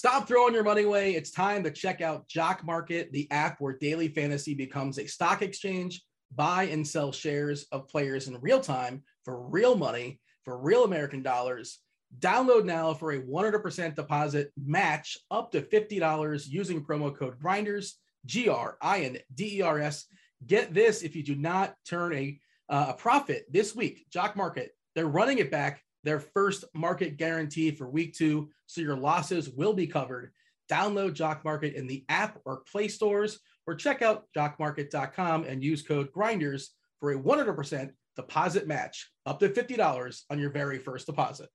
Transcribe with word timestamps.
Stop 0.00 0.26
throwing 0.26 0.54
your 0.54 0.64
money 0.64 0.84
away. 0.84 1.14
It's 1.14 1.30
time 1.30 1.62
to 1.62 1.70
check 1.70 2.00
out 2.00 2.26
Jock 2.26 2.64
Market, 2.64 3.12
the 3.12 3.30
app 3.30 3.60
where 3.60 3.76
daily 3.76 4.08
fantasy 4.08 4.54
becomes 4.54 4.98
a 4.98 5.06
stock 5.06 5.42
exchange. 5.42 6.02
Buy 6.34 6.62
and 6.62 6.88
sell 6.88 7.12
shares 7.12 7.66
of 7.70 7.86
players 7.86 8.26
in 8.26 8.40
real 8.40 8.60
time 8.60 9.02
for 9.26 9.46
real 9.46 9.76
money, 9.76 10.18
for 10.46 10.56
real 10.56 10.84
American 10.84 11.22
dollars. 11.22 11.80
Download 12.18 12.64
now 12.64 12.94
for 12.94 13.12
a 13.12 13.20
100% 13.20 13.94
deposit 13.94 14.50
match 14.56 15.18
up 15.30 15.52
to 15.52 15.60
$50 15.60 16.48
using 16.48 16.82
promo 16.82 17.14
code 17.14 17.38
Grinders, 17.38 17.98
G 18.24 18.48
R 18.48 18.78
I 18.80 19.00
N 19.00 19.18
D 19.34 19.58
E 19.58 19.60
R 19.60 19.80
S. 19.80 20.06
Get 20.46 20.72
this 20.72 21.02
if 21.02 21.14
you 21.14 21.22
do 21.22 21.34
not 21.34 21.74
turn 21.84 22.14
a, 22.14 22.40
uh, 22.70 22.86
a 22.88 22.94
profit 22.94 23.44
this 23.50 23.76
week, 23.76 24.06
Jock 24.10 24.34
Market, 24.34 24.70
they're 24.94 25.06
running 25.06 25.40
it 25.40 25.50
back 25.50 25.82
their 26.04 26.20
first 26.20 26.64
market 26.74 27.16
guarantee 27.16 27.70
for 27.70 27.88
week 27.88 28.14
two, 28.14 28.50
so 28.66 28.80
your 28.80 28.96
losses 28.96 29.50
will 29.50 29.72
be 29.72 29.86
covered. 29.86 30.32
Download 30.70 31.12
Jock 31.12 31.44
Market 31.44 31.74
in 31.74 31.86
the 31.86 32.04
app 32.08 32.38
or 32.44 32.62
Play 32.70 32.88
stores, 32.88 33.40
or 33.66 33.74
check 33.74 34.02
out 34.02 34.24
jockmarket.com 34.36 35.44
and 35.44 35.62
use 35.62 35.82
code 35.82 36.12
Grinders 36.12 36.70
for 36.98 37.12
a 37.12 37.18
100% 37.18 37.90
deposit 38.16 38.66
match 38.66 39.10
up 39.26 39.40
to 39.40 39.48
$50 39.48 40.22
on 40.30 40.38
your 40.38 40.50
very 40.50 40.78
first 40.78 41.06
deposit. 41.06 41.48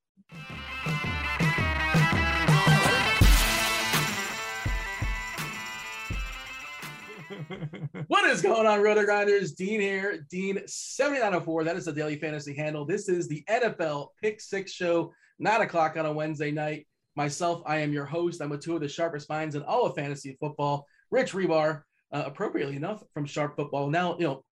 What 8.07 8.29
is 8.29 8.41
going 8.41 8.67
on, 8.67 8.81
Roto 8.81 9.05
Grinders? 9.05 9.53
Dean 9.53 9.79
here, 9.79 10.25
Dean 10.29 10.61
7904. 10.65 11.63
That 11.63 11.75
is 11.75 11.85
the 11.85 11.93
daily 11.93 12.17
fantasy 12.17 12.55
handle. 12.55 12.85
This 12.85 13.09
is 13.09 13.27
the 13.27 13.43
NFL 13.49 14.09
Pick 14.21 14.41
Six 14.41 14.71
Show, 14.71 15.13
nine 15.39 15.61
o'clock 15.61 15.97
on 15.97 16.05
a 16.05 16.13
Wednesday 16.13 16.51
night. 16.51 16.87
Myself, 17.15 17.61
I 17.65 17.77
am 17.77 17.93
your 17.93 18.05
host. 18.05 18.41
I'm 18.41 18.49
with 18.49 18.61
two 18.61 18.75
of 18.75 18.81
the 18.81 18.87
sharpest 18.87 19.29
minds 19.29 19.55
in 19.55 19.63
all 19.63 19.85
of 19.85 19.95
fantasy 19.95 20.37
football. 20.39 20.85
Rich 21.11 21.33
Hribar, 21.33 21.83
uh, 22.11 22.23
appropriately 22.25 22.75
enough, 22.75 23.03
from 23.13 23.25
Sharp 23.25 23.55
Football. 23.55 23.89
Now, 23.89 24.17
you 24.17 24.25
know, 24.25 24.43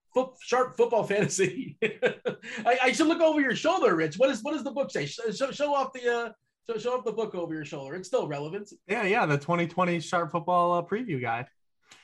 Sharp 0.42 0.78
Football 0.78 1.04
Fantasy. 1.08 1.78
I, 1.84 2.78
I, 2.84 2.92
should 2.92 3.08
look 3.08 3.22
over 3.22 3.42
your 3.42 3.56
shoulder, 3.56 3.96
Rich. 3.96 4.16
What 4.18 4.30
is 4.30 4.44
what 4.44 4.54
does 4.54 4.64
the 4.64 4.72
book 4.72 4.92
say? 4.92 5.06
Show, 5.06 5.52
show 5.52 5.74
off 5.74 5.92
the 5.94 6.08
uh, 6.08 6.30
show, 6.70 6.78
show 6.78 6.98
off 6.98 7.06
the 7.06 7.12
book 7.12 7.36
over 7.36 7.54
your 7.54 7.66
shoulder. 7.66 7.96
It's 7.96 8.08
still 8.08 8.28
relevant. 8.28 8.72
Yeah, 8.88 9.04
yeah, 9.04 9.25
the 9.25 9.38
2020 9.38 10.00
Sharp 10.00 10.31
Football 10.31 10.74
uh, 10.74 10.81
preview 10.84 11.22
guide. 11.22 11.48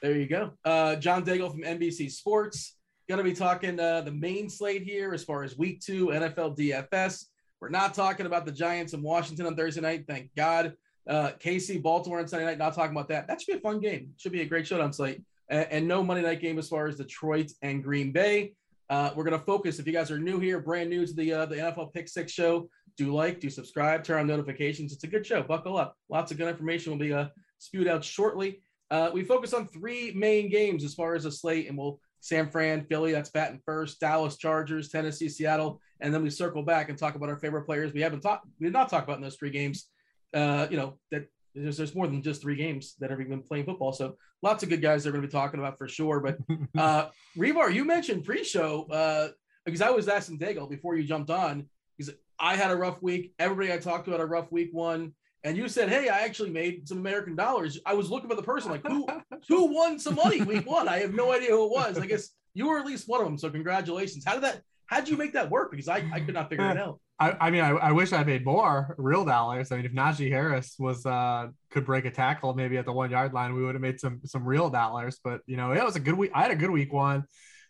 There 0.02 0.16
you 0.16 0.28
go. 0.28 0.52
Uh, 0.64 0.96
John 0.96 1.26
Daigle 1.26 1.52
from 1.52 1.62
NBC 1.62 2.12
Sports. 2.12 2.76
Going 3.08 3.18
to 3.18 3.24
be 3.24 3.34
talking 3.34 3.80
uh, 3.80 4.02
the 4.02 4.12
main 4.12 4.50
slate 4.50 4.84
here 4.84 5.14
as 5.14 5.24
far 5.24 5.44
as 5.44 5.58
week 5.58 5.82
two 5.82 6.08
NFL 6.08 6.58
DFS. 6.58 7.26
We're 7.60 7.70
not 7.70 7.94
talking 7.94 8.26
about 8.26 8.46
the 8.46 8.52
Giants 8.52 8.94
in 8.94 9.02
Washington 9.02 9.46
on 9.48 9.56
Thursday 9.56 9.82
night. 9.82 10.06
Thank 10.08 10.30
God. 10.36 10.74
Uh, 11.08 11.32
KC, 11.40 11.82
Baltimore 11.82 12.20
on 12.20 12.28
Sunday 12.28 12.46
night. 12.46 12.60
Not 12.60 12.76
talking 12.76 12.96
about 12.96 13.08
that. 13.10 13.28
That 13.28 13.42
should 13.42 13.52
be 13.52 13.58
a 13.58 13.62
fun 13.62 13.80
game. 13.80 14.14
Should 14.18 14.32
be 14.32 14.42
a 14.42 14.46
great 14.46 14.68
showdown 14.68 14.94
slate. 14.94 15.24
And, 15.50 15.68
and 15.72 15.88
no 15.88 16.04
Monday 16.04 16.24
night 16.24 16.40
game 16.40 16.60
as 16.60 16.70
far 16.70 16.88
as 16.88 16.98
Detroit 16.98 17.52
and 17.62 17.84
Green 17.84 18.12
Bay. 18.12 18.54
Uh, 18.90 19.12
we're 19.16 19.24
going 19.24 19.38
to 19.38 19.46
focus. 19.46 19.80
If 19.80 19.88
you 19.88 19.94
guys 19.94 20.12
are 20.12 20.20
new 20.20 20.40
here, 20.40 20.60
brand 20.60 20.90
new 20.90 21.06
to 21.06 21.14
the 21.14 21.34
uh, 21.34 21.46
the 21.46 21.56
NFL 21.56 21.94
Pick 21.94 22.08
Six 22.08 22.32
show, 22.32 22.70
do 22.98 23.14
like, 23.14 23.40
do 23.40 23.50
subscribe, 23.50 24.04
turn 24.04 24.20
on 24.20 24.28
notifications. 24.28 24.94
It's 24.94 25.04
a 25.04 25.08
good 25.08 25.26
show. 25.26 25.44
Buckle 25.44 25.78
up. 25.78 25.96
Lots 26.10 26.32
of 26.32 26.38
good 26.38 26.48
information 26.48 26.92
will 26.92 27.00
be 27.00 27.14
uh, 27.14 27.28
spewed 27.60 27.88
out 27.88 28.04
shortly. 28.04 28.62
Uh, 28.92 29.10
we 29.14 29.24
focus 29.24 29.54
on 29.54 29.68
three 29.68 30.12
main 30.14 30.50
games 30.50 30.84
as 30.84 30.94
far 30.94 31.16
as 31.16 31.26
a 31.26 31.32
slate, 31.32 31.68
and 31.68 31.78
we'll 31.78 32.00
San 32.22 32.50
Fran, 32.50 32.86
Philly, 32.86 33.12
that's 33.12 33.30
batting 33.30 33.62
first, 33.66 34.00
Dallas 34.00 34.38
Chargers, 34.38 34.90
Tennessee, 34.90 35.30
Seattle, 35.30 35.80
and 36.02 36.14
then 36.14 36.22
we 36.24 36.30
circle 36.30 36.64
back 36.64 36.90
and 36.90 36.98
talk 36.98 37.16
about 37.16 37.30
our 37.30 37.38
favorite 37.38 37.66
players. 37.66 37.94
We 37.94 38.02
haven't 38.02 38.22
talked, 38.22 38.46
we 38.60 38.66
did 38.66 38.74
not 38.74 38.90
talk 38.90 39.04
about 39.04 39.18
in 39.18 39.24
those 39.24 39.36
three 39.38 39.52
games. 39.52 39.88
Uh, 40.34 40.68
you 40.70 40.78
know 40.78 40.98
that 41.12 41.28
there's, 41.56 41.78
there's 41.78 41.96
more 41.96 42.08
than 42.08 42.22
just 42.22 42.42
three 42.42 42.56
games 42.56 42.96
that 43.00 43.10
have 43.10 43.20
been 43.20 43.42
playing 43.42 43.66
football, 43.66 43.94
so 43.94 44.16
lots 44.42 44.64
of 44.64 44.70
good 44.70 44.82
guys 44.82 45.04
they're 45.04 45.12
going 45.12 45.22
to 45.22 45.28
be 45.28 45.32
talking 45.32 45.60
about 45.60 45.78
for 45.78 45.88
sure. 45.88 46.20
But 46.20 46.38
uh, 46.78 47.08
Hribar, 47.38 47.74
you 47.74 47.86
mentioned 47.86 48.26
pre-show 48.26 48.88
uh, 48.92 49.30
because 49.66 49.82
I 49.82 49.90
was 49.90 50.08
asking 50.08 50.40
Daigle 50.40 50.70
before 50.70 50.96
you 50.96 51.04
jumped 51.04 51.30
on 51.30 51.68
because 51.98 52.14
I 52.40 52.56
had 52.56 52.72
a 52.72 52.76
rough 52.76 53.02
week. 53.02 53.34
Everybody 53.40 53.74
I 53.74 53.78
talked 53.78 54.06
to 54.06 54.12
had 54.12 54.22
a 54.22 54.26
rough 54.26 54.52
week 54.52 54.70
one 54.72 55.14
and 55.44 55.56
you 55.58 55.68
said, 55.68 55.90
"Hey, 55.90 56.10
I 56.10 56.20
actually 56.22 56.50
made 56.50 56.88
some 56.88 56.98
American 56.98 57.36
dollars." 57.36 57.80
I 57.86 57.94
was 57.94 58.10
looking 58.10 58.30
for 58.30 58.36
the 58.36 58.44
person 58.44 58.72
like 58.72 58.86
who 58.86 59.08
who 59.48 59.74
won 59.74 60.00
some 60.00 60.16
money 60.16 60.42
week 60.42 60.66
one. 60.70 60.88
I 60.88 61.00
have 61.00 61.14
no 61.14 61.32
idea 61.32 61.52
who 61.52 61.66
it 61.66 61.72
was. 61.72 61.98
I 61.98 62.06
guess 62.06 62.30
you 62.54 62.68
were 62.68 62.80
at 62.80 62.86
least 62.86 63.08
one 63.08 63.22
of 63.22 63.28
them. 63.28 63.38
So 63.38 63.50
congratulations. 63.50 64.24
How 64.26 64.34
did 64.34 64.44
that? 64.44 64.62
How 64.88 65.00
did 65.00 65.10
you 65.10 65.18
make 65.18 65.34
that 65.34 65.50
work? 65.50 65.72
Because 65.72 65.88
I, 65.88 66.04
I 66.12 66.20
could 66.20 66.34
not 66.34 66.50
figure 66.50 66.70
it 66.70 66.78
out. 66.80 67.00
I, 67.20 67.36
I 67.40 67.52
mean, 67.52 67.62
I, 67.62 67.72
I 67.72 67.92
wish 67.92 68.14
I 68.14 68.24
made 68.24 68.46
more 68.46 68.96
real 68.98 69.26
dollars. 69.26 69.72
I 69.72 69.76
mean, 69.76 69.86
if 69.86 69.92
Najee 69.94 70.32
Harris 70.32 70.76
was 70.80 71.06
uh 71.06 71.48
could 71.72 71.86
break 71.86 72.06
a 72.06 72.12
tackle 72.12 72.54
maybe 72.54 72.78
at 72.78 72.86
the 72.86 72.94
one 72.94 73.12
yard 73.12 73.34
line, 73.34 73.54
we 73.54 73.64
would 73.64 73.76
have 73.76 73.82
made 73.82 74.00
some 74.00 74.22
some 74.26 74.46
real 74.46 74.70
dollars. 74.70 75.20
But 75.24 75.42
you 75.46 75.58
know, 75.58 75.72
it 75.72 75.84
was 75.84 75.96
a 75.96 76.00
good 76.00 76.16
week. 76.16 76.32
I 76.34 76.42
had 76.42 76.52
a 76.52 76.56
good 76.56 76.72
week 76.72 76.92
one. 76.92 77.26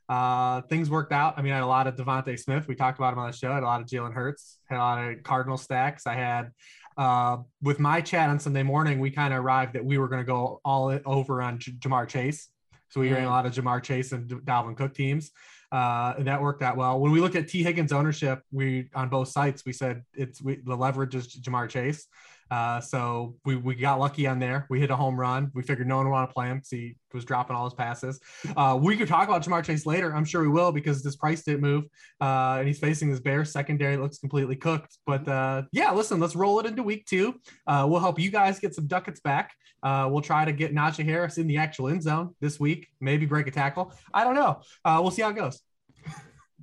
Uh, 0.07 0.61
things 0.63 0.89
worked 0.89 1.11
out. 1.11 1.35
I 1.37 1.43
mean, 1.43 1.53
I 1.53 1.57
had 1.57 1.63
a 1.63 1.67
lot 1.67 1.85
of 1.85 1.95
DeVonta 1.95 2.37
Smith. 2.39 2.67
We 2.67 2.73
talked 2.73 2.97
about 2.97 3.13
him 3.13 3.19
on 3.19 3.29
the 3.29 3.37
show. 3.37 3.51
I 3.51 3.55
had 3.55 3.63
a 3.63 3.67
lot 3.67 3.81
of 3.81 3.85
Jalen 3.87 4.13
Hurts. 4.13 4.57
Had 4.65 4.77
a 4.77 4.79
lot 4.79 5.03
of 5.03 5.23
Cardinal 5.23 5.57
stacks. 5.57 6.07
I 6.07 6.15
had 6.15 6.49
uh, 6.97 7.37
with 7.61 7.79
my 7.79 8.01
chat 8.01 8.29
on 8.29 8.39
Sunday 8.39 8.63
morning, 8.63 8.99
we 8.99 9.09
kind 9.11 9.33
of 9.33 9.43
arrived 9.43 9.73
that 9.73 9.85
we 9.85 9.97
were 9.97 10.07
going 10.07 10.21
to 10.21 10.25
go 10.25 10.59
all 10.65 10.97
over 11.05 11.41
on 11.41 11.59
J- 11.59 11.73
Ja'Marr 11.73 12.07
Chase. 12.07 12.49
So 12.89 12.99
we 12.99 13.13
ran 13.13 13.25
a 13.25 13.29
lot 13.29 13.45
of 13.45 13.53
Ja'Marr 13.53 13.83
Chase 13.83 14.11
and 14.11 14.27
Dalvin 14.29 14.75
Cook 14.75 14.93
teams. 14.93 15.31
Uh, 15.71 16.15
and 16.17 16.27
that 16.27 16.41
worked 16.41 16.63
out 16.63 16.75
well. 16.75 16.99
When 16.99 17.11
we 17.11 17.21
look 17.21 17.35
at 17.35 17.47
Tee 17.47 17.61
Higgins 17.61 17.91
ownership, 17.91 18.41
we 18.51 18.89
on 18.95 19.09
both 19.09 19.27
sites 19.27 19.63
we 19.65 19.73
said 19.73 20.03
it's 20.15 20.41
we, 20.41 20.55
the 20.55 20.75
leverage 20.75 21.13
is 21.13 21.27
Ja'Marr 21.39 21.69
Chase. 21.69 22.07
Uh, 22.51 22.79
so 22.79 23.35
we, 23.45 23.55
we 23.55 23.75
got 23.75 23.99
lucky 23.99 24.27
on 24.27 24.39
there. 24.39 24.65
We 24.69 24.79
hit 24.79 24.89
a 24.89 24.95
home 24.95 25.19
run. 25.19 25.51
We 25.53 25.61
figured 25.61 25.87
no 25.87 25.97
one 25.97 26.05
would 26.05 26.11
want 26.11 26.29
to 26.29 26.33
play 26.33 26.47
him 26.47 26.57
because 26.57 26.69
he 26.69 26.95
was 27.13 27.25
dropping 27.25 27.55
all 27.55 27.65
his 27.65 27.73
passes. 27.73 28.19
Uh, 28.55 28.77
we 28.81 28.97
could 28.97 29.07
talk 29.07 29.27
about 29.27 29.43
Ja'Marr 29.43 29.63
Chase 29.63 29.85
later. 29.85 30.15
I'm 30.15 30.25
sure 30.25 30.41
we 30.41 30.47
will 30.47 30.71
because 30.71 31.03
this 31.03 31.15
price 31.15 31.43
didn't 31.43 31.61
move. 31.61 31.85
Uh, 32.19 32.57
and 32.59 32.67
he's 32.67 32.79
facing 32.79 33.09
this 33.09 33.19
Bears 33.19 33.51
secondary. 33.51 33.97
Looks 33.97 34.19
completely 34.19 34.55
cooked. 34.55 34.97
But 35.05 35.27
uh, 35.27 35.63
yeah, 35.71 35.91
listen, 35.91 36.19
let's 36.19 36.35
roll 36.35 36.59
it 36.59 36.65
into 36.65 36.83
week 36.83 37.05
two. 37.05 37.35
Uh, 37.67 37.85
we'll 37.89 37.99
help 37.99 38.19
you 38.19 38.31
guys 38.31 38.59
get 38.59 38.73
some 38.73 38.87
ducats 38.87 39.19
back. 39.19 39.53
Uh, 39.81 40.07
we'll 40.11 40.21
try 40.21 40.43
to 40.43 40.51
get 40.51 40.73
Najee 40.73 41.05
Harris 41.05 41.37
in 41.37 41.47
the 41.47 41.57
actual 41.57 41.87
end 41.87 42.03
zone 42.03 42.35
this 42.41 42.59
week. 42.59 42.87
Maybe 42.99 43.25
break 43.25 43.47
a 43.47 43.51
tackle. 43.51 43.93
I 44.13 44.23
don't 44.23 44.35
know. 44.35 44.61
we'll 44.85 45.11
see 45.11 45.21
how 45.21 45.29
it 45.29 45.35
goes. 45.35 45.61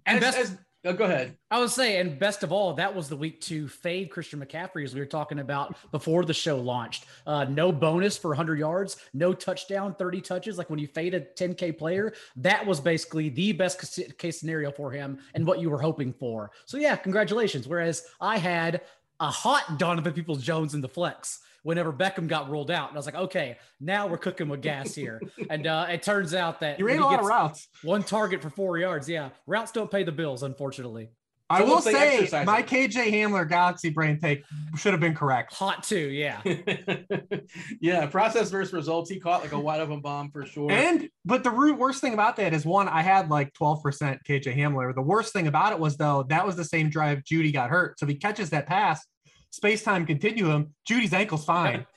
And 0.05 0.19
as, 0.19 0.35
best- 0.35 0.39
as, 0.39 0.59
Oh, 0.87 0.93
go 0.93 1.05
ahead. 1.05 1.37
I 1.50 1.59
was 1.59 1.75
saying, 1.75 2.00
and 2.00 2.19
best 2.19 2.44
of 2.44 2.53
all, 2.53 2.73
that 2.75 2.94
was 2.94 3.09
the 3.09 3.17
week 3.17 3.41
to 3.43 3.67
fade 3.67 4.09
Christian 4.09 4.38
McCaffrey, 4.38 4.85
as 4.85 4.94
we 4.94 5.00
were 5.00 5.06
talking 5.06 5.41
about 5.41 5.77
before 5.91 6.25
the 6.25 6.33
show 6.33 6.59
launched. 6.59 7.06
Uh, 7.27 7.44
no 7.44 7.73
bonus 7.73 8.17
for 8.17 8.29
100 8.29 8.56
yards, 8.56 8.97
no 9.12 9.35
touchdown, 9.35 9.97
30 9.97 10.21
touches. 10.21 10.59
Like 10.59 10.71
when 10.71 10.79
you 10.79 10.87
fade 10.87 11.15
a 11.15 11.21
10K 11.21 11.77
player, 11.77 12.12
that 12.37 12.65
was 12.65 12.81
basically 12.81 13.31
the 13.31 13.50
best 13.50 13.99
case 14.17 14.38
scenario 14.38 14.71
for 14.71 14.93
him 14.93 15.19
and 15.35 15.44
what 15.44 15.59
you 15.59 15.71
were 15.71 15.81
hoping 15.81 16.12
for. 16.12 16.53
So, 16.67 16.77
yeah, 16.79 16.94
congratulations. 16.94 17.67
Whereas 17.67 18.06
I 18.21 18.39
had 18.39 18.82
a 19.19 19.29
hot 19.29 19.79
Donovan 19.79 20.12
Peoples 20.12 20.43
Jones 20.43 20.75
in 20.75 20.81
the 20.81 20.89
flex 20.89 21.41
whenever 21.67 21.93
Beckham 21.93 22.29
got 22.29 22.49
rolled 22.49 22.71
out. 22.71 22.91
And 22.91 22.97
I 22.97 22.99
was 23.01 23.07
like, 23.07 23.17
okay, 23.17 23.59
now 23.81 24.07
we're 24.07 24.19
cooking 24.19 24.49
with 24.49 24.63
gas 24.63 24.95
here. 24.95 25.21
and 25.51 25.67
uh, 25.67 25.87
it 25.91 26.01
turns 26.01 26.33
out 26.33 26.61
that 26.61 26.79
you 26.79 26.87
ran 26.87 27.01
a 27.01 27.05
lot 27.05 27.19
of 27.19 27.27
routes. 27.27 27.67
One 27.83 28.05
target 28.05 28.41
for 28.41 28.51
four 28.51 28.79
yards. 28.79 29.09
Yeah. 29.09 29.31
Routes 29.49 29.73
don't 29.73 29.91
pay 29.91 30.05
the 30.05 30.13
bills, 30.13 30.45
unfortunately. 30.45 31.09
I 31.51 31.63
will 31.63 31.81
say 31.81 32.29
my 32.45 32.63
KJ 32.63 33.13
Hamler 33.13 33.49
Galaxy 33.49 33.91
brain 33.91 34.19
take 34.21 34.45
should 34.77 34.93
have 34.93 35.01
been 35.01 35.15
correct. 35.15 35.55
Hot 35.55 35.83
too, 35.83 35.97
yeah. 35.97 36.41
yeah, 37.81 38.07
process 38.07 38.51
versus 38.51 38.73
results. 38.73 39.11
He 39.11 39.21
caught 39.21 39.43
like 39.43 39.53
a 39.53 39.59
wide 39.59 39.81
open 39.81 40.01
bomb 40.01 40.31
for 40.33 40.45
sure. 40.45 40.71
And 40.71 41.09
but 41.25 41.45
the 41.45 41.51
root 41.51 41.79
worst 41.79 42.01
thing 42.01 42.15
about 42.15 42.37
that 42.37 42.53
is 42.53 42.65
one, 42.65 42.89
I 42.89 43.03
had 43.03 43.31
like 43.31 43.53
12% 43.55 43.83
KJ 44.29 44.57
Hamler. 44.57 44.93
The 44.93 45.03
worst 45.03 45.33
thing 45.33 45.47
about 45.47 45.73
it 45.73 45.79
was 45.79 45.97
though, 45.97 46.25
that 46.29 46.45
was 46.45 46.57
the 46.57 46.65
same 46.65 46.91
drive 46.91 47.23
Jeudy 47.23 47.53
got 47.53 47.71
hurt. 47.71 48.01
So 48.01 48.07
if 48.07 48.11
he 48.11 48.17
catches 48.17 48.51
that 48.51 48.67
pass, 48.67 49.07
space 49.56 49.82
time 49.82 50.06
continuum, 50.06 50.75
Jeudy's 50.88 51.12
ankle's 51.12 51.44
fine. 51.44 51.87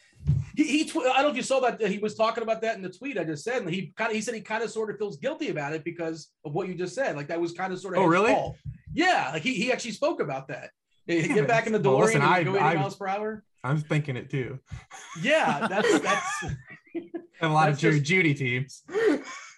He, 0.53 0.65
he 0.65 0.85
tw- 0.85 0.97
I 0.97 1.21
don't 1.21 1.23
know 1.23 1.29
if 1.29 1.37
you 1.37 1.41
saw 1.41 1.61
that 1.61 1.79
he 1.79 1.97
was 1.97 2.13
talking 2.13 2.43
about 2.43 2.61
that 2.61 2.75
in 2.75 2.81
the 2.81 2.89
tweet 2.89 3.17
I 3.17 3.23
just 3.23 3.41
said, 3.41 3.61
and 3.61 3.73
he 3.73 3.93
kind 3.95 4.09
of 4.11 4.15
he 4.15 4.21
said 4.21 4.35
he 4.35 4.41
kind 4.41 4.61
of 4.61 4.69
sort 4.69 4.89
of 4.89 4.97
feels 4.97 5.15
guilty 5.15 5.49
about 5.49 5.73
it 5.73 5.85
because 5.85 6.27
of 6.43 6.53
what 6.53 6.67
you 6.67 6.75
just 6.75 6.93
said. 6.93 7.15
Like 7.15 7.27
that 7.27 7.39
was 7.39 7.53
kind 7.53 7.71
of 7.71 7.79
sort 7.79 7.95
of 7.95 8.03
oh 8.03 8.05
really? 8.05 8.33
Fault. 8.33 8.57
Yeah, 8.93 9.29
like 9.31 9.43
he, 9.43 9.53
he 9.53 9.71
actually 9.71 9.93
spoke 9.93 10.19
about 10.19 10.49
that. 10.49 10.71
Get 11.07 11.47
back 11.47 11.67
in 11.67 11.73
the 11.73 11.79
door 11.79 11.95
well, 11.95 12.05
listen, 12.05 12.21
and 12.21 12.29
I, 12.29 12.43
go 12.43 12.57
80 12.57 12.59
I, 12.59 12.73
miles 12.75 12.97
per 12.97 13.07
hour. 13.07 13.45
I'm 13.63 13.79
thinking 13.79 14.17
it 14.17 14.29
too. 14.29 14.59
Yeah, 15.21 15.67
that's 15.69 15.99
that's 16.01 16.45
a 17.41 17.47
lot 17.47 17.69
of 17.69 17.77
just, 17.77 18.03
Jeudy 18.03 18.37
teams. 18.37 18.83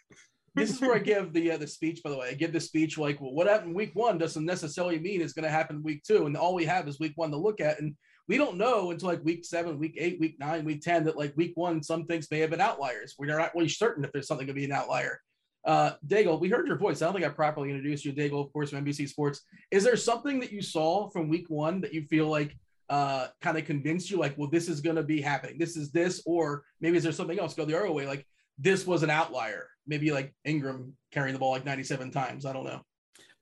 this 0.55 0.69
is 0.69 0.81
where 0.81 0.95
I 0.95 0.99
give 0.99 1.33
the 1.33 1.51
uh, 1.51 1.57
the 1.57 1.67
speech. 1.67 2.01
By 2.03 2.09
the 2.09 2.17
way, 2.17 2.29
I 2.29 2.33
give 2.33 2.51
the 2.51 2.59
speech 2.59 2.97
like, 2.97 3.21
well, 3.21 3.33
what 3.33 3.47
happened 3.47 3.75
week 3.75 3.91
one 3.93 4.17
doesn't 4.17 4.45
necessarily 4.45 4.99
mean 4.99 5.21
it's 5.21 5.33
going 5.33 5.45
to 5.45 5.49
happen 5.49 5.83
week 5.83 6.03
two, 6.03 6.25
and 6.25 6.35
all 6.35 6.53
we 6.53 6.65
have 6.65 6.87
is 6.87 6.99
week 6.99 7.13
one 7.15 7.31
to 7.31 7.37
look 7.37 7.61
at, 7.61 7.79
and 7.79 7.95
we 8.27 8.37
don't 8.37 8.57
know 8.57 8.91
until 8.91 9.09
like 9.09 9.23
week 9.23 9.45
seven, 9.45 9.79
week 9.79 9.95
eight, 9.97 10.19
week 10.19 10.37
nine, 10.39 10.65
week 10.65 10.81
ten 10.81 11.03
that 11.05 11.17
like 11.17 11.35
week 11.37 11.53
one 11.55 11.81
some 11.81 12.05
things 12.05 12.29
may 12.29 12.39
have 12.39 12.49
been 12.49 12.61
outliers. 12.61 13.15
We're 13.17 13.27
not 13.27 13.55
really 13.55 13.69
certain 13.69 14.03
if 14.03 14.11
there's 14.11 14.27
something 14.27 14.47
to 14.47 14.53
be 14.53 14.65
an 14.65 14.71
outlier. 14.71 15.21
Uh, 15.63 15.91
Daigle, 16.07 16.39
we 16.39 16.49
heard 16.49 16.67
your 16.67 16.77
voice. 16.77 17.01
I 17.01 17.05
don't 17.05 17.13
think 17.13 17.25
I 17.25 17.29
properly 17.29 17.69
introduced 17.69 18.03
you, 18.03 18.13
Daigle, 18.13 18.45
of 18.45 18.51
course, 18.51 18.71
from 18.71 18.83
NBC 18.83 19.07
Sports. 19.07 19.41
Is 19.69 19.83
there 19.83 19.95
something 19.95 20.39
that 20.39 20.51
you 20.51 20.61
saw 20.61 21.09
from 21.09 21.29
week 21.29 21.49
one 21.49 21.81
that 21.81 21.93
you 21.93 22.03
feel 22.03 22.27
like 22.27 22.57
uh, 22.89 23.27
kind 23.41 23.57
of 23.57 23.65
convinced 23.65 24.09
you, 24.09 24.17
like, 24.17 24.37
well, 24.37 24.49
this 24.49 24.67
is 24.67 24.81
going 24.81 24.95
to 24.95 25.03
be 25.03 25.21
happening? 25.21 25.57
This 25.59 25.77
is 25.77 25.91
this, 25.91 26.21
or 26.25 26.63
maybe 26.81 26.97
is 26.97 27.03
there 27.03 27.11
something 27.11 27.39
else? 27.39 27.53
Go 27.53 27.63
the 27.63 27.77
other 27.77 27.91
way, 27.91 28.07
like 28.07 28.25
this 28.61 28.85
was 28.85 29.03
an 29.03 29.09
outlier. 29.09 29.67
Maybe 29.87 30.11
like 30.11 30.33
Ingram 30.45 30.93
carrying 31.11 31.33
the 31.33 31.39
ball 31.39 31.51
like 31.51 31.65
97 31.65 32.11
times. 32.11 32.45
I 32.45 32.53
don't 32.53 32.63
know. 32.63 32.81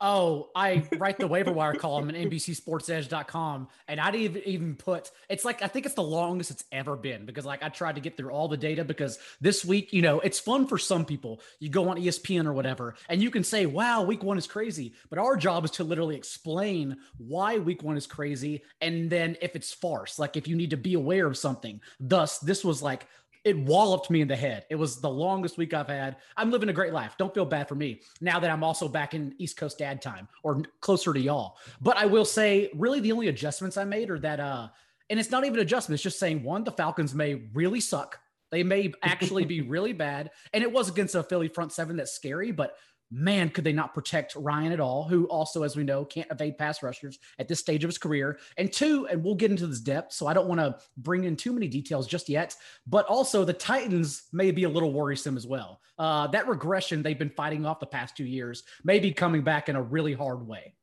Oh, 0.02 0.50
I 0.56 0.88
write 0.98 1.18
the 1.20 1.28
waiver 1.28 1.52
wire 1.52 1.74
column 1.74 2.10
at 2.10 2.16
NBCSportsEdge.com, 2.16 3.68
and 3.90 4.00
I 4.00 4.12
didn't 4.12 4.44
even 4.46 4.76
put. 4.76 5.12
It's 5.28 5.44
like 5.44 5.62
I 5.62 5.68
think 5.68 5.86
it's 5.86 5.96
the 5.96 6.02
longest 6.02 6.52
it's 6.52 6.64
ever 6.72 6.96
been 6.96 7.26
because 7.26 7.46
like 7.46 7.62
I 7.64 7.68
tried 7.68 7.96
to 7.96 8.02
get 8.02 8.16
through 8.16 8.32
all 8.32 8.48
the 8.48 8.56
data 8.56 8.86
because 8.86 9.20
this 9.42 9.66
week, 9.66 9.92
you 9.92 10.02
know, 10.02 10.22
it's 10.22 10.40
fun 10.40 10.68
for 10.68 10.78
some 10.78 11.04
people. 11.04 11.42
You 11.60 11.68
go 11.68 11.90
on 11.90 11.98
ESPN 11.98 12.46
or 12.46 12.54
whatever, 12.54 12.96
and 13.10 13.22
you 13.22 13.30
can 13.30 13.44
say, 13.44 13.66
"Wow, 13.66 14.04
week 14.04 14.24
one 14.24 14.38
is 14.38 14.48
crazy," 14.48 14.94
but 15.10 15.20
our 15.20 15.36
job 15.36 15.66
is 15.66 15.72
to 15.72 15.84
literally 15.84 16.16
explain 16.16 16.96
why 17.18 17.58
week 17.58 17.84
one 17.84 17.98
is 17.98 18.08
crazy, 18.08 18.64
and 18.80 19.10
then 19.10 19.36
if 19.42 19.54
it's 19.54 19.74
farce, 19.74 20.18
like 20.18 20.38
if 20.38 20.48
you 20.48 20.56
need 20.56 20.70
to 20.70 20.78
be 20.78 20.94
aware 20.94 21.28
of 21.28 21.38
something. 21.38 21.82
Thus, 22.00 22.40
this 22.40 22.64
was 22.64 22.82
like 22.82 23.06
it 23.44 23.58
walloped 23.58 24.10
me 24.10 24.22
in 24.22 24.28
the 24.28 24.36
head. 24.36 24.66
It 24.70 24.76
was 24.76 25.00
the 25.00 25.10
longest 25.10 25.58
week 25.58 25.74
I've 25.74 25.88
had. 25.88 26.18
I'm 26.36 26.52
living 26.52 26.70
a 26.70 26.74
great 26.74 26.94
life. 26.94 27.16
Don't 27.18 27.34
feel 27.34 27.46
bad 27.46 27.68
for 27.68 27.76
me 27.76 28.02
now 28.22 28.40
that 28.40 28.52
I'm 28.52 28.64
also 28.64 28.88
back 28.88 29.14
in 29.14 29.34
East 29.38 29.58
Coast 29.58 29.78
dad 29.78 30.02
time 30.02 30.28
or 30.44 30.62
closer 30.82 31.14
to 31.14 31.20
y'all. 31.20 31.58
But 31.82 31.98
I 31.98 32.06
will 32.06 32.26
say, 32.26 32.70
really, 32.76 33.00
the 33.00 33.12
only 33.12 33.28
adjustments 33.28 33.78
I 33.78 33.86
made 33.86 34.10
are 34.10 34.20
that, 34.20 34.40
uh, 34.40 34.68
and 35.10 35.20
it's 35.20 35.32
not 35.32 35.46
even 35.46 35.60
adjustments, 35.60 36.04
just 36.04 36.20
saying 36.20 36.44
one, 36.44 36.64
the 36.64 36.72
Falcons 36.72 37.16
may 37.16 37.36
really 37.54 37.80
suck. 37.80 38.20
They 38.52 38.64
may 38.64 38.92
actually 39.04 39.46
be 39.46 39.62
really 39.68 39.94
bad. 39.94 40.32
And 40.54 40.64
it 40.64 40.72
was 40.72 40.90
against 40.90 41.16
a 41.16 41.24
Philly 41.24 41.48
front 41.48 41.72
seven 41.72 41.96
that's 41.98 42.12
scary, 42.12 42.52
but 42.52 42.76
man, 43.12 43.50
could 43.50 43.64
they 43.64 43.74
not 43.74 43.94
protect 43.94 44.36
Ryan 44.36 44.72
at 44.72 44.80
all, 44.80 45.04
who 45.04 45.26
also, 45.26 45.64
as 45.64 45.76
we 45.76 45.84
know, 45.84 46.06
can't 46.06 46.30
evade 46.32 46.58
pass 46.58 46.84
rushers 46.84 47.20
at 47.40 47.48
this 47.48 47.60
stage 47.60 47.84
of 47.84 47.88
his 47.88 47.98
career. 47.98 48.40
And 48.58 48.72
two, 48.72 49.08
and 49.08 49.24
we'll 49.24 49.36
get 49.36 49.52
into 49.52 49.68
this 49.68 49.80
depth, 49.80 50.14
so 50.14 50.28
I 50.28 50.34
don't 50.34 50.48
want 50.48 50.60
to 50.60 50.78
bring 50.98 51.24
in 51.24 51.36
too 51.36 51.54
many 51.54 51.68
details 51.68 52.08
just 52.08 52.30
yet, 52.30 52.56
but 52.88 53.06
also 53.08 53.44
the 53.44 53.54
Titans 53.54 54.24
may 54.32 54.52
be 54.52 54.64
a 54.64 54.70
little 54.70 54.94
worrisome 54.94 55.38
as 55.38 55.48
well. 55.48 55.82
Uh, 55.98 56.28
that 56.28 56.48
regression 56.48 57.02
they've 57.02 57.20
been 57.20 57.30
fighting 57.30 57.66
off 57.66 57.80
the 57.80 57.86
past 57.86 58.16
two 58.16 58.26
years 58.26 58.64
may 58.84 59.00
be 59.00 59.12
coming 59.12 59.44
back 59.44 59.70
in 59.70 59.76
a 59.76 59.82
really 59.82 60.14
hard 60.14 60.48
way. 60.48 60.76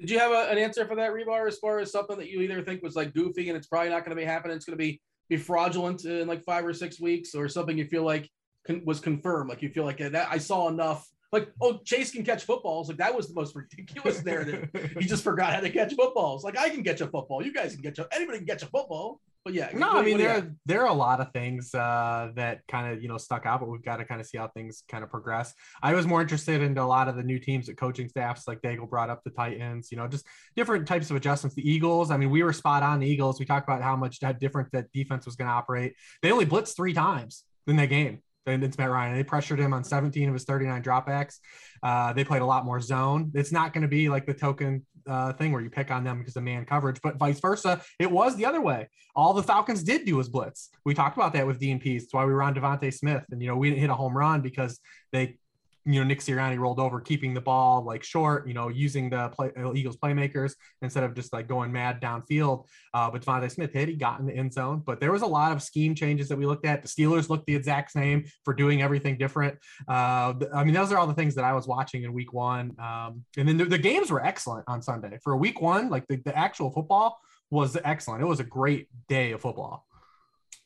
Did 0.00 0.10
you 0.10 0.18
have 0.18 0.32
a, 0.32 0.50
an 0.50 0.56
answer 0.56 0.86
for 0.86 0.96
that, 0.96 1.10
Hribar, 1.10 1.46
as 1.46 1.58
far 1.58 1.78
as 1.78 1.92
something 1.92 2.16
that 2.16 2.30
you 2.30 2.40
either 2.40 2.62
think 2.62 2.82
was 2.82 2.96
like 2.96 3.12
goofy 3.12 3.48
and 3.48 3.56
it's 3.56 3.66
probably 3.66 3.90
not 3.90 4.04
going 4.04 4.16
to 4.16 4.20
be 4.20 4.24
happening, 4.24 4.56
it's 4.56 4.64
going 4.64 4.78
to 4.78 4.82
be 4.82 5.00
be 5.28 5.36
fraudulent 5.36 6.04
in 6.04 6.26
like 6.26 6.42
five 6.42 6.66
or 6.66 6.74
six 6.74 7.00
weeks, 7.00 7.34
or 7.34 7.48
something 7.48 7.78
you 7.78 7.84
feel 7.84 8.02
like 8.02 8.28
con- 8.66 8.82
was 8.84 8.98
confirmed? 8.98 9.48
Like 9.48 9.62
you 9.62 9.68
feel 9.68 9.84
like 9.84 9.98
that 9.98 10.28
I 10.28 10.38
saw 10.38 10.68
enough 10.68 11.06
like, 11.32 11.48
oh, 11.60 11.78
Chase 11.84 12.10
can 12.10 12.24
catch 12.24 12.44
footballs. 12.44 12.88
Like 12.88 12.98
that 12.98 13.14
was 13.14 13.28
the 13.28 13.34
most 13.34 13.54
ridiculous 13.54 14.24
narrative. 14.24 14.68
he 14.98 15.06
just 15.06 15.22
forgot 15.22 15.54
how 15.54 15.60
to 15.60 15.70
catch 15.70 15.94
footballs. 15.94 16.42
Like 16.44 16.58
I 16.58 16.68
can 16.70 16.82
catch 16.82 17.00
a 17.00 17.06
football. 17.06 17.44
You 17.44 17.52
guys 17.52 17.74
can 17.74 17.82
catch 17.82 17.98
a 17.98 18.08
anybody 18.12 18.38
can 18.38 18.46
catch 18.46 18.62
a 18.62 18.66
football. 18.66 19.20
But 19.42 19.54
yeah, 19.54 19.70
no, 19.72 19.92
I 19.92 20.02
mean 20.02 20.18
there 20.18 20.36
are, 20.36 20.52
there 20.66 20.82
are 20.82 20.88
a 20.88 20.94
lot 20.94 21.20
of 21.20 21.32
things 21.32 21.74
uh, 21.74 22.30
that 22.34 22.60
kind 22.68 22.92
of 22.92 23.02
you 23.02 23.08
know 23.08 23.16
stuck 23.16 23.46
out, 23.46 23.60
but 23.60 23.70
we've 23.70 23.82
got 23.82 23.96
to 23.96 24.04
kind 24.04 24.20
of 24.20 24.26
see 24.26 24.36
how 24.36 24.48
things 24.48 24.82
kind 24.90 25.02
of 25.02 25.08
progress. 25.08 25.54
I 25.82 25.94
was 25.94 26.06
more 26.06 26.20
interested 26.20 26.60
in 26.60 26.76
a 26.76 26.86
lot 26.86 27.08
of 27.08 27.16
the 27.16 27.22
new 27.22 27.38
teams 27.38 27.68
at 27.70 27.78
coaching 27.78 28.08
staffs, 28.08 28.46
like 28.46 28.60
Daigle 28.60 28.90
brought 28.90 29.08
up 29.08 29.22
the 29.24 29.30
Titans, 29.30 29.90
you 29.90 29.96
know, 29.96 30.06
just 30.08 30.26
different 30.56 30.86
types 30.86 31.08
of 31.08 31.16
adjustments. 31.16 31.54
The 31.54 31.68
Eagles, 31.68 32.10
I 32.10 32.18
mean, 32.18 32.28
we 32.28 32.42
were 32.42 32.52
spot 32.52 32.82
on 32.82 33.00
the 33.00 33.06
Eagles. 33.06 33.40
We 33.40 33.46
talked 33.46 33.66
about 33.66 33.82
how 33.82 33.96
much 33.96 34.20
that 34.20 34.40
different 34.40 34.68
that 34.72 34.92
defense 34.92 35.24
was 35.24 35.36
going 35.36 35.48
to 35.48 35.54
operate. 35.54 35.94
They 36.22 36.32
only 36.32 36.44
blitzed 36.44 36.76
three 36.76 36.92
times 36.92 37.44
in 37.66 37.76
that 37.76 37.86
game 37.86 38.20
it's 38.52 38.78
Matt 38.78 38.90
Ryan. 38.90 39.14
They 39.14 39.24
pressured 39.24 39.58
him 39.58 39.72
on 39.72 39.84
17 39.84 40.28
of 40.28 40.34
his 40.34 40.44
39 40.44 40.82
dropbacks. 40.82 41.38
Uh, 41.82 42.12
they 42.12 42.24
played 42.24 42.42
a 42.42 42.46
lot 42.46 42.64
more 42.64 42.80
zone. 42.80 43.30
It's 43.34 43.52
not 43.52 43.72
going 43.72 43.82
to 43.82 43.88
be 43.88 44.08
like 44.08 44.26
the 44.26 44.34
token 44.34 44.84
uh, 45.06 45.32
thing 45.32 45.52
where 45.52 45.62
you 45.62 45.70
pick 45.70 45.90
on 45.90 46.04
them 46.04 46.18
because 46.18 46.36
of 46.36 46.42
man 46.42 46.64
coverage, 46.64 47.00
but 47.02 47.16
vice 47.16 47.40
versa. 47.40 47.80
It 47.98 48.10
was 48.10 48.36
the 48.36 48.44
other 48.44 48.60
way. 48.60 48.88
All 49.16 49.32
the 49.32 49.42
Falcons 49.42 49.82
did 49.82 50.04
do 50.04 50.16
was 50.16 50.28
blitz. 50.28 50.70
We 50.84 50.94
talked 50.94 51.16
about 51.16 51.32
that 51.32 51.46
with 51.46 51.60
DNPs. 51.60 52.00
That's 52.00 52.14
why 52.14 52.24
we 52.24 52.32
were 52.32 52.42
on 52.42 52.54
DeVonta 52.54 52.92
Smith. 52.92 53.24
And, 53.30 53.40
you 53.40 53.48
know, 53.48 53.56
we 53.56 53.70
didn't 53.70 53.80
hit 53.80 53.90
a 53.90 53.94
home 53.94 54.16
run 54.16 54.40
because 54.40 54.78
they 55.12 55.38
you 55.84 56.00
know, 56.00 56.06
Nick 56.06 56.20
Sirianni 56.20 56.58
rolled 56.58 56.78
over, 56.78 57.00
keeping 57.00 57.32
the 57.32 57.40
ball 57.40 57.84
like 57.84 58.02
short, 58.02 58.46
you 58.46 58.54
know, 58.54 58.68
using 58.68 59.10
the 59.10 59.28
play, 59.30 59.50
uh, 59.56 59.72
Eagles 59.72 59.96
playmakers 59.96 60.54
instead 60.82 61.04
of 61.04 61.14
just 61.14 61.32
like 61.32 61.48
going 61.48 61.72
mad 61.72 62.00
downfield. 62.00 62.66
Uh, 62.92 63.10
but 63.10 63.22
DeVonta 63.22 63.50
Smith 63.50 63.72
hit, 63.72 63.88
he 63.88 63.94
got 63.94 64.20
in 64.20 64.26
the 64.26 64.34
end 64.34 64.52
zone. 64.52 64.82
But 64.84 65.00
there 65.00 65.12
was 65.12 65.22
a 65.22 65.26
lot 65.26 65.52
of 65.52 65.62
scheme 65.62 65.94
changes 65.94 66.28
that 66.28 66.36
we 66.36 66.46
looked 66.46 66.66
at. 66.66 66.82
The 66.82 66.88
Steelers 66.88 67.28
looked 67.28 67.46
the 67.46 67.54
exact 67.54 67.92
same 67.92 68.24
for 68.44 68.52
doing 68.52 68.82
everything 68.82 69.16
different. 69.16 69.56
Uh, 69.88 70.34
I 70.54 70.64
mean, 70.64 70.74
those 70.74 70.92
are 70.92 70.98
all 70.98 71.06
the 71.06 71.14
things 71.14 71.34
that 71.36 71.44
I 71.44 71.52
was 71.52 71.66
watching 71.66 72.04
in 72.04 72.12
week 72.12 72.32
one. 72.32 72.76
Um, 72.78 73.24
and 73.36 73.48
then 73.48 73.56
the, 73.56 73.64
the, 73.64 73.78
games 73.78 74.10
were 74.10 74.24
excellent 74.24 74.64
on 74.68 74.82
Sunday. 74.82 75.18
For 75.24 75.32
a 75.32 75.36
week 75.36 75.60
one, 75.60 75.88
like 75.88 76.06
the, 76.06 76.16
the 76.16 76.36
actual 76.36 76.70
football 76.70 77.18
was 77.50 77.76
excellent. 77.82 78.22
It 78.22 78.26
was 78.26 78.40
a 78.40 78.44
great 78.44 78.88
day 79.08 79.32
of 79.32 79.40
football 79.40 79.86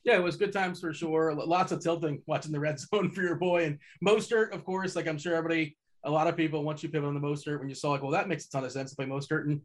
yeah, 0.04 0.16
it 0.16 0.23
was 0.23 0.37
good 0.37 0.52
times 0.52 0.80
for 0.80 0.92
sure. 0.92 1.34
Lots 1.34 1.73
of 1.73 1.80
tilting 1.82 2.23
watching 2.26 2.52
the 2.52 2.61
red 2.61 2.78
zone 2.78 3.11
for 3.11 3.23
your 3.23 3.37
boy 3.37 3.64
and 3.64 3.78
Mostert, 4.04 4.52
of 4.52 4.64
course. 4.64 4.94
Like 4.94 5.08
I'm 5.08 5.18
sure 5.18 5.34
everybody, 5.34 5.76
a 6.04 6.11
lot 6.11 6.26
of 6.26 6.37
people, 6.37 6.62
once 6.62 6.82
you 6.82 6.90
pivot 6.90 7.08
on 7.08 7.14
the 7.14 7.20
Mostert, 7.20 7.58
when 7.58 7.68
you 7.68 7.75
saw 7.75 7.90
like, 7.90 8.02
well, 8.02 8.12
that 8.12 8.28
makes 8.28 8.44
a 8.46 8.50
ton 8.50 8.64
of 8.64 8.73
sense 8.73 8.90
to 8.90 8.96
play 8.96 9.06
Mostert, 9.06 9.44
and 9.44 9.61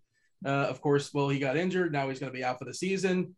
uh, 0.45 0.67
of 0.69 0.81
course, 0.81 1.13
well, 1.13 1.27
he 1.27 1.39
got 1.39 1.57
injured. 1.57 1.91
Now 1.91 2.07
he's 2.07 2.19
going 2.19 2.31
to 2.31 2.37
be 2.37 2.43
out 2.43 2.57
for 2.57 2.65
the 2.65 2.73
season. 2.73 3.35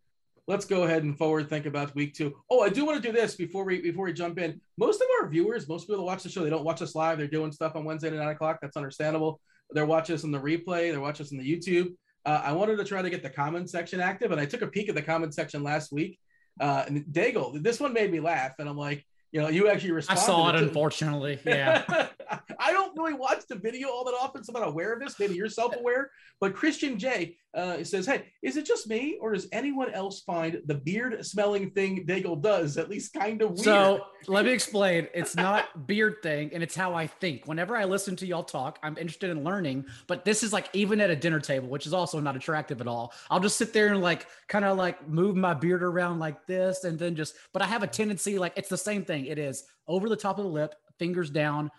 Let's 0.48 0.66
go 0.66 0.84
ahead 0.84 1.04
and 1.04 1.18
forward 1.18 1.50
think 1.50 1.66
about 1.66 1.96
week 1.96 2.14
two. 2.14 2.36
Oh, 2.50 2.62
I 2.62 2.70
do 2.70 2.86
want 2.86 3.02
to 3.02 3.08
do 3.08 3.14
this 3.14 3.36
before 3.36 3.64
we 3.64 3.82
before 3.82 4.06
we 4.06 4.14
jump 4.14 4.38
in. 4.38 4.62
Most 4.78 5.02
of 5.02 5.08
our 5.20 5.28
viewers, 5.28 5.68
most 5.68 5.88
people 5.88 5.98
that 5.98 6.04
watch 6.04 6.24
the 6.24 6.30
show, 6.30 6.44
they 6.44 6.50
don't 6.50 6.66
watch 6.66 6.82
us 6.82 6.94
live. 6.94 7.18
They're 7.18 7.28
doing 7.28 7.52
stuff 7.52 7.76
on 7.76 7.84
Wednesday 7.84 8.10
at 8.10 8.14
nine 8.14 8.28
o'clock. 8.28 8.60
That's 8.62 8.78
understandable. 8.78 9.40
They're 9.72 9.86
watching 9.86 10.16
us 10.16 10.24
on 10.24 10.32
the 10.32 10.40
replay. 10.40 10.92
They're 10.92 11.00
watching 11.00 11.26
us 11.26 11.32
on 11.32 11.40
the 11.40 11.58
YouTube. 11.58 11.94
Uh, 12.26 12.42
I 12.44 12.52
wanted 12.52 12.78
to 12.78 12.84
try 12.84 13.02
to 13.02 13.10
get 13.10 13.24
the 13.24 13.30
comment 13.30 13.70
section 13.70 14.00
active, 14.00 14.32
and 14.32 14.40
I 14.40 14.46
took 14.46 14.62
a 14.62 14.68
peek 14.68 14.90
at 14.90 14.96
the 14.96 15.02
comment 15.02 15.34
section 15.34 15.64
last 15.64 15.92
week 15.92 16.20
uh, 16.60 16.84
and 16.88 17.06
Daigle, 17.06 17.62
this 17.62 17.80
one 17.80 17.94
made 17.94 18.12
me 18.12 18.20
laugh, 18.20 18.60
and 18.60 18.68
I'm 18.68 18.78
like, 18.78 19.06
you 19.32 19.42
know, 19.42 19.48
you 19.48 19.70
actually 19.70 19.92
responded. 19.92 20.22
I 20.22 20.26
saw 20.26 20.50
it, 20.50 20.56
unfortunately. 20.56 21.40
Yeah. 21.46 22.08
I 22.60 22.72
don't 22.72 22.98
really 22.98 23.14
watch 23.14 23.46
the 23.48 23.56
video 23.56 23.90
all 23.90 24.04
that 24.06 24.16
often, 24.20 24.44
so 24.44 24.54
I'm 24.54 24.62
not 24.62 24.70
aware 24.70 24.94
of 24.94 25.00
this. 25.00 25.20
Maybe 25.20 25.36
you're 25.36 25.50
self-aware. 25.50 26.12
But 26.40 26.56
Christian 26.56 26.98
J 26.98 27.38
uh, 27.54 27.84
says, 27.84 28.06
"Hey, 28.06 28.26
is 28.42 28.58
it 28.58 28.66
just 28.66 28.88
me, 28.88 29.18
or 29.22 29.34
does 29.34 29.48
anyone 29.52 29.94
else 29.94 30.22
find 30.22 30.62
the 30.66 30.76
beard-smelling 30.76 31.72
thing 31.72 32.06
Daigle 32.08 32.42
does 32.42 32.78
at 32.78 32.90
least 32.90 33.14
kind 33.14 33.42
of 33.42 33.52
weird?" 33.52 33.64
So 33.64 34.06
let 34.28 34.46
me 34.46 34.52
explain. 34.52 35.08
It's 35.14 35.36
not 35.36 35.66
beard 35.88 36.16
thing, 36.24 36.52
and 36.54 36.64
it's 36.64 36.76
how 36.76 36.94
I 36.96 37.08
think. 37.08 37.48
Whenever 37.48 37.76
I 37.76 37.84
listen 37.86 38.16
to 38.18 38.26
y'all 38.26 38.44
talk, 38.44 38.80
I'm 38.82 38.98
interested 38.98 39.30
in 39.30 39.44
learning. 39.44 39.86
But 40.08 40.26
this 40.26 40.44
is 40.44 40.54
like 40.54 40.70
even 40.74 41.02
at 41.02 41.10
a 41.10 41.16
dinner 41.16 41.40
table, 41.40 41.68
which 41.68 41.86
is 41.86 41.94
also 41.94 42.20
not 42.20 42.36
attractive 42.36 42.82
at 42.82 42.88
all. 42.88 43.14
I'll 43.30 43.40
just 43.40 43.58
sit 43.58 43.74
there 43.74 43.88
and 43.88 44.02
like 44.02 44.28
kind 44.48 44.66
of 44.66 44.78
like 44.78 45.08
move 45.08 45.36
my 45.36 45.54
beard 45.54 45.84
around 45.84 46.20
like 46.20 46.46
this, 46.48 46.84
and 46.84 46.98
then 46.98 47.16
just. 47.16 47.36
But 47.54 47.62
I 47.62 47.68
have 47.68 47.84
a 47.84 47.88
tendency 47.88 48.40
like 48.40 48.54
it's 48.56 48.70
the 48.70 48.78
same 48.78 49.06
thing. 49.06 49.26
It 49.26 49.38
is 49.38 49.66
over 49.88 50.10
the 50.10 50.16
top 50.16 50.38
of 50.38 50.46
the 50.46 50.52
lip, 50.52 50.76
fingers 50.98 51.30
down, 51.30 51.70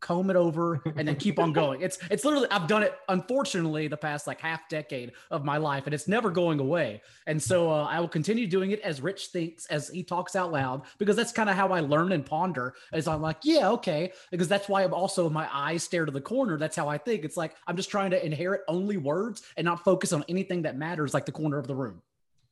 comb 0.00 0.30
it 0.30 0.36
over 0.36 0.80
and 0.96 1.06
then 1.06 1.16
keep 1.16 1.38
on 1.38 1.52
going. 1.62 1.80
It's 1.80 1.98
it's 2.10 2.24
literally 2.24 2.48
I've 2.50 2.66
done 2.66 2.82
it 2.82 2.94
unfortunately 3.08 3.88
the 3.88 3.96
past 3.96 4.26
like 4.26 4.40
half 4.40 4.68
decade 4.68 5.12
of 5.30 5.44
my 5.44 5.56
life 5.56 5.86
and 5.86 5.94
it's 5.94 6.08
never 6.08 6.30
going 6.30 6.60
away. 6.60 7.02
And 7.26 7.42
so 7.42 7.70
uh, 7.70 7.84
I 7.84 8.00
will 8.00 8.08
continue 8.08 8.46
doing 8.46 8.70
it 8.70 8.80
as 8.80 9.00
Rich 9.00 9.26
thinks 9.28 9.66
as 9.66 9.88
he 9.88 10.02
talks 10.02 10.36
out 10.36 10.52
loud 10.52 10.82
because 10.98 11.16
that's 11.16 11.32
kind 11.32 11.50
of 11.50 11.56
how 11.56 11.68
I 11.68 11.80
learn 11.80 12.12
and 12.12 12.24
ponder. 12.24 12.74
As 12.92 13.08
I'm 13.08 13.22
like, 13.22 13.38
yeah, 13.42 13.70
okay, 13.70 14.12
because 14.30 14.48
that's 14.48 14.68
why 14.68 14.84
I'm 14.84 14.94
also 14.94 15.28
my 15.28 15.48
eyes 15.52 15.82
stare 15.82 16.04
to 16.04 16.12
the 16.12 16.20
corner. 16.20 16.58
That's 16.58 16.76
how 16.76 16.88
I 16.88 16.98
think. 16.98 17.24
It's 17.24 17.36
like 17.36 17.54
I'm 17.66 17.76
just 17.76 17.90
trying 17.90 18.10
to 18.10 18.24
inherit 18.24 18.62
only 18.68 18.96
words 18.96 19.42
and 19.56 19.64
not 19.64 19.84
focus 19.84 20.12
on 20.12 20.24
anything 20.28 20.62
that 20.62 20.76
matters 20.76 21.14
like 21.14 21.26
the 21.26 21.32
corner 21.32 21.58
of 21.58 21.66
the 21.66 21.74
room. 21.74 22.02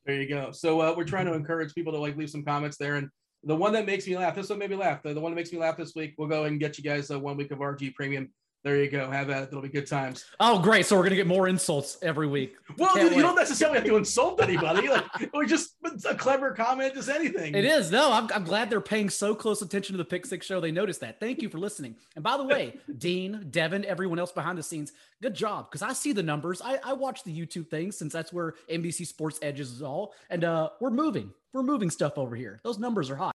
There 0.05 0.15
you 0.15 0.27
go. 0.27 0.51
So 0.51 0.79
uh, 0.81 0.93
we're 0.95 1.03
trying 1.03 1.25
to 1.25 1.33
encourage 1.41 1.75
people 1.75 1.93
to 1.93 1.99
like 1.99 2.15
leave 2.17 2.29
some 2.29 2.43
comments 2.43 2.77
there 2.77 2.95
and 2.95 3.09
the 3.47 3.55
one 3.55 3.73
that 3.73 3.85
makes 3.85 4.05
me 4.05 4.17
laugh. 4.17 4.35
This 4.35 4.49
one 4.49 4.59
made 4.59 4.69
me 4.69 4.75
laugh. 4.75 5.01
The, 5.01 5.13
the 5.13 5.21
one 5.21 5.31
that 5.31 5.35
makes 5.37 5.51
me 5.51 5.57
laugh 5.57 5.77
this 5.77 5.95
week. 5.95 6.15
We'll 6.17 6.27
go 6.27 6.43
and 6.43 6.59
get 6.59 6.77
you 6.77 6.83
guys 6.83 7.09
uh, 7.09 7.19
one 7.19 7.37
week 7.37 7.51
of 7.51 7.59
RG 7.59 7.95
Premium. 7.95 8.29
There 8.63 8.83
you 8.83 8.89
go. 8.89 9.09
Have 9.09 9.29
at 9.29 9.43
it. 9.43 9.47
It'll 9.49 9.61
be 9.61 9.69
good 9.69 9.87
times. 9.87 10.25
Oh, 10.41 10.59
great! 10.59 10.85
So 10.85 10.97
we're 10.97 11.03
gonna 11.03 11.15
get 11.15 11.27
more 11.27 11.47
insults 11.47 11.97
every 12.01 12.27
week. 12.27 12.55
Well, 12.77 12.97
you 12.97 13.21
don't 13.21 13.35
necessarily 13.35 13.77
have 13.77 13.87
to 13.87 13.95
insult 13.95 14.41
anybody. 14.41 14.89
Like, 14.89 15.05
or 15.33 15.45
just 15.45 15.75
a 16.05 16.15
clever 16.15 16.51
comment, 16.51 16.95
just 16.95 17.07
anything. 17.07 17.55
It 17.55 17.63
is. 17.63 17.91
No, 17.91 18.11
I'm, 18.11 18.27
I'm 18.33 18.43
glad 18.43 18.69
they're 18.69 18.81
paying 18.81 19.09
so 19.09 19.33
close 19.35 19.61
attention 19.61 19.93
to 19.93 19.97
the 19.97 20.03
Pick 20.03 20.25
Six 20.25 20.45
show. 20.45 20.59
They 20.59 20.71
noticed 20.71 20.99
that. 20.99 21.19
Thank 21.19 21.41
you 21.41 21.47
for 21.47 21.59
listening. 21.59 21.95
And 22.15 22.23
by 22.23 22.35
the 22.35 22.43
way, 22.43 22.77
Dean, 22.97 23.47
Devin, 23.51 23.85
everyone 23.85 24.19
else 24.19 24.33
behind 24.33 24.57
the 24.57 24.63
scenes, 24.63 24.91
good 25.21 25.35
job 25.35 25.71
because 25.71 25.81
I 25.81 25.93
see 25.93 26.11
the 26.11 26.23
numbers. 26.23 26.61
I, 26.61 26.79
I 26.83 26.91
watch 26.91 27.23
the 27.23 27.31
YouTube 27.31 27.69
things 27.69 27.97
since 27.97 28.11
that's 28.11 28.33
where 28.33 28.55
NBC 28.69 29.07
Sports 29.07 29.39
Edges 29.41 29.71
is 29.71 29.81
all, 29.81 30.13
and 30.29 30.43
uh, 30.43 30.71
we're 30.81 30.89
moving. 30.89 31.31
We're 31.53 31.63
moving 31.63 31.89
stuff 31.89 32.17
over 32.17 32.35
here. 32.35 32.59
Those 32.63 32.79
numbers 32.79 33.09
are 33.09 33.15
hot. 33.15 33.36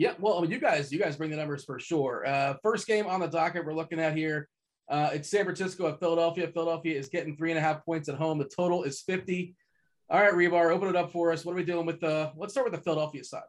Yeah, 0.00 0.14
well, 0.18 0.38
I 0.38 0.40
mean, 0.40 0.50
you 0.50 0.58
guys, 0.58 0.90
you 0.90 0.98
guys 0.98 1.18
bring 1.18 1.28
the 1.28 1.36
numbers 1.36 1.62
for 1.62 1.78
sure. 1.78 2.26
Uh, 2.26 2.54
first 2.62 2.86
game 2.86 3.06
on 3.06 3.20
the 3.20 3.26
docket 3.26 3.66
we're 3.66 3.74
looking 3.74 4.00
at 4.00 4.16
here. 4.16 4.48
Uh, 4.88 5.10
it's 5.12 5.28
San 5.28 5.44
Francisco 5.44 5.88
at 5.88 6.00
Philadelphia. 6.00 6.48
Philadelphia 6.48 6.98
is 6.98 7.10
getting 7.10 7.36
three 7.36 7.50
and 7.50 7.58
a 7.58 7.60
half 7.60 7.84
points 7.84 8.08
at 8.08 8.14
home. 8.14 8.38
The 8.38 8.46
total 8.46 8.84
is 8.84 9.02
50. 9.02 9.54
All 10.08 10.22
right, 10.22 10.32
Hribar, 10.32 10.72
open 10.72 10.88
it 10.88 10.96
up 10.96 11.12
for 11.12 11.32
us. 11.32 11.44
What 11.44 11.52
are 11.52 11.56
we 11.56 11.64
doing 11.64 11.84
with 11.84 12.00
the? 12.00 12.32
Let's 12.34 12.54
start 12.54 12.64
with 12.64 12.72
the 12.72 12.82
Philadelphia 12.82 13.22
side. 13.24 13.42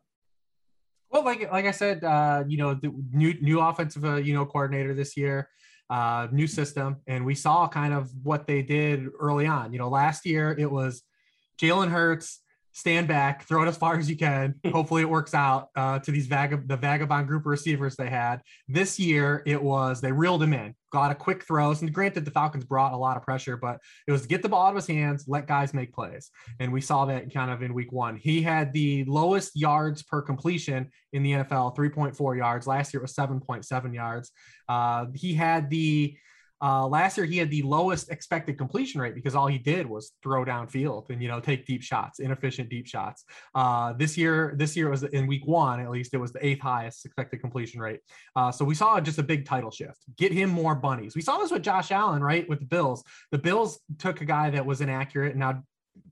Well, 1.09 1.23
like 1.23 1.49
like 1.49 1.67
I 1.67 1.71
said, 1.71 2.03
uh, 2.03 2.43
you 2.45 2.57
know, 2.57 2.73
the 2.73 2.93
new 3.13 3.33
new 3.39 3.61
offensive 3.61 4.03
uh, 4.03 4.15
you 4.15 4.33
know 4.33 4.45
coordinator 4.45 4.93
this 4.93 5.15
year, 5.15 5.47
uh, 5.89 6.27
new 6.33 6.47
system, 6.47 6.97
and 7.07 7.25
we 7.25 7.33
saw 7.33 7.65
kind 7.69 7.93
of 7.93 8.11
what 8.23 8.45
they 8.45 8.61
did 8.61 9.07
early 9.21 9.47
on. 9.47 9.71
You 9.71 9.79
know, 9.79 9.87
last 9.87 10.25
year 10.25 10.53
it 10.59 10.69
was 10.69 11.01
Jalen 11.57 11.91
Hurts 11.91 12.41
stand 12.73 13.07
back, 13.07 13.43
throw 13.43 13.63
it 13.63 13.67
as 13.67 13.77
far 13.77 13.97
as 13.97 14.09
you 14.09 14.15
can. 14.15 14.55
Hopefully, 14.71 15.01
it 15.01 15.09
works 15.09 15.33
out 15.33 15.69
uh, 15.75 15.99
to 15.99 16.11
these 16.11 16.27
the 16.27 16.77
vagabond 16.79 17.27
group 17.27 17.43
of 17.43 17.47
receivers 17.47 17.95
they 17.95 18.09
had. 18.09 18.41
This 18.67 18.99
year, 18.99 19.43
it 19.45 19.61
was 19.61 20.01
they 20.01 20.11
reeled 20.11 20.41
him 20.41 20.53
in, 20.53 20.75
got 20.91 21.11
a 21.11 21.15
quick 21.15 21.43
throws. 21.43 21.81
And 21.81 21.93
granted, 21.93 22.25
the 22.25 22.31
Falcons 22.31 22.63
brought 22.63 22.93
a 22.93 22.97
lot 22.97 23.17
of 23.17 23.23
pressure, 23.23 23.57
but 23.57 23.79
it 24.07 24.11
was 24.11 24.23
to 24.23 24.27
get 24.27 24.41
the 24.41 24.49
ball 24.49 24.67
out 24.67 24.69
of 24.69 24.75
his 24.75 24.87
hands, 24.87 25.25
let 25.27 25.47
guys 25.47 25.73
make 25.73 25.93
plays. 25.93 26.29
And 26.59 26.71
we 26.71 26.81
saw 26.81 27.05
that 27.05 27.33
kind 27.33 27.51
of 27.51 27.61
in 27.61 27.73
week 27.73 27.91
one. 27.91 28.15
He 28.15 28.41
had 28.41 28.73
the 28.73 29.03
lowest 29.05 29.55
yards 29.55 30.03
per 30.03 30.21
completion 30.21 30.89
in 31.13 31.23
the 31.23 31.31
NFL, 31.31 31.75
3.4 31.75 32.37
yards. 32.37 32.67
Last 32.67 32.93
year, 32.93 33.01
it 33.01 33.03
was 33.03 33.13
7.7 33.13 33.93
yards. 33.93 34.31
Uh, 34.69 35.07
he 35.13 35.33
had 35.33 35.69
the 35.69 36.15
uh, 36.61 36.87
last 36.87 37.17
year, 37.17 37.25
he 37.25 37.37
had 37.37 37.49
the 37.49 37.61
lowest 37.63 38.11
expected 38.11 38.57
completion 38.57 39.01
rate 39.01 39.15
because 39.15 39.35
all 39.35 39.47
he 39.47 39.57
did 39.57 39.85
was 39.85 40.13
throw 40.21 40.45
downfield 40.45 41.09
and 41.09 41.21
you 41.21 41.27
know 41.27 41.39
take 41.39 41.65
deep 41.65 41.81
shots, 41.81 42.19
inefficient 42.19 42.69
deep 42.69 42.87
shots. 42.87 43.25
Uh, 43.55 43.93
this 43.93 44.17
year, 44.17 44.53
this 44.57 44.75
year 44.75 44.89
was 44.89 45.03
in 45.03 45.27
week 45.27 45.45
one 45.45 45.79
at 45.79 45.89
least. 45.89 46.13
It 46.13 46.17
was 46.17 46.31
the 46.31 46.45
eighth 46.45 46.61
highest 46.61 47.05
expected 47.05 47.41
completion 47.41 47.81
rate. 47.81 47.99
Uh, 48.35 48.51
so 48.51 48.63
we 48.63 48.75
saw 48.75 48.99
just 49.01 49.17
a 49.17 49.23
big 49.23 49.45
title 49.45 49.71
shift. 49.71 49.99
Get 50.17 50.31
him 50.31 50.49
more 50.49 50.75
bunnies. 50.75 51.15
We 51.15 51.21
saw 51.21 51.37
this 51.39 51.51
with 51.51 51.63
Josh 51.63 51.91
Allen, 51.91 52.23
right? 52.23 52.47
With 52.47 52.59
the 52.59 52.65
Bills, 52.65 53.03
the 53.31 53.37
Bills 53.37 53.79
took 53.97 54.21
a 54.21 54.25
guy 54.25 54.49
that 54.51 54.65
was 54.65 54.81
inaccurate. 54.81 55.35
Now 55.35 55.63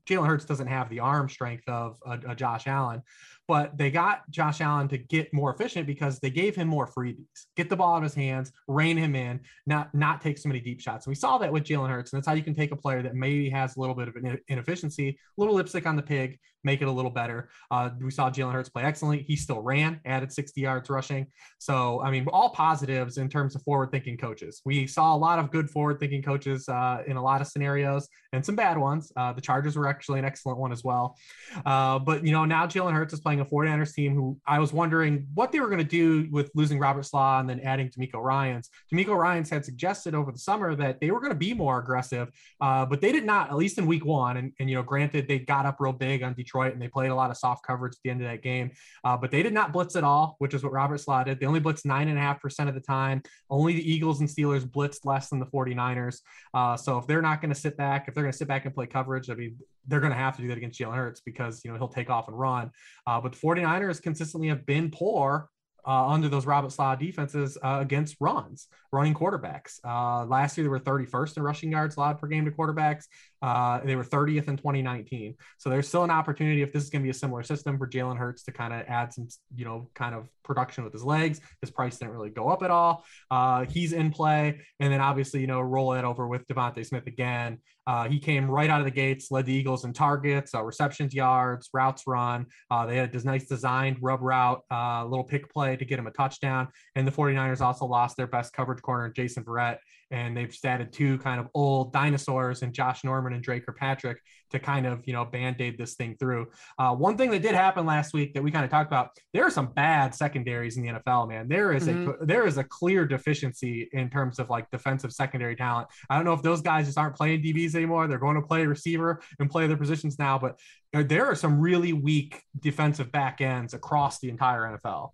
Jalen 0.08 0.26
Hurts 0.26 0.44
doesn't 0.44 0.66
have 0.66 0.88
the 0.90 1.00
arm 1.00 1.28
strength 1.28 1.68
of 1.68 1.96
a, 2.04 2.18
a, 2.30 2.34
Josh 2.34 2.66
Allen, 2.66 3.02
but 3.50 3.76
they 3.76 3.90
got 3.90 4.30
Josh 4.30 4.60
Allen 4.60 4.86
to 4.86 4.96
get 4.96 5.34
more 5.34 5.52
efficient 5.52 5.84
because 5.84 6.20
they 6.20 6.30
gave 6.30 6.54
him 6.54 6.68
more 6.68 6.86
freebies, 6.86 7.46
get 7.56 7.68
the 7.68 7.74
ball 7.74 7.94
out 7.94 7.96
of 7.96 8.04
his 8.04 8.14
hands, 8.14 8.52
rein 8.68 8.96
him 8.96 9.16
in, 9.16 9.40
not 9.66 9.92
not 9.92 10.20
take 10.20 10.38
so 10.38 10.48
many 10.48 10.60
deep 10.60 10.80
shots. 10.80 11.04
And 11.04 11.10
we 11.10 11.16
saw 11.16 11.36
that 11.38 11.52
with 11.52 11.64
Jalen 11.64 11.90
Hurts, 11.90 12.12
and 12.12 12.18
that's 12.18 12.28
how 12.28 12.34
you 12.34 12.44
can 12.44 12.54
take 12.54 12.70
a 12.70 12.76
player 12.76 13.02
that 13.02 13.16
maybe 13.16 13.50
has 13.50 13.76
a 13.76 13.80
little 13.80 13.96
bit 13.96 14.06
of 14.06 14.14
an 14.14 14.38
inefficiency, 14.46 15.08
a 15.08 15.14
little 15.36 15.56
lipstick 15.56 15.84
on 15.84 15.96
the 15.96 16.02
pig, 16.02 16.38
make 16.64 16.82
it 16.82 16.88
a 16.88 16.90
little 16.90 17.10
better. 17.10 17.48
Uh, 17.70 17.90
we 18.00 18.10
saw 18.10 18.30
Jalen 18.30 18.52
Hurts 18.52 18.68
play 18.68 18.82
excellently. 18.82 19.24
He 19.26 19.36
still 19.36 19.60
ran, 19.60 20.00
added 20.04 20.32
60 20.32 20.60
yards 20.60 20.90
rushing. 20.90 21.26
So 21.58 22.00
I 22.02 22.10
mean, 22.10 22.26
all 22.32 22.50
positives 22.50 23.18
in 23.18 23.28
terms 23.28 23.54
of 23.54 23.62
forward-thinking 23.62 24.18
coaches. 24.18 24.60
We 24.64 24.86
saw 24.86 25.14
a 25.14 25.18
lot 25.18 25.38
of 25.38 25.50
good 25.50 25.70
forward-thinking 25.70 26.22
coaches 26.22 26.68
uh, 26.68 27.02
in 27.06 27.16
a 27.16 27.22
lot 27.22 27.40
of 27.40 27.46
scenarios, 27.46 28.08
and 28.32 28.44
some 28.44 28.56
bad 28.56 28.78
ones. 28.78 29.12
Uh, 29.16 29.32
the 29.32 29.40
Chargers 29.40 29.76
were 29.76 29.88
actually 29.88 30.18
an 30.18 30.24
excellent 30.24 30.58
one 30.58 30.72
as 30.72 30.84
well. 30.84 31.16
Uh, 31.64 31.98
but 31.98 32.24
you 32.24 32.32
know, 32.32 32.44
now 32.44 32.66
Jalen 32.66 32.92
Hurts 32.92 33.12
is 33.12 33.20
playing 33.20 33.40
a 33.40 33.44
49ers 33.44 33.94
team 33.94 34.14
who 34.14 34.38
I 34.46 34.58
was 34.58 34.72
wondering 34.72 35.26
what 35.34 35.52
they 35.52 35.60
were 35.60 35.68
going 35.68 35.78
to 35.78 35.84
do 35.84 36.28
with 36.30 36.50
losing 36.54 36.78
Robert 36.78 37.04
Saleh 37.04 37.40
and 37.40 37.48
then 37.48 37.60
adding 37.60 37.88
DeMeco 37.88 38.22
Ryans. 38.22 38.70
DeMeco 38.92 39.16
Ryans 39.16 39.50
had 39.50 39.64
suggested 39.64 40.14
over 40.14 40.32
the 40.32 40.38
summer 40.38 40.74
that 40.76 41.00
they 41.00 41.10
were 41.10 41.20
going 41.20 41.32
to 41.32 41.38
be 41.38 41.54
more 41.54 41.78
aggressive, 41.78 42.30
uh, 42.60 42.86
but 42.86 43.00
they 43.00 43.12
did 43.12 43.24
not, 43.24 43.50
at 43.50 43.56
least 43.56 43.78
in 43.78 43.86
week 43.86 44.04
one. 44.04 44.36
And, 44.36 44.52
and, 44.58 44.68
you 44.68 44.76
know, 44.76 44.82
granted, 44.82 45.28
they 45.28 45.38
got 45.38 45.66
up 45.66 45.76
real 45.80 45.92
big 45.92 46.22
on 46.22 46.34
Detroit 46.34 46.49
and 46.54 46.80
they 46.80 46.88
played 46.88 47.10
a 47.10 47.14
lot 47.14 47.30
of 47.30 47.36
soft 47.36 47.64
coverage 47.66 47.92
at 47.92 47.98
the 48.04 48.10
end 48.10 48.20
of 48.22 48.28
that 48.28 48.42
game, 48.42 48.70
uh, 49.04 49.16
but 49.16 49.30
they 49.30 49.42
did 49.42 49.52
not 49.52 49.72
blitz 49.72 49.96
at 49.96 50.04
all, 50.04 50.36
which 50.38 50.54
is 50.54 50.62
what 50.62 50.72
Robert 50.72 50.98
Saleh 50.98 51.26
did. 51.26 51.40
They 51.40 51.46
only 51.46 51.60
blitzed 51.60 51.84
nine 51.84 52.08
and 52.08 52.18
a 52.18 52.20
half 52.20 52.40
percent 52.40 52.68
of 52.68 52.74
the 52.74 52.80
time. 52.80 53.22
Only 53.48 53.74
the 53.74 53.92
Eagles 53.92 54.20
and 54.20 54.28
Steelers 54.28 54.66
blitzed 54.66 55.04
less 55.04 55.28
than 55.28 55.38
the 55.38 55.46
49ers. 55.46 56.18
Uh, 56.52 56.76
so 56.76 56.98
if 56.98 57.06
they're 57.06 57.22
not 57.22 57.40
going 57.40 57.52
to 57.52 57.60
sit 57.60 57.76
back, 57.76 58.06
if 58.08 58.14
they're 58.14 58.24
going 58.24 58.32
to 58.32 58.38
sit 58.38 58.48
back 58.48 58.64
and 58.64 58.74
play 58.74 58.86
coverage, 58.86 59.30
I 59.30 59.34
mean, 59.34 59.56
they're 59.86 60.00
going 60.00 60.12
to 60.12 60.18
have 60.18 60.36
to 60.36 60.42
do 60.42 60.48
that 60.48 60.58
against 60.58 60.78
Jalen 60.78 60.94
Hurts 60.94 61.20
because, 61.20 61.64
you 61.64 61.70
know, 61.70 61.78
he'll 61.78 61.88
take 61.88 62.10
off 62.10 62.28
and 62.28 62.38
run. 62.38 62.70
Uh, 63.06 63.20
but 63.20 63.32
the 63.32 63.38
49ers 63.38 64.02
consistently 64.02 64.48
have 64.48 64.66
been 64.66 64.90
poor 64.90 65.48
uh, 65.86 66.08
under 66.08 66.28
those 66.28 66.46
Robert 66.46 66.72
Saleh 66.72 66.98
defenses 66.98 67.56
uh, 67.62 67.78
against 67.80 68.16
runs, 68.20 68.68
running 68.92 69.14
quarterbacks. 69.14 69.78
Uh, 69.84 70.24
last 70.26 70.56
year, 70.56 70.64
they 70.64 70.68
were 70.68 70.80
31st 70.80 71.36
in 71.36 71.42
rushing 71.42 71.72
yards 71.72 71.96
allowed 71.96 72.18
per 72.18 72.26
game 72.26 72.44
to 72.44 72.50
quarterbacks. 72.50 73.04
Uh, 73.42 73.80
they 73.84 73.96
were 73.96 74.04
30th 74.04 74.48
in 74.48 74.56
2019. 74.56 75.34
So 75.58 75.70
there's 75.70 75.88
still 75.88 76.04
an 76.04 76.10
opportunity 76.10 76.62
if 76.62 76.72
this 76.72 76.82
is 76.82 76.90
going 76.90 77.02
to 77.02 77.06
be 77.06 77.10
a 77.10 77.14
similar 77.14 77.42
system 77.42 77.78
for 77.78 77.86
Jalen 77.86 78.18
Hurts 78.18 78.42
to 78.44 78.52
kind 78.52 78.72
of 78.72 78.82
add 78.86 79.12
some, 79.12 79.28
you 79.54 79.64
know, 79.64 79.88
kind 79.94 80.14
of 80.14 80.28
production 80.42 80.84
with 80.84 80.92
his 80.92 81.04
legs. 81.04 81.40
His 81.60 81.70
price 81.70 81.98
didn't 81.98 82.12
really 82.12 82.30
go 82.30 82.48
up 82.48 82.62
at 82.62 82.70
all. 82.70 83.04
Uh, 83.30 83.64
he's 83.64 83.92
in 83.92 84.10
play. 84.10 84.60
And 84.78 84.92
then 84.92 85.00
obviously, 85.00 85.40
you 85.40 85.46
know, 85.46 85.60
roll 85.60 85.94
it 85.94 86.04
over 86.04 86.26
with 86.26 86.46
DeVonta 86.48 86.84
Smith 86.84 87.06
again. 87.06 87.58
Uh, 87.86 88.08
he 88.08 88.18
came 88.18 88.50
right 88.50 88.70
out 88.70 88.80
of 88.80 88.84
the 88.84 88.90
gates, 88.90 89.30
led 89.30 89.46
the 89.46 89.52
Eagles 89.52 89.84
in 89.84 89.92
targets, 89.92 90.54
uh, 90.54 90.62
receptions, 90.62 91.14
yards, 91.14 91.68
routes 91.72 92.04
run. 92.06 92.46
Uh, 92.70 92.86
they 92.86 92.96
had 92.96 93.14
a 93.14 93.24
nice 93.24 93.46
designed 93.46 93.96
rub 94.00 94.20
route, 94.22 94.62
uh, 94.70 95.04
little 95.04 95.24
pick 95.24 95.50
play 95.52 95.76
to 95.76 95.84
get 95.84 95.98
him 95.98 96.06
a 96.06 96.10
touchdown. 96.10 96.68
And 96.94 97.06
the 97.06 97.12
49ers 97.12 97.60
also 97.60 97.86
lost 97.86 98.16
their 98.16 98.26
best 98.26 98.52
coverage 98.52 98.82
corner, 98.82 99.10
Jason 99.10 99.44
Verrett, 99.44 99.78
and 100.10 100.36
they've 100.36 100.48
just 100.48 100.64
added 100.64 100.92
two 100.92 101.18
kind 101.18 101.40
of 101.40 101.48
old 101.54 101.92
dinosaurs 101.92 102.62
and 102.62 102.72
Josh 102.72 103.04
Norman 103.04 103.32
and 103.32 103.42
Dre 103.42 103.60
Kirkpatrick 103.60 104.20
to 104.50 104.58
kind 104.58 104.86
of 104.86 105.06
you 105.06 105.12
know 105.12 105.24
band-aid 105.24 105.78
this 105.78 105.94
thing 105.94 106.16
through. 106.18 106.48
Uh, 106.78 106.94
one 106.94 107.16
thing 107.16 107.30
that 107.30 107.42
did 107.42 107.54
happen 107.54 107.86
last 107.86 108.12
week 108.12 108.34
that 108.34 108.42
we 108.42 108.50
kind 108.50 108.64
of 108.64 108.70
talked 108.70 108.88
about, 108.88 109.10
there 109.32 109.44
are 109.44 109.50
some 109.50 109.72
bad 109.72 110.14
secondaries 110.14 110.76
in 110.76 110.82
the 110.82 110.88
NFL, 110.88 111.28
man. 111.28 111.48
There 111.48 111.72
is 111.72 111.86
mm-hmm. 111.86 112.22
a 112.22 112.26
there 112.26 112.46
is 112.46 112.58
a 112.58 112.64
clear 112.64 113.06
deficiency 113.06 113.88
in 113.92 114.10
terms 114.10 114.38
of 114.38 114.50
like 114.50 114.70
defensive 114.70 115.12
secondary 115.12 115.56
talent. 115.56 115.88
I 116.08 116.16
don't 116.16 116.24
know 116.24 116.34
if 116.34 116.42
those 116.42 116.60
guys 116.60 116.86
just 116.86 116.98
aren't 116.98 117.16
playing 117.16 117.42
DBs 117.42 117.74
anymore. 117.74 118.06
They're 118.06 118.18
going 118.18 118.36
to 118.36 118.46
play 118.46 118.66
receiver 118.66 119.20
and 119.38 119.50
play 119.50 119.66
their 119.66 119.76
positions 119.76 120.18
now, 120.18 120.38
but 120.38 120.58
there 120.92 121.26
are 121.26 121.34
some 121.34 121.60
really 121.60 121.92
weak 121.92 122.42
defensive 122.58 123.12
back 123.12 123.40
ends 123.40 123.74
across 123.74 124.18
the 124.18 124.28
entire 124.28 124.62
NFL. 124.62 125.10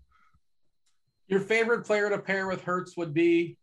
Your 1.28 1.40
favorite 1.40 1.84
player 1.84 2.08
to 2.08 2.18
pair 2.18 2.46
with 2.46 2.62
Hurts 2.62 2.96
would 2.96 3.12
be 3.12 3.58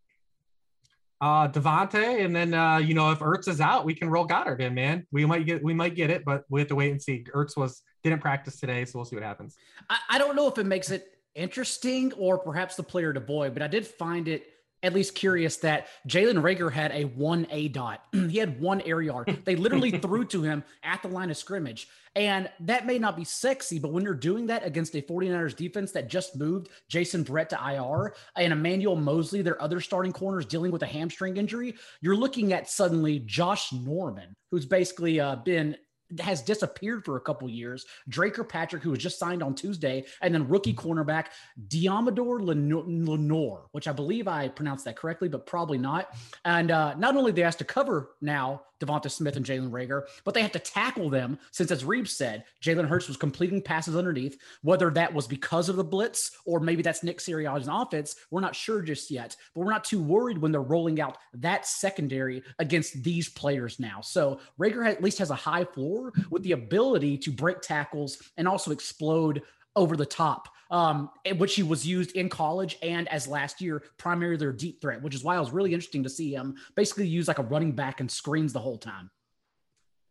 uh 1.23 1.47
DeVonta, 1.47 2.23
and 2.23 2.35
then 2.35 2.53
uh, 2.53 2.77
you 2.77 2.93
know, 2.93 3.11
if 3.11 3.19
Ertz 3.19 3.47
is 3.47 3.61
out, 3.61 3.85
we 3.85 3.93
can 3.93 4.09
roll 4.09 4.27
Goedert 4.27 4.59
in, 4.59 4.73
man. 4.73 5.07
We 5.11 5.25
might 5.25 5.45
get 5.45 5.63
we 5.63 5.73
might 5.73 5.95
get 5.95 6.09
it, 6.09 6.25
but 6.25 6.43
we 6.49 6.59
have 6.59 6.67
to 6.67 6.75
wait 6.75 6.91
and 6.91 7.01
see. 7.01 7.23
Ertz 7.33 7.55
was 7.55 7.81
didn't 8.03 8.19
practice 8.19 8.59
today, 8.59 8.83
so 8.83 8.99
we'll 8.99 9.05
see 9.05 9.15
what 9.15 9.23
happens. 9.23 9.55
I, 9.89 9.97
I 10.09 10.17
don't 10.17 10.35
know 10.35 10.49
if 10.49 10.57
it 10.57 10.65
makes 10.65 10.91
it 10.91 11.07
interesting 11.33 12.11
or 12.13 12.37
perhaps 12.37 12.75
the 12.75 12.83
player 12.83 13.13
to 13.13 13.21
boy, 13.21 13.49
but 13.49 13.61
I 13.61 13.67
did 13.67 13.87
find 13.87 14.27
it 14.27 14.45
at 14.83 14.93
least 14.93 15.15
curious 15.15 15.57
that 15.57 15.87
Jalen 16.07 16.41
Reagor 16.41 16.71
had 16.71 16.91
a 16.91 17.05
one 17.05 17.47
A 17.49 17.69
dot. 17.69 18.03
he 18.11 18.37
had 18.37 18.59
one 18.59 18.81
air 18.81 19.01
yard. 19.01 19.39
They 19.45 19.55
literally 19.55 19.91
threw 19.99 20.25
to 20.25 20.43
him 20.43 20.63
at 20.83 21.01
the 21.01 21.07
line 21.07 21.31
of 21.31 21.37
scrimmage. 21.37 21.87
And 22.15 22.49
that 22.59 22.85
may 22.85 22.99
not 22.99 23.15
be 23.15 23.23
sexy, 23.23 23.79
but 23.79 23.91
when 23.91 24.03
you're 24.03 24.13
doing 24.13 24.45
that 24.47 24.63
against 24.63 24.93
a 24.93 25.01
49ers 25.01 25.55
defense 25.55 25.91
that 25.93 26.09
just 26.09 26.35
moved 26.35 26.69
Jason 26.87 27.25
Verrett 27.25 27.49
to 27.49 27.73
IR 27.73 28.13
and 28.37 28.53
Emmanuel 28.53 28.95
Moseley, 28.95 29.41
their 29.41 29.59
other 29.59 29.81
starting 29.81 30.13
corners 30.13 30.45
dealing 30.45 30.71
with 30.71 30.83
a 30.83 30.87
hamstring 30.87 31.37
injury, 31.37 31.73
you're 32.01 32.15
looking 32.15 32.53
at 32.53 32.69
suddenly 32.69 33.19
Josh 33.19 33.73
Norman, 33.73 34.35
who's 34.51 34.67
basically 34.67 35.19
uh, 35.19 35.37
been 35.37 35.75
has 36.19 36.41
disappeared 36.41 37.05
for 37.05 37.17
a 37.17 37.21
couple 37.21 37.49
years. 37.49 37.85
Dre 38.09 38.29
Kirkpatrick, 38.29 38.83
who 38.83 38.91
was 38.91 38.99
just 38.99 39.19
signed 39.19 39.43
on 39.43 39.55
Tuesday, 39.55 40.05
and 40.21 40.33
then 40.33 40.47
rookie 40.47 40.73
cornerback 40.73 41.27
Deommodore 41.67 42.41
Lenoir, 42.41 43.65
which 43.71 43.87
I 43.87 43.91
believe 43.91 44.27
I 44.27 44.47
pronounced 44.47 44.85
that 44.85 44.95
correctly, 44.95 45.29
but 45.29 45.45
probably 45.45 45.77
not. 45.77 46.15
And 46.45 46.71
uh, 46.71 46.95
not 46.95 47.15
only 47.15 47.31
they 47.31 47.43
asked 47.43 47.59
to 47.59 47.65
cover 47.65 48.11
now 48.21 48.61
Devonta 48.83 49.09
Smith 49.09 49.35
and 49.35 49.45
Jalen 49.45 49.71
Reagor, 49.71 50.03
but 50.23 50.33
they 50.33 50.41
have 50.41 50.51
to 50.51 50.59
tackle 50.59 51.09
them 51.09 51.39
since, 51.51 51.71
as 51.71 51.85
Reeves 51.85 52.11
said, 52.11 52.43
Jalen 52.61 52.87
Hurts 52.87 53.07
was 53.07 53.17
completing 53.17 53.61
passes 53.61 53.95
underneath. 53.95 54.37
Whether 54.61 54.89
that 54.91 55.13
was 55.13 55.27
because 55.27 55.69
of 55.69 55.75
the 55.75 55.83
blitz 55.83 56.31
or 56.45 56.59
maybe 56.59 56.81
that's 56.81 57.03
Nick 57.03 57.19
Sirianni's 57.19 57.69
offense, 57.69 58.15
we're 58.31 58.41
not 58.41 58.55
sure 58.55 58.81
just 58.81 59.09
yet. 59.09 59.35
But 59.53 59.61
we're 59.61 59.71
not 59.71 59.83
too 59.83 60.01
worried 60.01 60.37
when 60.37 60.51
they're 60.51 60.61
rolling 60.61 60.99
out 60.99 61.17
that 61.35 61.65
secondary 61.65 62.43
against 62.59 63.03
these 63.03 63.29
players 63.29 63.79
now. 63.79 64.01
So 64.01 64.39
Reagor 64.59 64.85
at 64.85 65.03
least 65.03 65.19
has 65.19 65.29
a 65.29 65.35
high 65.35 65.65
floor 65.65 66.02
with 66.29 66.43
the 66.43 66.53
ability 66.53 67.17
to 67.19 67.31
break 67.31 67.61
tackles 67.61 68.31
and 68.37 68.47
also 68.47 68.71
explode 68.71 69.41
over 69.75 69.95
the 69.97 70.05
top, 70.05 70.49
um, 70.71 71.09
which 71.37 71.55
he 71.55 71.63
was 71.63 71.85
used 71.85 72.11
in 72.11 72.29
college 72.29 72.77
and 72.81 73.07
as 73.09 73.27
last 73.27 73.61
year, 73.61 73.83
primarily 73.97 74.37
their 74.37 74.51
deep 74.51 74.81
threat, 74.81 75.01
which 75.01 75.15
is 75.15 75.23
why 75.23 75.35
it 75.35 75.39
was 75.39 75.51
really 75.51 75.73
interesting 75.73 76.03
to 76.03 76.09
see 76.09 76.33
him 76.33 76.55
basically 76.75 77.07
use 77.07 77.27
like 77.27 77.39
a 77.39 77.43
running 77.43 77.71
back 77.71 77.99
and 77.99 78.09
screens 78.09 78.53
the 78.53 78.59
whole 78.59 78.77
time. 78.77 79.09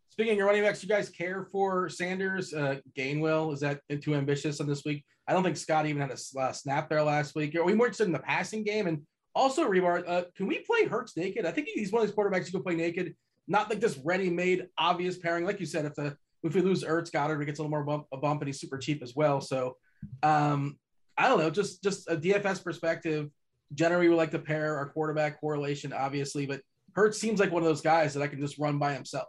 Speaking 0.09 0.39
of 0.39 0.45
running 0.45 0.61
backs, 0.61 0.83
you 0.83 0.89
guys 0.89 1.09
care 1.09 1.43
for 1.51 1.89
Sanders? 1.89 2.53
Uh, 2.53 2.75
Gainwell, 2.95 3.51
is 3.51 3.61
that 3.61 3.79
too 4.01 4.13
ambitious 4.13 4.61
on 4.61 4.67
this 4.67 4.85
week? 4.85 5.03
I 5.27 5.33
don't 5.33 5.43
think 5.43 5.57
Scott 5.57 5.87
even 5.87 6.01
had 6.01 6.11
a 6.11 6.39
uh, 6.39 6.51
snap 6.51 6.87
there 6.87 7.01
last 7.01 7.33
week. 7.33 7.55
Are 7.55 7.63
we 7.63 7.73
more 7.73 7.87
interested 7.87 8.05
in 8.05 8.13
the 8.13 8.19
passing 8.19 8.63
game? 8.63 8.85
And 8.85 9.01
also, 9.33 9.67
Hribar, 9.67 10.03
uh, 10.07 10.23
can 10.35 10.45
we 10.45 10.59
play 10.59 10.85
Hurts 10.85 11.17
naked? 11.17 11.45
I 11.45 11.51
think 11.51 11.69
he's 11.73 11.91
one 11.91 12.03
of 12.03 12.07
these 12.07 12.15
quarterbacks 12.15 12.45
you 12.45 12.51
can 12.51 12.61
play 12.61 12.75
naked, 12.75 13.15
not 13.47 13.69
like 13.69 13.79
this 13.79 13.97
ready-made 14.03 14.67
obvious 14.77 15.17
pairing. 15.17 15.45
Like 15.45 15.59
you 15.59 15.65
said, 15.65 15.85
if 15.85 15.95
the 15.95 16.15
if 16.43 16.55
we 16.55 16.61
lose 16.61 16.83
Ertz, 16.83 17.11
Goedert 17.11 17.45
gets 17.45 17.59
a 17.59 17.61
little 17.61 17.69
more 17.69 17.83
bump, 17.83 18.05
a 18.11 18.17
bump, 18.17 18.41
and 18.41 18.47
he's 18.47 18.59
super 18.59 18.77
cheap 18.77 19.01
as 19.01 19.15
well. 19.15 19.39
So, 19.39 19.77
um, 20.23 20.77
I 21.17 21.29
don't 21.29 21.39
know, 21.39 21.49
just 21.49 21.83
just 21.83 22.09
a 22.09 22.17
DFS 22.17 22.63
perspective. 22.63 23.29
Generally, 23.73 24.09
we 24.09 24.15
like 24.15 24.31
to 24.31 24.39
pair 24.39 24.77
our 24.77 24.89
quarterback 24.89 25.39
correlation, 25.39 25.93
obviously, 25.93 26.45
but 26.45 26.61
Hurts 26.95 27.19
seems 27.19 27.39
like 27.39 27.51
one 27.51 27.63
of 27.63 27.67
those 27.67 27.81
guys 27.81 28.13
that 28.13 28.21
I 28.21 28.27
can 28.27 28.39
just 28.39 28.57
run 28.59 28.77
by 28.77 28.93
himself. 28.93 29.27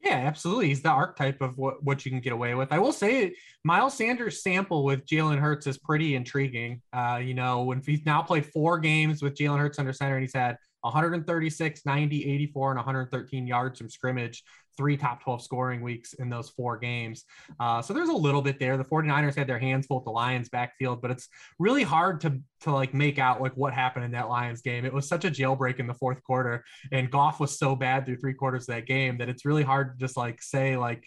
Yeah, 0.00 0.14
absolutely. 0.14 0.68
He's 0.68 0.82
the 0.82 0.90
archetype 0.90 1.40
of 1.40 1.58
what, 1.58 1.82
what 1.82 2.04
you 2.04 2.10
can 2.10 2.20
get 2.20 2.32
away 2.32 2.54
with. 2.54 2.72
I 2.72 2.78
will 2.78 2.92
say 2.92 3.34
Miles 3.64 3.94
Sanders' 3.94 4.42
sample 4.42 4.84
with 4.84 5.04
Jalen 5.06 5.40
Hurts 5.40 5.66
is 5.66 5.76
pretty 5.76 6.14
intriguing. 6.14 6.82
Uh, 6.92 7.20
you 7.22 7.34
know, 7.34 7.64
when 7.64 7.82
he's 7.84 8.06
now 8.06 8.22
played 8.22 8.46
four 8.46 8.78
games 8.78 9.22
with 9.22 9.34
Jalen 9.34 9.58
Hurts 9.58 9.78
under 9.78 9.92
center 9.92 10.14
and 10.14 10.22
he's 10.22 10.34
had 10.34 10.56
136, 10.82 11.86
90, 11.86 12.24
84, 12.32 12.70
and 12.70 12.78
113 12.78 13.46
yards 13.46 13.78
from 13.78 13.88
scrimmage 13.88 14.44
three 14.78 14.96
top 14.96 15.22
12 15.22 15.42
scoring 15.42 15.82
weeks 15.82 16.14
in 16.14 16.30
those 16.30 16.48
four 16.48 16.78
games. 16.78 17.24
Uh, 17.60 17.82
so 17.82 17.92
there's 17.92 18.08
a 18.08 18.14
little 18.14 18.40
bit 18.40 18.60
there. 18.60 18.76
The 18.76 18.84
49ers 18.84 19.34
had 19.34 19.48
their 19.48 19.58
hands 19.58 19.86
full 19.86 19.98
with 19.98 20.04
the 20.04 20.12
Lions 20.12 20.48
backfield, 20.48 21.02
but 21.02 21.10
it's 21.10 21.28
really 21.58 21.82
hard 21.82 22.20
to, 22.20 22.40
to 22.60 22.70
like 22.70 22.94
make 22.94 23.18
out 23.18 23.42
like 23.42 23.56
what 23.56 23.74
happened 23.74 24.04
in 24.04 24.12
that 24.12 24.28
Lions 24.28 24.62
game. 24.62 24.84
It 24.86 24.94
was 24.94 25.08
such 25.08 25.24
a 25.24 25.30
jailbreak 25.30 25.80
in 25.80 25.88
the 25.88 25.94
fourth 25.94 26.22
quarter 26.22 26.64
and 26.92 27.10
Goff 27.10 27.40
was 27.40 27.58
so 27.58 27.74
bad 27.74 28.06
through 28.06 28.18
three 28.18 28.34
quarters 28.34 28.62
of 28.68 28.76
that 28.76 28.86
game 28.86 29.18
that 29.18 29.28
it's 29.28 29.44
really 29.44 29.64
hard 29.64 29.98
to 29.98 30.06
just 30.06 30.16
like 30.16 30.40
say 30.40 30.76
like, 30.76 31.04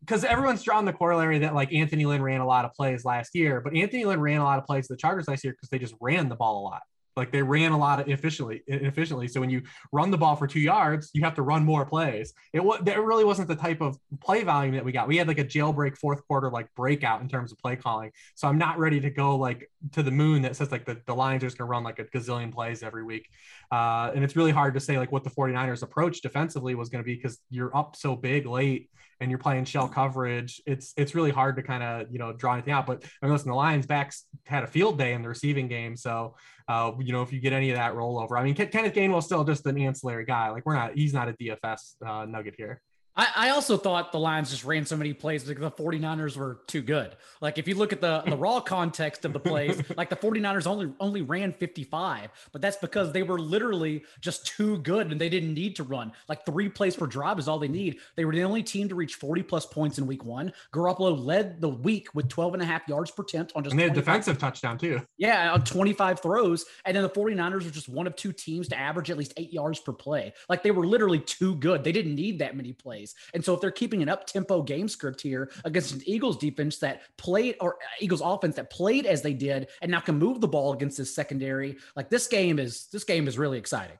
because 0.00 0.24
everyone's 0.24 0.62
drawn 0.62 0.86
the 0.86 0.92
corollary 0.92 1.40
that 1.40 1.54
like 1.54 1.74
Anthony 1.74 2.06
Lynn 2.06 2.22
ran 2.22 2.40
a 2.40 2.46
lot 2.46 2.64
of 2.64 2.72
plays 2.72 3.04
last 3.04 3.34
year, 3.34 3.60
but 3.60 3.76
Anthony 3.76 4.06
Lynn 4.06 4.20
ran 4.20 4.40
a 4.40 4.44
lot 4.44 4.58
of 4.58 4.64
plays 4.64 4.86
to 4.86 4.94
the 4.94 4.98
Chargers 4.98 5.28
last 5.28 5.44
year 5.44 5.52
because 5.52 5.68
they 5.68 5.78
just 5.78 5.94
ran 6.00 6.30
the 6.30 6.36
ball 6.36 6.62
a 6.62 6.64
lot. 6.64 6.82
Like 7.16 7.32
they 7.32 7.42
ran 7.42 7.72
a 7.72 7.78
lot 7.78 8.00
of 8.00 8.08
efficiently, 8.08 8.62
efficiently. 8.66 9.28
So 9.28 9.40
when 9.40 9.50
you 9.50 9.62
run 9.92 10.10
the 10.10 10.18
ball 10.18 10.36
for 10.36 10.46
two 10.46 10.60
yards, 10.60 11.10
you 11.14 11.22
have 11.22 11.34
to 11.34 11.42
run 11.42 11.64
more 11.64 11.86
plays. 11.86 12.34
It 12.52 12.62
was 12.62 12.80
there 12.82 13.02
really 13.02 13.24
wasn't 13.24 13.48
the 13.48 13.56
type 13.56 13.80
of 13.80 13.98
play 14.20 14.42
volume 14.44 14.74
that 14.74 14.84
we 14.84 14.92
got. 14.92 15.08
We 15.08 15.16
had 15.16 15.28
like 15.28 15.38
a 15.38 15.44
jailbreak 15.44 15.96
fourth 15.96 16.26
quarter 16.26 16.50
like 16.50 16.68
breakout 16.74 17.22
in 17.22 17.28
terms 17.28 17.52
of 17.52 17.58
play 17.58 17.76
calling. 17.76 18.12
So 18.34 18.48
I'm 18.48 18.58
not 18.58 18.78
ready 18.78 19.00
to 19.00 19.10
go 19.10 19.36
like 19.36 19.70
to 19.92 20.02
the 20.02 20.10
moon 20.10 20.42
that 20.42 20.56
says 20.56 20.70
like 20.70 20.84
the, 20.84 21.00
the 21.06 21.14
Lions 21.14 21.42
are 21.42 21.46
just 21.46 21.58
gonna 21.58 21.70
run 21.70 21.84
like 21.84 21.98
a 21.98 22.04
gazillion 22.04 22.52
plays 22.52 22.82
every 22.82 23.04
week. 23.04 23.28
Uh, 23.72 24.12
and 24.14 24.22
it's 24.22 24.36
really 24.36 24.52
hard 24.52 24.74
to 24.74 24.80
say 24.80 24.98
like 24.98 25.10
what 25.10 25.24
the 25.24 25.30
49ers 25.30 25.82
approach 25.82 26.20
defensively 26.20 26.74
was 26.74 26.88
going 26.88 27.02
to 27.02 27.06
be 27.06 27.14
because 27.14 27.38
you're 27.50 27.76
up 27.76 27.96
so 27.96 28.14
big 28.14 28.46
late 28.46 28.90
and 29.20 29.30
you're 29.30 29.38
playing 29.38 29.64
shell 29.64 29.88
coverage, 29.88 30.60
it's 30.66 30.92
it's 30.96 31.14
really 31.14 31.30
hard 31.30 31.56
to 31.56 31.62
kind 31.62 31.82
of 31.82 32.10
you 32.10 32.18
know 32.18 32.32
draw 32.32 32.54
anything 32.54 32.72
out. 32.72 32.86
But 32.86 33.04
I 33.22 33.26
mean, 33.26 33.32
listen, 33.32 33.48
the 33.48 33.56
Lions 33.56 33.86
backs 33.86 34.24
had 34.46 34.62
a 34.62 34.66
field 34.66 34.98
day 34.98 35.14
in 35.14 35.22
the 35.22 35.28
receiving 35.28 35.68
game, 35.68 35.96
so 35.96 36.36
uh, 36.68 36.92
you 37.00 37.12
know 37.12 37.22
if 37.22 37.32
you 37.32 37.40
get 37.40 37.52
any 37.52 37.70
of 37.70 37.76
that 37.76 37.94
rollover, 37.94 38.38
I 38.38 38.44
mean, 38.44 38.54
Kenneth 38.54 38.94
Gainwell's 38.94 39.26
still 39.26 39.44
just 39.44 39.66
an 39.66 39.78
ancillary 39.78 40.24
guy. 40.24 40.50
Like 40.50 40.66
we're 40.66 40.74
not, 40.74 40.94
he's 40.94 41.14
not 41.14 41.28
a 41.28 41.32
DFS 41.32 41.94
uh, 42.04 42.24
nugget 42.26 42.54
here. 42.56 42.82
I, 43.16 43.28
I, 43.34 43.50
also 43.50 43.78
thought 43.78 44.12
the 44.12 44.18
Lions 44.18 44.50
just 44.50 44.64
ran 44.64 44.84
so 44.84 44.96
many 44.96 45.14
plays 45.14 45.44
because 45.44 45.62
the 45.62 45.70
49ers 45.70 46.36
were 46.36 46.60
too 46.66 46.82
good. 46.82 47.16
Like 47.40 47.56
if 47.56 47.66
you 47.66 47.74
look 47.74 47.92
at 47.92 48.00
the, 48.02 48.22
the 48.26 48.36
raw 48.36 48.60
context 48.76 49.24
of 49.24 49.32
the 49.32 49.40
plays, 49.40 49.82
like 49.96 50.10
the 50.10 50.16
49ers 50.16 50.66
only 50.66 50.92
only 51.00 51.22
ran 51.22 51.52
55, 51.52 52.30
but 52.52 52.60
that's 52.60 52.76
because 52.76 53.12
they 53.12 53.22
were 53.22 53.38
literally 53.38 54.04
just 54.20 54.46
too 54.46 54.78
good 54.78 55.10
and 55.10 55.20
they 55.20 55.30
didn't 55.30 55.54
need 55.54 55.76
to 55.76 55.82
run. 55.82 56.12
Like 56.28 56.44
three 56.44 56.68
plays 56.68 56.94
per 56.94 57.06
drive 57.06 57.38
is 57.38 57.48
all 57.48 57.58
they 57.58 57.68
need. 57.68 57.98
They 58.16 58.24
were 58.24 58.32
the 58.32 58.44
only 58.44 58.62
team 58.62 58.88
to 58.90 58.94
reach 58.94 59.14
40 59.14 59.42
plus 59.44 59.64
points 59.64 59.98
in 59.98 60.06
week 60.06 60.24
one. 60.24 60.52
Garoppolo 60.72 61.18
led 61.18 61.60
the 61.60 61.68
week 61.68 62.08
with 62.14 62.28
12 62.28 62.54
and 62.54 62.62
a 62.62 62.66
half 62.66 62.86
yards 62.86 63.10
per 63.10 63.22
attempt 63.22 63.52
on 63.56 63.64
just 63.64 63.72
and 63.72 63.80
they 63.80 63.84
had 63.84 63.94
defensive 63.94 64.36
touchdown 64.36 64.76
too. 64.76 65.00
Yeah, 65.16 65.52
on 65.52 65.64
25 65.64 66.20
throws. 66.20 66.66
And 66.84 66.94
then 66.94 67.02
the 67.02 67.10
49ers 67.10 67.64
were 67.64 67.70
just 67.70 67.88
one 67.88 68.06
of 68.06 68.14
two 68.14 68.32
teams 68.32 68.68
to 68.68 68.78
average 68.78 69.10
at 69.10 69.16
least 69.16 69.32
eight 69.38 69.52
yards 69.52 69.80
per 69.80 69.92
play. 69.92 70.34
Like 70.50 70.62
they 70.62 70.70
were 70.70 70.86
literally 70.86 71.20
too 71.20 71.56
good. 71.56 71.82
They 71.82 71.92
didn't 71.92 72.14
need 72.14 72.40
that 72.40 72.54
many 72.56 72.72
plays 72.72 73.05
plays. 73.06 73.30
And 73.34 73.44
so 73.44 73.54
if 73.54 73.60
they're 73.60 73.70
keeping 73.70 74.02
an 74.02 74.08
up 74.08 74.26
tempo 74.26 74.62
game 74.62 74.88
script 74.88 75.20
here 75.20 75.50
against 75.64 75.94
an 75.94 76.02
Eagles 76.06 76.36
defense 76.36 76.78
that 76.78 77.02
played 77.16 77.56
or 77.60 77.76
Eagles 78.00 78.22
offense 78.24 78.56
that 78.56 78.70
played 78.70 79.06
as 79.06 79.22
they 79.22 79.32
did 79.32 79.68
and 79.82 79.90
now 79.90 80.00
can 80.00 80.18
move 80.18 80.40
the 80.40 80.48
ball 80.48 80.72
against 80.72 80.98
this 80.98 81.14
secondary, 81.14 81.76
like 81.94 82.10
this 82.10 82.26
game 82.26 82.58
is 82.58 82.86
this 82.92 83.04
game 83.04 83.28
is 83.28 83.38
really 83.38 83.58
exciting. 83.58 83.98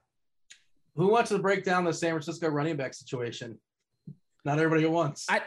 Who 0.96 1.08
wants 1.08 1.30
to 1.30 1.38
break 1.38 1.64
down 1.64 1.84
the 1.84 1.92
San 1.92 2.10
Francisco 2.10 2.48
running 2.48 2.76
back 2.76 2.94
situation? 2.94 3.58
Not 4.44 4.58
everybody 4.58 4.84
at 4.84 4.90
once. 4.90 5.26
I, 5.28 5.42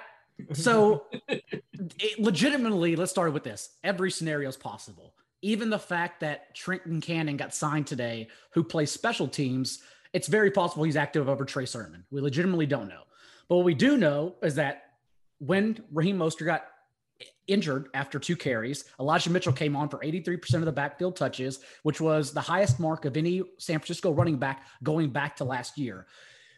so 0.53 1.05
it, 1.27 2.19
legitimately, 2.19 2.95
let's 2.95 3.11
start 3.11 3.33
with 3.33 3.43
this. 3.43 3.77
Every 3.83 4.11
scenario 4.11 4.49
is 4.49 4.57
possible. 4.57 5.15
Even 5.41 5.69
the 5.69 5.79
fact 5.79 6.19
that 6.19 6.53
Trenton 6.53 7.01
Cannon 7.01 7.37
got 7.37 7.53
signed 7.53 7.87
today, 7.87 8.27
who 8.51 8.63
plays 8.63 8.91
special 8.91 9.27
teams, 9.27 9.81
it's 10.13 10.27
very 10.27 10.51
possible 10.51 10.83
he's 10.83 10.97
active 10.97 11.29
over 11.29 11.45
Trey 11.45 11.65
Sermon. 11.65 12.03
We 12.11 12.21
legitimately 12.21 12.65
don't 12.65 12.89
know. 12.89 13.03
But 13.49 13.57
what 13.57 13.65
we 13.65 13.73
do 13.73 13.97
know 13.97 14.35
is 14.41 14.55
that 14.55 14.83
when 15.39 15.83
Raheem 15.91 16.17
Mostert 16.17 16.45
got 16.45 16.65
injured 17.47 17.89
after 17.93 18.19
two 18.19 18.35
carries, 18.35 18.85
Elijah 18.99 19.31
Mitchell 19.31 19.51
came 19.51 19.75
on 19.75 19.89
for 19.89 19.97
83% 19.99 20.53
of 20.55 20.65
the 20.65 20.71
backfield 20.71 21.15
touches, 21.15 21.59
which 21.83 21.99
was 21.99 22.31
the 22.31 22.41
highest 22.41 22.79
mark 22.79 23.05
of 23.05 23.17
any 23.17 23.43
San 23.57 23.79
Francisco 23.79 24.11
running 24.11 24.37
back 24.37 24.65
going 24.83 25.09
back 25.09 25.35
to 25.37 25.43
last 25.43 25.77
year. 25.77 26.05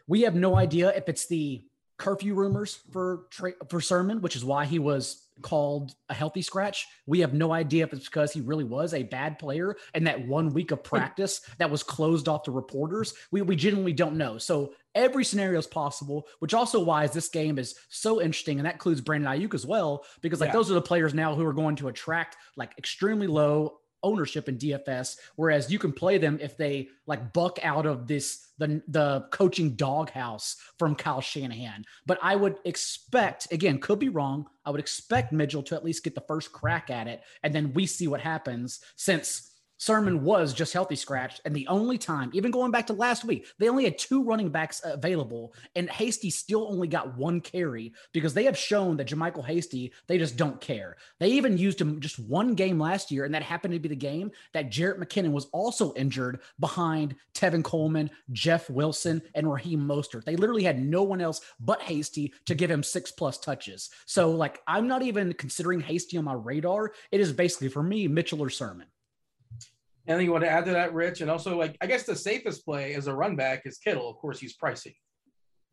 We 0.08 0.22
have 0.22 0.36
no 0.36 0.56
idea 0.56 0.94
if 0.96 1.08
it's 1.08 1.28
the 1.28 1.64
curfew 1.98 2.34
rumors 2.34 2.80
for 2.92 3.28
for 3.70 3.80
Sermon, 3.80 4.22
which 4.22 4.36
is 4.36 4.44
why 4.44 4.66
he 4.66 4.80
was 4.80 5.28
called 5.42 5.94
a 6.10 6.14
healthy 6.14 6.42
scratch. 6.42 6.88
We 7.06 7.20
have 7.20 7.34
no 7.34 7.52
idea 7.54 7.84
if 7.84 7.94
it's 7.94 8.06
because 8.06 8.34
he 8.34 8.42
really 8.42 8.64
was 8.64 8.94
a 8.94 9.04
bad 9.04 9.40
player 9.40 9.76
and 9.94 10.06
that 10.08 10.28
one 10.28 10.50
week 10.50 10.72
of 10.72 10.80
hmm. 10.80 10.96
practice 10.96 11.42
that 11.58 11.70
was 11.70 11.84
closed 11.84 12.28
off 12.28 12.44
to 12.44 12.52
reporters. 12.52 13.14
We 13.32 13.42
we 13.44 13.56
genuinely 13.56 13.94
don't 13.94 14.18
know. 14.18 14.38
So 14.38 14.74
every 14.96 15.24
scenario 15.24 15.60
is 15.60 15.68
possible, 15.68 16.28
which 16.40 16.54
also 16.54 16.84
why 16.84 17.04
is 17.04 17.12
this 17.12 17.30
game 17.30 17.58
is 17.58 17.76
so 17.90 18.22
interesting, 18.22 18.60
and 18.60 18.66
that 18.66 18.74
includes 18.76 19.02
Brandon 19.02 19.32
Aiyuk 19.32 19.54
as 19.54 19.66
well, 19.66 20.06
because 20.22 20.40
like 20.40 20.50
yeah. 20.50 20.54
those 20.54 20.72
are 20.72 20.76
the 20.76 20.82
players 20.82 21.14
now 21.14 21.36
who 21.36 21.46
are 21.46 21.54
going 21.54 21.76
to 21.78 21.88
attract 21.88 22.38
like 22.56 22.78
extremely 22.78 23.28
low 23.28 23.78
ownership 24.04 24.50
in 24.50 24.58
DFS, 24.58 25.18
whereas 25.36 25.72
you 25.72 25.80
can 25.80 25.92
play 25.92 26.18
them 26.18 26.40
if 26.42 26.58
they 26.58 26.90
like 27.06 27.34
buck 27.34 27.60
out 27.64 27.86
of 27.86 28.08
this 28.08 28.48
the 28.58 28.82
the 28.88 29.28
coaching 29.32 29.76
doghouse 29.76 30.58
from 30.78 30.96
Kyle 30.96 31.22
Shanahan. 31.22 31.86
But 32.06 32.20
I 32.22 32.36
would 32.36 32.58
expect, 32.66 33.52
again, 33.52 33.80
could 33.80 34.00
be 34.00 34.10
wrong. 34.10 34.48
I 34.66 34.72
would 34.72 34.80
expect 34.80 35.32
Mitchell 35.32 35.64
to 35.64 35.76
at 35.76 35.86
least 35.86 36.04
get 36.04 36.16
the 36.16 36.24
first 36.28 36.52
crack 36.52 36.90
at 36.90 37.08
it, 37.08 37.22
and 37.44 37.54
then 37.54 37.74
we 37.74 37.86
see 37.86 38.08
what 38.08 38.22
happens 38.22 38.82
since 38.96 39.51
Sermon 39.82 40.24
was 40.24 40.54
just 40.54 40.74
healthy 40.74 40.96
scratched. 40.96 41.42
And 41.44 41.56
the 41.56 41.68
only 41.68 41.98
time, 41.98 42.30
even 42.36 42.52
going 42.52 42.70
back 42.70 42.86
to 42.86 42.94
last 42.94 43.26
week, 43.26 43.48
they 43.58 43.68
only 43.68 43.84
had 43.84 43.98
two 43.98 44.24
running 44.24 44.50
backs 44.50 44.80
available. 44.86 45.56
And 45.76 45.90
Hasty 45.90 46.30
still 46.30 46.68
only 46.70 46.88
got 46.88 47.18
one 47.18 47.42
carry 47.42 47.92
because 48.14 48.36
they 48.36 48.44
have 48.44 48.56
shown 48.56 48.96
that 48.98 49.08
JaMycal 49.08 49.44
Hasty, 49.44 49.92
they 50.06 50.20
just 50.20 50.38
don't 50.38 50.62
care. 50.62 50.98
They 51.20 51.30
even 51.30 51.58
used 51.58 51.82
him 51.82 52.00
just 52.00 52.20
one 52.20 52.54
game 52.54 52.80
last 52.80 53.10
year. 53.10 53.26
And 53.26 53.34
that 53.34 53.42
happened 53.42 53.74
to 53.74 53.80
be 53.80 53.90
the 53.90 53.96
game 53.96 54.30
that 54.54 54.70
Jerick 54.70 55.00
McKinnon 55.00 55.32
was 55.32 55.46
also 55.46 55.96
injured 55.96 56.42
behind 56.60 57.16
Tevin 57.34 57.64
Coleman, 57.64 58.12
Jeff 58.32 58.70
Wilson, 58.70 59.20
and 59.34 59.52
Raheem 59.52 59.80
Mostert. 59.80 60.26
They 60.26 60.36
literally 60.36 60.64
had 60.64 60.80
no 60.80 61.02
one 61.02 61.22
else 61.22 61.42
but 61.60 61.82
Hasty 61.82 62.36
to 62.46 62.54
give 62.54 62.70
him 62.70 62.84
six 62.84 63.12
plus 63.12 63.40
touches. 63.40 63.90
So, 64.06 64.30
like, 64.30 64.62
I'm 64.68 64.88
not 64.88 65.02
even 65.02 65.34
considering 65.34 65.80
Hasty 65.80 66.18
on 66.18 66.26
my 66.26 66.34
radar. 66.34 66.94
It 67.12 67.20
is 67.20 67.34
basically 67.34 67.70
for 67.70 67.82
me, 67.82 68.08
Mitchell 68.08 68.44
or 68.44 68.52
Sermon. 68.52 68.86
Anything 70.08 70.26
you 70.26 70.32
want 70.32 70.44
to 70.44 70.50
add 70.50 70.66
to 70.66 70.72
that, 70.72 70.94
Rich? 70.94 71.22
And 71.22 71.30
also, 71.30 71.58
like, 71.58 71.78
I 71.82 71.86
guess 71.86 72.04
the 72.04 72.16
safest 72.16 72.66
play 72.66 72.96
as 72.96 73.08
a 73.08 73.14
run 73.14 73.36
back 73.36 73.64
is 73.66 73.78
Kittle. 73.78 74.10
Of 74.10 74.18
course, 74.18 74.40
he's 74.40 74.58
pricey. 74.58 74.96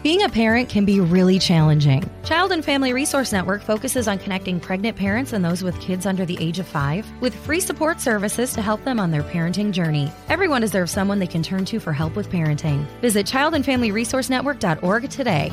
Being 0.00 0.22
a 0.22 0.28
parent 0.28 0.68
can 0.68 0.84
be 0.84 1.00
really 1.00 1.40
challenging. 1.40 2.08
Child 2.22 2.52
and 2.52 2.64
Family 2.64 2.92
Resource 2.92 3.32
Network 3.32 3.62
focuses 3.62 4.06
on 4.06 4.20
connecting 4.20 4.60
pregnant 4.60 4.96
parents 4.96 5.32
and 5.32 5.44
those 5.44 5.64
with 5.64 5.80
kids 5.80 6.06
under 6.06 6.24
the 6.24 6.38
age 6.40 6.60
of 6.60 6.68
five 6.68 7.04
with 7.20 7.34
free 7.34 7.58
support 7.58 8.00
services 8.00 8.52
to 8.52 8.62
help 8.62 8.84
them 8.84 9.00
on 9.00 9.10
their 9.10 9.24
parenting 9.24 9.72
journey. 9.72 10.12
Everyone 10.28 10.60
deserves 10.60 10.92
someone 10.92 11.18
they 11.18 11.26
can 11.26 11.42
turn 11.42 11.64
to 11.64 11.80
for 11.80 11.92
help 11.92 12.14
with 12.14 12.30
parenting. 12.30 12.86
Visit 13.00 13.26
childandfamilyresourcenetwork.org 13.26 15.10
today. 15.10 15.52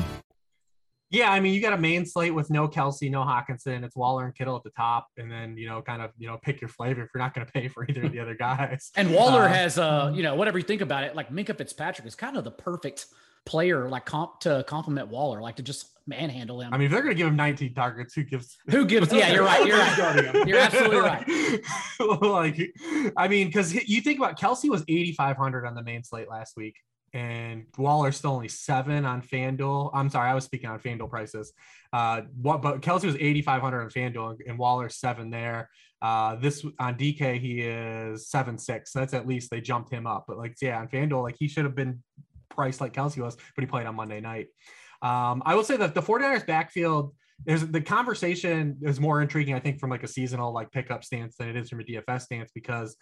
Yeah, 1.10 1.32
I 1.32 1.40
mean, 1.40 1.52
you 1.52 1.60
got 1.60 1.72
a 1.72 1.78
main 1.78 2.06
slate 2.06 2.34
with 2.34 2.48
no 2.48 2.68
Kelce, 2.68 3.10
no 3.10 3.22
Hockenson. 3.22 3.84
It's 3.84 3.96
Waller 3.96 4.26
and 4.26 4.34
Kittle 4.34 4.56
at 4.56 4.62
the 4.64 4.70
top, 4.70 5.08
and 5.16 5.30
then 5.30 5.56
you 5.56 5.68
know, 5.68 5.80
kind 5.80 6.02
of 6.02 6.10
you 6.18 6.26
know, 6.26 6.36
pick 6.36 6.60
your 6.60 6.68
flavor 6.68 7.02
if 7.02 7.10
you're 7.14 7.22
not 7.22 7.32
going 7.32 7.46
to 7.46 7.52
pay 7.52 7.68
for 7.68 7.84
either 7.88 8.04
of 8.04 8.12
the 8.12 8.18
other 8.20 8.34
guys. 8.34 8.90
And 8.96 9.12
Waller 9.12 9.42
uh, 9.42 9.48
has, 9.48 9.78
uh, 9.78 10.12
you 10.14 10.24
know, 10.24 10.34
whatever 10.34 10.58
you 10.58 10.64
think 10.64 10.82
about 10.82 11.04
it, 11.04 11.14
like 11.14 11.30
Minkah 11.30 11.56
Fitzpatrick 11.56 12.06
is 12.06 12.16
kind 12.16 12.36
of 12.36 12.42
the 12.42 12.50
perfect 12.50 13.06
player 13.46 13.88
like 13.88 14.04
comp 14.04 14.40
to 14.40 14.64
compliment 14.66 15.08
Waller, 15.08 15.40
like 15.40 15.56
to 15.56 15.62
just 15.62 15.86
manhandle 16.06 16.60
him. 16.60 16.72
I 16.72 16.76
mean, 16.76 16.86
if 16.86 16.92
they're 16.92 17.02
going 17.02 17.14
to 17.14 17.18
give 17.18 17.28
him 17.28 17.36
19 17.36 17.74
targets, 17.74 18.14
who 18.14 18.24
gives? 18.24 18.56
Who 18.70 18.84
gives? 18.84 19.12
Yeah, 19.12 19.32
you're 19.32 19.44
right. 19.44 19.66
You're 19.66 19.78
right. 19.78 20.46
You're 20.46 20.58
absolutely 20.58 20.98
right. 20.98 21.60
like, 22.20 22.72
I 23.16 23.28
mean, 23.28 23.46
because 23.46 23.74
you 23.74 24.00
think 24.00 24.18
about 24.18 24.38
Kelce 24.38 24.68
was 24.68 24.84
8,500 24.88 25.66
on 25.66 25.74
the 25.74 25.82
main 25.82 26.04
slate 26.04 26.28
last 26.28 26.56
week, 26.56 26.76
and 27.12 27.64
Waller's 27.78 28.16
still 28.16 28.32
only 28.32 28.48
seven 28.48 29.04
on 29.04 29.22
FanDuel. 29.22 29.90
I'm 29.94 30.10
sorry, 30.10 30.28
I 30.28 30.34
was 30.34 30.44
speaking 30.44 30.68
on 30.68 30.78
FanDuel 30.78 31.08
prices. 31.08 31.52
Uh, 31.92 32.22
what? 32.40 32.62
But 32.62 32.82
Kelce 32.82 33.04
was 33.04 33.16
8,500 33.16 33.82
on 33.82 33.90
FanDuel, 33.90 34.38
and 34.46 34.58
Waller's 34.58 34.96
seven 34.96 35.30
there. 35.30 35.70
Uh, 36.02 36.36
this 36.36 36.64
on 36.78 36.94
DK 36.96 37.40
he 37.40 37.62
is 37.62 38.28
seven 38.28 38.58
six. 38.58 38.92
So 38.92 38.98
that's 39.00 39.14
at 39.14 39.26
least 39.26 39.50
they 39.50 39.60
jumped 39.60 39.90
him 39.90 40.06
up. 40.06 40.26
But 40.28 40.36
like, 40.36 40.54
yeah, 40.60 40.78
on 40.78 40.88
FanDuel, 40.88 41.22
like 41.22 41.36
he 41.38 41.48
should 41.48 41.64
have 41.64 41.74
been 41.74 42.02
priced 42.50 42.80
like 42.80 42.92
Kelce 42.92 43.18
was, 43.18 43.36
but 43.54 43.62
he 43.62 43.66
played 43.66 43.86
on 43.86 43.94
Monday 43.94 44.20
night. 44.20 44.48
Um, 45.02 45.42
I 45.44 45.54
will 45.54 45.64
say 45.64 45.76
that 45.76 45.94
the 45.94 46.02
49ers 46.02 46.46
backfield 46.46 47.12
is 47.46 47.70
the 47.70 47.80
conversation 47.80 48.78
is 48.82 48.98
more 48.98 49.20
intriguing, 49.20 49.54
I 49.54 49.60
think, 49.60 49.78
from 49.78 49.90
like 49.90 50.02
a 50.02 50.08
seasonal 50.08 50.52
like 50.52 50.72
pickup 50.72 51.04
stance 51.04 51.36
than 51.36 51.48
it 51.48 51.56
is 51.56 51.68
from 51.68 51.80
a 51.80 51.84
DFS 51.84 52.22
stance 52.22 52.50
because 52.54 52.96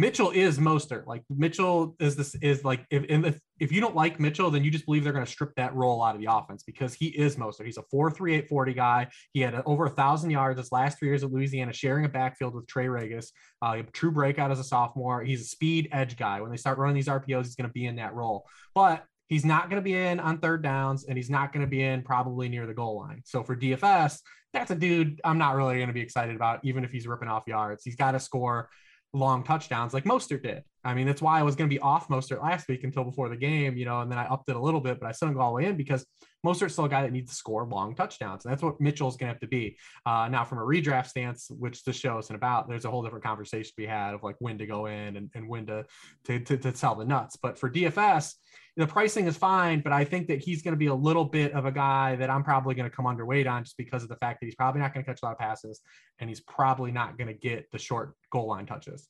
Mitchell 0.00 0.30
is 0.30 0.58
Mostert. 0.58 1.06
Like 1.06 1.22
Mitchell 1.28 1.94
is 2.00 2.16
this 2.16 2.34
is 2.36 2.64
like 2.64 2.86
if 2.88 3.04
if, 3.10 3.38
if 3.58 3.70
you 3.70 3.82
don't 3.82 3.94
like 3.94 4.18
Mitchell, 4.18 4.50
then 4.50 4.64
you 4.64 4.70
just 4.70 4.86
believe 4.86 5.04
they're 5.04 5.12
going 5.12 5.26
to 5.26 5.30
strip 5.30 5.54
that 5.56 5.74
role 5.74 6.02
out 6.02 6.14
of 6.14 6.22
the 6.22 6.32
offense 6.32 6.62
because 6.62 6.94
he 6.94 7.08
is 7.08 7.36
Mostert. 7.36 7.66
He's 7.66 7.76
a 7.76 7.82
four 7.90 8.10
three 8.10 8.34
eight 8.34 8.48
forty 8.48 8.72
guy. 8.72 9.08
He 9.34 9.42
had 9.42 9.54
over 9.66 9.84
a 9.84 9.90
thousand 9.90 10.30
yards 10.30 10.58
his 10.58 10.72
last 10.72 10.98
three 10.98 11.08
years 11.08 11.22
at 11.22 11.30
Louisiana, 11.30 11.74
sharing 11.74 12.06
a 12.06 12.08
backfield 12.08 12.54
with 12.54 12.66
Trey 12.66 12.86
Ragas. 12.86 13.26
Uh, 13.60 13.76
a 13.80 13.82
true 13.82 14.10
breakout 14.10 14.50
as 14.50 14.58
a 14.58 14.64
sophomore. 14.64 15.22
He's 15.22 15.42
a 15.42 15.44
speed 15.44 15.90
edge 15.92 16.16
guy. 16.16 16.40
When 16.40 16.50
they 16.50 16.56
start 16.56 16.78
running 16.78 16.96
these 16.96 17.08
RPOs, 17.08 17.44
he's 17.44 17.56
going 17.56 17.68
to 17.68 17.72
be 17.74 17.84
in 17.84 17.96
that 17.96 18.14
role. 18.14 18.46
But 18.74 19.04
he's 19.28 19.44
not 19.44 19.68
going 19.68 19.82
to 19.82 19.84
be 19.84 19.94
in 19.94 20.18
on 20.18 20.38
third 20.38 20.62
downs, 20.62 21.04
and 21.04 21.18
he's 21.18 21.28
not 21.28 21.52
going 21.52 21.66
to 21.66 21.70
be 21.70 21.82
in 21.82 22.00
probably 22.00 22.48
near 22.48 22.66
the 22.66 22.72
goal 22.72 22.96
line. 22.96 23.20
So 23.26 23.42
for 23.42 23.54
DFS, 23.54 24.20
that's 24.54 24.70
a 24.70 24.76
dude 24.76 25.20
I'm 25.24 25.36
not 25.36 25.56
really 25.56 25.76
going 25.76 25.88
to 25.88 25.92
be 25.92 26.00
excited 26.00 26.36
about, 26.36 26.60
even 26.62 26.84
if 26.84 26.90
he's 26.90 27.06
ripping 27.06 27.28
off 27.28 27.42
yards. 27.46 27.84
He's 27.84 27.96
got 27.96 28.12
to 28.12 28.20
score 28.20 28.70
long 29.12 29.42
touchdowns 29.42 29.92
like 29.92 30.04
Mostert 30.04 30.42
did. 30.42 30.62
I 30.84 30.94
mean, 30.94 31.06
that's 31.06 31.20
why 31.20 31.38
I 31.38 31.42
was 31.42 31.56
going 31.56 31.68
to 31.68 31.74
be 31.74 31.80
off 31.80 32.08
Mostert 32.08 32.42
last 32.42 32.68
week 32.68 32.84
until 32.84 33.04
before 33.04 33.28
the 33.28 33.36
game, 33.36 33.76
you 33.76 33.84
know, 33.84 34.00
and 34.00 34.10
then 34.10 34.18
I 34.18 34.24
upped 34.26 34.48
it 34.48 34.56
a 34.56 34.60
little 34.60 34.80
bit, 34.80 34.98
but 34.98 35.08
I 35.08 35.12
still 35.12 35.28
didn't 35.28 35.38
go 35.38 35.42
all 35.42 35.50
the 35.50 35.56
way 35.56 35.66
in 35.66 35.76
because 35.76 36.06
Mostert's 36.46 36.72
still 36.72 36.86
a 36.86 36.88
guy 36.88 37.02
that 37.02 37.12
needs 37.12 37.30
to 37.30 37.36
score 37.36 37.66
long 37.66 37.94
touchdowns. 37.94 38.44
And 38.44 38.52
that's 38.52 38.62
what 38.62 38.80
Mitchell's 38.80 39.16
going 39.16 39.28
to 39.28 39.34
have 39.34 39.40
to 39.40 39.46
be. 39.46 39.76
Uh, 40.06 40.28
now, 40.30 40.44
from 40.44 40.58
a 40.58 40.62
redraft 40.62 41.08
stance, 41.08 41.50
which 41.50 41.84
the 41.84 41.92
show 41.92 42.18
isn't 42.18 42.34
about, 42.34 42.68
there's 42.68 42.86
a 42.86 42.90
whole 42.90 43.02
different 43.02 43.24
conversation 43.24 43.70
to 43.70 43.76
be 43.76 43.86
had 43.86 44.14
of 44.14 44.22
like 44.22 44.36
when 44.38 44.56
to 44.58 44.66
go 44.66 44.86
in 44.86 45.16
and, 45.16 45.30
and 45.34 45.48
when 45.48 45.66
to, 45.66 45.84
to, 46.24 46.40
to, 46.40 46.56
to 46.56 46.74
sell 46.74 46.94
the 46.94 47.04
nuts. 47.04 47.36
But 47.36 47.58
for 47.58 47.68
DFS, 47.68 48.34
the 48.80 48.86
pricing 48.86 49.26
is 49.26 49.36
fine, 49.36 49.80
but 49.80 49.92
I 49.92 50.04
think 50.04 50.26
that 50.28 50.40
he's 50.40 50.62
going 50.62 50.72
to 50.72 50.78
be 50.78 50.86
a 50.86 50.94
little 50.94 51.26
bit 51.26 51.52
of 51.52 51.66
a 51.66 51.70
guy 51.70 52.16
that 52.16 52.30
I'm 52.30 52.42
probably 52.42 52.74
going 52.74 52.88
to 52.88 52.94
come 52.94 53.04
underweight 53.04 53.46
on 53.46 53.62
just 53.62 53.76
because 53.76 54.02
of 54.02 54.08
the 54.08 54.16
fact 54.16 54.40
that 54.40 54.46
he's 54.46 54.54
probably 54.54 54.80
not 54.80 54.94
going 54.94 55.04
to 55.04 55.10
catch 55.10 55.20
a 55.22 55.26
lot 55.26 55.32
of 55.32 55.38
passes 55.38 55.80
and 56.18 56.30
he's 56.30 56.40
probably 56.40 56.90
not 56.90 57.18
going 57.18 57.28
to 57.28 57.34
get 57.34 57.70
the 57.72 57.78
short 57.78 58.14
goal 58.32 58.48
line 58.48 58.64
touches. 58.64 59.08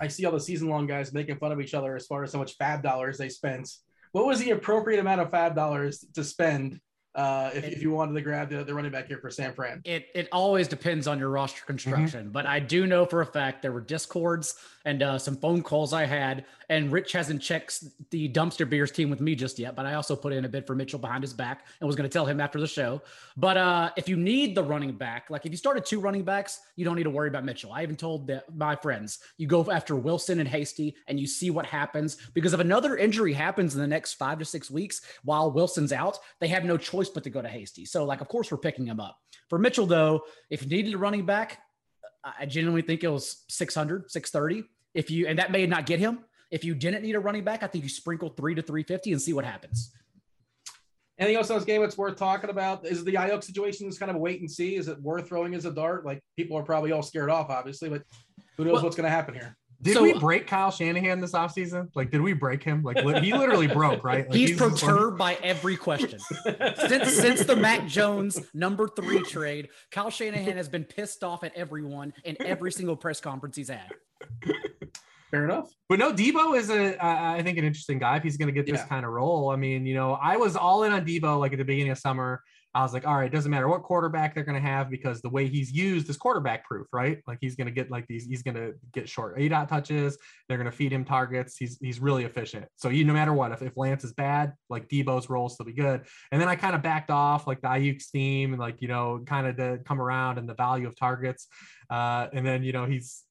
I 0.00 0.08
see 0.08 0.24
all 0.24 0.32
the 0.32 0.40
season 0.40 0.68
long 0.68 0.86
guys 0.86 1.12
making 1.12 1.36
fun 1.36 1.52
of 1.52 1.60
each 1.60 1.74
other 1.74 1.94
as 1.94 2.06
far 2.06 2.22
as 2.22 2.32
how 2.32 2.38
much 2.38 2.56
FAAB 2.56 2.82
dollars 2.82 3.18
they 3.18 3.28
spent. 3.28 3.68
What 4.12 4.24
was 4.24 4.40
the 4.40 4.50
appropriate 4.50 5.00
amount 5.00 5.20
of 5.20 5.30
FAAB 5.30 5.54
dollars 5.54 6.04
to 6.14 6.24
spend 6.24 6.80
uh, 7.14 7.50
if, 7.54 7.64
if 7.64 7.82
you 7.82 7.90
wanted 7.90 8.14
to 8.14 8.20
grab 8.20 8.48
the, 8.48 8.64
the 8.64 8.74
running 8.74 8.90
back 8.90 9.06
here 9.06 9.18
for 9.18 9.30
San 9.30 9.52
Fran? 9.52 9.82
It 9.84 10.08
it 10.14 10.28
always 10.32 10.68
depends 10.68 11.06
on 11.06 11.18
your 11.18 11.28
roster 11.28 11.62
construction, 11.66 12.24
mm-hmm. 12.24 12.32
but 12.32 12.46
I 12.46 12.58
do 12.58 12.86
know 12.86 13.04
for 13.04 13.20
a 13.20 13.26
fact 13.26 13.62
there 13.62 13.72
were 13.72 13.80
discords 13.80 14.56
and 14.84 15.02
uh, 15.02 15.18
some 15.18 15.36
phone 15.36 15.62
calls 15.62 15.92
I 15.92 16.04
had. 16.04 16.44
And 16.68 16.90
Rich 16.90 17.12
hasn't 17.12 17.42
checked 17.42 17.84
the 18.10 18.28
dumpster 18.30 18.68
beers 18.68 18.90
team 18.90 19.10
with 19.10 19.20
me 19.20 19.34
just 19.34 19.58
yet, 19.58 19.76
but 19.76 19.84
I 19.84 19.94
also 19.94 20.16
put 20.16 20.32
in 20.32 20.44
a 20.44 20.48
bid 20.48 20.66
for 20.66 20.74
Mitchell 20.74 20.98
behind 20.98 21.22
his 21.22 21.32
back 21.32 21.66
and 21.80 21.86
was 21.86 21.96
going 21.96 22.08
to 22.08 22.12
tell 22.12 22.24
him 22.24 22.40
after 22.40 22.58
the 22.58 22.66
show. 22.66 23.02
But 23.36 23.56
uh, 23.56 23.90
if 23.96 24.08
you 24.08 24.16
need 24.16 24.54
the 24.54 24.62
running 24.62 24.92
back, 24.92 25.28
like 25.28 25.44
if 25.44 25.52
you 25.52 25.58
started 25.58 25.84
two 25.84 26.00
running 26.00 26.22
backs, 26.22 26.60
you 26.76 26.84
don't 26.84 26.96
need 26.96 27.02
to 27.02 27.10
worry 27.10 27.28
about 27.28 27.44
Mitchell. 27.44 27.72
I 27.72 27.82
even 27.82 27.96
told 27.96 28.26
the, 28.26 28.42
my 28.54 28.74
friends, 28.74 29.18
you 29.36 29.46
go 29.46 29.70
after 29.70 29.96
Wilson 29.96 30.40
and 30.40 30.48
Hasty 30.48 30.94
and 31.08 31.20
you 31.20 31.26
see 31.26 31.50
what 31.50 31.66
happens 31.66 32.16
because 32.32 32.54
if 32.54 32.60
another 32.60 32.96
injury 32.96 33.32
happens 33.32 33.74
in 33.74 33.80
the 33.80 33.86
next 33.86 34.14
five 34.14 34.38
to 34.38 34.44
six 34.44 34.70
weeks 34.70 35.02
while 35.24 35.50
Wilson's 35.50 35.92
out, 35.92 36.18
they 36.40 36.48
have 36.48 36.64
no 36.64 36.76
choice 36.76 37.01
but 37.08 37.24
to 37.24 37.30
go 37.30 37.42
to 37.42 37.48
Hasty. 37.48 37.84
So, 37.84 38.04
like, 38.04 38.20
of 38.20 38.28
course, 38.28 38.50
we're 38.50 38.58
picking 38.58 38.86
him 38.86 39.00
up. 39.00 39.16
For 39.48 39.58
Mitchell, 39.58 39.86
though, 39.86 40.22
if 40.50 40.62
you 40.62 40.68
needed 40.68 40.94
a 40.94 40.98
running 40.98 41.26
back, 41.26 41.58
I 42.24 42.46
genuinely 42.46 42.82
think 42.82 43.04
it 43.04 43.08
was 43.08 43.44
600, 43.48 44.10
630. 44.10 44.68
If 44.94 45.10
you, 45.10 45.26
and 45.26 45.38
that 45.38 45.50
may 45.50 45.66
not 45.66 45.86
get 45.86 45.98
him. 45.98 46.20
If 46.50 46.64
you 46.64 46.74
didn't 46.74 47.02
need 47.02 47.14
a 47.14 47.20
running 47.20 47.44
back, 47.44 47.62
I 47.62 47.66
think 47.66 47.82
you 47.82 47.90
sprinkle 47.90 48.28
three 48.28 48.54
to 48.54 48.62
350 48.62 49.12
and 49.12 49.22
see 49.22 49.32
what 49.32 49.44
happens. 49.44 49.90
Anything 51.18 51.36
else 51.36 51.50
on 51.50 51.56
this 51.56 51.64
game 51.64 51.80
that's 51.80 51.96
worth 51.96 52.16
talking 52.16 52.50
about? 52.50 52.86
Is 52.86 53.04
the 53.04 53.14
Aiyuk 53.14 53.42
situation 53.42 53.88
just 53.88 54.00
kind 54.00 54.10
of 54.10 54.16
a 54.16 54.18
wait 54.18 54.40
and 54.40 54.50
see? 54.50 54.76
Is 54.76 54.88
it 54.88 55.00
worth 55.00 55.28
throwing 55.28 55.54
as 55.54 55.64
a 55.64 55.70
dart? 55.70 56.04
Like 56.04 56.20
people 56.36 56.58
are 56.58 56.62
probably 56.62 56.92
all 56.92 57.02
scared 57.02 57.30
off, 57.30 57.48
obviously, 57.48 57.88
but 57.88 58.02
who 58.56 58.64
knows 58.64 58.74
well, 58.74 58.84
what's 58.84 58.96
going 58.96 59.04
to 59.04 59.10
happen 59.10 59.34
here? 59.34 59.56
Did 59.82 59.94
so, 59.94 60.02
we 60.04 60.12
break 60.14 60.46
Kyle 60.46 60.70
Shanahan 60.70 61.20
this 61.20 61.32
offseason? 61.32 61.88
Like, 61.96 62.12
did 62.12 62.20
we 62.20 62.34
break 62.34 62.62
him? 62.62 62.84
Like, 62.84 62.98
he 63.22 63.32
literally 63.32 63.66
broke, 63.66 64.04
right? 64.04 64.28
Like, 64.28 64.36
he's, 64.36 64.50
he's 64.50 64.58
perturbed 64.58 65.18
by 65.18 65.34
every 65.42 65.76
question. 65.76 66.20
since 66.88 67.12
since 67.12 67.44
the 67.44 67.56
Mac 67.56 67.88
Jones 67.88 68.38
number 68.54 68.86
three 68.86 69.22
trade, 69.22 69.70
Kyle 69.90 70.08
Shanahan 70.08 70.56
has 70.56 70.68
been 70.68 70.84
pissed 70.84 71.24
off 71.24 71.42
at 71.42 71.52
everyone 71.56 72.12
in 72.24 72.36
every 72.40 72.70
single 72.70 72.96
press 72.96 73.20
conference 73.20 73.56
he's 73.56 73.70
had. 73.70 73.90
Fair 75.32 75.44
enough. 75.44 75.72
But 75.88 75.98
no, 75.98 76.12
Deebo 76.12 76.56
is 76.56 76.70
a, 76.70 76.96
I 77.04 77.42
think, 77.42 77.58
an 77.58 77.64
interesting 77.64 77.98
guy 77.98 78.18
if 78.18 78.22
he's 78.22 78.36
going 78.36 78.48
to 78.48 78.52
get 78.52 78.66
this 78.66 78.80
yeah. 78.80 78.86
kind 78.86 79.04
of 79.04 79.10
role. 79.10 79.50
I 79.50 79.56
mean, 79.56 79.84
you 79.84 79.94
know, 79.94 80.12
I 80.12 80.36
was 80.36 80.56
all 80.56 80.84
in 80.84 80.92
on 80.92 81.04
Deebo 81.04 81.40
like 81.40 81.52
at 81.52 81.58
the 81.58 81.64
beginning 81.64 81.90
of 81.90 81.98
summer. 81.98 82.42
I 82.74 82.82
was 82.82 82.94
like, 82.94 83.06
all 83.06 83.16
right, 83.16 83.26
it 83.26 83.32
doesn't 83.32 83.50
matter 83.50 83.68
what 83.68 83.82
quarterback 83.82 84.34
they're 84.34 84.44
going 84.44 84.60
to 84.60 84.66
have 84.66 84.88
because 84.90 85.20
the 85.20 85.28
way 85.28 85.46
he's 85.46 85.70
used 85.70 86.08
is 86.08 86.16
quarterback 86.16 86.64
proof, 86.64 86.86
right? 86.92 87.18
Like 87.26 87.38
he's 87.40 87.54
going 87.54 87.66
to 87.66 87.72
get 87.72 87.90
like 87.90 88.06
these, 88.06 88.24
he's 88.24 88.42
going 88.42 88.54
to 88.54 88.72
get 88.92 89.08
short 89.08 89.34
A 89.36 89.48
dot 89.48 89.68
touches. 89.68 90.16
They're 90.48 90.56
going 90.56 90.70
to 90.70 90.76
feed 90.76 90.92
him 90.92 91.04
targets. 91.04 91.56
He's 91.56 91.78
he's 91.80 92.00
really 92.00 92.24
efficient. 92.24 92.66
So 92.76 92.88
you 92.88 93.04
no 93.04 93.12
matter 93.12 93.32
what, 93.32 93.52
if, 93.52 93.60
if 93.62 93.76
Lance 93.76 94.04
is 94.04 94.14
bad, 94.14 94.54
like 94.70 94.88
Deebo's 94.88 95.28
role 95.28 95.48
still 95.48 95.66
be 95.66 95.72
good. 95.72 96.02
And 96.30 96.40
then 96.40 96.48
I 96.48 96.56
kind 96.56 96.74
of 96.74 96.82
backed 96.82 97.10
off 97.10 97.46
like 97.46 97.60
the 97.60 97.68
Aiyuk 97.68 98.02
theme 98.10 98.52
and 98.52 98.60
like 98.60 98.80
you 98.80 98.88
know 98.88 99.22
kind 99.26 99.46
of 99.46 99.56
to 99.56 99.80
come 99.84 100.00
around 100.00 100.38
and 100.38 100.48
the 100.48 100.54
value 100.54 100.86
of 100.86 100.96
targets. 100.96 101.48
Uh, 101.90 102.28
and 102.32 102.46
then 102.46 102.62
you 102.62 102.72
know 102.72 102.86
he's 102.86 103.24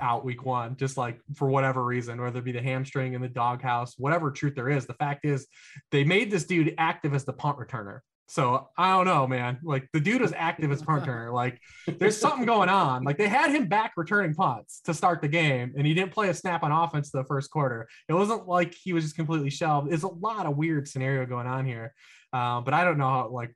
out 0.00 0.24
week 0.24 0.44
one, 0.44 0.76
just 0.76 0.96
like 0.96 1.20
for 1.34 1.48
whatever 1.48 1.84
reason, 1.84 2.20
whether 2.20 2.38
it 2.38 2.44
be 2.44 2.52
the 2.52 2.62
hamstring 2.62 3.14
in 3.14 3.20
the 3.20 3.28
doghouse, 3.28 3.94
whatever 3.98 4.30
truth 4.30 4.54
there 4.54 4.68
is. 4.68 4.86
The 4.86 4.94
fact 4.94 5.24
is, 5.24 5.46
they 5.90 6.04
made 6.04 6.30
this 6.30 6.44
dude 6.44 6.74
active 6.78 7.14
as 7.14 7.24
the 7.24 7.32
punt 7.32 7.58
returner. 7.58 8.00
So 8.30 8.68
I 8.78 8.92
don't 8.92 9.06
know, 9.06 9.26
man. 9.26 9.58
Like 9.60 9.88
the 9.92 9.98
dude 9.98 10.20
was 10.20 10.32
active 10.32 10.70
as 10.70 10.82
punt 10.82 11.02
returner. 11.02 11.34
Like 11.40 11.60
there's 11.98 12.16
something 12.16 12.46
going 12.46 12.68
on. 12.68 13.02
Like 13.02 13.18
they 13.18 13.26
had 13.26 13.50
him 13.50 13.66
back 13.66 13.94
returning 13.96 14.34
punts 14.34 14.80
to 14.82 14.94
start 14.94 15.20
the 15.20 15.26
game, 15.26 15.72
and 15.76 15.84
he 15.84 15.94
didn't 15.94 16.12
play 16.12 16.28
a 16.28 16.34
snap 16.34 16.62
on 16.62 16.70
offense 16.70 17.10
the 17.10 17.24
first 17.24 17.50
quarter. 17.50 17.88
It 18.08 18.12
wasn't 18.12 18.46
like 18.46 18.72
he 18.74 18.92
was 18.92 19.02
just 19.02 19.16
completely 19.16 19.50
shelved. 19.50 19.90
There's 19.90 20.04
a 20.04 20.08
lot 20.08 20.46
of 20.46 20.56
weird 20.56 20.86
scenario 20.86 21.26
going 21.26 21.48
on 21.48 21.66
here, 21.66 21.92
uh, 22.32 22.60
but 22.60 22.72
I 22.72 22.84
don't 22.84 22.98
know 22.98 23.08
how, 23.08 23.28
like 23.30 23.52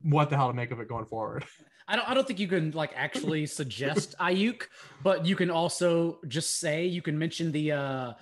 what 0.00 0.30
the 0.30 0.36
hell 0.36 0.48
to 0.48 0.54
make 0.54 0.70
of 0.70 0.80
it 0.80 0.88
going 0.88 1.04
forward. 1.04 1.44
I 1.86 1.96
don't 1.96 2.08
I 2.08 2.14
don't 2.14 2.26
think 2.26 2.40
you 2.40 2.48
can 2.48 2.70
like 2.70 2.92
actually 2.96 3.44
suggest 3.44 4.14
Aiyuk, 4.18 4.62
but 5.02 5.26
you 5.26 5.36
can 5.36 5.50
also 5.50 6.18
just 6.28 6.60
say 6.60 6.86
you 6.86 7.02
can 7.02 7.18
mention 7.18 7.52
the 7.52 7.72
uh 7.72 8.12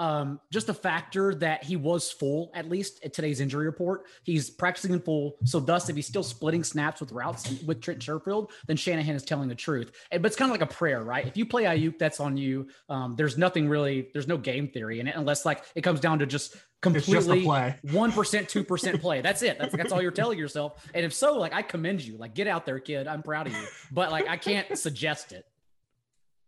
um, 0.00 0.40
just 0.50 0.66
the 0.66 0.72
factor 0.72 1.34
that 1.34 1.62
he 1.62 1.76
was 1.76 2.10
full, 2.10 2.50
at 2.54 2.70
least 2.70 3.04
at 3.04 3.12
today's 3.12 3.38
injury 3.38 3.66
report. 3.66 4.06
He's 4.22 4.48
practicing 4.48 4.94
in 4.94 5.00
full. 5.00 5.36
So, 5.44 5.60
thus, 5.60 5.90
if 5.90 5.94
he's 5.94 6.06
still 6.06 6.22
splitting 6.22 6.64
snaps 6.64 7.00
with 7.00 7.12
routes 7.12 7.62
with 7.66 7.82
Trent 7.82 8.00
Sherfield, 8.00 8.48
then 8.66 8.78
Shanahan 8.78 9.14
is 9.14 9.24
telling 9.24 9.50
the 9.50 9.54
truth. 9.54 9.92
And, 10.10 10.22
but 10.22 10.28
it's 10.28 10.36
kind 10.36 10.50
of 10.50 10.58
like 10.58 10.68
a 10.68 10.74
prayer, 10.74 11.04
right? 11.04 11.26
If 11.26 11.36
you 11.36 11.44
play 11.44 11.64
Aiyuk, 11.64 11.98
that's 11.98 12.18
on 12.18 12.38
you. 12.38 12.68
Um, 12.88 13.14
there's 13.14 13.36
nothing 13.36 13.68
really, 13.68 14.08
there's 14.14 14.26
no 14.26 14.38
game 14.38 14.68
theory 14.68 15.00
in 15.00 15.06
it 15.06 15.16
unless 15.16 15.44
like 15.44 15.64
it 15.74 15.82
comes 15.82 16.00
down 16.00 16.20
to 16.20 16.26
just 16.26 16.56
completely 16.80 17.44
one 17.44 18.10
percent, 18.10 18.48
two 18.48 18.64
percent 18.64 19.00
play. 19.02 19.20
That's 19.20 19.42
it. 19.42 19.58
That's 19.58 19.76
that's 19.76 19.92
all 19.92 20.00
you're 20.00 20.12
telling 20.12 20.38
yourself. 20.38 20.88
And 20.94 21.04
if 21.04 21.12
so, 21.12 21.36
like 21.36 21.52
I 21.52 21.60
commend 21.60 22.02
you. 22.02 22.16
Like 22.16 22.34
get 22.34 22.46
out 22.46 22.64
there, 22.64 22.78
kid. 22.78 23.06
I'm 23.06 23.22
proud 23.22 23.48
of 23.48 23.52
you. 23.52 23.66
But 23.92 24.10
like 24.10 24.26
I 24.28 24.38
can't 24.38 24.78
suggest 24.78 25.32
it 25.32 25.44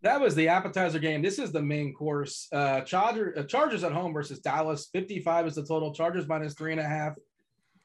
that 0.02 0.20
was 0.20 0.34
the 0.34 0.48
appetizer 0.48 0.98
game. 0.98 1.22
This 1.22 1.38
is 1.38 1.52
the 1.52 1.62
main 1.62 1.94
course. 1.94 2.48
Uh, 2.52 2.80
Charger, 2.80 3.34
uh, 3.38 3.44
Chargers 3.44 3.84
at 3.84 3.92
home 3.92 4.12
versus 4.12 4.40
Dallas. 4.40 4.88
55 4.92 5.46
is 5.46 5.54
the 5.54 5.64
total. 5.64 5.94
Chargers 5.94 6.26
minus 6.26 6.54
three 6.54 6.72
and 6.72 6.80
a 6.80 6.84
half. 6.84 7.14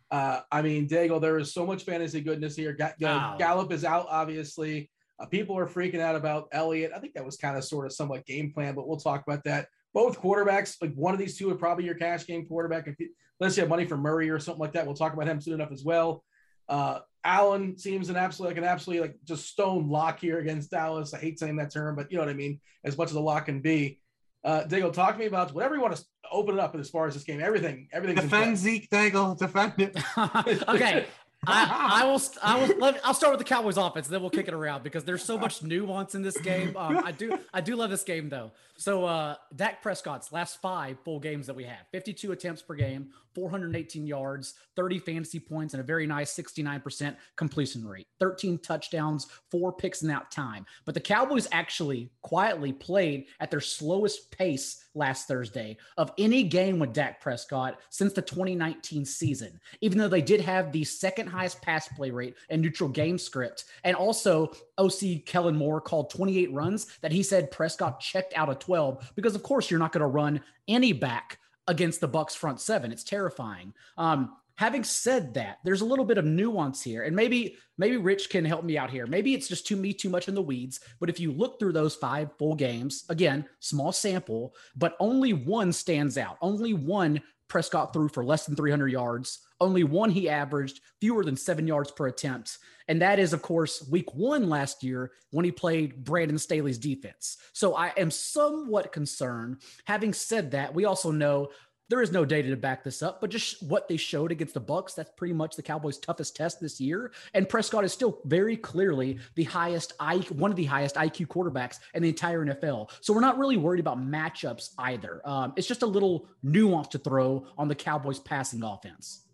Uh, 0.10 0.42
I 0.52 0.62
mean, 0.62 0.88
Daigle, 0.88 1.22
there 1.22 1.38
is 1.38 1.54
so 1.54 1.66
much 1.66 1.84
fantasy 1.84 2.22
goodness 2.22 2.56
here. 2.56 2.74
Ga- 2.74 2.94
wow. 3.00 3.36
Gallup 3.38 3.72
is 3.72 3.86
out, 3.86 4.08
obviously. 4.10 4.90
Uh, 5.20 5.26
people 5.26 5.58
are 5.58 5.68
freaking 5.68 6.00
out 6.00 6.16
about 6.16 6.48
Elliott. 6.52 6.92
I 6.96 7.00
think 7.00 7.14
that 7.14 7.26
was 7.26 7.38
kind 7.38 7.58
of 7.58 7.64
sort 7.64 7.86
of 7.86 7.94
somewhat 7.94 8.26
game 8.26 8.52
plan, 8.52 8.74
but 8.74 8.88
we'll 8.88 8.98
talk 8.98 9.24
about 9.28 9.44
that. 9.44 9.68
Both 9.94 10.22
quarterbacks, 10.22 10.78
like 10.82 10.94
one 10.94 11.14
of 11.14 11.20
these 11.20 11.38
two, 11.38 11.50
are 11.52 11.56
probably 11.56 11.86
your 11.86 11.96
cash 11.96 12.26
game 12.26 12.46
quarterback. 12.46 12.88
If 12.88 13.00
you, 13.00 13.10
unless 13.40 13.58
you 13.58 13.62
have 13.62 13.70
money 13.70 13.86
for 13.86 13.98
Murray 13.98 14.30
or 14.30 14.40
something 14.40 14.62
like 14.62 14.74
that, 14.74 14.86
we'll 14.86 14.96
talk 14.96 15.14
about 15.14 15.28
him 15.28 15.42
soon 15.42 15.56
enough 15.56 15.72
as 15.72 15.84
well. 15.84 16.24
Uh, 16.70 17.00
Allen 17.28 17.78
seems 17.78 18.10
an 18.10 18.16
absolute 18.16 18.48
like 18.48 18.58
an 18.58 18.64
absolutely 18.64 19.02
like 19.02 19.18
just 19.26 19.48
stone 19.48 19.90
lock 19.90 20.20
here 20.20 20.40
against 20.40 20.72
Dallas. 20.72 21.14
I 21.14 21.20
hate 21.20 21.38
saying 21.38 21.58
that 21.58 21.74
term, 21.74 21.96
but 21.96 22.10
you 22.10 22.18
know 22.18 22.24
what 22.24 22.32
I 22.32 22.34
mean. 22.34 22.62
As 22.86 22.98
much 22.98 23.10
as 23.10 23.16
a 23.16 23.20
lock 23.20 23.46
can 23.46 23.60
be. 23.60 24.00
Uh, 24.46 24.64
Daigle, 24.64 24.94
talk 24.94 25.14
to 25.14 25.20
me 25.20 25.26
about 25.26 25.54
whatever 25.54 25.76
you 25.76 25.82
want 25.82 25.94
to 25.98 26.06
open 26.32 26.56
it 26.56 26.62
up 26.62 26.74
as 26.76 26.90
far 26.90 27.06
as 27.06 27.16
this 27.16 27.24
game. 27.24 27.42
Everything, 27.42 27.90
everything. 27.92 28.16
Defend 28.16 28.58
Zeke, 28.58 28.90
Daigle. 28.90 29.38
Defend 29.38 29.74
it. 29.78 29.98
okay, 30.70 31.06
I, 31.46 32.02
I, 32.02 32.06
will. 32.06 32.22
I 32.42 32.60
will. 32.66 32.78
Let, 32.78 33.06
I'll 33.06 33.14
start 33.14 33.34
with 33.34 33.40
the 33.40 33.46
Cowboys 33.46 33.76
offense, 33.76 34.08
then 34.08 34.22
we'll 34.22 34.30
kick 34.30 34.48
it 34.48 34.54
around 34.54 34.84
because 34.84 35.04
there's 35.04 35.24
so 35.24 35.38
much 35.38 35.62
nuance 35.64 36.16
in 36.16 36.22
this 36.22 36.38
game. 36.38 36.78
Um, 36.78 37.02
I 37.04 37.12
do. 37.12 37.38
I 37.54 37.60
do 37.60 37.76
love 37.76 37.90
this 37.90 38.04
game 38.04 38.30
though. 38.30 38.52
So 38.78 39.04
uh, 39.04 39.36
Dak 39.54 39.82
Prescott's 39.82 40.32
last 40.32 40.62
five 40.62 40.98
full 41.04 41.20
games 41.20 41.48
that 41.48 41.56
we 41.56 41.66
have, 41.66 41.80
52 41.92 42.32
attempts 42.32 42.62
per 42.62 42.76
game, 42.76 43.10
418 43.38 44.08
yards, 44.08 44.56
30 44.76 44.98
fantasy 44.98 45.40
points, 45.40 45.76
and 45.76 45.82
a 45.82 45.86
very 45.86 46.08
nice 46.08 46.36
69% 46.36 47.16
completion 47.36 47.88
rate. 47.88 48.08
13 48.20 48.58
touchdowns, 48.58 49.28
four 49.52 49.72
picks 49.72 50.02
in 50.02 50.08
that 50.08 50.32
time. 50.32 50.66
But 50.86 50.96
the 50.96 51.02
Cowboys 51.02 51.48
actually 51.52 52.10
quietly 52.24 52.74
played 52.74 53.28
at 53.40 53.52
their 53.52 53.62
slowest 53.62 54.32
pace 54.32 54.86
last 54.96 55.28
Thursday 55.28 55.78
of 55.98 56.12
any 56.18 56.42
game 56.42 56.80
with 56.80 56.94
Dak 56.94 57.22
Prescott 57.22 57.80
since 57.92 58.12
the 58.12 58.24
2019 58.24 59.06
season, 59.06 59.60
even 59.82 60.00
though 60.00 60.08
they 60.08 60.20
did 60.20 60.42
have 60.42 60.72
the 60.72 60.84
second 60.84 61.28
highest 61.28 61.62
pass 61.62 61.88
play 61.90 62.10
rate 62.10 62.34
and 62.50 62.60
neutral 62.60 62.90
game 62.90 63.20
script. 63.20 63.66
And 63.84 63.96
also, 63.96 64.52
OC 64.80 65.26
Kellen 65.28 65.56
Moore 65.56 65.80
called 65.80 66.10
28 66.10 66.52
runs 66.54 66.88
that 67.02 67.12
he 67.12 67.22
said 67.22 67.52
Prescott 67.52 68.00
checked 68.00 68.34
out 68.36 68.50
of 68.50 68.58
12 68.58 69.12
because 69.14 69.36
of 69.36 69.44
course 69.44 69.70
you're 69.70 69.80
not 69.80 69.92
going 69.92 70.02
to 70.02 70.08
run 70.08 70.42
any 70.68 70.92
back 70.92 71.38
against 71.68 72.02
the 72.02 72.10
Bucs 72.10 72.36
front 72.36 72.60
seven. 72.60 72.92
It's 72.92 73.04
terrifying. 73.04 73.74
Um, 73.98 74.36
having 74.56 74.84
said 74.84 75.34
that, 75.36 75.60
there's 75.64 75.82
a 75.82 75.86
little 75.86 76.06
bit 76.06 76.18
of 76.18 76.26
nuance 76.26 76.82
here, 76.82 77.04
and 77.04 77.16
maybe 77.16 77.58
maybe 77.78 77.98
Rich 77.98 78.30
can 78.30 78.46
help 78.46 78.64
me 78.64 78.78
out 78.78 78.90
here. 78.90 79.06
Maybe 79.06 79.34
it's 79.34 79.48
just 79.48 79.68
too 79.68 79.76
me 79.76 79.94
too 79.94 80.10
much 80.10 80.28
in 80.28 80.36
the 80.36 80.42
weeds. 80.42 80.80
But 81.00 81.10
if 81.10 81.20
you 81.20 81.32
look 81.32 81.60
through 81.60 81.74
those 81.74 81.96
five 81.96 82.30
full 82.38 82.56
games, 82.56 83.06
again, 83.10 83.46
small 83.60 83.92
sample, 83.92 84.54
but 84.76 84.96
only 85.00 85.34
one 85.34 85.72
stands 85.72 86.18
out. 86.18 86.38
Only 86.42 86.74
one 86.74 87.22
Prescott 87.48 87.94
threw 87.94 88.10
for 88.10 88.26
less 88.26 88.46
than 88.46 88.56
300 88.56 88.90
yards. 88.90 89.40
Only 89.60 89.84
one 89.84 90.10
he 90.10 90.30
averaged 90.30 90.82
fewer 91.00 91.24
than 91.24 91.36
seven 91.36 91.68
yards 91.68 91.92
per 91.92 92.08
attempt. 92.08 92.58
And 92.88 93.02
that 93.02 93.20
is, 93.20 93.34
of 93.34 93.42
course, 93.42 93.88
week 93.90 94.14
one 94.16 94.50
last 94.50 94.84
year 94.84 95.12
when 95.32 95.46
he 95.46 95.52
played 95.52 96.04
Brandon 96.04 96.38
Staley's 96.38 96.78
defense. 96.78 97.38
So 97.54 97.76
I 97.76 97.92
am 97.98 98.12
somewhat 98.12 98.94
concerned. 98.94 99.58
Having 99.86 100.14
said 100.14 100.52
that, 100.52 100.74
we 100.74 100.86
also 100.86 101.12
know 101.12 101.50
there 101.90 102.02
is 102.02 102.12
no 102.12 102.26
data 102.26 102.50
to 102.50 102.58
back 102.58 102.84
this 102.84 103.02
up, 103.02 103.22
but 103.22 103.30
just 103.30 103.64
what 103.64 103.88
they 103.88 103.98
showed 103.98 104.32
against 104.32 104.54
the 104.54 104.62
Bucs, 104.62 104.94
that's 104.94 105.12
pretty 105.16 105.34
much 105.34 105.56
the 105.56 105.64
Cowboys' 105.64 105.98
toughest 105.98 106.36
test 106.36 106.60
this 106.60 106.82
year. 106.82 107.12
And 107.34 107.48
Prescott 107.48 107.86
is 107.86 107.94
still 107.94 108.20
very 108.26 108.58
clearly 108.58 109.20
the 109.36 109.46
highest 109.46 109.94
I 110.00 110.18
one 110.18 110.52
of 110.52 110.58
the 110.58 110.66
highest 110.66 110.96
IQ 110.96 111.28
quarterbacks 111.28 111.80
in 111.94 112.04
the 112.04 112.10
entire 112.10 112.46
NFL. 112.46 112.90
So 113.02 113.14
we're 113.14 113.22
not 113.22 113.38
really 113.38 113.58
worried 113.58 113.80
about 113.80 114.00
matchups 114.00 114.72
either. 114.80 115.22
Um, 115.26 115.54
it's 115.56 115.68
just 115.68 115.82
a 115.82 115.88
little 115.88 116.28
nuance 116.44 116.90
to 116.90 116.98
throw 116.98 117.48
on 117.58 117.68
the 117.68 117.76
Cowboys' 117.76 118.20
passing 118.20 118.64
offense. 118.64 119.27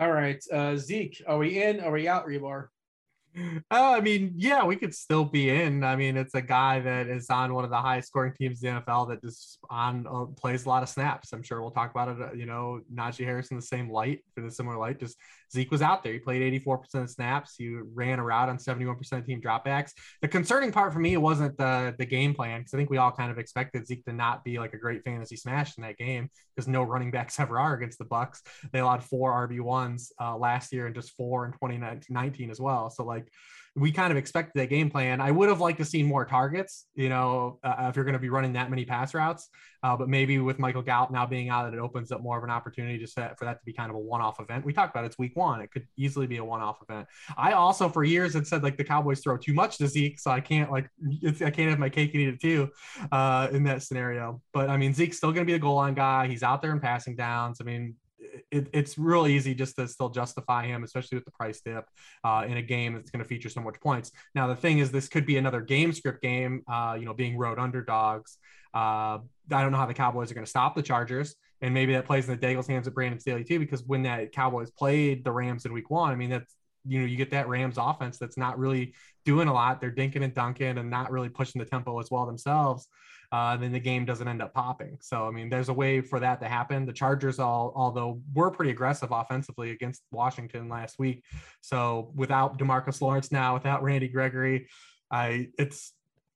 All 0.00 0.10
right, 0.10 0.42
uh, 0.50 0.78
Zeke, 0.78 1.22
are 1.26 1.36
we 1.36 1.62
in? 1.62 1.78
Are 1.80 1.92
we 1.92 2.08
out, 2.08 2.26
Hribar? 2.26 2.68
Uh, 3.36 3.52
I 3.70 4.00
mean, 4.00 4.32
yeah, 4.34 4.64
we 4.64 4.74
could 4.74 4.94
still 4.94 5.24
be 5.26 5.50
in. 5.50 5.84
I 5.84 5.94
mean, 5.94 6.16
it's 6.16 6.34
a 6.34 6.40
guy 6.40 6.80
that 6.80 7.06
is 7.06 7.28
on 7.28 7.54
one 7.54 7.64
of 7.64 7.70
the 7.70 7.76
highest 7.76 8.08
scoring 8.08 8.32
teams 8.32 8.62
in 8.62 8.74
the 8.74 8.80
NFL 8.80 9.10
that 9.10 9.20
just 9.20 9.58
on 9.68 10.06
uh, 10.10 10.24
plays 10.24 10.64
a 10.64 10.68
lot 10.68 10.82
of 10.82 10.88
snaps. 10.88 11.32
I'm 11.32 11.42
sure 11.42 11.60
we'll 11.60 11.70
talk 11.70 11.90
about 11.90 12.08
it. 12.08 12.20
Uh, 12.20 12.32
you 12.32 12.46
know, 12.46 12.80
Najee 12.92 13.24
Harris 13.24 13.50
in 13.50 13.56
the 13.56 13.62
same 13.62 13.90
light, 13.90 14.24
for 14.34 14.40
the 14.40 14.50
similar 14.50 14.78
light. 14.78 14.98
Just 14.98 15.16
Zeke 15.52 15.70
was 15.70 15.82
out 15.82 16.02
there. 16.02 16.12
He 16.12 16.18
played 16.18 16.42
84% 16.64 16.94
of 16.94 17.10
snaps. 17.10 17.54
He 17.56 17.74
ran 17.74 18.18
a 18.18 18.24
route 18.24 18.48
on 18.48 18.58
71% 18.58 19.12
of 19.12 19.26
team 19.26 19.40
dropbacks. 19.40 19.92
The 20.22 20.28
concerning 20.28 20.72
part 20.72 20.92
for 20.92 20.98
me 20.98 21.16
wasn't 21.16 21.56
the 21.56 21.94
the 21.98 22.06
game 22.06 22.34
plan 22.34 22.60
because 22.60 22.74
I 22.74 22.76
think 22.76 22.90
we 22.90 22.98
all 22.98 23.12
kind 23.12 23.30
of 23.30 23.38
expected 23.38 23.86
Zeke 23.86 24.04
to 24.04 24.12
not 24.12 24.44
be 24.44 24.58
like 24.58 24.74
a 24.74 24.78
great 24.78 25.02
fantasy 25.04 25.36
smash 25.36 25.76
in 25.76 25.82
that 25.82 25.98
game 25.98 26.28
because 26.54 26.68
no 26.68 26.82
running 26.82 27.10
backs 27.16 27.40
ever 27.40 27.58
are 27.58 27.74
against 27.74 27.98
the 27.98 28.04
Bucs. 28.04 28.40
They 28.72 28.80
allowed 28.80 29.04
four 29.04 29.48
RB 29.48 29.60
ones 29.60 30.12
uh, 30.20 30.36
last 30.36 30.72
year 30.72 30.86
and 30.86 30.94
just 30.94 31.12
four 31.12 31.46
in 31.46 31.52
2019 31.52 32.50
as 32.50 32.60
well. 32.60 32.90
So 32.90 33.04
like 33.04 33.30
we 33.76 33.92
kind 33.92 34.10
of 34.10 34.16
expected 34.16 34.60
that 34.60 34.68
game 34.68 34.90
plan. 34.90 35.20
I 35.20 35.30
would 35.30 35.48
have 35.48 35.60
liked 35.60 35.78
to 35.78 35.84
see 35.84 36.02
more 36.02 36.24
targets, 36.24 36.86
you 36.94 37.08
know, 37.08 37.58
uh, 37.62 37.86
if 37.88 37.96
you're 37.96 38.04
going 38.04 38.14
to 38.14 38.18
be 38.18 38.28
running 38.28 38.54
that 38.54 38.68
many 38.68 38.84
pass 38.84 39.14
routes. 39.14 39.48
Uh, 39.82 39.96
but 39.96 40.08
maybe 40.08 40.38
with 40.38 40.58
Michael 40.58 40.82
Gallup 40.82 41.10
now 41.10 41.24
being 41.24 41.48
out, 41.48 41.72
it 41.72 41.78
opens 41.78 42.12
up 42.12 42.20
more 42.20 42.36
of 42.36 42.44
an 42.44 42.50
opportunity 42.50 42.98
just 42.98 43.14
for 43.14 43.36
that 43.40 43.54
to 43.54 43.64
be 43.64 43.72
kind 43.72 43.88
of 43.88 43.96
a 43.96 43.98
one-off 43.98 44.38
event. 44.38 44.64
We 44.64 44.74
talked 44.74 44.94
about 44.94 45.06
it's 45.06 45.18
week 45.18 45.34
one; 45.36 45.62
it 45.62 45.70
could 45.70 45.86
easily 45.96 46.26
be 46.26 46.36
a 46.36 46.44
one-off 46.44 46.82
event. 46.82 47.06
I 47.36 47.52
also, 47.52 47.88
for 47.88 48.04
years, 48.04 48.34
had 48.34 48.46
said 48.46 48.62
like 48.62 48.76
the 48.76 48.84
Cowboys 48.84 49.20
throw 49.20 49.38
too 49.38 49.54
much 49.54 49.78
to 49.78 49.88
Zeke, 49.88 50.20
so 50.20 50.30
I 50.30 50.40
can't 50.40 50.70
like 50.70 50.90
I 51.24 51.50
can't 51.50 51.70
have 51.70 51.78
my 51.78 51.88
cake 51.88 52.12
and 52.12 52.22
eat 52.22 52.28
it 52.28 52.40
too 52.40 52.68
uh, 53.10 53.48
in 53.52 53.64
that 53.64 53.82
scenario. 53.82 54.42
But 54.52 54.68
I 54.68 54.76
mean, 54.76 54.92
Zeke's 54.92 55.16
still 55.16 55.32
going 55.32 55.46
to 55.46 55.50
be 55.50 55.54
the 55.54 55.58
goal 55.58 55.76
line 55.76 55.94
guy. 55.94 56.26
He's 56.26 56.42
out 56.42 56.60
there 56.60 56.72
in 56.72 56.80
passing 56.80 57.16
downs. 57.16 57.58
I 57.62 57.64
mean, 57.64 57.94
it, 58.50 58.68
it's 58.72 58.98
real 58.98 59.26
easy 59.26 59.54
just 59.54 59.76
to 59.76 59.88
still 59.88 60.08
justify 60.08 60.66
him, 60.66 60.84
especially 60.84 61.16
with 61.16 61.24
the 61.24 61.30
price 61.30 61.60
dip 61.60 61.86
uh, 62.24 62.44
in 62.46 62.56
a 62.56 62.62
game 62.62 62.94
that's 62.94 63.10
going 63.10 63.22
to 63.22 63.28
feature 63.28 63.48
so 63.48 63.60
much 63.60 63.80
points. 63.80 64.12
Now, 64.34 64.46
the 64.46 64.56
thing 64.56 64.78
is, 64.78 64.90
this 64.90 65.08
could 65.08 65.26
be 65.26 65.36
another 65.36 65.60
game 65.60 65.92
script 65.92 66.22
game, 66.22 66.62
uh, 66.70 66.96
you 66.98 67.04
know, 67.04 67.14
being 67.14 67.36
road 67.36 67.58
underdogs. 67.58 68.38
Uh, 68.72 69.18
I 69.52 69.62
don't 69.62 69.72
know 69.72 69.78
how 69.78 69.86
the 69.86 69.94
Cowboys 69.94 70.30
are 70.30 70.34
going 70.34 70.44
to 70.44 70.50
stop 70.50 70.74
the 70.74 70.82
Chargers. 70.82 71.34
And 71.60 71.74
maybe 71.74 71.92
that 71.92 72.06
plays 72.06 72.26
in 72.26 72.34
the 72.34 72.40
Daigle's 72.40 72.66
hands 72.66 72.86
of 72.86 72.94
Brandon 72.94 73.20
Staley 73.20 73.44
too, 73.44 73.58
because 73.58 73.82
when 73.82 74.04
that 74.04 74.32
Cowboys 74.32 74.70
played 74.70 75.24
the 75.24 75.32
Rams 75.32 75.66
in 75.66 75.72
week 75.72 75.90
one, 75.90 76.10
I 76.10 76.14
mean, 76.16 76.30
that's, 76.30 76.54
you 76.86 77.00
know, 77.00 77.06
you 77.06 77.16
get 77.16 77.32
that 77.32 77.48
Rams 77.48 77.76
offense 77.78 78.16
that's 78.16 78.38
not 78.38 78.58
really 78.58 78.94
doing 79.26 79.48
a 79.48 79.52
lot. 79.52 79.80
They're 79.80 79.90
dinking 79.90 80.24
and 80.24 80.32
dunking 80.32 80.78
and 80.78 80.88
not 80.88 81.10
really 81.10 81.28
pushing 81.28 81.58
the 81.58 81.66
tempo 81.66 81.98
as 82.00 82.10
well 82.10 82.24
themselves 82.24 82.88
uh, 83.32 83.56
then 83.56 83.72
the 83.72 83.80
game 83.80 84.04
doesn't 84.04 84.26
end 84.26 84.42
up 84.42 84.52
popping. 84.52 84.98
So, 85.00 85.26
I 85.26 85.30
mean, 85.30 85.48
there's 85.48 85.68
a 85.68 85.72
way 85.72 86.00
for 86.00 86.20
that 86.20 86.40
to 86.40 86.48
happen. 86.48 86.86
The 86.86 86.92
Chargers, 86.92 87.38
all, 87.38 87.72
although 87.76 88.20
were 88.34 88.50
pretty 88.50 88.72
aggressive 88.72 89.10
offensively 89.12 89.70
against 89.70 90.02
Washington 90.10 90.68
last 90.68 90.98
week. 90.98 91.24
So, 91.60 92.12
without 92.14 92.58
Demarcus 92.58 93.00
Lawrence 93.00 93.30
now, 93.30 93.54
without 93.54 93.82
Randy 93.82 94.08
Gregory, 94.08 94.68
I 95.10 95.48
it's 95.58 95.92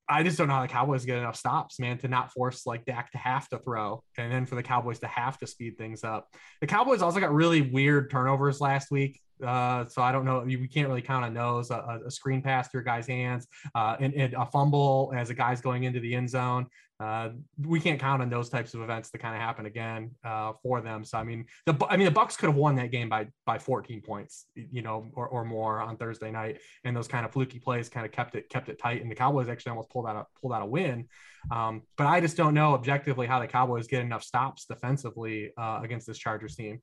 I 0.07 0.23
just 0.23 0.37
don't 0.37 0.47
know 0.47 0.53
how 0.53 0.61
the 0.61 0.67
Cowboys 0.67 1.03
get 1.03 1.17
enough 1.17 1.35
stops, 1.35 1.79
man, 1.79 1.97
to 1.99 2.07
not 2.07 2.31
force 2.31 2.65
like 2.65 2.85
Dak 2.85 3.11
to 3.11 3.17
have 3.17 3.49
to 3.49 3.57
throw 3.57 4.03
and 4.17 4.31
then 4.31 4.45
for 4.45 4.55
the 4.55 4.63
Cowboys 4.63 4.99
to 4.99 5.07
have 5.07 5.37
to 5.39 5.47
speed 5.47 5.77
things 5.77 6.03
up. 6.03 6.29
The 6.61 6.67
Cowboys 6.67 7.01
also 7.01 7.19
got 7.19 7.33
really 7.33 7.61
weird 7.61 8.11
turnovers 8.11 8.61
last 8.61 8.91
week. 8.91 9.19
Uh, 9.43 9.85
so 9.85 10.01
I 10.01 10.11
don't 10.11 10.23
know. 10.23 10.41
We 10.45 10.67
can't 10.67 10.87
really 10.87 11.01
count 11.01 11.25
on 11.25 11.33
those. 11.33 11.69
A, 11.69 11.99
a 12.05 12.11
screen 12.11 12.41
pass 12.41 12.69
through 12.69 12.81
a 12.81 12.83
guy's 12.85 13.07
hands, 13.07 13.47
uh, 13.73 13.97
and, 13.99 14.13
and, 14.13 14.33
a 14.33 14.45
fumble 14.45 15.11
as 15.13 15.29
a 15.29 15.33
guy's 15.33 15.59
going 15.59 15.83
into 15.83 15.99
the 15.99 16.15
end 16.15 16.29
zone. 16.29 16.67
Uh, 16.99 17.29
we 17.59 17.79
can't 17.79 17.99
count 17.99 18.21
on 18.21 18.29
those 18.29 18.49
types 18.49 18.73
of 18.73 18.81
events 18.81 19.11
to 19.11 19.17
kind 19.17 19.35
of 19.35 19.41
happen 19.41 19.65
again 19.65 20.11
uh, 20.23 20.53
for 20.63 20.79
them. 20.79 21.03
So 21.03 21.17
I 21.17 21.23
mean, 21.23 21.45
the 21.65 21.75
I 21.89 21.97
mean 21.97 22.05
the 22.05 22.19
Bucs 22.19 22.37
could 22.37 22.47
have 22.47 22.55
won 22.55 22.75
that 22.75 22.91
game 22.91 23.09
by 23.09 23.27
by 23.45 23.59
14 23.59 24.01
points, 24.01 24.45
you 24.55 24.81
know, 24.81 25.09
or, 25.13 25.27
or 25.27 25.43
more 25.43 25.81
on 25.81 25.97
Thursday 25.97 26.31
night, 26.31 26.59
and 26.85 26.95
those 26.95 27.07
kind 27.07 27.25
of 27.25 27.33
fluky 27.33 27.59
plays 27.59 27.89
kind 27.89 28.05
of 28.05 28.11
kept 28.11 28.35
it 28.35 28.49
kept 28.49 28.69
it 28.69 28.79
tight, 28.79 29.01
and 29.01 29.11
the 29.11 29.15
Cowboys 29.15 29.49
actually 29.49 29.71
almost 29.71 29.89
pulled 29.89 30.07
out 30.07 30.15
a 30.15 30.25
pulled 30.39 30.53
out 30.53 30.61
a 30.61 30.65
win. 30.65 31.07
Um, 31.51 31.83
but 31.97 32.07
I 32.07 32.21
just 32.21 32.37
don't 32.37 32.53
know 32.53 32.73
objectively 32.73 33.27
how 33.27 33.39
the 33.39 33.47
Cowboys 33.47 33.87
get 33.87 34.01
enough 34.01 34.23
stops 34.23 34.65
defensively 34.65 35.51
uh, 35.57 35.81
against 35.83 36.07
this 36.07 36.17
Chargers 36.17 36.55
team. 36.55 36.81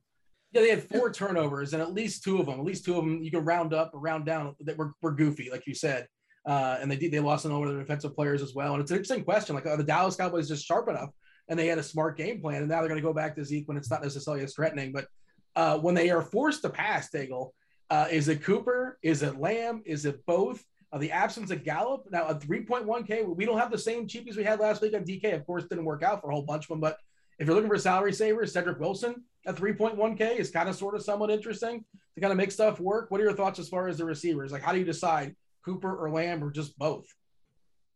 Yeah, 0.53 0.61
they 0.61 0.68
had 0.68 0.83
four 0.83 1.11
turnovers, 1.11 1.72
and 1.72 1.81
at 1.81 1.94
least 1.94 2.22
two 2.22 2.38
of 2.38 2.46
them, 2.46 2.61
at 2.61 2.66
least 2.66 2.85
two 2.85 2.98
of 2.98 3.05
them, 3.05 3.22
you 3.22 3.31
can 3.31 3.44
round 3.44 3.72
up 3.72 3.92
or 3.94 4.01
round 4.01 4.27
down 4.27 4.55
that 4.61 4.77
were, 4.77 4.92
were 5.01 5.12
goofy, 5.12 5.48
like 5.51 5.66
you 5.66 5.75
said. 5.75 6.07
Uh, 6.44 6.78
and 6.81 6.90
they 6.90 6.96
did, 6.96 7.12
they 7.12 7.20
lost 7.20 7.46
on 7.46 7.52
all 7.52 7.64
their 7.64 7.78
defensive 7.78 8.14
players 8.14 8.42
as 8.42 8.55
well. 8.55 8.72
And 8.72 8.83
it's 8.83 8.90
an 8.90 8.96
interesting 8.96 9.24
question. 9.24 9.55
Like, 9.55 9.66
are 9.66 9.76
the 9.76 9.85
Dallas 9.85 10.16
Cowboys 10.16 10.48
just 10.48 10.66
sharp 10.66 10.88
enough? 10.88 11.11
And 11.48 11.59
they 11.59 11.66
had 11.66 11.78
a 11.78 11.83
smart 11.83 12.16
game 12.16 12.40
plan, 12.40 12.62
and 12.62 12.68
now 12.68 12.81
they're 12.81 12.88
going 12.88 13.00
to 13.00 13.07
go 13.07 13.12
back 13.12 13.37
to 13.37 13.44
Zeke 13.44 13.68
when 13.68 13.76
it's 13.76 13.90
not 13.90 14.02
necessarily 14.02 14.42
as 14.42 14.55
threatening. 14.55 14.92
But 14.92 15.07
uh, 15.55 15.78
when 15.78 15.94
they 15.94 16.11
are 16.11 16.22
forced 16.22 16.62
to 16.62 16.70
pass, 16.70 17.11
Daigle, 17.11 17.50
uh, 17.90 18.07
is 18.11 18.28
it 18.28 18.42
Cooper? 18.42 18.98
Is 19.02 19.22
it 19.22 19.38
Lamb? 19.38 19.83
Is 19.85 20.05
it 20.05 20.24
both? 20.24 20.64
Uh, 20.92 20.98
the 20.98 21.11
absence 21.11 21.50
of 21.50 21.64
Gallup 21.64 22.05
now 22.11 22.26
a 22.26 22.35
3.1K. 22.35 23.35
We 23.35 23.44
don't 23.44 23.59
have 23.59 23.70
the 23.70 23.78
same 23.78 24.07
cheapies 24.07 24.37
we 24.37 24.44
had 24.44 24.61
last 24.61 24.83
week 24.83 24.94
on 24.94 25.05
DK. 25.05 25.35
Of 25.35 25.46
course, 25.46 25.64
didn't 25.64 25.85
work 25.85 26.02
out 26.02 26.20
for 26.20 26.31
a 26.31 26.35
whole 26.35 26.42
bunch 26.42 26.64
of 26.64 26.68
them. 26.68 26.81
But 26.81 26.98
if 27.38 27.46
you're 27.46 27.55
looking 27.55 27.70
for 27.70 27.78
salary 27.78 28.12
savers, 28.12 28.52
Cedric 28.52 28.78
Wilson 28.78 29.24
at 29.46 29.57
3.1K 29.57 30.37
is 30.37 30.50
kind 30.50 30.68
of 30.68 30.76
sort 30.76 30.94
of 30.94 31.02
somewhat 31.02 31.31
interesting 31.31 31.85
to 32.14 32.20
kind 32.20 32.31
of 32.31 32.37
make 32.37 32.52
stuff 32.52 32.78
work. 32.78 33.11
What 33.11 33.20
are 33.20 33.24
your 33.24 33.33
thoughts 33.33 33.59
as 33.59 33.68
far 33.68 33.88
as 33.88 33.98
the 33.98 34.05
receivers? 34.05 34.52
Like, 34.52 34.62
how 34.62 34.72
do 34.72 34.78
you 34.78 34.85
decide 34.85 35.35
Cooper 35.64 35.94
or 35.94 36.11
Lamb 36.11 36.42
or 36.42 36.51
just 36.51 36.79
both? 36.79 37.07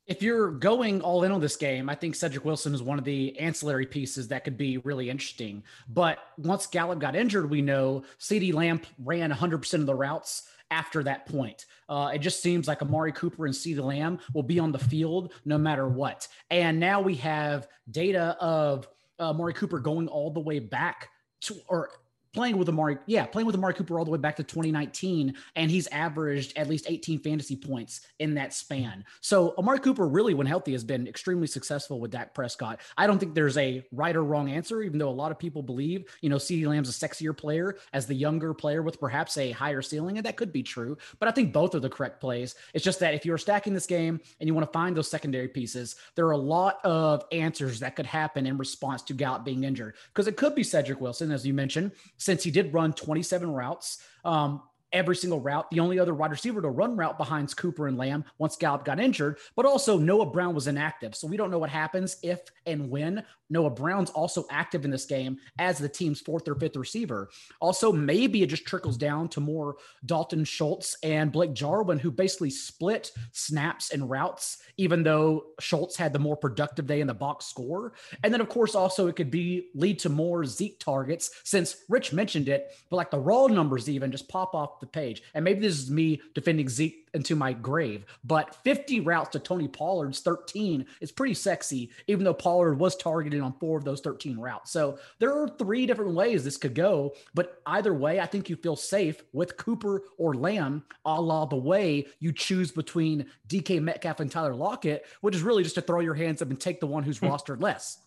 If 0.06 0.22
you're 0.22 0.52
going 0.52 1.00
all 1.00 1.24
in 1.24 1.32
on 1.32 1.40
this 1.40 1.56
game, 1.56 1.90
I 1.90 1.96
think 1.96 2.14
Cedric 2.14 2.44
Wilson 2.44 2.74
is 2.74 2.82
one 2.82 2.98
of 2.98 3.04
the 3.04 3.36
ancillary 3.40 3.86
pieces 3.86 4.28
that 4.28 4.44
could 4.44 4.56
be 4.56 4.78
really 4.78 5.10
interesting. 5.10 5.64
But 5.88 6.18
once 6.38 6.68
Gallup 6.68 7.00
got 7.00 7.16
injured, 7.16 7.50
we 7.50 7.60
know 7.60 8.04
CeeDee 8.20 8.54
Lamb 8.54 8.82
ran 9.02 9.32
100% 9.32 9.74
of 9.74 9.86
the 9.86 9.94
routes 9.94 10.48
after 10.70 11.02
that 11.02 11.26
point. 11.26 11.66
Uh, 11.88 12.12
it 12.14 12.18
just 12.18 12.40
seems 12.40 12.68
like 12.68 12.82
Amari 12.82 13.12
Cooper 13.12 13.46
and 13.46 13.54
CeeDee 13.54 13.82
Lamb 13.82 14.20
will 14.32 14.42
be 14.44 14.60
on 14.60 14.70
the 14.70 14.78
field 14.78 15.32
no 15.44 15.58
matter 15.58 15.88
what. 15.88 16.28
And 16.50 16.78
now 16.78 17.00
we 17.00 17.16
have 17.16 17.66
data 17.90 18.36
of 18.40 18.86
uh, 19.18 19.30
Amari 19.30 19.54
Cooper 19.54 19.80
going 19.80 20.06
all 20.06 20.30
the 20.30 20.40
way 20.40 20.60
back 20.60 21.08
to, 21.42 21.56
or 21.68 21.90
playing 22.36 22.58
with 22.58 22.68
Amari, 22.68 22.98
yeah, 23.06 23.24
playing 23.24 23.46
with 23.46 23.56
Amari 23.56 23.74
Cooper 23.74 23.98
all 23.98 24.04
the 24.04 24.10
way 24.10 24.18
back 24.18 24.36
to 24.36 24.44
2019, 24.44 25.34
and 25.56 25.70
he's 25.70 25.86
averaged 25.88 26.56
at 26.56 26.68
least 26.68 26.84
18 26.86 27.18
fantasy 27.20 27.56
points 27.56 28.02
in 28.18 28.34
that 28.34 28.52
span. 28.52 29.04
So 29.22 29.54
Amari 29.58 29.78
Cooper 29.78 30.06
really, 30.06 30.34
when 30.34 30.46
healthy, 30.46 30.72
has 30.72 30.84
been 30.84 31.08
extremely 31.08 31.46
successful 31.46 31.98
with 31.98 32.10
Dak 32.10 32.34
Prescott. 32.34 32.80
I 32.98 33.06
don't 33.06 33.18
think 33.18 33.34
there's 33.34 33.56
a 33.56 33.82
right 33.90 34.14
or 34.14 34.22
wrong 34.22 34.50
answer, 34.50 34.82
even 34.82 34.98
though 34.98 35.08
a 35.08 35.10
lot 35.10 35.32
of 35.32 35.38
people 35.38 35.62
believe, 35.62 36.04
you 36.20 36.28
know, 36.28 36.36
CeeDee 36.36 36.66
Lamb's 36.66 36.90
a 36.90 37.08
sexier 37.08 37.36
player 37.36 37.76
as 37.94 38.06
the 38.06 38.14
younger 38.14 38.52
player 38.52 38.82
with 38.82 39.00
perhaps 39.00 39.38
a 39.38 39.50
higher 39.52 39.80
ceiling, 39.80 40.18
and 40.18 40.26
that 40.26 40.36
could 40.36 40.52
be 40.52 40.62
true. 40.62 40.96
But 41.18 41.28
I 41.28 41.32
think 41.32 41.54
both 41.54 41.74
are 41.74 41.80
the 41.80 41.88
correct 41.88 42.20
plays. 42.20 42.54
It's 42.74 42.84
just 42.84 43.00
that 43.00 43.14
if 43.14 43.24
you're 43.24 43.38
stacking 43.38 43.72
this 43.72 43.86
game 43.86 44.20
and 44.40 44.46
you 44.46 44.54
want 44.54 44.66
to 44.66 44.72
find 44.72 44.94
those 44.94 45.10
secondary 45.10 45.48
pieces, 45.48 45.96
there 46.14 46.26
are 46.26 46.32
a 46.32 46.36
lot 46.36 46.84
of 46.84 47.24
answers 47.32 47.80
that 47.80 47.96
could 47.96 48.06
happen 48.06 48.46
in 48.46 48.58
response 48.58 49.00
to 49.04 49.14
Gallup 49.14 49.44
being 49.44 49.64
injured 49.64 49.94
because 50.08 50.26
it 50.26 50.36
could 50.36 50.54
be 50.54 50.62
Cedric 50.62 51.00
Wilson, 51.00 51.30
as 51.30 51.46
you 51.46 51.54
mentioned 51.54 51.92
since 52.26 52.42
he 52.42 52.50
did 52.50 52.74
run 52.74 52.92
27 52.92 53.50
routes. 53.50 54.02
Um, 54.24 54.60
every 54.92 55.16
single 55.16 55.40
route. 55.40 55.68
The 55.70 55.80
only 55.80 55.98
other 55.98 56.14
wide 56.14 56.30
receiver 56.30 56.62
to 56.62 56.68
run 56.68 56.96
route 56.96 57.18
behind 57.18 57.54
Cooper 57.56 57.86
and 57.86 57.98
Lamb 57.98 58.24
once 58.38 58.56
Gallup 58.56 58.84
got 58.84 59.00
injured, 59.00 59.38
but 59.54 59.66
also 59.66 59.98
Noah 59.98 60.26
Brown 60.26 60.54
was 60.54 60.68
inactive. 60.68 61.14
So 61.14 61.26
we 61.26 61.36
don't 61.36 61.50
know 61.50 61.58
what 61.58 61.70
happens 61.70 62.16
if 62.22 62.40
and 62.66 62.88
when 62.88 63.24
Noah 63.50 63.70
Brown's 63.70 64.10
also 64.10 64.46
active 64.50 64.84
in 64.84 64.90
this 64.90 65.04
game 65.04 65.38
as 65.58 65.78
the 65.78 65.88
team's 65.88 66.20
fourth 66.20 66.48
or 66.48 66.54
fifth 66.54 66.76
receiver. 66.76 67.30
Also, 67.60 67.92
maybe 67.92 68.42
it 68.42 68.46
just 68.46 68.66
trickles 68.66 68.96
down 68.96 69.28
to 69.30 69.40
more 69.40 69.76
Dalton 70.04 70.44
Schultz 70.44 70.96
and 71.02 71.32
Blake 71.32 71.52
Jarwin, 71.52 71.98
who 71.98 72.10
basically 72.10 72.50
split 72.50 73.12
snaps 73.32 73.92
and 73.92 74.08
routes, 74.08 74.58
even 74.76 75.02
though 75.02 75.46
Schultz 75.60 75.96
had 75.96 76.12
the 76.12 76.18
more 76.18 76.36
productive 76.36 76.86
day 76.86 77.00
in 77.00 77.06
the 77.06 77.14
box 77.14 77.46
score. 77.46 77.92
And 78.22 78.32
then, 78.32 78.40
of 78.40 78.48
course, 78.48 78.74
also 78.74 79.06
it 79.06 79.16
could 79.16 79.30
be 79.30 79.68
lead 79.74 79.98
to 80.00 80.08
more 80.08 80.44
Zeke 80.44 80.78
targets 80.78 81.30
since 81.44 81.84
Rich 81.88 82.12
mentioned 82.12 82.48
it, 82.48 82.72
but 82.90 82.96
like 82.96 83.10
the 83.10 83.18
raw 83.18 83.46
numbers 83.46 83.88
even 83.88 84.10
just 84.10 84.28
pop 84.28 84.54
off 84.54 84.80
the 84.80 84.86
page. 84.86 85.22
And 85.34 85.44
maybe 85.44 85.60
this 85.60 85.78
is 85.78 85.90
me 85.90 86.20
defending 86.34 86.68
Zeke 86.68 87.05
into 87.16 87.34
my 87.34 87.52
grave. 87.52 88.04
But 88.22 88.54
50 88.62 89.00
routes 89.00 89.30
to 89.30 89.40
Tony 89.40 89.66
Pollard's 89.66 90.20
13 90.20 90.86
is 91.00 91.10
pretty 91.10 91.34
sexy, 91.34 91.90
even 92.06 92.24
though 92.24 92.34
Pollard 92.34 92.78
was 92.78 92.94
targeted 92.94 93.40
on 93.40 93.54
four 93.58 93.78
of 93.78 93.84
those 93.84 94.00
13 94.00 94.38
routes. 94.38 94.70
So 94.70 94.98
there 95.18 95.34
are 95.34 95.48
three 95.48 95.86
different 95.86 96.14
ways 96.14 96.44
this 96.44 96.56
could 96.56 96.74
go. 96.74 97.14
But 97.34 97.60
either 97.66 97.94
way, 97.94 98.20
I 98.20 98.26
think 98.26 98.48
you 98.48 98.56
feel 98.56 98.76
safe 98.76 99.22
with 99.32 99.56
Cooper 99.56 100.02
or 100.18 100.34
Lamb, 100.34 100.84
a 101.04 101.20
la 101.20 101.46
the 101.46 101.56
way 101.56 102.06
you 102.20 102.32
choose 102.32 102.70
between 102.70 103.26
DK 103.48 103.80
Metcalf 103.80 104.20
and 104.20 104.30
Tyler 104.30 104.54
Lockett, 104.54 105.06
which 105.22 105.34
is 105.34 105.42
really 105.42 105.62
just 105.62 105.74
to 105.76 105.80
throw 105.80 106.00
your 106.00 106.14
hands 106.14 106.42
up 106.42 106.50
and 106.50 106.60
take 106.60 106.80
the 106.80 106.86
one 106.86 107.02
who's 107.02 107.18
hmm. 107.18 107.26
rostered 107.26 107.62
less. 107.62 107.98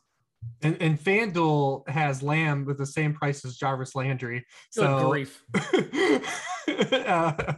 And, 0.62 0.78
and 0.82 1.00
FanDuel 1.00 1.88
has 1.88 2.22
Lamb 2.22 2.66
with 2.66 2.78
the 2.78 2.86
same 2.86 3.14
price 3.14 3.46
as 3.46 3.56
Jarvis 3.56 3.96
Landry. 3.96 4.46
Good 4.76 4.82
so, 4.84 5.10
grief. 5.10 5.44
uh, 6.68 7.54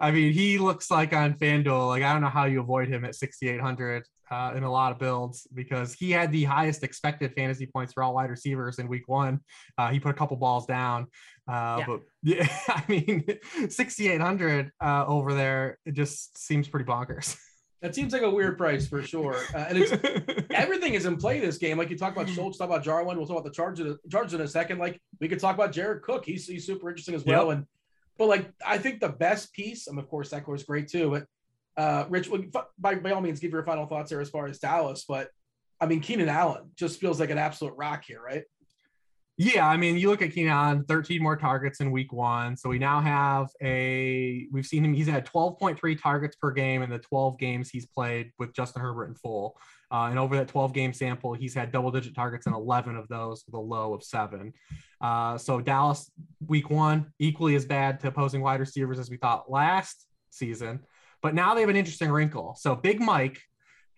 I 0.00 0.10
mean, 0.10 0.32
he 0.32 0.58
looks 0.58 0.90
like 0.90 1.12
on 1.12 1.34
FanDuel, 1.34 1.88
like 1.88 2.02
I 2.02 2.12
don't 2.12 2.22
know 2.22 2.28
how 2.28 2.44
you 2.44 2.60
avoid 2.60 2.88
him 2.88 3.04
at 3.04 3.14
6,800 3.14 4.04
uh, 4.30 4.52
in 4.56 4.62
a 4.62 4.70
lot 4.70 4.92
of 4.92 4.98
builds 4.98 5.46
because 5.54 5.94
he 5.94 6.10
had 6.10 6.32
the 6.32 6.44
highest 6.44 6.82
expected 6.82 7.32
fantasy 7.34 7.66
points 7.66 7.92
for 7.92 8.02
all 8.02 8.14
wide 8.14 8.30
receivers 8.30 8.78
in 8.78 8.88
week 8.88 9.06
one. 9.06 9.40
Uh, 9.78 9.90
he 9.90 10.00
put 10.00 10.10
a 10.10 10.14
couple 10.14 10.36
balls 10.36 10.66
down. 10.66 11.06
Uh, 11.48 11.76
yeah. 11.78 11.84
But 11.86 12.00
yeah, 12.22 12.48
I 12.68 12.84
mean, 12.88 13.24
6,800 13.68 14.70
uh, 14.80 15.04
over 15.06 15.34
there, 15.34 15.78
it 15.84 15.92
just 15.92 16.38
seems 16.38 16.68
pretty 16.68 16.86
bonkers. 16.86 17.36
That 17.84 17.94
seems 17.94 18.14
like 18.14 18.22
a 18.22 18.30
weird 18.30 18.56
price 18.56 18.88
for 18.88 19.02
sure. 19.02 19.36
Uh, 19.54 19.66
and 19.68 19.76
it's 19.76 19.92
everything 20.50 20.94
is 20.94 21.04
in 21.04 21.18
play 21.18 21.38
this 21.38 21.58
game. 21.58 21.76
Like 21.76 21.90
you 21.90 21.98
talk 21.98 22.16
about 22.16 22.30
Schultz, 22.30 22.56
talk 22.56 22.70
about 22.70 22.82
Jarwin. 22.82 23.18
We'll 23.18 23.26
talk 23.26 23.36
about 23.36 23.44
the 23.44 23.54
Chargers, 23.54 23.98
Chargers 24.10 24.32
in 24.32 24.40
a 24.40 24.48
second. 24.48 24.78
Like 24.78 24.98
we 25.20 25.28
could 25.28 25.38
talk 25.38 25.54
about 25.54 25.70
Jared 25.70 26.00
Cook. 26.00 26.24
He's, 26.24 26.46
he's 26.46 26.64
super 26.64 26.88
interesting 26.88 27.14
as 27.14 27.26
well. 27.26 27.48
Yep. 27.48 27.56
And 27.58 27.66
but 28.16 28.28
like 28.28 28.50
I 28.66 28.78
think 28.78 29.00
the 29.00 29.10
best 29.10 29.52
piece, 29.52 29.86
and 29.86 29.98
of 29.98 30.08
course 30.08 30.30
Ekeler 30.30 30.54
is 30.54 30.62
great 30.62 30.88
too. 30.88 31.10
But 31.10 31.26
uh, 31.76 32.06
Rich, 32.08 32.30
by 32.78 32.94
by 32.94 33.10
all 33.10 33.20
means, 33.20 33.38
give 33.38 33.52
your 33.52 33.62
final 33.64 33.84
thoughts 33.84 34.08
there 34.08 34.22
as 34.22 34.30
far 34.30 34.46
as 34.46 34.58
Dallas. 34.58 35.04
But 35.06 35.28
I 35.78 35.84
mean, 35.84 36.00
Keenan 36.00 36.30
Allen 36.30 36.70
just 36.76 36.98
feels 36.98 37.20
like 37.20 37.28
an 37.28 37.36
absolute 37.36 37.74
rock 37.76 38.02
here, 38.06 38.22
right? 38.22 38.44
Yeah, 39.36 39.68
I 39.68 39.76
mean, 39.76 39.98
you 39.98 40.10
look 40.10 40.22
at 40.22 40.32
Keenan, 40.32 40.84
13 40.84 41.20
more 41.20 41.36
targets 41.36 41.80
in 41.80 41.90
week 41.90 42.12
one. 42.12 42.56
So 42.56 42.68
we 42.68 42.78
now 42.78 43.00
have 43.00 43.48
a, 43.60 44.46
we've 44.52 44.66
seen 44.66 44.84
him, 44.84 44.94
he's 44.94 45.08
had 45.08 45.26
12.3 45.26 46.00
targets 46.00 46.36
per 46.36 46.52
game 46.52 46.82
in 46.82 46.90
the 46.90 47.00
12 47.00 47.36
games 47.38 47.68
he's 47.68 47.84
played 47.84 48.30
with 48.38 48.54
Justin 48.54 48.82
Herbert 48.82 49.06
in 49.06 49.16
full. 49.16 49.58
Uh, 49.90 50.06
and 50.08 50.20
over 50.20 50.36
that 50.36 50.46
12 50.46 50.72
game 50.72 50.92
sample, 50.92 51.34
he's 51.34 51.52
had 51.52 51.72
double 51.72 51.90
digit 51.90 52.14
targets 52.14 52.46
in 52.46 52.54
11 52.54 52.94
of 52.96 53.08
those 53.08 53.42
with 53.46 53.54
a 53.54 53.60
low 53.60 53.92
of 53.92 54.04
seven. 54.04 54.52
Uh, 55.00 55.36
so 55.36 55.60
Dallas, 55.60 56.12
week 56.46 56.70
one, 56.70 57.12
equally 57.18 57.56
as 57.56 57.64
bad 57.64 57.98
to 58.00 58.08
opposing 58.08 58.40
wide 58.40 58.60
receivers 58.60 59.00
as 59.00 59.10
we 59.10 59.16
thought 59.16 59.50
last 59.50 60.06
season. 60.30 60.78
But 61.22 61.34
now 61.34 61.54
they 61.54 61.60
have 61.62 61.70
an 61.70 61.76
interesting 61.76 62.10
wrinkle. 62.10 62.54
So 62.56 62.76
Big 62.76 63.00
Mike 63.00 63.40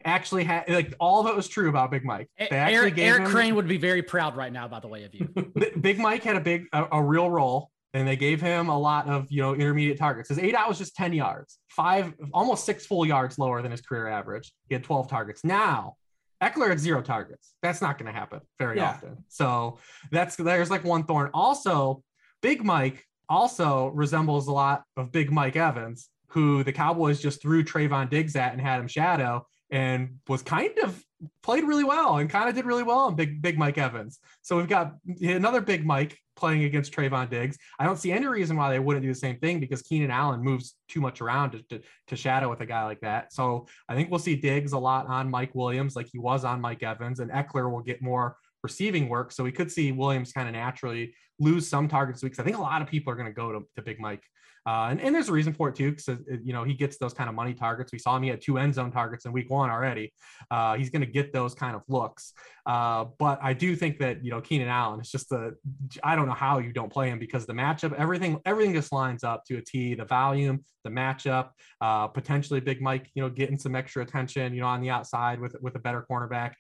actually 0.07 0.45
had 0.45 0.69
like 0.69 0.95
all 0.99 1.21
of 1.21 1.27
it 1.27 1.37
was 1.37 1.49
true 1.49 1.69
about 1.69 1.91
Big 1.91 2.05
Mike. 2.05 2.31
They 2.39 2.49
Eric, 2.51 2.97
Eric 2.97 3.25
him, 3.25 3.31
Crane 3.31 3.55
would 3.57 3.69
be 3.69 3.77
very 3.77 4.03
proud 4.03 4.37
right 4.37 4.53
now, 4.53 4.69
by 4.69 4.81
the 4.81 4.89
way, 4.89 5.05
of 5.05 5.15
you. 5.15 5.29
Big 5.81 5.99
Mike 5.99 6.23
had 6.23 6.37
a 6.37 6.41
big 6.41 6.67
a, 6.73 6.87
a, 6.93 7.03
real 7.03 7.29
role, 7.29 7.71
and 7.93 8.07
they 8.07 8.17
gave 8.17 8.41
him 8.41 8.69
a 8.69 8.79
lot 8.79 9.09
of 9.09 9.31
you 9.31 9.43
know 9.43 9.55
intermediate 9.55 9.99
targets. 9.99 10.29
His 10.29 10.39
aDOT 10.39 10.69
was 10.69 10.79
just 10.79 10.95
10 10.97 11.13
yards, 11.13 11.59
five 11.69 12.15
almost 12.33 12.65
six 12.65 12.87
full 12.87 13.05
yards 13.05 13.39
lower 13.39 13.61
than 13.61 13.73
his 13.73 13.81
career 13.81 14.07
average. 14.07 14.53
He 14.69 14.75
had 14.75 14.85
12 14.85 15.09
targets. 15.09 15.45
Now 15.45 15.97
Ekeler 16.43 16.69
had 16.69 16.81
zero 16.81 17.03
targets. 17.03 17.55
That's 17.63 17.81
not 17.81 17.99
going 17.99 18.13
to 18.13 18.19
happen 18.19 18.41
very 18.59 18.77
yeah. 18.77 18.91
often. 18.91 19.25
So 19.29 19.79
that's 20.11 20.37
there's 20.37 20.71
like 20.71 20.85
one 20.85 21.05
thorn. 21.05 21.31
Also, 21.33 22.03
Big 22.43 22.65
Mike 22.65 23.05
also 23.29 23.89
resembles 23.89 24.47
a 24.47 24.53
lot 24.53 24.85
of 24.97 25.11
Big 25.11 25.33
Mike 25.33 25.57
Evans, 25.57 26.09
who 26.29 26.63
the 26.63 26.73
Cowboys 26.73 27.21
just 27.21 27.41
threw 27.41 27.65
Trevon 27.65 28.11
Diggs 28.11 28.37
at 28.37 28.53
and 28.53 28.61
had 28.61 28.81
him 28.81 28.89
shadow 28.89 29.47
and 29.71 30.19
was 30.29 30.43
kind 30.43 30.79
of 30.83 31.03
played 31.43 31.65
really 31.65 31.85
well 31.85 32.19
and 32.19 32.29
kind 32.29 32.49
of 32.49 32.55
did 32.55 32.67
really 32.67 32.83
well 32.83 33.01
on 33.01 33.15
Big 33.15 33.41
Big 33.41 33.59
Mike 33.59 33.79
Evans. 33.79 34.19
So 34.43 34.57
we've 34.57 34.69
got 34.69 34.95
another 35.21 35.61
Big 35.61 35.85
Mike 35.85 36.19
playing 36.37 36.65
against 36.65 36.93
Trevon 36.93 37.31
Diggs. 37.31 37.57
I 37.79 37.87
don't 37.87 37.99
see 37.99 38.13
any 38.13 38.27
reason 38.27 38.57
why 38.57 38.71
they 38.71 38.79
wouldn't 38.79 39.03
do 39.03 39.09
the 39.09 39.19
same 39.19 39.39
thing 39.39 39.59
because 39.59 39.83
Keenan 39.83 40.11
Allen 40.11 40.43
moves 40.43 40.75
too 40.87 41.01
much 41.01 41.21
around 41.21 41.53
to, 41.53 41.63
to, 41.71 41.81
to, 42.09 42.17
shadow 42.17 42.51
with 42.51 42.61
a 42.61 42.67
guy 42.67 42.85
like 42.85 43.01
that. 43.01 43.33
So 43.33 43.67
I 43.89 43.95
think 43.95 44.11
we'll 44.11 44.21
see 44.21 44.37
Diggs 44.37 44.73
a 44.73 44.79
lot 44.79 45.07
on 45.07 45.31
Mike 45.31 45.55
Williams 45.55 45.97
like 45.97 46.09
he 46.13 46.19
was 46.19 46.45
on 46.45 46.61
Mike 46.61 46.83
Evans, 46.83 47.21
and 47.21 47.31
Ekeler 47.31 47.71
will 47.71 47.81
get 47.81 48.03
more 48.03 48.37
receiving 48.63 49.09
work. 49.09 49.33
So 49.33 49.45
we 49.45 49.53
could 49.53 49.73
see 49.73 49.93
Williams 49.93 50.33
kind 50.33 50.49
of 50.49 50.55
naturally 50.55 51.15
lose 51.39 51.69
some 51.69 51.89
targets 51.89 52.23
weeks. 52.23 52.39
I 52.39 52.45
think 52.45 52.57
a 52.57 52.63
lot 52.63 52.83
of 52.83 52.89
people 52.89 53.13
are 53.13 53.17
going 53.17 53.29
to 53.29 53.35
go 53.35 53.53
to, 53.53 53.83
Big 53.83 54.01
Mike. 54.01 54.23
Uh, 54.67 54.89
and, 54.91 55.01
and 55.01 55.15
there's 55.15 55.29
a 55.29 55.33
reason 55.33 55.53
for 55.53 55.69
it 55.69 55.77
too, 55.77 55.93
because 55.93 56.19
you 56.43 56.53
know 56.53 56.65
he 56.65 56.75
gets 56.75 56.99
those 56.99 57.15
kind 57.15 57.29
of 57.29 57.37
money 57.37 57.55
targets. 57.55 57.93
We 57.93 58.01
saw 58.01 58.17
him 58.17 58.25
he 58.25 58.29
had 58.31 58.41
two 58.41 58.59
end 58.59 58.75
zone 58.75 58.91
targets 58.91 59.25
in 59.25 59.33
week 59.33 59.49
one 59.49 59.71
already. 59.71 60.13
Uh, 60.51 60.75
he's 60.75 60.91
going 60.91 61.03
to 61.03 61.11
get 61.11 61.33
those 61.33 61.55
kind 61.55 61.77
of 61.77 61.83
looks. 61.87 62.33
Uh, 62.67 63.05
but 63.17 63.39
I 63.41 63.53
do 63.53 63.77
think 63.77 63.99
that 64.01 64.25
you 64.25 64.33
know 64.33 64.41
Keenan 64.41 64.67
Allen 64.67 65.01
is 65.01 65.09
just 65.09 65.29
the 65.29 65.55
I 66.03 66.17
don't 66.17 66.27
know 66.27 66.35
how 66.35 66.59
you 66.59 66.73
don't 66.73 66.93
play 66.93 67.11
him 67.11 67.21
because 67.21 67.47
the 67.47 67.53
matchup, 67.53 67.93
everything, 67.95 68.41
everything 68.45 68.75
just 68.75 68.91
lines 68.91 69.23
up 69.23 69.45
to 69.45 69.59
a 69.59 69.63
T. 69.63 69.95
The 69.95 70.05
volume, 70.05 70.65
the 70.83 70.91
matchup, 70.91 71.51
uh, 71.81 72.09
potentially 72.09 72.59
Big 72.59 72.83
Mike, 72.83 73.09
you 73.15 73.23
know, 73.23 73.31
getting 73.31 73.59
some 73.59 73.77
extra 73.77 74.03
attention, 74.03 74.53
you 74.53 74.63
know, 74.63 74.67
on 74.67 74.81
the 74.81 74.91
outside 74.91 75.39
with 75.39 75.55
with 75.61 75.77
a 75.77 75.81
better 75.81 76.05
cornerback. 76.11 76.55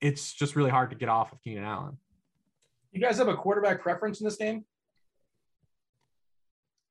It's 0.00 0.32
just 0.32 0.54
really 0.54 0.70
hard 0.70 0.90
to 0.90 0.96
get 0.96 1.08
off 1.08 1.32
of 1.32 1.42
Keenan 1.42 1.64
Allen. 1.64 1.98
You 2.92 3.00
guys 3.00 3.18
have 3.18 3.28
a 3.28 3.34
quarterback 3.34 3.80
preference 3.80 4.20
in 4.20 4.24
this 4.24 4.36
game? 4.36 4.64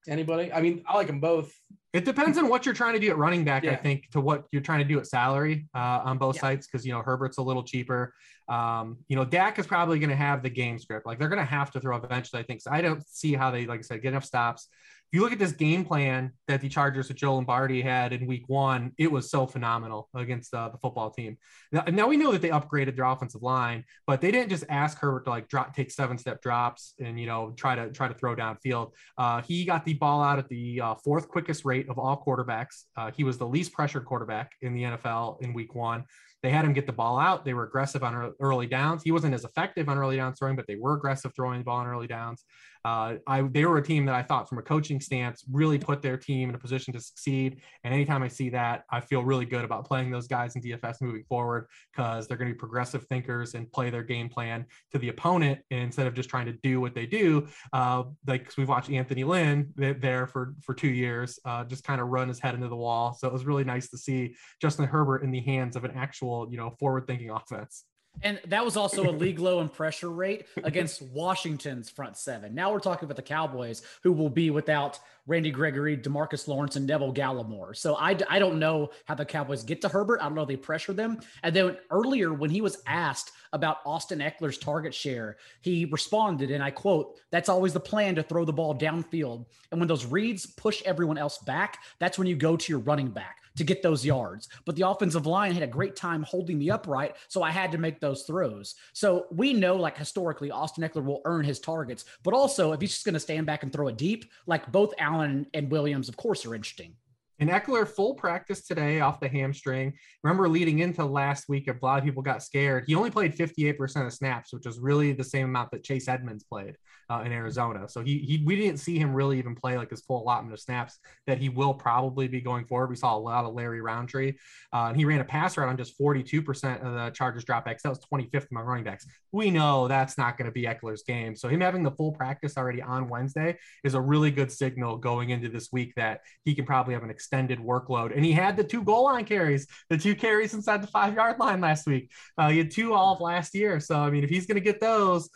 Anybody? 0.08 0.52
I 0.52 0.62
mean, 0.62 0.84
I 0.88 0.96
like 0.96 1.08
them 1.08 1.20
both. 1.20 1.54
It 1.94 2.06
depends 2.06 2.38
on 2.40 2.50
what 2.50 2.66
you're 2.66 2.74
trying 2.74 2.94
to 2.94 3.00
do 3.00 3.10
at 3.10 3.18
running 3.18 3.44
back, 3.44 3.64
yeah. 3.64 3.74
I 3.74 3.76
think, 3.76 4.10
to 4.12 4.22
what 4.22 4.46
you're 4.52 4.64
trying 4.64 4.80
to 4.80 4.86
do 4.86 4.98
at 4.98 5.06
salary 5.06 5.68
uh, 5.76 6.02
on 6.04 6.18
both 6.18 6.36
yeah. 6.36 6.42
sides. 6.42 6.66
Because 6.66 6.86
you 6.86 6.92
know 6.92 7.04
Herbert's 7.04 7.38
a 7.38 7.42
little 7.44 7.64
cheaper. 7.64 8.14
Um, 8.50 8.98
you 9.10 9.16
know 9.16 9.26
Dak 9.26 9.60
is 9.60 9.68
probably 9.68 10.00
going 10.00 10.10
to 10.10 10.16
have 10.16 10.42
the 10.42 10.50
game 10.50 10.80
script. 10.80 11.06
Like 11.06 11.20
they're 11.20 11.30
going 11.30 11.40
to 11.40 11.46
have 11.46 11.70
to 11.72 11.80
throw 11.80 11.96
eventually. 11.98 12.40
I 12.42 12.44
think. 12.44 12.62
So 12.62 12.72
I 12.72 12.82
don't 12.82 13.08
see 13.08 13.34
how 13.34 13.52
they, 13.52 13.68
like 13.68 13.80
I 13.80 13.84
said, 13.84 14.02
get 14.02 14.10
enough 14.10 14.26
stops 14.26 14.70
you 15.12 15.22
look 15.22 15.34
at 15.34 15.40
this 15.40 15.52
game 15.52 15.84
plan 15.84 16.32
that 16.48 16.62
the 16.62 16.70
Chargers 16.70 17.10
with 17.10 17.18
Joe 17.18 17.36
Lombardi 17.36 17.82
had 17.82 18.14
in 18.14 18.26
week 18.26 18.44
one, 18.48 18.94
it 18.98 19.12
was 19.12 19.30
so 19.30 19.46
phenomenal 19.46 20.10
against 20.16 20.54
uh, 20.54 20.70
the 20.70 20.78
football 20.78 21.12
team. 21.12 21.38
Now, 21.72 21.84
now, 21.88 22.08
we 22.08 22.18
know 22.18 22.32
that 22.32 22.42
they 22.42 22.50
upgraded 22.50 22.96
their 22.96 23.06
offensive 23.06 23.42
line, 23.42 23.84
but 24.08 24.22
they 24.22 24.32
didn't 24.32 24.50
just 24.50 24.64
ask 24.70 24.98
Herbert 24.98 25.26
to 25.26 25.30
like 25.30 25.50
drop, 25.50 25.76
take 25.76 25.92
seven 25.92 26.18
step 26.18 26.42
drops 26.42 26.94
and, 27.00 27.20
you 27.20 27.26
know, 27.26 27.54
try 27.58 27.76
to 27.76 27.90
try 27.92 28.08
to 28.08 28.14
throw 28.14 28.36
downfield. 28.36 28.92
Uh, 29.18 29.42
he 29.42 29.66
got 29.66 29.84
the 29.84 29.94
ball 29.94 30.24
out 30.24 30.40
at 30.40 30.48
the 30.48 30.80
uh, 30.80 30.96
fourth 30.96 31.28
quickest 31.28 31.66
rate 31.66 31.90
of 31.90 32.00
all 32.00 32.24
quarterbacks. 32.26 32.84
Uh, 32.96 33.12
he 33.12 33.24
was 33.24 33.38
the 33.38 33.48
least 33.48 33.74
pressured 33.74 34.06
quarterback 34.06 34.52
in 34.62 34.74
the 34.74 34.84
NFL 34.84 35.42
in 35.42 35.54
week 35.54 35.76
one. 35.76 36.06
They 36.44 36.50
had 36.50 36.66
him 36.66 36.74
get 36.74 36.88
the 36.88 36.94
ball 36.94 37.20
out. 37.20 37.46
They 37.46 37.54
were 37.54 37.66
aggressive 37.66 38.04
on 38.04 38.34
early 38.40 38.66
downs. 38.66 39.04
He 39.04 39.12
wasn't 39.12 39.36
as 39.36 39.44
effective 39.44 39.88
on 39.88 39.98
early 39.98 40.16
downs 40.16 40.40
throwing, 40.40 40.56
but 40.56 40.66
they 40.68 40.76
were 40.76 40.94
aggressive 40.94 41.34
throwing 41.36 41.60
the 41.60 41.66
ball 41.66 41.78
on 41.78 41.88
early 41.88 42.08
downs. 42.08 42.44
Uh, 42.84 43.16
I 43.28 43.42
they 43.42 43.66
were 43.66 43.78
a 43.78 43.84
team 43.84 44.06
that 44.06 44.16
I 44.16 44.24
thought, 44.24 44.50
from 44.50 44.58
a 44.58 44.62
coaching 44.62 45.00
stance, 45.00 45.44
really 45.52 45.78
put 45.78 46.02
their 46.02 46.18
team 46.18 46.50
in 46.50 46.56
a 46.56 46.58
position 46.58 46.94
to 46.94 47.00
succeed. 47.00 47.62
And 47.84 47.94
anytime 47.94 48.24
I 48.24 48.28
see 48.28 48.50
that, 48.50 48.84
I 48.90 49.00
feel 49.00 49.24
really 49.24 49.46
good 49.46 49.64
about 49.64 49.86
playing 49.86 50.12
those 50.12 50.28
guys 50.28 50.56
in 50.56 50.62
DFS 50.62 51.02
moving 51.02 51.24
forward 51.24 51.68
because 51.92 52.28
they're 52.28 52.38
going 52.38 52.50
to 52.50 52.54
be 52.54 52.60
progressive 52.60 53.06
thinkers 53.08 53.54
and 53.54 53.72
play 53.72 53.90
their 53.90 54.04
game 54.04 54.30
plan 54.30 54.66
to 54.92 54.98
the 54.98 55.10
opponent 55.10 55.60
instead 55.70 56.08
of 56.08 56.14
just 56.14 56.30
trying 56.30 56.46
to 56.46 56.54
do 56.64 56.82
what 56.82 56.96
they 56.96 57.06
do. 57.06 57.48
Uh, 57.74 58.04
like 58.28 58.52
we've 58.58 58.70
watched 58.70 58.90
Anthony 58.90 59.24
Lynn 59.24 59.72
there 59.76 60.28
for 60.28 60.56
for 60.62 60.74
two 60.74 60.90
years, 60.90 61.40
uh, 61.46 61.64
just 61.64 61.84
kind 61.84 62.02
of 62.02 62.08
run 62.08 62.28
his 62.28 62.40
head 62.40 62.56
into 62.56 62.68
the 62.68 62.76
wall. 62.76 63.14
So 63.14 63.28
it 63.28 63.34
was 63.34 63.46
really 63.46 63.64
nice 63.64 63.90
to 63.90 63.98
see 63.98 64.36
Justin 64.62 64.86
Herbert 64.86 65.24
in 65.24 65.32
the 65.32 65.42
hands 65.42 65.76
of 65.76 65.84
an 65.84 65.92
actual, 65.96 66.48
you 66.52 66.58
know, 66.58 66.72
forward-thinking 66.80 67.30
offense. 67.30 67.86
And 68.24 68.40
that 68.48 68.64
was 68.64 68.78
also 68.78 69.10
a 69.10 69.12
league 69.12 69.40
low 69.40 69.62
in 69.62 69.70
pressure 69.70 70.10
rate 70.10 70.46
against 70.64 71.02
Washington's 71.02 71.90
front 71.90 72.18
seven. 72.18 72.54
Now 72.54 72.72
we're 72.72 72.80
talking 72.80 73.06
about 73.06 73.16
the 73.16 73.24
Cowboys, 73.24 73.82
who 74.04 74.12
will 74.12 74.30
be 74.30 74.50
without 74.50 75.00
Randy 75.28 75.52
Gregory, 75.52 75.98
Demarcus 75.98 76.48
Lawrence, 76.48 76.76
and 76.76 76.86
Neville 76.86 77.14
Gallimore. 77.14 77.76
So 77.76 77.96
I, 77.96 78.18
I 78.30 78.40
don't 78.40 78.60
know 78.60 78.92
how 79.06 79.16
the 79.16 79.26
Cowboys 79.26 79.64
get 79.64 79.82
to 79.82 79.90
Herbert. 79.90 80.20
I 80.22 80.26
don't 80.26 80.36
know 80.36 80.42
if 80.42 80.48
they 80.48 80.56
pressure 80.56 80.94
them. 80.94 81.20
And 81.44 81.56
then 81.56 81.78
earlier, 81.90 82.34
when 82.34 82.50
he 82.50 82.62
was 82.62 82.82
asked 82.86 83.32
about 83.54 83.78
Austin 83.86 84.20
Ekeler's 84.20 84.58
target 84.58 84.94
share, 84.94 85.38
he 85.62 85.86
responded, 85.86 86.52
and 86.52 86.64
I 86.64 86.72
quote, 86.72 87.20
That's 87.32 87.50
always 87.50 87.74
the 87.74 87.80
plan 87.80 88.16
to 88.16 88.24
throw 88.24 88.46
the 88.46 88.54
ball 88.54 88.78
downfield. 88.78 89.46
And 89.72 89.80
when 89.80 89.88
those 89.88 90.06
reads 90.06 90.46
push 90.46 90.82
everyone 90.84 91.18
else 91.18 91.38
back, 91.40 91.80
that's 92.00 92.18
when 92.18 92.28
you 92.28 92.36
go 92.36 92.56
to 92.56 92.72
your 92.72 92.80
running 92.80 93.10
back 93.10 93.41
to 93.56 93.64
get 93.64 93.82
those 93.82 94.06
yards. 94.06 94.50
But 94.66 94.76
the 94.76 94.88
offensive 94.88 95.26
line 95.26 95.54
had 95.54 95.64
a 95.64 95.68
great 95.68 95.96
time 95.96 96.24
holding 96.24 96.58
me 96.58 96.70
upright, 96.70 97.16
so 97.28 97.44
I 97.44 97.52
had 97.52 97.72
to 97.72 97.78
make 97.78 98.00
those 98.00 98.24
throws. 98.24 98.76
So 98.94 99.26
we 99.32 99.54
know, 99.54 99.76
like 99.76 99.98
historically, 99.98 100.52
Austin 100.52 100.84
Ekeler 100.84 101.04
will 101.04 101.22
earn 101.26 101.46
his 101.46 101.60
targets. 101.60 102.06
But 102.24 102.34
also, 102.34 102.72
if 102.72 102.82
he's 102.82 102.94
just 102.94 103.06
going 103.06 103.14
to 103.14 103.20
stand 103.20 103.46
back 103.46 103.64
and 103.64 103.72
throw 103.72 103.88
it 103.88 103.98
deep, 103.98 104.26
like 104.46 104.72
both 104.72 104.94
Allen 104.98 105.48
and 105.54 105.72
Williams, 105.72 106.10
of 106.10 106.18
course, 106.18 106.46
are 106.46 106.56
interesting. 106.56 106.96
And 107.42 107.50
Ekeler 107.50 107.88
full 107.88 108.14
practice 108.14 108.68
today 108.68 109.00
off 109.00 109.20
the 109.20 109.28
hamstring. 109.28 109.94
Remember, 110.24 110.48
leading 110.48 110.78
into 110.78 111.04
last 111.04 111.50
week, 111.50 111.68
a 111.68 111.76
lot 111.84 111.98
of 111.98 112.04
people 112.04 112.22
got 112.22 112.44
scared. 112.44 112.84
He 112.86 112.94
only 112.94 113.10
played 113.10 113.36
58% 113.36 114.06
of 114.06 114.14
snaps, 114.14 114.54
which 114.54 114.68
is 114.68 114.78
really 114.78 115.12
the 115.14 115.24
same 115.24 115.46
amount 115.46 115.72
that 115.72 115.84
Chase 115.84 116.08
Edmonds 116.08 116.44
played 116.44 116.78
uh, 117.10 117.24
in 117.26 117.32
Arizona. 117.32 117.90
So 117.90 118.04
he, 118.04 118.20
he 118.20 118.44
we 118.46 118.56
didn't 118.56 118.78
see 118.78 119.00
him 119.00 119.16
really 119.16 119.40
even 119.40 119.56
play 119.56 119.76
like 119.76 119.90
his 119.90 120.02
full 120.02 120.22
allotment 120.22 120.54
of 120.54 120.60
snaps 120.60 121.00
that 121.26 121.40
he 121.40 121.50
will 121.50 121.74
probably 121.74 122.28
be 122.28 122.42
going 122.42 122.66
forward. 122.66 122.92
We 122.92 122.96
saw 122.96 123.18
a 123.18 123.18
lot 123.18 123.44
of 123.44 123.56
Larry 123.56 123.82
Rountree, 123.82 124.34
uh, 124.72 124.86
and 124.90 124.96
he 124.96 125.04
ran 125.04 125.20
a 125.20 125.26
pass 125.26 125.58
route 125.58 125.68
on 125.68 125.78
just 125.78 126.00
42% 126.00 126.86
of 126.86 126.94
the 126.94 127.10
Chargers 127.10 127.44
dropbacks. 127.44 127.82
That 127.82 127.90
was 127.90 128.06
25th 128.14 128.52
among 128.52 128.66
running 128.66 128.84
backs. 128.84 129.08
We 129.32 129.50
know 129.50 129.88
that's 129.88 130.16
not 130.16 130.38
going 130.38 130.46
to 130.46 130.52
be 130.52 130.66
Ekeler's 130.66 131.02
game. 131.02 131.36
So 131.36 131.50
him 131.50 131.62
having 131.62 131.82
the 131.82 131.92
full 131.92 132.12
practice 132.12 132.56
already 132.56 132.84
on 132.84 133.10
Wednesday 133.10 133.58
is 133.84 133.96
a 133.96 134.02
really 134.02 134.30
good 134.30 134.52
signal 134.52 134.98
going 134.98 135.32
into 135.32 135.50
this 135.50 135.70
week 135.72 135.94
that 135.96 136.22
he 136.46 136.54
can 136.54 136.66
probably 136.66 136.94
have 136.94 137.02
an 137.02 137.10
extended 137.10 137.31
workload. 137.32 138.16
And 138.16 138.24
he 138.24 138.32
had 138.32 138.58
the 138.58 138.64
two 138.64 138.84
goal 138.84 139.06
line 139.06 139.26
carries, 139.26 139.68
the 139.90 139.98
two 139.98 140.16
carries 140.16 140.54
inside 140.54 140.84
the 140.84 140.88
five 140.88 141.16
yard 141.16 141.40
line 141.40 141.62
last 141.62 141.88
week. 141.88 142.12
Uh, 142.38 142.50
he 142.50 142.58
had 142.58 142.72
two 142.72 142.94
all 142.94 143.16
of 143.16 143.22
last 143.22 143.56
year. 143.56 143.80
So 143.80 144.00
I 144.00 144.10
mean, 144.10 144.24
if 144.24 144.30
he's 144.30 144.46
going 144.46 144.56
to 144.56 144.62
get 144.62 144.80
those 144.80 145.30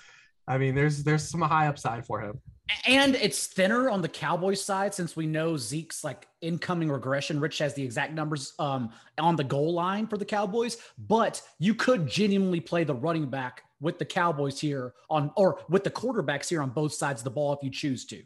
I 0.48 0.58
mean, 0.58 0.76
there's 0.76 1.04
there's 1.04 1.28
some 1.28 1.42
high 1.42 1.68
upside 1.68 2.06
for 2.06 2.22
him. 2.22 2.40
And 2.88 3.16
it's 3.16 3.46
thinner 3.46 3.90
on 3.90 4.02
the 4.02 4.10
Cowboys 4.10 4.64
side 4.64 4.94
since 4.94 5.16
we 5.16 5.28
know 5.28 5.56
Zeke's 5.56 6.04
like 6.04 6.28
incoming 6.42 6.90
regression. 6.90 7.40
Rich 7.40 7.60
has 7.60 7.76
the 7.76 7.84
exact 7.84 8.14
numbers 8.14 8.54
um, 8.58 8.92
on 9.20 9.36
the 9.36 9.44
goal 9.44 9.74
line 9.74 10.08
for 10.08 10.18
the 10.18 10.26
Cowboys, 10.26 10.78
but 10.98 11.42
you 11.60 11.76
could 11.76 12.08
genuinely 12.08 12.60
play 12.60 12.84
the 12.84 12.96
running 12.96 13.28
back 13.28 13.64
with 13.82 14.00
the 14.00 14.06
Cowboys 14.06 14.60
here 14.60 14.96
on, 15.12 15.32
or 15.36 15.60
with 15.70 15.84
the 15.84 15.92
quarterbacks 15.92 16.50
here 16.50 16.62
on 16.62 16.72
both 16.72 16.94
sides 16.94 17.22
of 17.22 17.26
the 17.26 17.30
ball 17.30 17.54
if 17.54 17.60
you 17.62 17.70
choose 17.70 18.04
to. 18.06 18.24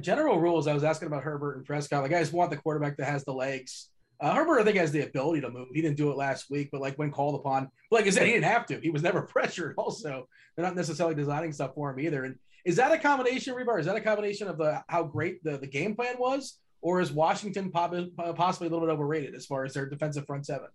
General 0.00 0.38
rules 0.38 0.66
I 0.66 0.74
was 0.74 0.84
asking 0.84 1.06
about 1.06 1.22
Herbert 1.22 1.56
and 1.56 1.64
Prescott. 1.64 2.02
Like, 2.02 2.12
I 2.12 2.20
just 2.20 2.32
want 2.32 2.50
the 2.50 2.56
quarterback 2.56 2.96
that 2.98 3.06
has 3.06 3.24
the 3.24 3.32
legs 3.32 3.88
uh, 4.20 4.34
Herbert, 4.34 4.60
I 4.60 4.64
think, 4.64 4.76
has 4.78 4.90
the 4.90 5.02
ability 5.02 5.42
to 5.42 5.50
move. 5.50 5.68
He 5.72 5.80
didn't 5.80 5.96
do 5.96 6.10
it 6.10 6.16
last 6.16 6.50
week, 6.50 6.70
but 6.72 6.80
like 6.80 6.96
when 6.96 7.12
called 7.12 7.36
upon, 7.36 7.70
like 7.90 8.06
I 8.06 8.10
said, 8.10 8.26
he 8.26 8.32
didn't 8.32 8.50
have 8.50 8.66
to. 8.66 8.80
He 8.80 8.90
was 8.90 9.02
never 9.02 9.22
pressured. 9.28 9.74
Also, 9.76 10.28
they're 10.56 10.64
not 10.64 10.74
necessarily 10.74 11.14
designing 11.14 11.52
stuff 11.52 11.74
for 11.74 11.90
him 11.90 12.00
either. 12.00 12.24
And 12.24 12.36
is 12.64 12.76
that 12.76 12.92
a 12.92 12.98
combination, 12.98 13.54
Hribar? 13.54 13.78
Is 13.78 13.86
that 13.86 13.96
a 13.96 14.00
combination 14.00 14.48
of 14.48 14.58
the 14.58 14.82
how 14.88 15.04
great 15.04 15.42
the, 15.44 15.58
the 15.58 15.68
game 15.68 15.94
plan 15.94 16.16
was, 16.18 16.58
or 16.80 17.00
is 17.00 17.12
Washington 17.12 17.70
possibly 17.70 18.66
a 18.66 18.70
little 18.70 18.80
bit 18.80 18.92
overrated 18.92 19.34
as 19.34 19.46
far 19.46 19.64
as 19.64 19.72
their 19.72 19.88
defensive 19.88 20.26
front 20.26 20.46
seven? 20.46 20.68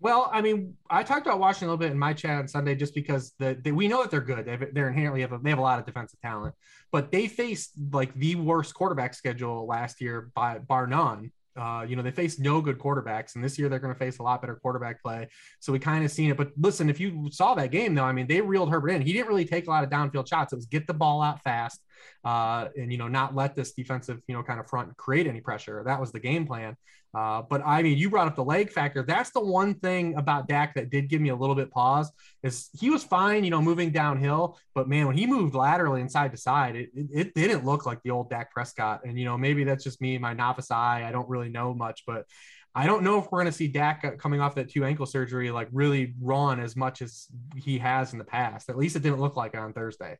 Well, 0.00 0.30
I 0.32 0.42
mean, 0.42 0.74
I 0.88 1.02
talked 1.02 1.26
about 1.26 1.40
Washington 1.40 1.68
a 1.68 1.72
little 1.72 1.84
bit 1.84 1.90
in 1.90 1.98
my 1.98 2.12
chat 2.12 2.38
on 2.38 2.46
Sunday, 2.48 2.76
just 2.76 2.94
because 2.94 3.32
the, 3.38 3.58
we 3.72 3.88
know 3.88 4.02
that 4.02 4.10
they're 4.10 4.20
good. 4.20 4.44
They 4.46 4.56
they're 4.72 4.88
inherently 4.88 5.22
have 5.22 5.32
a, 5.32 5.38
they 5.38 5.50
have 5.50 5.58
a 5.58 5.62
lot 5.62 5.80
of 5.80 5.86
defensive 5.86 6.20
talent, 6.20 6.54
but 6.92 7.10
they 7.10 7.26
faced 7.26 7.72
like 7.92 8.14
the 8.14 8.36
worst 8.36 8.74
quarterback 8.74 9.14
schedule 9.14 9.66
last 9.66 10.00
year 10.00 10.30
by 10.34 10.58
bar 10.58 10.86
none. 10.86 11.32
Uh, 11.56 11.84
you 11.88 11.96
know, 11.96 12.02
they 12.02 12.12
faced 12.12 12.38
no 12.38 12.60
good 12.60 12.78
quarterbacks, 12.78 13.34
and 13.34 13.42
this 13.42 13.58
year 13.58 13.68
they're 13.68 13.80
going 13.80 13.92
to 13.92 13.98
face 13.98 14.18
a 14.18 14.22
lot 14.22 14.40
better 14.40 14.54
quarterback 14.54 15.02
play. 15.02 15.28
So 15.58 15.72
we 15.72 15.80
kind 15.80 16.04
of 16.04 16.10
seen 16.12 16.30
it. 16.30 16.36
But 16.36 16.52
listen, 16.56 16.88
if 16.88 17.00
you 17.00 17.28
saw 17.32 17.56
that 17.56 17.72
game, 17.72 17.96
though, 17.96 18.04
I 18.04 18.12
mean, 18.12 18.28
they 18.28 18.40
reeled 18.40 18.70
Herbert 18.70 18.90
in. 18.90 19.02
He 19.02 19.12
didn't 19.12 19.26
really 19.26 19.44
take 19.44 19.66
a 19.66 19.70
lot 19.70 19.82
of 19.82 19.90
downfield 19.90 20.28
shots. 20.28 20.52
It 20.52 20.56
was 20.56 20.66
get 20.66 20.86
the 20.86 20.94
ball 20.94 21.20
out 21.20 21.42
fast, 21.42 21.80
uh, 22.24 22.68
and 22.76 22.90
you 22.92 22.98
know, 22.98 23.08
not 23.08 23.34
let 23.34 23.54
this 23.54 23.72
defensive, 23.72 24.20
you 24.26 24.34
know, 24.34 24.42
kind 24.42 24.60
of 24.60 24.68
front 24.68 24.96
create 24.96 25.26
any 25.26 25.40
pressure. 25.40 25.82
That 25.84 26.00
was 26.00 26.12
the 26.12 26.20
game 26.20 26.46
plan. 26.46 26.76
Uh, 27.14 27.42
but 27.48 27.62
I 27.64 27.82
mean, 27.82 27.96
you 27.96 28.10
brought 28.10 28.28
up 28.28 28.36
the 28.36 28.44
leg 28.44 28.70
factor. 28.70 29.02
That's 29.02 29.30
the 29.30 29.40
one 29.40 29.74
thing 29.74 30.14
about 30.16 30.46
Dak 30.46 30.74
that 30.74 30.90
did 30.90 31.08
give 31.08 31.20
me 31.22 31.30
a 31.30 31.36
little 31.36 31.54
bit 31.54 31.70
pause. 31.70 32.12
Is 32.42 32.68
he 32.78 32.90
was 32.90 33.02
fine, 33.02 33.44
you 33.44 33.50
know, 33.50 33.62
moving 33.62 33.90
downhill, 33.90 34.58
but 34.74 34.88
man, 34.88 35.06
when 35.06 35.16
he 35.16 35.26
moved 35.26 35.54
laterally 35.54 36.02
and 36.02 36.10
side 36.10 36.32
to 36.32 36.36
side, 36.36 36.76
it, 36.76 36.90
it, 36.94 37.06
it 37.12 37.34
didn't 37.34 37.64
look 37.64 37.86
like 37.86 38.02
the 38.02 38.10
old 38.10 38.28
Dak 38.28 38.52
Prescott. 38.52 39.00
And 39.04 39.18
you 39.18 39.24
know, 39.24 39.38
maybe 39.38 39.64
that's 39.64 39.84
just 39.84 40.00
me, 40.02 40.18
my 40.18 40.34
novice 40.34 40.70
eye. 40.70 41.04
I 41.06 41.12
don't 41.12 41.28
really 41.28 41.48
know 41.48 41.72
much, 41.72 42.04
but 42.06 42.26
I 42.74 42.86
don't 42.86 43.02
know 43.02 43.18
if 43.18 43.24
we're 43.32 43.40
going 43.40 43.46
to 43.50 43.56
see 43.56 43.68
Dak 43.68 44.04
uh, 44.04 44.10
coming 44.12 44.40
off 44.40 44.54
that 44.56 44.68
two 44.68 44.84
ankle 44.84 45.06
surgery 45.06 45.50
like 45.50 45.68
really 45.72 46.14
run 46.20 46.60
as 46.60 46.76
much 46.76 47.02
as 47.02 47.26
he 47.56 47.78
has 47.78 48.12
in 48.12 48.18
the 48.18 48.24
past. 48.24 48.68
At 48.68 48.76
least 48.76 48.94
it 48.94 49.02
didn't 49.02 49.20
look 49.20 49.36
like 49.36 49.54
it 49.54 49.58
on 49.58 49.72
Thursday. 49.72 50.18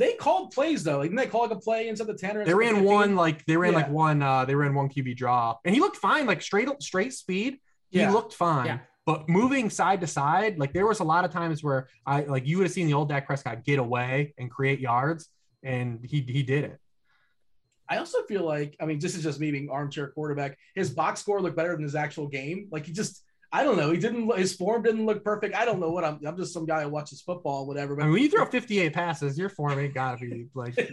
They 0.00 0.14
called 0.14 0.52
plays 0.52 0.82
though. 0.82 0.96
Like, 0.96 1.10
didn't 1.10 1.16
they 1.18 1.26
call 1.26 1.42
like 1.42 1.50
a 1.50 1.60
play 1.60 1.88
inside 1.88 2.06
the 2.06 2.14
10 2.14 2.38
or 2.38 2.44
They 2.46 2.54
ran 2.54 2.84
one 2.84 3.16
like 3.16 3.44
they 3.44 3.58
ran 3.58 3.72
yeah. 3.72 3.80
like 3.80 3.90
one 3.90 4.22
uh 4.22 4.46
they 4.46 4.54
ran 4.54 4.74
one 4.74 4.88
QB 4.88 5.14
draw. 5.14 5.58
And 5.62 5.74
he 5.74 5.80
looked 5.80 5.98
fine, 5.98 6.24
like 6.26 6.40
straight 6.40 6.68
straight 6.82 7.12
speed. 7.12 7.58
He 7.90 7.98
yeah. 7.98 8.10
looked 8.10 8.32
fine. 8.32 8.64
Yeah. 8.66 8.78
But 9.04 9.28
moving 9.28 9.68
side 9.68 10.00
to 10.00 10.06
side, 10.06 10.58
like 10.58 10.72
there 10.72 10.86
was 10.86 11.00
a 11.00 11.04
lot 11.04 11.26
of 11.26 11.32
times 11.32 11.62
where 11.62 11.88
I 12.06 12.22
like 12.22 12.46
you 12.46 12.56
would 12.56 12.64
have 12.64 12.72
seen 12.72 12.86
the 12.86 12.94
old 12.94 13.10
Dak 13.10 13.26
Prescott 13.26 13.62
get 13.62 13.78
away 13.78 14.32
and 14.38 14.50
create 14.50 14.80
yards, 14.80 15.28
and 15.62 16.00
he 16.02 16.22
he 16.22 16.42
did 16.42 16.64
it. 16.64 16.80
I 17.86 17.98
also 17.98 18.22
feel 18.22 18.46
like, 18.46 18.76
I 18.80 18.86
mean, 18.86 19.00
this 19.00 19.14
is 19.16 19.22
just 19.22 19.38
me 19.38 19.50
being 19.50 19.68
armchair 19.68 20.08
quarterback. 20.12 20.56
His 20.74 20.88
box 20.90 21.20
score 21.20 21.42
looked 21.42 21.56
better 21.56 21.72
than 21.72 21.82
his 21.82 21.96
actual 21.96 22.26
game. 22.26 22.68
Like 22.70 22.86
he 22.86 22.92
just 22.92 23.22
I 23.52 23.64
don't 23.64 23.76
know. 23.76 23.90
He 23.90 23.98
didn't. 23.98 24.36
His 24.38 24.54
form 24.54 24.82
didn't 24.82 25.06
look 25.06 25.24
perfect. 25.24 25.56
I 25.56 25.64
don't 25.64 25.80
know 25.80 25.90
what 25.90 26.04
I'm. 26.04 26.20
I'm 26.24 26.36
just 26.36 26.52
some 26.52 26.66
guy 26.66 26.82
who 26.82 26.88
watches 26.88 27.20
football, 27.20 27.66
whatever. 27.66 27.96
But 27.96 28.02
I 28.02 28.04
mean, 28.06 28.12
when 28.14 28.22
you 28.22 28.30
throw 28.30 28.46
58 28.46 28.92
passes, 28.92 29.36
your 29.36 29.48
form 29.48 29.78
ain't 29.78 29.94
gotta 29.94 30.18
be 30.18 30.46
like. 30.54 30.74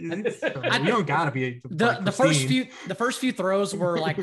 Uh, 0.48 0.78
you 0.80 0.86
don't 0.86 1.06
gotta 1.06 1.30
be. 1.30 1.60
The 1.68 1.86
like, 1.86 2.04
the 2.04 2.12
first 2.12 2.46
few 2.46 2.66
the 2.86 2.94
first 2.94 3.20
few 3.20 3.32
throws 3.32 3.74
were 3.74 3.98
like 4.00 4.18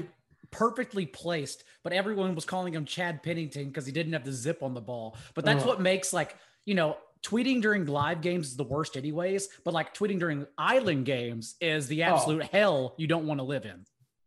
perfectly 0.51 1.05
placed, 1.05 1.63
but 1.83 1.93
everyone 1.93 2.35
was 2.35 2.45
calling 2.45 2.73
him 2.73 2.85
Chad 2.85 3.23
Pennington 3.23 3.67
because 3.67 3.85
he 3.85 3.91
didn't 3.91 4.13
have 4.13 4.25
the 4.25 4.31
zip 4.33 4.61
on 4.63 4.73
the 4.73 4.81
ball. 4.81 5.15
But 5.33 5.45
that's 5.45 5.63
Oh. 5.63 5.67
what 5.67 5.81
makes 5.81 6.11
like 6.13 6.35
you 6.65 6.75
know. 6.75 6.97
Tweeting 7.23 7.59
during 7.59 7.87
live 7.87 8.21
games 8.21 8.49
is 8.49 8.55
the 8.55 8.63
worst, 8.63 8.95
anyways. 8.95 9.49
But 9.63 9.73
like 9.73 9.95
tweeting 9.95 10.19
during 10.19 10.45
island 10.59 11.07
games 11.07 11.55
is 11.59 11.87
the 11.87 12.03
oh. 12.03 12.13
absolute 12.13 12.43
hell 12.43 12.93
you 12.97 13.07
don't 13.07 13.25
want 13.25 13.39
to 13.39 13.43
live 13.43 13.65
in. 13.65 13.83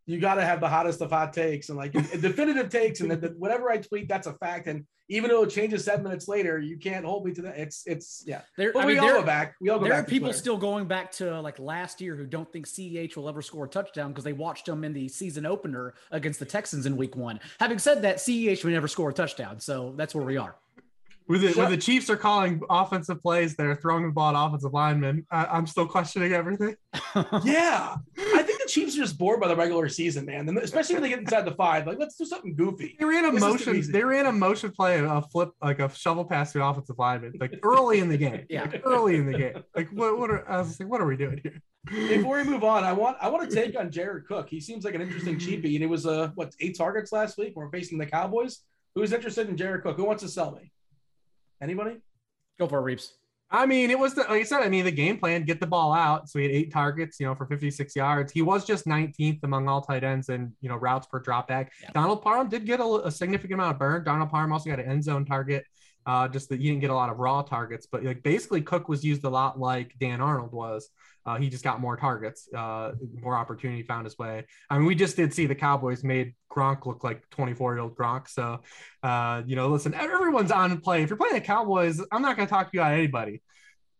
You 0.09 0.19
got 0.19 0.35
to 0.35 0.43
have 0.45 0.59
the 0.59 0.67
hottest 0.67 1.01
of 1.01 1.11
hot 1.11 1.33
takes 1.33 1.69
and 1.69 1.77
like 1.77 1.91
definitive 2.21 2.69
takes, 2.69 2.99
and 3.01 3.11
that 3.11 3.21
that 3.21 3.37
whatever 3.37 3.69
I 3.69 3.77
tweet, 3.77 4.07
that's 4.09 4.25
a 4.27 4.33
fact. 4.33 4.67
And 4.67 4.85
even 5.07 5.29
though 5.29 5.43
it 5.43 5.49
changes 5.49 5.85
seven 5.85 6.03
minutes 6.03 6.27
later, 6.27 6.59
you 6.59 6.77
can't 6.77 7.05
hold 7.05 7.25
me 7.25 7.33
to 7.33 7.41
that. 7.43 7.57
It's 7.57 7.83
it's 7.85 8.23
yeah. 8.25 8.41
There, 8.57 8.73
But 8.73 8.83
I 8.83 8.85
we 8.87 8.93
mean, 8.93 9.01
all 9.01 9.07
there, 9.07 9.19
go 9.19 9.25
back. 9.25 9.55
We 9.61 9.69
all 9.69 9.77
go 9.77 9.85
there 9.85 9.93
back. 9.93 10.03
are 10.05 10.09
people 10.09 10.27
Twitter. 10.29 10.39
still 10.39 10.57
going 10.57 10.85
back 10.87 11.11
to 11.13 11.39
like 11.41 11.59
last 11.59 12.01
year 12.01 12.15
who 12.15 12.25
don't 12.25 12.51
think 12.51 12.67
CEH 12.67 13.15
will 13.15 13.29
ever 13.29 13.41
score 13.41 13.65
a 13.65 13.69
touchdown 13.69 14.09
because 14.09 14.23
they 14.23 14.33
watched 14.33 14.67
him 14.67 14.83
in 14.83 14.93
the 14.93 15.07
season 15.07 15.45
opener 15.45 15.93
against 16.11 16.39
the 16.39 16.45
Texans 16.45 16.85
in 16.87 16.97
Week 16.97 17.15
One. 17.15 17.39
Having 17.59 17.79
said 17.79 18.01
that, 18.01 18.17
CEH 18.17 18.63
would 18.63 18.73
never 18.73 18.87
score 18.87 19.09
a 19.09 19.13
touchdown, 19.13 19.59
so 19.59 19.93
that's 19.95 20.15
where 20.15 20.25
we 20.25 20.37
are. 20.37 20.55
When 21.27 21.41
the, 21.41 21.49
Shut- 21.49 21.57
when 21.57 21.69
the 21.69 21.77
Chiefs 21.77 22.09
are 22.09 22.17
calling 22.17 22.59
offensive 22.71 23.21
plays, 23.21 23.55
they're 23.55 23.75
throwing 23.75 24.03
the 24.07 24.11
ball 24.11 24.35
at 24.35 24.47
offensive 24.47 24.73
linemen. 24.73 25.27
I, 25.29 25.45
I'm 25.45 25.67
still 25.67 25.85
questioning 25.85 26.33
everything. 26.33 26.75
Yeah, 27.43 27.95
I 28.17 28.38
think 28.38 28.38
the 28.38 28.38
Chiefs 28.69 28.95
are 28.95 29.01
just 29.01 29.17
bored 29.17 29.39
by 29.41 29.47
the 29.47 29.55
regular 29.55 29.89
season, 29.89 30.25
man. 30.25 30.47
And 30.47 30.57
especially 30.59 30.95
when 30.95 31.03
they 31.03 31.09
get 31.09 31.19
inside 31.19 31.43
the 31.45 31.53
five, 31.55 31.85
like 31.87 31.99
let's 31.99 32.15
do 32.15 32.25
something 32.25 32.55
goofy. 32.55 32.95
They 32.99 33.05
ran 33.05 33.25
a 33.25 33.31
This 33.31 33.41
motion. 33.41 33.75
easy. 33.75 33.91
They 33.91 34.03
ran 34.03 34.25
a 34.25 34.31
motion 34.31 34.71
play, 34.71 34.99
a 34.99 35.21
flip, 35.21 35.49
like 35.61 35.79
a 35.79 35.93
shovel 35.93 36.23
pass 36.25 36.53
to 36.53 36.59
an 36.59 36.65
offensive 36.67 36.97
lineman, 36.97 37.33
like 37.39 37.59
early 37.63 37.99
in 37.99 38.07
the 38.09 38.17
game. 38.17 38.45
Yeah. 38.49 38.61
Like, 38.63 38.81
early 38.85 39.17
in 39.17 39.25
the 39.25 39.37
game. 39.37 39.63
Like 39.75 39.89
what? 39.89 40.17
What 40.17 40.29
are? 40.31 40.49
I 40.49 40.57
was 40.59 40.79
like, 40.79 40.89
what 40.89 41.01
are 41.01 41.05
we 41.05 41.17
doing 41.17 41.39
here? 41.43 41.61
Before 41.85 42.37
we 42.37 42.43
move 42.43 42.63
on, 42.63 42.83
I 42.83 42.93
want 42.93 43.17
I 43.21 43.29
want 43.29 43.49
to 43.49 43.55
take 43.55 43.77
on 43.79 43.89
Jared 43.91 44.25
Cook. 44.27 44.49
He 44.49 44.59
seems 44.61 44.85
like 44.85 44.95
an 44.95 45.01
interesting 45.01 45.37
cheapie, 45.37 45.75
and 45.75 45.83
it 45.83 45.89
was 45.89 46.05
uh 46.05 46.29
what 46.35 46.53
eight 46.59 46.77
targets 46.77 47.11
last 47.11 47.37
week. 47.37 47.55
When 47.55 47.65
we're 47.65 47.71
facing 47.71 47.97
the 47.97 48.05
Cowboys. 48.05 48.59
Who's 48.95 49.13
interested 49.13 49.47
in 49.49 49.55
Jared 49.55 49.83
Cook? 49.83 49.97
Who 49.97 50.03
wants 50.03 50.23
to 50.23 50.29
sell 50.29 50.51
me? 50.51 50.71
Anybody? 51.61 51.97
Go 52.57 52.67
for 52.67 52.79
it, 52.79 52.83
Reeves. 52.83 53.13
I 53.51 53.65
mean, 53.65 53.89
it 53.89 53.97
was 53.97 54.13
the, 54.13 54.21
like 54.21 54.41
I 54.41 54.43
said. 54.43 54.61
I 54.61 54.69
mean, 54.69 54.85
the 54.85 54.91
game 54.91 55.17
plan: 55.17 55.43
get 55.43 55.59
the 55.59 55.67
ball 55.67 55.91
out. 55.91 56.29
So 56.29 56.37
he 56.37 56.45
had 56.45 56.53
eight 56.53 56.71
targets, 56.71 57.19
you 57.19 57.25
know, 57.25 57.33
for 57.33 57.47
56 57.47 57.95
yards. 57.95 58.31
He 58.31 58.43
was 58.43 58.63
just 58.63 58.85
19th 58.85 59.43
among 59.43 59.67
all 59.67 59.81
tight 59.81 60.03
ends 60.03 60.29
and 60.29 60.51
you 60.61 60.69
know 60.69 60.75
routes 60.75 61.07
per 61.07 61.21
dropback. 61.21 61.69
Yeah. 61.81 61.89
Donald 61.93 62.21
Parham 62.21 62.47
did 62.47 62.65
get 62.65 62.79
a, 62.79 63.01
a 63.05 63.11
significant 63.11 63.55
amount 63.55 63.73
of 63.73 63.79
burn. 63.79 64.03
Donald 64.03 64.29
Parham 64.29 64.51
also 64.53 64.69
got 64.69 64.79
an 64.79 64.89
end 64.89 65.03
zone 65.03 65.25
target. 65.25 65.65
Uh, 66.09 66.27
just 66.27 66.49
that 66.49 66.59
he 66.59 66.65
didn't 66.69 66.81
get 66.81 66.89
a 66.89 66.95
lot 67.01 67.09
of 67.11 67.17
raw 67.19 67.41
targets, 67.43 67.85
but 67.91 68.03
like 68.03 68.23
basically 68.23 68.61
Cook 68.71 68.89
was 68.89 69.03
used 69.11 69.23
a 69.25 69.29
lot 69.29 69.59
like 69.59 69.87
Dan 69.99 70.21
Arnold 70.21 70.51
was. 70.51 70.89
Uh, 71.25 71.37
he 71.37 71.49
just 71.49 71.63
got 71.63 71.79
more 71.79 71.95
targets, 71.97 72.39
uh, 72.55 72.93
more 73.21 73.35
opportunity 73.35 73.83
found 73.83 74.05
his 74.05 74.17
way. 74.17 74.35
I 74.71 74.77
mean, 74.77 74.87
we 74.87 74.95
just 74.95 75.15
did 75.15 75.31
see 75.35 75.45
the 75.45 75.53
Cowboys 75.53 76.03
made 76.03 76.33
Gronk 76.51 76.87
look 76.87 77.03
like 77.03 77.29
24 77.29 77.73
year 77.75 77.83
old 77.83 77.95
Gronk. 77.95 78.27
So, 78.27 78.61
uh, 79.03 79.43
you 79.45 79.55
know, 79.55 79.67
listen, 79.67 79.93
everyone's 79.93 80.51
on 80.51 80.79
play. 80.81 81.03
If 81.03 81.09
you're 81.09 81.17
playing 81.17 81.35
the 81.35 81.41
Cowboys, 81.41 82.01
I'm 82.11 82.23
not 82.23 82.35
going 82.37 82.47
to 82.47 82.51
talk 82.51 82.71
to 82.71 82.77
you 82.77 82.81
about 82.81 82.93
anybody. 82.93 83.43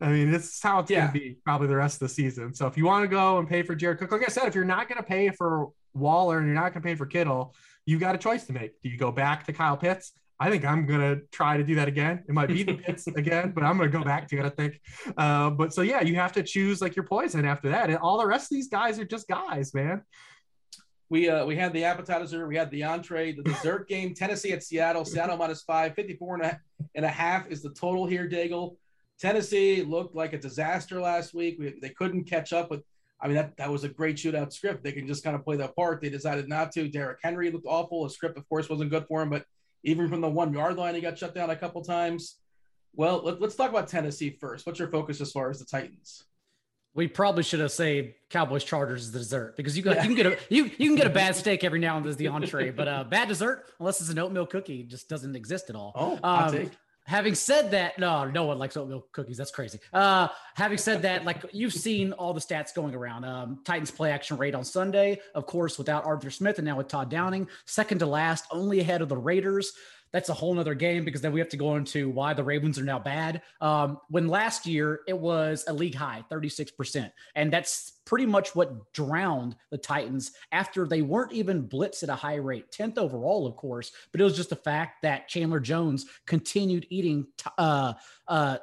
I 0.01 0.07
mean, 0.09 0.31
this 0.31 0.45
is 0.55 0.59
how 0.63 0.79
it's 0.79 0.89
Yeah. 0.89 1.01
going 1.01 1.13
to 1.13 1.19
be 1.19 1.37
probably 1.45 1.67
the 1.67 1.75
rest 1.75 1.95
of 2.01 2.07
the 2.07 2.13
season. 2.19 2.55
So 2.55 2.65
if 2.65 2.75
you 2.77 2.85
want 2.85 3.03
to 3.03 3.07
go 3.07 3.37
and 3.37 3.47
pay 3.47 3.61
for 3.61 3.75
Jared 3.75 3.99
Cook, 3.99 4.11
like 4.11 4.23
I 4.27 4.31
said, 4.31 4.47
if 4.47 4.55
you're 4.55 4.65
not 4.65 4.87
going 4.89 4.97
to 4.97 5.03
pay 5.07 5.29
for 5.29 5.67
Waller 5.93 6.39
and 6.39 6.47
you're 6.47 6.55
not 6.55 6.73
going 6.73 6.81
to 6.81 6.87
pay 6.89 6.95
for 6.95 7.05
Kittle, 7.05 7.53
you 7.85 7.99
got 7.99 8.15
a 8.15 8.17
choice 8.17 8.45
to 8.45 8.53
make. 8.53 8.81
Do 8.81 8.89
you 8.89 8.97
go 8.97 9.11
back 9.11 9.45
to 9.45 9.53
Kyle 9.53 9.77
Pitts? 9.77 10.13
I 10.41 10.49
think 10.49 10.63
I'm 10.63 10.85
gonna 10.85 11.17
try 11.31 11.57
to 11.57 11.63
do 11.63 11.75
that 11.75 11.87
again. 11.87 12.23
It 12.27 12.33
might 12.33 12.47
be 12.47 12.63
the 12.63 12.73
pits 12.85 13.07
again, 13.07 13.51
but 13.51 13.63
I'm 13.63 13.77
gonna 13.77 13.89
go 13.89 14.03
back 14.03 14.27
to 14.29 14.37
it. 14.37 14.45
I 14.45 14.49
think. 14.49 14.79
Uh, 15.17 15.49
but 15.49 15.73
so 15.73 15.81
yeah, 15.81 16.01
you 16.01 16.15
have 16.15 16.31
to 16.33 16.43
choose 16.43 16.81
like 16.81 16.95
your 16.95 17.05
poison 17.05 17.45
after 17.45 17.69
that. 17.69 17.89
And 17.89 17.97
all 17.97 18.17
the 18.17 18.25
rest 18.25 18.45
of 18.45 18.55
these 18.55 18.69
guys 18.69 18.99
are 18.99 19.05
just 19.05 19.27
guys, 19.27 19.73
man. 19.73 20.01
We 21.09 21.27
uh 21.27 21.45
we 21.45 21.57
had 21.57 21.73
the 21.73 21.83
appetizer, 21.83 22.47
we 22.47 22.55
had 22.55 22.71
the 22.71 22.83
entree, 22.83 23.33
the 23.33 23.43
dessert 23.43 23.89
game, 23.89 24.13
Tennessee 24.13 24.53
at 24.53 24.63
Seattle, 24.63 25.03
Seattle 25.03 25.37
minus 25.37 25.63
five, 25.63 25.93
54 25.95 26.35
and 26.35 26.43
a, 26.45 26.59
and 26.95 27.05
a 27.05 27.09
half 27.09 27.49
is 27.49 27.61
the 27.61 27.71
total 27.71 28.05
here, 28.05 28.29
Daigle. 28.29 28.77
Tennessee 29.19 29.83
looked 29.83 30.15
like 30.15 30.31
a 30.31 30.37
disaster 30.37 31.01
last 31.01 31.33
week. 31.33 31.57
We, 31.59 31.77
they 31.81 31.89
couldn't 31.89 32.23
catch 32.23 32.53
up 32.53 32.71
with 32.71 32.81
I 33.21 33.27
mean 33.27 33.35
that 33.35 33.57
that 33.57 33.69
was 33.69 33.83
a 33.83 33.89
great 33.89 34.15
shootout 34.15 34.53
script. 34.53 34.83
They 34.83 34.93
can 34.93 35.05
just 35.05 35.23
kind 35.23 35.35
of 35.35 35.43
play 35.43 35.57
that 35.57 35.75
part. 35.75 36.01
They 36.01 36.09
decided 36.09 36.47
not 36.47 36.71
to. 36.73 36.87
Derrick 36.87 37.19
Henry 37.21 37.51
looked 37.51 37.65
awful. 37.67 38.03
The 38.03 38.09
script, 38.11 38.37
of 38.37 38.47
course, 38.47 38.69
wasn't 38.69 38.91
good 38.91 39.05
for 39.07 39.21
him, 39.21 39.29
but 39.29 39.43
even 39.83 40.09
from 40.09 40.21
the 40.21 40.29
one 40.29 40.53
yard 40.53 40.77
line, 40.77 40.95
he 40.95 41.01
got 41.01 41.17
shut 41.17 41.33
down 41.33 41.49
a 41.49 41.55
couple 41.55 41.83
times. 41.83 42.37
Well, 42.95 43.21
let, 43.23 43.39
let's 43.39 43.55
talk 43.55 43.69
about 43.69 43.87
Tennessee 43.87 44.31
first. 44.31 44.65
What's 44.65 44.79
your 44.79 44.89
focus 44.89 45.21
as 45.21 45.31
far 45.31 45.49
as 45.49 45.59
the 45.59 45.65
Titans? 45.65 46.25
We 46.95 47.07
probably 47.07 47.43
should 47.43 47.59
have 47.59 47.71
saved 47.71 48.13
Cowboys 48.29 48.63
Chargers 48.63 49.03
as 49.03 49.11
the 49.11 49.19
dessert 49.19 49.55
because 49.55 49.77
you 49.77 49.83
got 49.83 49.97
you 49.97 50.01
can 50.01 50.15
get 50.15 50.25
a 50.25 50.37
you 50.49 50.65
you 50.77 50.89
can 50.89 50.95
get 50.95 51.05
a 51.05 51.11
bad 51.11 51.35
steak 51.35 51.63
every 51.63 51.79
now 51.79 51.97
and 51.97 52.05
then 52.05 52.09
as 52.09 52.17
the 52.17 52.27
entree, 52.27 52.71
but 52.71 52.87
uh, 52.87 53.03
bad 53.03 53.27
dessert 53.27 53.65
unless 53.79 54.01
it's 54.01 54.09
an 54.09 54.17
oatmeal 54.17 54.45
cookie 54.47 54.83
just 54.83 55.07
doesn't 55.07 55.35
exist 55.35 55.69
at 55.69 55.75
all. 55.75 55.91
Oh, 55.95 56.19
Um, 56.23 56.51
take. 56.51 56.71
Having 57.09 57.33
said 57.33 57.71
that, 57.71 57.97
no, 57.97 58.25
no 58.25 58.43
one 58.43 58.59
likes 58.59 58.77
oatmeal 58.77 59.03
cookies. 59.11 59.35
That's 59.35 59.49
crazy. 59.49 59.79
Uh, 59.91 60.27
having 60.53 60.77
said 60.77 61.01
that, 61.01 61.25
like 61.25 61.43
you've 61.51 61.73
seen 61.73 62.13
all 62.13 62.35
the 62.35 62.39
stats 62.39 62.71
going 62.71 62.93
around. 62.93 63.25
Um, 63.25 63.61
Titans 63.65 63.89
play 63.89 64.11
action 64.11 64.37
rate 64.37 64.53
on 64.53 64.63
Sunday, 64.63 65.19
of 65.33 65.47
course, 65.47 65.79
without 65.79 66.05
Arthur 66.05 66.29
Smith 66.29 66.59
and 66.59 66.67
now 66.67 66.77
with 66.77 66.87
Todd 66.87 67.09
Downing, 67.09 67.47
second 67.65 67.97
to 67.97 68.05
last, 68.05 68.45
only 68.51 68.79
ahead 68.79 69.01
of 69.01 69.09
the 69.09 69.17
Raiders. 69.17 69.73
That's 70.11 70.29
a 70.29 70.33
whole 70.33 70.53
nother 70.53 70.73
game 70.73 71.05
because 71.05 71.21
then 71.21 71.31
we 71.31 71.39
have 71.39 71.49
to 71.49 71.57
go 71.57 71.75
into 71.75 72.09
why 72.09 72.33
the 72.33 72.43
Ravens 72.43 72.79
are 72.79 72.83
now 72.83 72.99
bad. 72.99 73.41
Um, 73.61 73.99
when 74.09 74.27
last 74.27 74.65
year 74.65 75.01
it 75.07 75.17
was 75.17 75.65
a 75.67 75.73
league 75.73 75.95
high, 75.95 76.23
36%. 76.31 77.11
And 77.35 77.53
that's 77.53 77.93
pretty 78.05 78.25
much 78.25 78.55
what 78.55 78.91
drowned 78.91 79.55
the 79.69 79.77
Titans 79.77 80.31
after 80.51 80.87
they 80.87 81.01
weren't 81.03 81.33
even 81.33 81.67
blitzed 81.67 82.01
at 82.03 82.09
a 82.09 82.15
high 82.15 82.35
rate, 82.35 82.71
10th 82.71 82.97
overall, 82.97 83.45
of 83.45 83.55
course. 83.55 83.91
But 84.11 84.21
it 84.21 84.23
was 84.23 84.35
just 84.35 84.49
the 84.49 84.55
fact 84.55 85.03
that 85.03 85.27
Chandler 85.27 85.59
Jones 85.59 86.07
continued 86.25 86.87
eating. 86.89 87.27
T- 87.37 87.51
uh, 87.57 87.93
uh, 88.27 88.57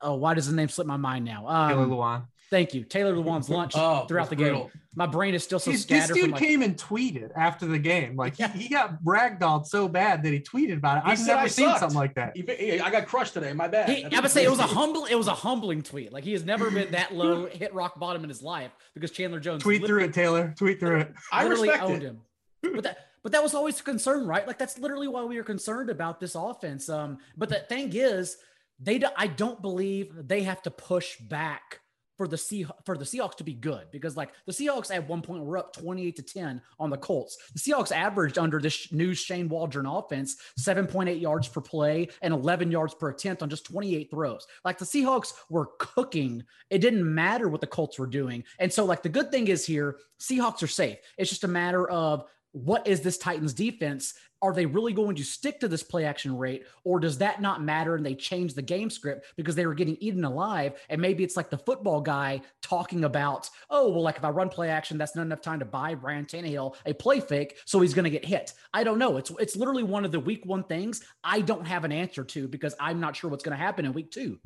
oh, 0.00 0.14
why 0.14 0.34
does 0.34 0.46
the 0.48 0.54
name 0.54 0.68
slip 0.68 0.86
my 0.86 0.96
mind 0.96 1.24
now? 1.24 1.40
Taylor 1.68 1.82
Um, 1.82 1.90
Lewan. 1.90 2.26
Thank 2.54 2.72
you, 2.72 2.84
Taylor 2.84 3.14
Lewan's 3.14 3.48
lunch 3.50 3.72
Oh, 3.74 4.04
throughout 4.06 4.30
that's 4.30 4.30
the 4.30 4.36
game. 4.36 4.66
My 4.94 5.06
brain 5.06 5.34
is 5.34 5.42
still 5.42 5.58
so 5.58 5.72
This, 5.72 5.84
this 5.86 6.06
dude 6.08 6.30
like, 6.30 6.40
came 6.40 6.62
and 6.62 6.76
tweeted 6.76 7.30
after 7.34 7.66
the 7.66 7.80
game. 7.80 8.14
Like 8.14 8.38
Yeah. 8.38 8.52
he, 8.52 8.62
he 8.64 8.68
got 8.68 9.02
ragdolled 9.02 9.66
so 9.66 9.88
bad 9.88 10.22
that 10.22 10.32
he 10.32 10.38
tweeted 10.38 10.76
about 10.76 10.98
it. 10.98 11.04
He 11.06 11.10
I've 11.10 11.18
said 11.18 11.26
never 11.34 11.40
I 11.40 11.46
seen 11.48 11.66
sucked. 11.66 11.80
something 11.80 11.98
like 11.98 12.14
that. 12.14 12.36
He- 12.36 12.42
he- 12.56 12.80
I 12.80 12.90
got 12.90 13.06
crushed 13.06 13.34
today. 13.34 13.52
My 13.52 13.66
bad. 13.66 13.88
He, 13.88 14.02
That's 14.04 14.14
I 14.14 14.20
would 14.20 14.30
say 14.30 14.44
it 14.44 14.50
was 14.50 14.60
a 14.60 14.68
he 14.68 14.74
humble, 14.74 15.04
it 15.06 15.16
was 15.16 15.26
a 15.26 15.34
humbling 15.34 15.82
tweet. 15.82 16.12
Like 16.12 16.22
he 16.22 16.30
has 16.32 16.44
never 16.44 16.70
been 16.70 16.92
that 16.92 17.12
low, 17.22 17.46
hit 17.46 17.74
rock 17.74 17.98
bottom 17.98 18.22
in 18.22 18.28
his 18.28 18.40
life 18.40 18.70
because 18.94 19.10
Chandler 19.10 19.40
Jones 19.40 19.64
Tweet 19.64 19.84
through 19.84 20.04
it, 20.04 20.14
Taylor. 20.14 20.54
Tweet 20.56 20.78
through 20.78 21.00
it. 21.00 21.12
I 21.32 21.42
literally 21.42 21.70
respect 21.70 21.90
owned 21.90 22.02
it. 22.04 22.06
him. 22.06 22.20
But 22.62 22.84
that, 22.84 22.98
but 23.24 23.32
that 23.32 23.42
was 23.42 23.52
always 23.54 23.80
a 23.80 23.82
concern, 23.82 24.26
right? 24.28 24.46
Like 24.46 24.58
that's 24.58 24.78
literally 24.78 25.08
why 25.08 25.24
we 25.24 25.36
were 25.38 25.42
concerned 25.44 25.90
about 25.90 26.20
this 26.20 26.36
offense. 26.36 26.88
Um, 26.88 27.18
but 27.36 27.48
the 27.48 27.56
thing 27.68 27.90
is, 27.94 28.36
they 28.78 28.98
do, 28.98 29.08
I 29.16 29.26
don't 29.26 29.60
believe 29.60 30.12
they 30.28 30.42
have 30.44 30.62
to 30.62 30.70
push 30.70 31.16
back 31.18 31.80
for 32.16 32.28
the 32.28 32.38
Sea 32.38 32.66
for 32.84 32.96
the 32.96 33.04
Seahawks 33.04 33.36
to 33.36 33.44
be 33.44 33.54
good 33.54 33.86
because 33.90 34.16
like 34.16 34.30
the 34.46 34.52
Seahawks 34.52 34.94
at 34.94 35.08
one 35.08 35.22
point 35.22 35.44
were 35.44 35.58
up 35.58 35.74
28 35.74 36.16
to 36.16 36.22
10 36.22 36.62
on 36.78 36.90
the 36.90 36.96
Colts. 36.96 37.36
The 37.52 37.58
Seahawks 37.58 37.92
averaged 37.92 38.38
under 38.38 38.60
this 38.60 38.92
new 38.92 39.14
Shane 39.14 39.48
Waldron 39.48 39.86
offense 39.86 40.36
7.8 40.58 41.20
yards 41.20 41.48
per 41.48 41.60
play 41.60 42.08
and 42.22 42.32
11 42.32 42.70
yards 42.70 42.94
per 42.94 43.10
attempt 43.10 43.42
on 43.42 43.50
just 43.50 43.66
28 43.66 44.10
throws. 44.10 44.46
Like 44.64 44.78
the 44.78 44.84
Seahawks 44.84 45.32
were 45.50 45.70
cooking. 45.78 46.44
It 46.70 46.78
didn't 46.78 47.12
matter 47.12 47.48
what 47.48 47.60
the 47.60 47.66
Colts 47.66 47.98
were 47.98 48.06
doing. 48.06 48.44
And 48.58 48.72
so 48.72 48.84
like 48.84 49.02
the 49.02 49.08
good 49.08 49.30
thing 49.30 49.48
is 49.48 49.66
here, 49.66 49.98
Seahawks 50.20 50.62
are 50.62 50.68
safe. 50.68 50.98
It's 51.18 51.30
just 51.30 51.44
a 51.44 51.48
matter 51.48 51.88
of 51.90 52.24
what 52.52 52.86
is 52.86 53.00
this 53.00 53.18
Titans 53.18 53.52
defense? 53.52 54.14
Are 54.44 54.52
they 54.52 54.66
really 54.66 54.92
going 54.92 55.16
to 55.16 55.24
stick 55.24 55.58
to 55.60 55.68
this 55.68 55.82
play 55.82 56.04
action 56.04 56.36
rate, 56.36 56.66
or 56.84 57.00
does 57.00 57.16
that 57.16 57.40
not 57.40 57.62
matter 57.62 57.94
and 57.94 58.04
they 58.04 58.14
change 58.14 58.52
the 58.52 58.60
game 58.60 58.90
script 58.90 59.24
because 59.36 59.54
they 59.54 59.64
were 59.64 59.72
getting 59.72 59.96
eaten 60.00 60.22
alive? 60.22 60.74
And 60.90 61.00
maybe 61.00 61.24
it's 61.24 61.34
like 61.34 61.48
the 61.48 61.56
football 61.56 62.02
guy 62.02 62.42
talking 62.60 63.04
about, 63.04 63.48
oh, 63.70 63.88
well, 63.88 64.02
like 64.02 64.18
if 64.18 64.24
I 64.24 64.28
run 64.28 64.50
play 64.50 64.68
action, 64.68 64.98
that's 64.98 65.16
not 65.16 65.22
enough 65.22 65.40
time 65.40 65.60
to 65.60 65.64
buy 65.64 65.94
Brian 65.94 66.26
Tannehill 66.26 66.74
a 66.84 66.92
play 66.92 67.20
fake, 67.20 67.56
so 67.64 67.80
he's 67.80 67.94
going 67.94 68.04
to 68.04 68.10
get 68.10 68.22
hit. 68.22 68.52
I 68.74 68.84
don't 68.84 68.98
know. 68.98 69.16
It's 69.16 69.32
it's 69.40 69.56
literally 69.56 69.82
one 69.82 70.04
of 70.04 70.12
the 70.12 70.20
week 70.20 70.44
one 70.44 70.64
things 70.64 71.02
I 71.24 71.40
don't 71.40 71.66
have 71.66 71.84
an 71.84 71.92
answer 71.92 72.22
to 72.22 72.46
because 72.46 72.74
I'm 72.78 73.00
not 73.00 73.16
sure 73.16 73.30
what's 73.30 73.44
going 73.44 73.56
to 73.56 73.64
happen 73.64 73.86
in 73.86 73.94
week 73.94 74.10
two. 74.10 74.38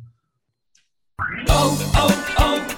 Oh, 1.48 1.92
oh, 1.96 2.34
oh. 2.38 2.77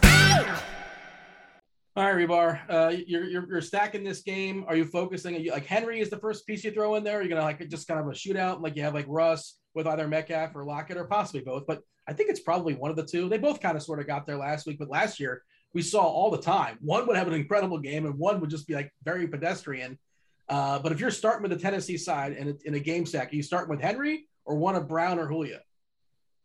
Hribar, 1.97 2.61
uh, 2.69 2.93
you're, 3.05 3.25
you're 3.25 3.47
you're 3.49 3.61
stacking 3.61 4.03
this 4.03 4.21
game. 4.21 4.63
Are 4.67 4.77
you 4.77 4.85
focusing? 4.85 5.35
Are 5.35 5.39
you, 5.39 5.51
like 5.51 5.65
Henry 5.65 5.99
is 5.99 6.09
the 6.09 6.17
first 6.17 6.47
piece 6.47 6.63
you 6.63 6.71
throw 6.71 6.95
in 6.95 7.03
there. 7.03 7.15
You're 7.15 7.23
you 7.23 7.29
gonna 7.29 7.41
like 7.41 7.67
just 7.67 7.87
kind 7.87 7.99
of 7.99 8.07
a 8.07 8.11
shootout, 8.11 8.61
like 8.61 8.77
you 8.77 8.83
have 8.83 8.93
like 8.93 9.05
Russ 9.09 9.57
with 9.73 9.87
either 9.87 10.07
Metcalf 10.07 10.55
or 10.55 10.63
Lockett, 10.63 10.97
or 10.97 11.05
possibly 11.05 11.41
both. 11.41 11.67
But 11.67 11.81
I 12.07 12.13
think 12.13 12.29
it's 12.29 12.39
probably 12.39 12.75
one 12.75 12.91
of 12.91 12.97
the 12.97 13.05
two. 13.05 13.27
They 13.27 13.37
both 13.37 13.59
kind 13.59 13.75
of 13.75 13.83
sort 13.83 13.99
of 13.99 14.07
got 14.07 14.25
there 14.25 14.37
last 14.37 14.65
week, 14.65 14.79
but 14.79 14.89
last 14.89 15.19
year 15.19 15.43
we 15.73 15.81
saw 15.81 16.01
all 16.01 16.31
the 16.31 16.41
time. 16.41 16.77
One 16.81 17.07
would 17.07 17.17
have 17.17 17.27
an 17.27 17.33
incredible 17.33 17.77
game, 17.77 18.05
and 18.05 18.17
one 18.17 18.39
would 18.39 18.49
just 18.49 18.67
be 18.67 18.73
like 18.73 18.91
very 19.03 19.27
pedestrian. 19.27 19.99
Uh, 20.47 20.79
but 20.79 20.93
if 20.93 20.99
you're 20.99 21.11
starting 21.11 21.43
with 21.43 21.51
the 21.51 21.57
Tennessee 21.57 21.97
side 21.97 22.33
and 22.33 22.57
in 22.65 22.73
a 22.73 22.79
game 22.79 23.05
stack, 23.05 23.31
are 23.31 23.35
you 23.35 23.43
starting 23.43 23.69
with 23.69 23.81
Henry 23.81 24.27
or 24.45 24.55
one 24.55 24.75
of 24.75 24.87
Brown 24.87 25.19
or 25.19 25.27
Julio? 25.27 25.59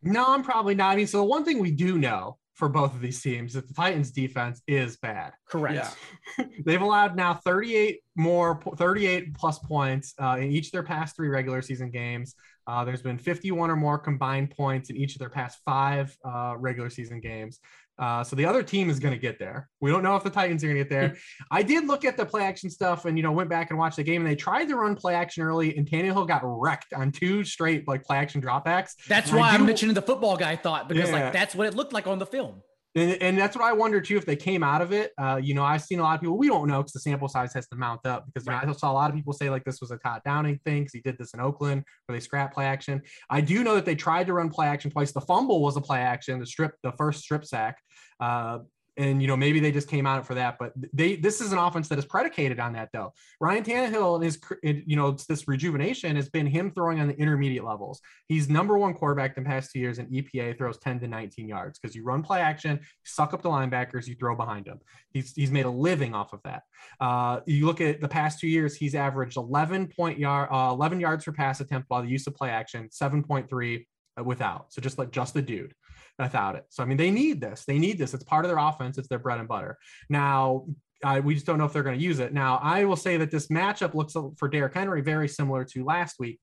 No, 0.01 0.25
I'm 0.27 0.43
probably 0.43 0.75
not. 0.75 0.93
I 0.93 0.95
mean, 0.95 1.07
so 1.07 1.17
the 1.17 1.23
one 1.23 1.43
thing 1.43 1.59
we 1.59 1.71
do 1.71 1.97
know 1.97 2.37
for 2.57 2.67
both 2.67 2.95
of 2.95 3.01
these 3.01 3.21
teams 3.21 3.53
that 3.53 3.67
the 3.67 3.73
Titans 3.73 4.09
defense 4.09 4.63
is 4.67 4.97
bad. 4.97 5.33
Correct. 5.47 5.95
Yeah. 6.39 6.45
They've 6.65 6.81
allowed 6.81 7.15
now 7.15 7.35
38 7.35 7.99
more 8.15 8.59
38 8.75 9.35
plus 9.35 9.59
points 9.59 10.15
uh, 10.19 10.37
in 10.39 10.51
each 10.51 10.67
of 10.67 10.71
their 10.71 10.83
past 10.83 11.15
three 11.15 11.29
regular 11.29 11.61
season 11.61 11.91
games. 11.91 12.33
Uh, 12.65 12.83
there's 12.83 13.03
been 13.03 13.19
51 13.19 13.69
or 13.69 13.75
more 13.75 13.99
combined 13.99 14.49
points 14.49 14.89
in 14.89 14.97
each 14.97 15.13
of 15.13 15.19
their 15.19 15.29
past 15.29 15.59
five 15.65 16.17
uh, 16.25 16.55
regular 16.57 16.89
season 16.89 17.19
games. 17.19 17.59
Uh, 17.99 18.23
so 18.23 18.35
the 18.35 18.45
other 18.45 18.63
team 18.63 18.89
is 18.89 18.99
going 18.99 19.13
to 19.13 19.19
get 19.19 19.39
there. 19.39 19.69
We 19.81 19.89
don't 19.89 20.03
know 20.03 20.15
if 20.15 20.23
the 20.23 20.29
Titans 20.29 20.63
are 20.63 20.67
going 20.67 20.77
to 20.77 20.83
get 20.83 20.89
there. 20.89 21.15
I 21.51 21.63
did 21.63 21.87
look 21.87 22.05
at 22.05 22.17
the 22.17 22.25
play 22.25 22.43
action 22.43 22.69
stuff 22.69 23.05
and 23.05 23.17
you 23.17 23.23
know 23.23 23.31
went 23.31 23.49
back 23.49 23.69
and 23.69 23.79
watched 23.79 23.97
the 23.97 24.03
game 24.03 24.21
and 24.21 24.29
they 24.29 24.35
tried 24.35 24.65
to 24.65 24.75
run 24.75 24.95
play 24.95 25.15
action 25.15 25.43
early 25.43 25.75
and 25.75 25.89
Tannehill 25.89 26.27
got 26.27 26.41
wrecked 26.43 26.93
on 26.93 27.11
two 27.11 27.43
straight 27.43 27.87
like 27.87 28.03
play 28.03 28.17
action 28.17 28.41
dropbacks. 28.41 28.91
That's 29.07 29.29
and 29.29 29.39
why 29.39 29.51
I'm 29.51 29.65
mentioning 29.65 29.95
the 29.95 30.01
football 30.01 30.37
guy 30.37 30.55
thought 30.55 30.87
because 30.87 31.09
yeah. 31.09 31.23
like 31.23 31.33
that's 31.33 31.55
what 31.55 31.67
it 31.67 31.75
looked 31.75 31.93
like 31.93 32.07
on 32.07 32.19
the 32.19 32.25
film. 32.25 32.61
And, 32.97 33.21
and, 33.21 33.37
that's 33.37 33.55
what 33.55 33.63
I 33.63 33.73
wonder 33.73 34.01
too 34.01 34.17
if 34.17 34.25
they 34.25 34.35
came 34.35 34.63
out 34.63 34.81
of 34.81 34.91
it. 34.91 35.11
Uh, 35.19 35.39
you 35.41 35.53
know, 35.53 35.63
I've 35.63 35.83
seen 35.83 35.99
a 35.99 36.03
lot 36.03 36.15
of 36.15 36.21
people. 36.21 36.35
We 36.35 36.47
don't 36.47 36.67
know 36.67 36.79
because 36.79 36.93
the 36.93 36.99
sample 36.99 37.27
size 37.27 37.53
has 37.53 37.67
to 37.67 37.75
mount 37.75 38.05
up. 38.07 38.25
Because 38.25 38.47
right. 38.47 38.67
I 38.67 38.71
saw 38.71 38.91
a 38.91 38.93
lot 38.93 39.11
of 39.11 39.15
people 39.15 39.33
say 39.33 39.51
like 39.51 39.63
this 39.65 39.79
was 39.81 39.91
a 39.91 39.97
Todd 39.97 40.21
Downing 40.25 40.59
thing 40.65 40.81
because 40.81 40.93
he 40.93 41.01
did 41.01 41.17
this 41.19 41.33
in 41.35 41.39
Oakland 41.39 41.83
where 42.05 42.17
they 42.17 42.23
scrap 42.23 42.55
play 42.55 42.65
action. 42.65 43.03
I 43.29 43.41
do 43.41 43.63
know 43.63 43.75
that 43.75 43.85
they 43.85 43.93
tried 43.93 44.25
to 44.27 44.33
run 44.33 44.49
play 44.49 44.65
action 44.65 44.89
twice. 44.89 45.11
The 45.11 45.21
fumble 45.21 45.61
was 45.61 45.77
a 45.77 45.81
play 45.81 45.99
action. 45.99 46.39
The 46.39 46.47
strip, 46.47 46.73
the 46.81 46.91
first 46.93 47.21
strip 47.21 47.45
sack. 47.45 47.77
Uh, 48.19 48.59
and 48.97 49.21
you 49.21 49.27
know 49.27 49.37
maybe 49.37 49.59
they 49.59 49.71
just 49.71 49.87
came 49.87 50.05
out 50.05 50.25
for 50.25 50.33
that 50.33 50.57
but 50.59 50.73
they 50.91 51.15
this 51.15 51.39
is 51.39 51.51
an 51.51 51.57
offense 51.57 51.87
that 51.87 51.99
is 51.99 52.05
predicated 52.05 52.59
on 52.59 52.73
that 52.73 52.89
though. 52.91 53.13
Ryan 53.39 53.63
Tannehill 53.63 54.23
his 54.23 54.39
you 54.63 54.95
know 54.95 55.11
this 55.11 55.47
rejuvenation 55.47 56.15
has 56.15 56.29
been 56.29 56.47
him 56.47 56.71
throwing 56.71 56.99
on 56.99 57.07
the 57.07 57.15
intermediate 57.15 57.63
levels. 57.63 58.01
He's 58.27 58.49
number 58.49 58.77
one 58.77 58.93
quarterback 58.93 59.35
the 59.35 59.41
past 59.41 59.71
two 59.71 59.79
years 59.79 59.99
and 59.99 60.09
epa 60.11 60.57
throws 60.57 60.77
10 60.79 60.99
to 61.01 61.07
19 61.07 61.47
yards 61.47 61.79
because 61.79 61.95
you 61.95 62.03
run 62.03 62.23
play 62.23 62.41
action 62.41 62.79
suck 63.05 63.33
up 63.33 63.41
the 63.41 63.49
linebackers 63.49 64.07
you 64.07 64.15
throw 64.15 64.35
behind 64.35 64.67
him 64.67 64.79
he's, 65.11 65.33
he's 65.33 65.51
made 65.51 65.65
a 65.65 65.69
living 65.69 66.13
off 66.13 66.33
of 66.33 66.41
that. 66.43 66.63
Uh, 66.99 67.39
you 67.45 67.65
look 67.65 67.81
at 67.81 68.01
the 68.01 68.07
past 68.07 68.39
two 68.39 68.47
years 68.47 68.75
he's 68.75 68.95
averaged 68.95 69.37
11 69.37 69.87
point 69.87 70.17
yard 70.17 70.49
uh, 70.51 70.69
11 70.71 70.99
yards 70.99 71.23
per 71.25 71.31
pass 71.31 71.59
attempt 71.59 71.89
while 71.89 72.01
the 72.01 72.09
use 72.09 72.25
of 72.27 72.35
play 72.35 72.49
action 72.49 72.89
7.3 72.89 73.85
without. 74.23 74.73
So 74.73 74.81
just 74.81 74.97
like 74.97 75.11
just 75.11 75.33
the 75.33 75.41
dude 75.41 75.73
without 76.19 76.55
it. 76.55 76.65
So 76.69 76.83
I 76.83 76.85
mean, 76.85 76.97
they 76.97 77.11
need 77.11 77.41
this. 77.41 77.65
They 77.65 77.79
need 77.79 77.97
this. 77.97 78.13
It's 78.13 78.23
part 78.23 78.45
of 78.45 78.49
their 78.49 78.59
offense. 78.59 78.97
It's 78.97 79.07
their 79.07 79.19
bread 79.19 79.39
and 79.39 79.47
butter. 79.47 79.77
Now, 80.09 80.65
I, 81.03 81.19
we 81.19 81.35
just 81.35 81.45
don't 81.45 81.57
know 81.57 81.65
if 81.65 81.73
they're 81.73 81.83
going 81.83 81.97
to 81.97 82.03
use 82.03 82.19
it. 82.19 82.33
Now, 82.33 82.59
I 82.61 82.85
will 82.85 82.95
say 82.95 83.17
that 83.17 83.29
this 83.29 83.47
matchup 83.47 83.93
looks 83.93 84.15
for 84.37 84.47
Derrick 84.47 84.73
Henry 84.73 85.01
very 85.01 85.27
similar 85.27 85.63
to 85.65 85.83
last 85.83 86.15
week. 86.19 86.39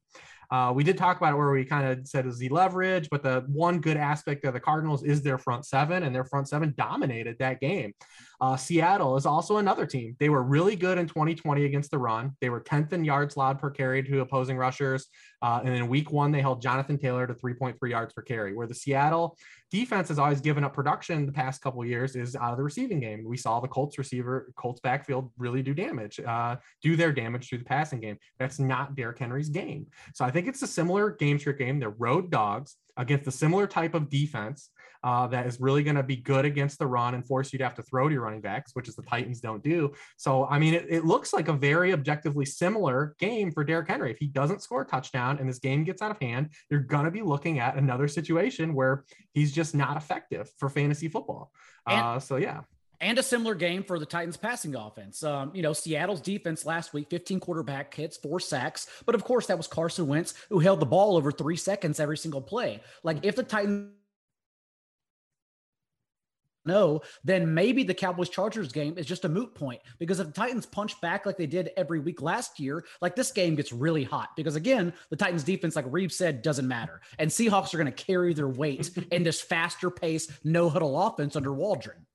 Uh, 0.51 0.73
we 0.73 0.85
did 0.85 0.97
talk 0.97 1.17
about 1.17 1.33
it 1.33 1.37
where 1.37 1.51
we 1.51 1.65
kind 1.65 1.87
of 1.87 2.07
said 2.07 2.27
is 2.27 2.39
the 2.39 2.49
leverage, 2.49 3.09
but 3.11 3.23
the 3.23 3.45
one 3.49 3.81
good 3.81 3.97
aspect 3.97 4.45
of 4.45 4.55
the 4.55 4.61
Cardinals 4.61 5.03
is 5.03 5.23
their 5.23 5.39
front 5.39 5.65
seven, 5.67 6.03
and 6.03 6.15
their 6.15 6.25
front 6.25 6.49
seven 6.49 6.75
dominated 6.77 7.37
that 7.39 7.61
game. 7.61 7.93
Uh, 8.41 8.57
Seattle 8.57 9.17
is 9.17 9.27
also 9.27 9.57
another 9.57 9.87
team. 9.87 10.17
They 10.19 10.29
were 10.29 10.43
really 10.43 10.77
good 10.77 10.99
in 10.99 11.07
2020 11.07 11.65
against 11.65 11.91
the 11.91 11.99
run. 11.99 12.33
They 12.41 12.51
were 12.51 12.61
10th 12.61 12.93
in 12.93 13.05
yards 13.05 13.37
allowed 13.37 13.59
per 13.59 13.71
carry 13.71 14.03
to 14.03 14.21
opposing 14.21 14.57
rushers. 14.57 15.07
Uh, 15.41 15.61
and 15.65 15.75
in 15.75 15.89
week 15.89 16.11
one, 16.11 16.31
they 16.31 16.41
held 16.41 16.61
Jonathan 16.61 16.99
Taylor 16.99 17.27
to 17.27 17.35
3.3 17.35 17.77
yards 17.91 18.13
per 18.13 18.23
carry, 18.23 18.55
where 18.55 18.67
the 18.67 18.75
Seattle 18.75 19.37
defense 19.75 20.07
has 20.07 20.21
always 20.21 20.41
given 20.41 20.63
up 20.63 20.73
production 20.73 21.27
the 21.27 21.33
past 21.33 21.61
couple 21.61 21.85
years 21.85 22.15
is 22.15 22.37
out 22.37 22.53
of 22.53 22.59
the 22.59 22.63
receiving 22.63 23.01
game. 23.01 23.25
We 23.27 23.37
saw 23.37 23.59
the 23.59 23.67
Colts 23.67 23.99
receiver, 23.99 24.53
Colts 24.57 24.81
backfield 24.81 25.33
really 25.37 25.63
do 25.63 25.75
damage, 25.75 26.21
uh, 26.21 26.55
do 26.81 26.95
their 26.95 27.11
damage 27.11 27.49
through 27.49 27.59
the 27.59 27.65
passing 27.65 27.99
game. 27.99 28.17
That's 28.39 28.61
not 28.61 28.95
Derrick 28.95 29.19
Henry's 29.19 29.49
game. 29.49 29.89
So 30.15 30.25
I 30.25 30.31
think 30.31 30.47
it's 30.47 30.63
a 30.63 30.67
similar 30.69 31.11
game 31.11 31.41
trick 31.41 31.59
game. 31.59 31.81
They're 31.81 31.91
road 31.91 32.31
dogs 32.31 32.77
against 32.97 33.27
a 33.27 33.33
similar 33.33 33.67
type 33.67 33.95
of 33.95 34.09
defense 34.09 34.71
uh, 35.05 35.27
that 35.27 35.47
is 35.47 35.61
really 35.61 35.83
going 35.83 35.97
to 35.97 36.03
be 36.03 36.17
good 36.17 36.47
against 36.47 36.79
the 36.79 36.87
run 36.87 37.15
and 37.15 37.27
force 37.27 37.53
you 37.53 37.59
to 37.59 37.65
have 37.65 37.75
to 37.75 37.83
throw 37.83 38.09
to 38.09 38.13
your 38.15 38.23
running 38.23 38.41
backs, 38.41 38.71
which 38.75 38.89
is 38.89 38.97
the 38.97 39.03
Titans 39.03 39.39
don't 39.39 39.63
do. 39.63 39.93
So, 40.17 40.47
I 40.47 40.59
mean, 40.59 40.73
it, 40.73 40.87
it 40.89 41.05
looks 41.05 41.35
like 41.35 41.49
a 41.49 41.53
very 41.53 41.93
objectively 41.93 42.47
similar 42.47 43.15
game 43.19 43.53
for 43.53 43.65
Derrick 43.65 43.89
Henry. 43.89 44.11
If 44.11 44.19
he 44.19 44.27
doesn't 44.27 44.63
score 44.63 44.81
a 44.81 44.87
touchdown 44.87 45.39
and 45.39 45.49
this 45.49 45.59
game 45.59 45.85
gets 45.85 46.01
out 46.01 46.11
of 46.11 46.19
hand, 46.21 46.49
you're 46.71 46.81
going 46.81 47.05
to 47.05 47.11
be 47.11 47.21
looking 47.21 47.59
at 47.59 47.77
another 47.77 48.09
situation 48.09 48.75
where 48.75 49.05
he's 49.35 49.53
just 49.53 49.75
not 49.75 49.99
effective 49.99 50.51
for 50.59 50.71
fantasy 50.71 51.09
football. 51.09 51.53
And- 51.87 52.01
uh, 52.01 52.19
so, 52.19 52.37
yeah 52.37 52.63
and 53.01 53.19
a 53.19 53.23
similar 53.23 53.55
game 53.55 53.83
for 53.83 53.99
the 53.99 54.07
Titans 54.07 54.39
passing 54.39 54.75
offense. 54.75 55.23
Um, 55.23 55.51
you 55.53 55.63
know, 55.63 55.75
Seattle's 55.75 56.23
defense 56.23 56.65
last 56.65 56.95
week, 56.95 57.11
15 57.11 57.39
quarterback 57.39 57.93
hits, 57.93 58.17
four 58.17 58.41
sacks. 58.41 58.87
But 59.05 59.15
of 59.15 59.25
course, 59.25 59.47
that 59.49 59.59
was 59.59 59.67
Carson 59.67 60.07
Wentz 60.07 60.33
who 60.49 60.61
held 60.61 60.81
the 60.81 60.87
ball 60.87 61.17
over 61.17 61.31
three 61.31 61.57
seconds 61.57 62.01
every 62.01 62.17
single 62.17 62.41
play. 62.41 62.81
Like 63.03 63.19
if 63.23 63.37
the 63.37 63.43
Titans 63.43 63.91
no, 66.67 67.03
then 67.23 67.53
maybe 67.53 67.83
the 67.83 67.95
Cowboys 67.95 68.29
Chargers 68.29 68.73
game 68.73 68.97
is 68.97 69.07
just 69.07 69.25
a 69.25 69.29
moot 69.29 69.55
point 69.55 69.81
because 69.99 70.21
if 70.21 70.27
the 70.29 70.33
Titans 70.33 70.67
punch 70.67 71.01
back 71.01 71.27
like 71.27 71.37
they 71.37 71.47
did 71.47 71.71
every 71.77 72.01
week 72.01 72.23
last 72.23 72.59
year, 72.59 72.85
like 73.01 73.15
this 73.15 73.33
game 73.33 73.55
gets 73.55 73.73
really 73.73 74.05
hot 74.05 74.31
because 74.37 74.57
again, 74.57 74.93
the 75.11 75.17
Titans 75.17 75.45
defense, 75.45 75.77
like 75.77 75.87
Reeves 75.89 76.17
said, 76.17 76.43
doesn't 76.43 76.67
matter. 76.67 77.01
And 77.19 77.31
Seahawks 77.31 77.75
are 77.75 77.79
going 77.79 77.93
to 77.93 78.05
carry 78.05 78.35
their 78.35 78.49
weight 78.49 78.91
in 79.13 79.23
this 79.23 79.41
faster 79.41 79.91
pace, 79.91 80.29
no 80.45 80.69
huddle 80.69 81.01
offense 81.07 81.37
under 81.37 81.53
Waldron. 81.53 82.07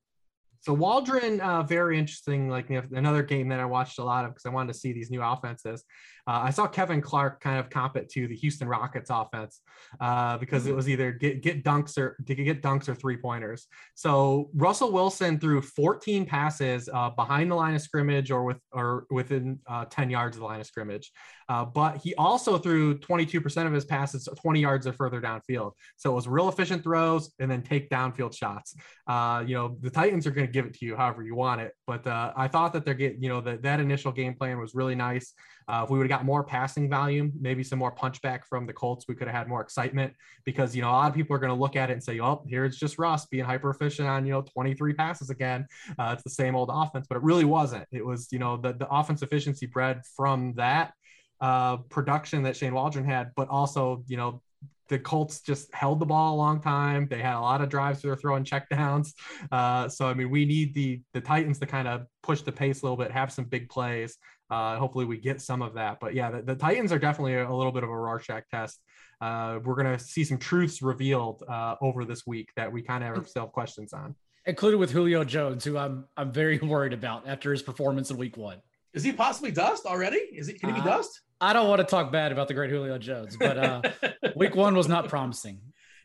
So 0.61 0.73
Waldron, 0.73 1.39
uh, 1.39 1.63
very 1.63 1.97
interesting. 1.97 2.49
Like 2.49 2.69
another 2.69 3.23
game 3.23 3.47
that 3.49 3.59
I 3.59 3.65
watched 3.65 3.97
a 3.99 4.03
lot 4.03 4.25
of 4.25 4.31
because 4.31 4.45
I 4.45 4.49
wanted 4.49 4.73
to 4.73 4.79
see 4.79 4.91
these 4.91 5.09
new 5.09 5.21
offenses. 5.21 5.85
Uh, 6.29 6.41
I 6.43 6.51
saw 6.51 6.67
Kevin 6.67 7.01
Clark 7.01 7.41
kind 7.41 7.57
of 7.57 7.71
comp 7.71 7.97
it 7.97 8.07
to 8.09 8.27
the 8.27 8.35
Houston 8.35 8.67
Rockets 8.67 9.09
offense 9.09 9.61
uh, 9.99 10.37
because 10.37 10.67
it 10.67 10.69
mm-hmm. 10.69 10.75
was 10.75 10.87
either 10.87 11.11
get, 11.11 11.41
get 11.41 11.63
dunks 11.63 11.97
or 11.97 12.15
get 12.23 12.61
dunks 12.61 12.87
or 12.87 12.93
three 12.93 13.17
pointers. 13.17 13.65
So 13.95 14.51
Russell 14.53 14.91
Wilson 14.91 15.39
threw 15.39 15.59
14 15.59 16.27
passes 16.27 16.87
uh, 16.93 17.09
behind 17.09 17.49
the 17.49 17.55
line 17.55 17.73
of 17.73 17.81
scrimmage 17.81 18.29
or 18.29 18.43
with 18.43 18.57
or 18.71 19.07
within 19.09 19.57
uh, 19.65 19.85
10 19.85 20.11
yards 20.11 20.37
of 20.37 20.41
the 20.41 20.45
line 20.45 20.59
of 20.59 20.67
scrimmage, 20.67 21.11
uh, 21.47 21.65
but 21.65 21.97
he 21.97 22.13
also 22.13 22.59
threw 22.59 22.99
22% 22.99 23.65
of 23.65 23.73
his 23.73 23.85
passes 23.85 24.29
20 24.39 24.59
yards 24.59 24.85
or 24.85 24.93
further 24.93 25.19
downfield. 25.19 25.71
So 25.97 26.11
it 26.11 26.15
was 26.15 26.27
real 26.27 26.47
efficient 26.47 26.83
throws 26.83 27.31
and 27.39 27.49
then 27.49 27.63
take 27.63 27.89
downfield 27.89 28.37
shots. 28.37 28.75
Uh, 29.07 29.43
you 29.47 29.55
know 29.55 29.77
the 29.81 29.89
Titans 29.89 30.27
are 30.27 30.31
going 30.31 30.45
to 30.45 30.53
give 30.53 30.67
it 30.67 30.75
to 30.75 30.85
you 30.85 30.95
however 30.95 31.23
you 31.23 31.33
want 31.33 31.61
it, 31.61 31.73
but 31.87 32.05
I 32.05 32.47
thought 32.47 32.73
that 32.73 32.85
they're 32.85 32.93
getting 32.93 33.23
you 33.23 33.29
know 33.29 33.41
that 33.41 33.63
that 33.63 33.79
initial 33.79 34.11
game 34.11 34.35
plan 34.35 34.59
was 34.59 34.75
really 34.75 34.93
nice. 34.93 35.33
Uh, 35.69 35.83
if 35.83 35.89
we 35.91 35.99
would 35.99 36.09
have 36.09 36.19
got 36.19 36.25
more 36.25 36.43
passing 36.43 36.89
volume, 36.89 37.31
maybe 37.39 37.63
some 37.63 37.77
more 37.77 37.93
punchback 37.93 38.39
from 38.49 38.65
the 38.65 38.73
Colts, 38.73 39.05
we 39.07 39.13
could 39.13 39.27
have 39.27 39.35
had 39.35 39.47
more 39.47 39.61
excitement 39.61 40.11
because, 40.43 40.75
you 40.75 40.81
know, 40.81 40.89
a 40.89 40.91
lot 40.91 41.09
of 41.09 41.15
people 41.15 41.35
are 41.35 41.39
going 41.39 41.53
to 41.53 41.59
look 41.59 41.75
at 41.75 41.91
it 41.91 41.93
and 41.93 42.03
say, 42.03 42.19
oh, 42.19 42.43
here's 42.47 42.77
just 42.77 42.97
Russ 42.97 43.27
being 43.27 43.45
hyper 43.45 43.69
efficient 43.69 44.07
on, 44.07 44.25
you 44.25 44.33
know, 44.33 44.41
23 44.41 44.93
passes 44.93 45.29
again. 45.29 45.67
Uh, 45.99 46.13
it's 46.13 46.23
the 46.23 46.31
same 46.31 46.55
old 46.55 46.71
offense, 46.73 47.05
but 47.07 47.17
it 47.17 47.23
really 47.23 47.45
wasn't. 47.45 47.85
It 47.91 48.03
was, 48.03 48.29
you 48.31 48.39
know, 48.39 48.57
the, 48.57 48.73
the 48.73 48.89
offense 48.89 49.21
efficiency 49.21 49.67
bred 49.67 50.01
from 50.17 50.53
that 50.55 50.93
uh, 51.39 51.77
production 51.77 52.41
that 52.43 52.57
Shane 52.57 52.73
Waldron 52.73 53.05
had, 53.05 53.31
but 53.35 53.47
also, 53.49 54.03
you 54.07 54.17
know, 54.17 54.41
the 54.89 54.97
Colts 54.97 55.41
just 55.41 55.73
held 55.73 55.99
the 55.99 56.05
ball 56.05 56.35
a 56.35 56.37
long 56.37 56.59
time. 56.61 57.07
They 57.07 57.21
had 57.21 57.35
a 57.35 57.39
lot 57.39 57.61
of 57.61 57.69
drives 57.69 58.03
where 58.03 58.15
they're 58.15 58.19
throwing 58.19 58.43
checkdowns. 58.43 59.13
Uh, 59.51 59.87
so 59.87 60.07
I 60.07 60.15
mean, 60.15 60.31
we 60.31 60.45
need 60.45 60.73
the 60.73 61.01
the 61.13 61.21
Titans 61.21 61.59
to 61.59 61.67
kind 61.67 61.87
of 61.87 62.07
push 62.23 62.41
the 62.41 62.51
pace 62.51 62.81
a 62.81 62.85
little 62.85 62.97
bit, 62.97 63.11
have 63.11 63.31
some 63.31 63.45
big 63.45 63.69
plays, 63.69 64.17
uh, 64.49 64.77
hopefully, 64.77 65.05
we 65.05 65.17
get 65.17 65.41
some 65.41 65.61
of 65.61 65.75
that. 65.75 65.99
But 65.99 66.13
yeah, 66.13 66.31
the, 66.31 66.41
the 66.41 66.55
Titans 66.55 66.91
are 66.91 66.99
definitely 66.99 67.35
a, 67.35 67.49
a, 67.49 67.55
little 67.55 67.71
bit 67.71 67.83
of 67.83 67.89
a 67.89 67.95
Rorschach 67.95 68.43
test. 68.49 68.79
Uh, 69.21 69.59
we're 69.63 69.75
going 69.75 69.97
to 69.97 70.03
see 70.03 70.23
some 70.23 70.37
truths 70.37 70.81
revealed 70.81 71.43
uh, 71.47 71.75
over 71.81 72.05
this 72.05 72.25
week 72.25 72.49
that 72.55 72.71
we 72.71 72.81
kind 72.81 73.03
of 73.03 73.15
have 73.15 73.27
have 73.35 73.51
questions 73.51 73.93
on. 73.93 74.15
Included 74.45 74.77
with 74.77 74.91
Julio 74.91 75.23
Jones, 75.23 75.63
who 75.63 75.77
I'm 75.77 76.05
I'm 76.17 76.31
very 76.31 76.57
worried 76.63 76.93
about 76.93 77.27
after 77.27 77.51
his 77.51 77.61
performance 77.61 78.09
in 78.09 78.17
Week 78.17 78.37
One. 78.37 78.57
Is 78.93 79.03
he 79.03 79.11
possibly 79.11 79.51
dust 79.51 79.85
already? 79.85 80.17
Is 80.17 80.47
he? 80.47 80.53
Can 80.53 80.69
he 80.69 80.75
be 80.75 80.81
uh, 80.81 80.95
dust? 80.95 81.21
I 81.41 81.53
don't 81.53 81.69
want 81.69 81.79
to 81.79 81.85
talk 81.85 82.11
bad 82.11 82.31
about 82.31 82.47
the 82.47 82.53
great 82.53 82.69
Julio 82.69 82.97
Jones, 82.97 83.37
but 83.37 83.57
uh, 83.57 83.81
Week 84.35 84.55
One 84.55 84.75
was 84.75 84.87
not 84.87 85.07
promising. 85.07 85.61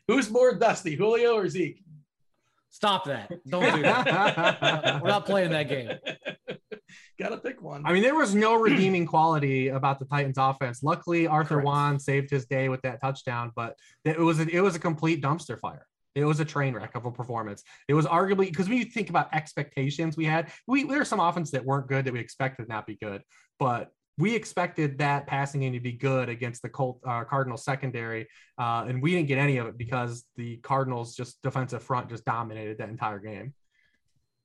Who's 0.07 0.29
more 0.29 0.53
dusty, 0.53 0.95
Julio 0.95 1.33
or 1.33 1.49
Zeke? 1.49 1.81
Stop 2.75 3.05
that! 3.05 3.31
Don't 3.47 3.73
do 3.73 3.83
that. 3.83 4.99
We're 5.01 5.07
not 5.07 5.25
playing 5.25 5.51
that 5.51 5.69
game. 5.69 5.91
Gotta 7.17 7.37
pick 7.37 7.61
one. 7.61 7.83
I 7.85 7.93
mean, 7.93 8.03
there 8.03 8.15
was 8.15 8.35
no 8.35 8.55
redeeming 8.55 9.05
quality 9.05 9.69
about 9.69 9.97
the 9.97 10.03
Titans 10.03 10.37
offense. 10.37 10.83
Luckily, 10.83 11.25
Arthur 11.25 11.55
Correct. 11.55 11.65
Juan 11.65 11.99
saved 12.01 12.29
his 12.29 12.47
day 12.47 12.67
with 12.67 12.81
that 12.81 12.99
touchdown, 12.99 13.53
but 13.55 13.77
it 14.03 14.19
was 14.19 14.41
a, 14.41 14.49
it 14.49 14.59
was 14.59 14.75
a 14.75 14.79
complete 14.79 15.23
dumpster 15.23 15.57
fire. 15.57 15.87
It 16.15 16.25
was 16.25 16.41
a 16.41 16.45
train 16.45 16.73
wreck 16.73 16.95
of 16.95 17.05
a 17.05 17.11
performance. 17.11 17.63
It 17.87 17.93
was 17.93 18.05
arguably 18.07 18.47
because 18.47 18.67
when 18.67 18.77
you 18.77 18.83
think 18.83 19.09
about 19.09 19.33
expectations 19.33 20.17
we 20.17 20.25
had, 20.25 20.51
we 20.67 20.83
there 20.83 20.99
are 20.99 21.05
some 21.05 21.21
offenses 21.21 21.51
that 21.51 21.63
weren't 21.63 21.87
good 21.87 22.03
that 22.03 22.11
we 22.13 22.19
expected 22.19 22.67
not 22.67 22.85
be 22.85 22.97
good, 23.01 23.21
but 23.57 23.89
we 24.17 24.33
expected 24.33 24.97
that 24.99 25.27
passing 25.27 25.61
game 25.61 25.73
to 25.73 25.79
be 25.79 25.91
good 25.91 26.29
against 26.29 26.61
the 26.61 26.69
Colt 26.69 26.99
uh, 27.05 27.23
Cardinals 27.25 27.65
secondary, 27.65 28.27
uh, 28.57 28.85
and 28.87 29.01
we 29.01 29.11
didn't 29.11 29.27
get 29.27 29.37
any 29.37 29.57
of 29.57 29.67
it 29.67 29.77
because 29.77 30.25
the 30.37 30.57
Cardinals 30.57 31.15
just 31.15 31.41
defensive 31.41 31.83
front 31.83 32.09
just 32.09 32.23
dominated 32.23 32.77
that 32.77 32.89
entire 32.89 33.19
game. 33.19 33.53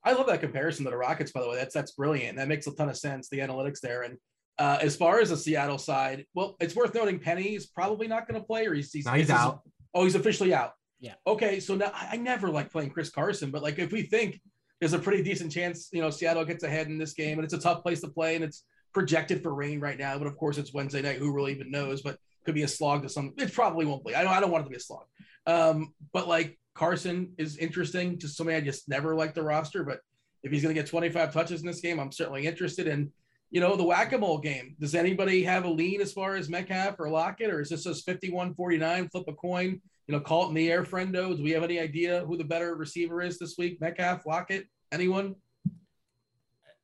I 0.02 0.12
love 0.12 0.26
that 0.26 0.40
comparison 0.40 0.84
to 0.86 0.90
the 0.90 0.96
Rockets, 0.96 1.30
by 1.30 1.42
the 1.42 1.48
way. 1.48 1.56
That's 1.56 1.74
that's 1.74 1.92
brilliant. 1.92 2.38
That 2.38 2.48
makes 2.48 2.66
a 2.66 2.74
ton 2.74 2.88
of 2.88 2.96
sense. 2.96 3.28
The 3.28 3.38
analytics 3.38 3.80
there, 3.80 4.02
and 4.02 4.16
uh, 4.58 4.78
as 4.80 4.96
far 4.96 5.20
as 5.20 5.30
the 5.30 5.36
Seattle 5.36 5.78
side, 5.78 6.26
well, 6.34 6.56
it's 6.58 6.74
worth 6.74 6.94
noting 6.94 7.20
Penny 7.20 7.54
is 7.54 7.66
probably 7.66 8.08
not 8.08 8.26
going 8.26 8.40
to 8.40 8.46
play, 8.46 8.66
or 8.66 8.74
he's 8.74 8.92
he's, 8.92 9.06
no, 9.06 9.12
he's 9.12 9.30
out. 9.30 9.60
oh, 9.94 10.04
he's 10.04 10.16
officially 10.16 10.52
out. 10.52 10.72
Yeah. 10.98 11.14
Okay, 11.26 11.60
so 11.60 11.76
now 11.76 11.92
I 11.94 12.16
never 12.16 12.50
like 12.50 12.72
playing 12.72 12.90
Chris 12.90 13.10
Carson, 13.10 13.50
but 13.50 13.62
like 13.62 13.78
if 13.78 13.92
we 13.92 14.02
think 14.02 14.40
there's 14.80 14.94
a 14.94 14.98
pretty 14.98 15.22
decent 15.22 15.52
chance, 15.52 15.88
you 15.92 16.00
know, 16.00 16.10
Seattle 16.10 16.44
gets 16.44 16.64
ahead 16.64 16.88
in 16.88 16.98
this 16.98 17.12
game, 17.12 17.38
and 17.38 17.44
it's 17.44 17.54
a 17.54 17.60
tough 17.60 17.82
place 17.82 18.00
to 18.00 18.08
play, 18.08 18.34
and 18.34 18.44
it's 18.44 18.64
projected 18.92 19.42
for 19.42 19.54
rain 19.54 19.80
right 19.80 19.98
now, 19.98 20.18
but 20.18 20.26
of 20.26 20.36
course 20.36 20.58
it's 20.58 20.74
Wednesday 20.74 21.02
night. 21.02 21.18
Who 21.18 21.32
really 21.32 21.52
even 21.52 21.70
knows? 21.70 22.02
But 22.02 22.18
could 22.44 22.54
be 22.54 22.62
a 22.62 22.68
slog 22.68 23.02
to 23.02 23.08
some. 23.08 23.34
It 23.36 23.52
probably 23.52 23.86
won't 23.86 24.04
be. 24.04 24.14
I 24.14 24.22
don't. 24.22 24.32
I 24.32 24.40
don't 24.40 24.50
want 24.50 24.62
it 24.62 24.64
to 24.64 24.70
be 24.70 24.76
a 24.76 24.80
slog. 24.80 25.04
Um, 25.46 25.94
but 26.12 26.28
like 26.28 26.58
Carson 26.74 27.32
is 27.38 27.56
interesting. 27.56 28.18
Just 28.18 28.36
somebody 28.36 28.56
I 28.56 28.60
just 28.60 28.88
never 28.88 29.14
liked 29.14 29.34
the 29.34 29.42
roster, 29.42 29.84
but 29.84 30.00
if 30.42 30.50
he's 30.50 30.62
going 30.62 30.74
to 30.74 30.80
get 30.80 30.88
25 30.88 31.32
touches 31.32 31.60
in 31.60 31.66
this 31.66 31.80
game, 31.80 32.00
I'm 32.00 32.12
certainly 32.12 32.46
interested 32.46 32.86
in. 32.86 33.12
You 33.52 33.60
know, 33.60 33.74
the 33.74 33.82
whack-a-mole 33.82 34.38
game. 34.38 34.76
Does 34.78 34.94
anybody 34.94 35.42
have 35.42 35.64
a 35.64 35.68
lean 35.68 36.00
as 36.00 36.12
far 36.12 36.36
as 36.36 36.48
Metcalf 36.48 37.00
or 37.00 37.10
Lockett, 37.10 37.50
or 37.50 37.60
is 37.60 37.70
this 37.70 37.82
just 37.82 38.06
51-49, 38.06 39.10
flip 39.10 39.24
a 39.26 39.32
coin? 39.32 39.80
You 40.06 40.12
know, 40.14 40.20
call 40.20 40.44
it 40.44 40.50
in 40.50 40.54
the 40.54 40.70
air, 40.70 40.84
friendo. 40.84 41.36
Do 41.36 41.42
we 41.42 41.50
have 41.50 41.64
any 41.64 41.80
idea 41.80 42.24
who 42.24 42.36
the 42.36 42.44
better 42.44 42.76
receiver 42.76 43.20
is 43.20 43.40
this 43.40 43.56
week? 43.58 43.80
Metcalf, 43.80 44.24
Lockett, 44.24 44.66
anyone? 44.92 45.34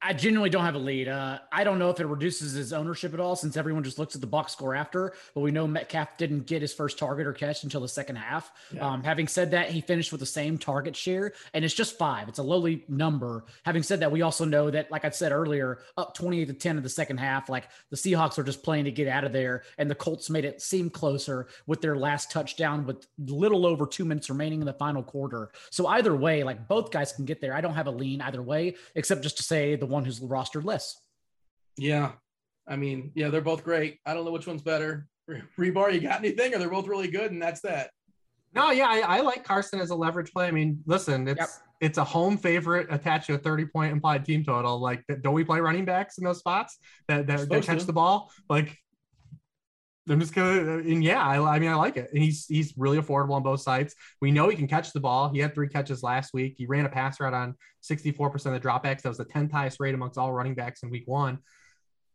I 0.07 0.13
genuinely 0.13 0.51
don't 0.51 0.65
have 0.65 0.77
a 0.77 0.79
lead. 0.79 1.09
Uh, 1.09 1.41
I 1.51 1.65
don't 1.65 1.81
know 1.81 1.91
if 1.91 1.99
it 1.99 2.07
reduces 2.07 2.53
his 2.53 2.73
ownership 2.73 3.13
at 3.13 3.19
all 3.19 3.35
since 3.35 3.57
everyone 3.57 3.83
just 3.83 3.99
looks 3.99 4.15
at 4.15 4.21
the 4.21 4.27
box 4.29 4.53
score 4.53 4.73
after, 4.73 5.15
but 5.35 5.41
we 5.41 5.51
know 5.51 5.67
Metcalf 5.67 6.17
didn't 6.17 6.47
get 6.47 6.63
his 6.63 6.73
first 6.73 6.97
target 6.97 7.27
or 7.27 7.33
catch 7.33 7.65
until 7.65 7.81
the 7.81 7.89
second 7.89 8.15
half. 8.15 8.53
Yeah. 8.73 8.87
Um, 8.87 9.03
having 9.03 9.27
said 9.27 9.51
that, 9.51 9.71
he 9.71 9.81
finished 9.81 10.13
with 10.13 10.21
the 10.21 10.27
same 10.27 10.59
target 10.59 10.95
share 10.95 11.33
and 11.55 11.65
it's 11.65 11.75
just 11.75 11.99
five. 11.99 12.29
It's 12.29 12.39
a 12.39 12.43
lowly 12.45 12.85
number. 12.89 13.47
Having 13.65 13.83
said 13.83 13.99
that, 13.99 14.13
we 14.13 14.23
also 14.23 14.45
know 14.45 14.71
that, 14.71 14.93
like 14.93 15.05
I 15.05 15.11
said 15.11 15.33
earlier, 15.33 15.81
up 15.97 16.15
28 16.15 16.45
to 16.45 16.53
10 16.53 16.77
in 16.77 16.83
the 16.85 16.89
second 16.89 17.17
half, 17.17 17.49
like 17.49 17.65
the 17.91 17.97
Seahawks 17.97 18.39
are 18.39 18.45
just 18.45 18.63
playing 18.63 18.85
to 18.85 18.93
get 18.93 19.09
out 19.09 19.25
of 19.25 19.33
there 19.33 19.65
and 19.79 19.91
the 19.91 19.97
Colts 19.97 20.31
made 20.31 20.45
it 20.45 20.63
seem 20.63 20.89
closer 20.89 21.49
with 21.67 21.81
their 21.81 21.97
last 21.97 22.31
touchdown 22.31 22.87
with 22.87 23.09
little 23.19 23.67
over 23.67 23.87
two 23.87 24.05
minutes 24.05 24.31
remaining 24.31 24.61
in 24.61 24.67
the 24.67 24.73
final 24.73 25.03
quarter. 25.03 25.51
So 25.71 25.89
either 25.89 26.15
way, 26.15 26.45
like 26.45 26.69
both 26.69 26.93
guys 26.93 27.13
can 27.13 27.25
get 27.25 27.41
there. 27.41 27.55
I 27.55 27.61
don't 27.61 27.75
have 27.75 27.89
a 27.89 27.91
lean 27.91 28.21
either 28.21 28.41
way, 28.41 28.77
except 28.95 29.23
just 29.23 29.37
to 29.39 29.43
say 29.43 29.75
the 29.75 29.87
the 29.87 29.93
one 29.97 30.05
who's 30.05 30.21
rostered 30.21 30.65
less. 30.65 31.01
Yeah. 31.77 32.13
I 32.69 32.77
mean, 32.77 33.11
yeah, 33.15 33.29
they're 33.29 33.41
both 33.41 33.65
great. 33.65 33.99
I 34.07 34.15
don't 34.15 34.25
know 34.25 34.31
which 34.31 34.47
one's 34.47 34.63
better. 34.63 35.09
Hribar, 35.59 35.93
you 35.93 36.01
got 36.01 36.21
anything? 36.21 36.55
Or 36.55 36.59
they're 36.59 36.71
both 36.71 36.87
really 36.87 37.09
good, 37.09 37.33
and 37.33 37.43
that's 37.43 37.61
that. 37.63 37.91
No, 38.55 38.71
yeah, 38.71 38.87
I, 38.89 39.19
I 39.19 39.21
like 39.21 39.45
Carson 39.45 39.81
as 39.81 39.91
a 39.91 39.95
leverage 39.95 40.33
play. 40.33 40.47
I 40.47 40.51
mean, 40.51 40.83
listen, 40.87 41.27
it's 41.29 41.41
yep. 41.41 41.49
it's 41.81 41.99
a 41.99 42.05
home 42.05 42.39
favorite 42.39 42.87
attached 42.91 43.27
to 43.27 43.35
a 43.35 43.39
30 43.39 43.67
point 43.67 43.93
implied 43.93 44.25
team 44.25 44.45
total. 44.45 44.81
Like, 44.81 45.05
don't 45.21 45.35
we 45.35 45.45
play 45.45 45.61
running 45.61 45.85
backs 45.85 46.19
in 46.19 46.25
those 46.25 46.39
spots 46.39 46.79
that 47.09 47.27
that, 47.27 47.49
that 47.49 47.65
catch 47.65 47.81
to. 47.81 47.87
the 47.87 47.93
ball? 47.93 48.31
Like, 48.49 48.79
I'm 50.09 50.21
just 50.21 50.35
gonna, 50.35 50.79
and 50.79 51.03
yeah, 51.03 51.21
I, 51.21 51.57
I, 51.57 51.59
mean, 51.59 51.71
I 51.71 51.75
like 51.75 51.97
it, 51.97 52.11
and 52.13 52.23
he's 52.23 52.47
he's 52.47 52.75
really 52.77 52.99
affordable 52.99 53.33
on 53.33 53.43
both 53.43 53.61
sides. 53.61 53.95
We 54.21 54.31
know 54.31 54.49
he 54.49 54.57
can 54.57 54.69
catch 54.69 54.93
the 54.93 55.01
ball. 55.01 55.29
He 55.31 55.41
had 55.41 55.53
three 55.53 55.69
catches 55.69 56.03
last 56.03 56.33
week. 56.33 56.55
He 56.57 56.67
ran 56.67 56.87
a 56.87 56.89
pass 56.89 57.19
route 57.19 57.35
on 57.35 57.57
64% 57.83 58.35
of 58.47 58.53
the 58.53 58.61
dropbacks. 58.61 59.03
That 59.03 59.09
was 59.09 59.19
the 59.19 59.25
10th 59.25 59.51
highest 59.51 59.81
rate 59.81 59.95
amongst 59.95 60.17
all 60.17 60.33
running 60.33 60.55
backs 60.55 60.83
in 60.83 60.91
week 60.91 61.05
one. 61.07 61.39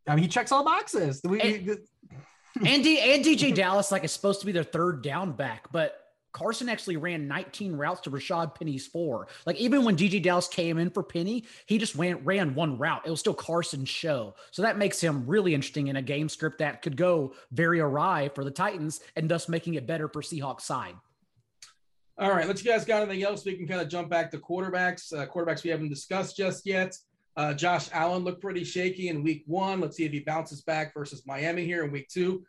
I 0.07 0.15
mean, 0.15 0.23
he 0.23 0.29
checks 0.29 0.51
all 0.51 0.63
boxes. 0.63 1.21
We, 1.23 1.41
and, 1.41 1.69
and, 2.65 2.83
D, 2.83 2.99
and 2.99 3.23
DeeJay 3.25 3.53
Dallas 3.53 3.91
like 3.91 4.03
is 4.03 4.11
supposed 4.11 4.39
to 4.39 4.45
be 4.45 4.51
their 4.51 4.63
third 4.63 5.03
down 5.03 5.33
back, 5.33 5.71
but 5.71 6.00
Carson 6.31 6.69
actually 6.69 6.97
ran 6.97 7.27
19 7.27 7.75
routes 7.75 8.01
to 8.01 8.11
Rashad 8.11 8.55
Penny's 8.55 8.87
four. 8.87 9.27
Like 9.45 9.57
even 9.57 9.83
when 9.83 9.95
DeeJay 9.95 10.23
Dallas 10.23 10.47
came 10.47 10.77
in 10.77 10.89
for 10.89 11.03
Penny, 11.03 11.45
he 11.65 11.77
just 11.77 11.95
went 11.95 12.25
ran 12.25 12.55
one 12.55 12.77
route. 12.77 13.01
It 13.05 13.09
was 13.09 13.19
still 13.19 13.33
Carson's 13.33 13.89
show. 13.89 14.35
So 14.51 14.61
that 14.61 14.77
makes 14.77 15.01
him 15.01 15.25
really 15.27 15.53
interesting 15.53 15.87
in 15.87 15.95
a 15.95 16.01
game 16.01 16.29
script 16.29 16.59
that 16.59 16.81
could 16.81 16.97
go 16.97 17.33
very 17.51 17.79
awry 17.79 18.29
for 18.33 18.43
the 18.43 18.51
Titans 18.51 19.01
and 19.15 19.29
thus 19.29 19.49
making 19.49 19.75
it 19.75 19.87
better 19.87 20.07
for 20.07 20.21
Seahawks 20.21 20.61
side. 20.61 20.95
All 22.17 22.29
right, 22.29 22.47
let's 22.47 22.63
you 22.63 22.71
guys 22.71 22.85
got 22.85 23.01
anything 23.01 23.23
else? 23.23 23.43
We 23.45 23.55
can 23.55 23.67
kind 23.67 23.81
of 23.81 23.87
jump 23.87 24.09
back 24.09 24.29
to 24.31 24.37
quarterbacks. 24.37 25.11
Uh, 25.11 25.25
quarterbacks 25.25 25.63
we 25.63 25.69
haven't 25.69 25.89
discussed 25.89 26.37
just 26.37 26.65
yet. 26.65 26.95
Uh, 27.37 27.53
Josh 27.53 27.89
Allen 27.93 28.23
looked 28.23 28.41
pretty 28.41 28.63
shaky 28.63 29.07
in 29.07 29.23
week 29.23 29.43
one. 29.47 29.79
Let's 29.79 29.97
see 29.97 30.05
if 30.05 30.11
he 30.11 30.19
bounces 30.19 30.61
back 30.61 30.93
versus 30.93 31.23
Miami 31.25 31.65
here 31.65 31.83
in 31.83 31.91
week 31.91 32.09
two. 32.09 32.43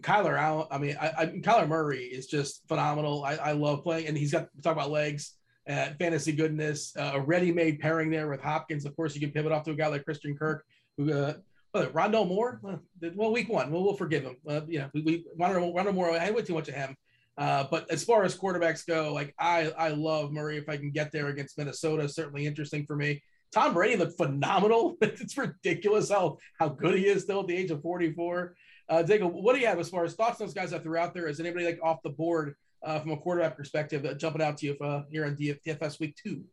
Kyler 0.00 0.38
Allen, 0.38 0.66
I 0.70 0.78
mean, 0.78 0.96
I, 1.00 1.12
I, 1.16 1.26
Kyler 1.26 1.68
Murray 1.68 2.04
is 2.04 2.26
just 2.26 2.66
phenomenal. 2.68 3.24
I, 3.24 3.36
I 3.36 3.52
love 3.52 3.82
playing, 3.82 4.08
and 4.08 4.16
he's 4.16 4.32
got 4.32 4.48
talk 4.62 4.72
about 4.72 4.90
legs, 4.90 5.34
uh, 5.68 5.88
fantasy 5.98 6.32
goodness, 6.32 6.94
uh, 6.96 7.12
a 7.14 7.20
ready-made 7.20 7.80
pairing 7.80 8.10
there 8.10 8.28
with 8.28 8.40
Hopkins. 8.40 8.84
Of 8.84 8.94
course, 8.96 9.14
you 9.14 9.20
can 9.20 9.30
pivot 9.30 9.52
off 9.52 9.64
to 9.64 9.70
a 9.70 9.74
guy 9.74 9.86
like 9.88 10.04
Christian 10.04 10.36
Kirk, 10.36 10.64
who, 10.96 11.12
uh, 11.12 11.34
well, 11.72 11.86
Rondale 11.88 12.28
Moore. 12.28 12.60
Well, 12.62 13.32
week 13.32 13.48
one, 13.48 13.70
well, 13.70 13.82
we'll 13.82 13.96
forgive 13.96 14.24
him. 14.24 14.36
Uh, 14.48 14.62
you 14.68 14.80
know, 14.80 14.90
we, 14.94 15.02
we 15.02 15.26
Rondale, 15.38 15.74
Rondale 15.74 15.94
Moore. 15.94 16.10
I 16.12 16.18
had 16.18 16.34
way 16.34 16.42
too 16.42 16.54
much 16.54 16.68
of 16.68 16.74
him. 16.74 16.96
Uh, 17.38 17.66
but 17.70 17.90
as 17.90 18.02
far 18.02 18.24
as 18.24 18.36
quarterbacks 18.36 18.86
go, 18.86 19.12
like 19.12 19.34
I, 19.38 19.70
I 19.76 19.88
love 19.90 20.32
Murray. 20.32 20.56
If 20.56 20.68
I 20.68 20.78
can 20.78 20.90
get 20.90 21.12
there 21.12 21.28
against 21.28 21.58
Minnesota, 21.58 22.08
certainly 22.08 22.46
interesting 22.46 22.86
for 22.86 22.96
me. 22.96 23.22
Tom 23.52 23.74
Brady 23.74 23.96
looked 23.96 24.16
phenomenal. 24.16 24.96
it's 25.02 25.36
ridiculous 25.36 26.10
how 26.10 26.38
how 26.58 26.68
good 26.68 26.94
he 26.94 27.06
is 27.06 27.22
still 27.22 27.40
at 27.40 27.46
the 27.46 27.56
age 27.56 27.70
of 27.70 27.82
44. 27.82 28.54
Uh, 28.88 29.02
what 29.02 29.54
do 29.54 29.60
you 29.60 29.66
have 29.66 29.78
as 29.78 29.88
far 29.88 30.04
as 30.04 30.14
thoughts 30.14 30.40
on 30.40 30.46
those 30.46 30.54
guys 30.54 30.70
that 30.70 30.82
threw 30.82 30.96
out 30.96 31.14
there? 31.14 31.26
Is 31.28 31.40
anybody 31.40 31.64
like 31.64 31.80
off 31.82 32.02
the 32.02 32.10
board 32.10 32.54
uh, 32.82 33.00
from 33.00 33.10
a 33.12 33.16
quarterback 33.16 33.56
perspective 33.56 34.06
jumping 34.18 34.42
out 34.42 34.58
to 34.58 34.66
you 34.66 34.72
if, 34.72 34.82
uh, 34.82 35.02
here 35.10 35.24
on 35.24 35.36
DFS 35.36 35.98
week 35.98 36.14
two? 36.16 36.44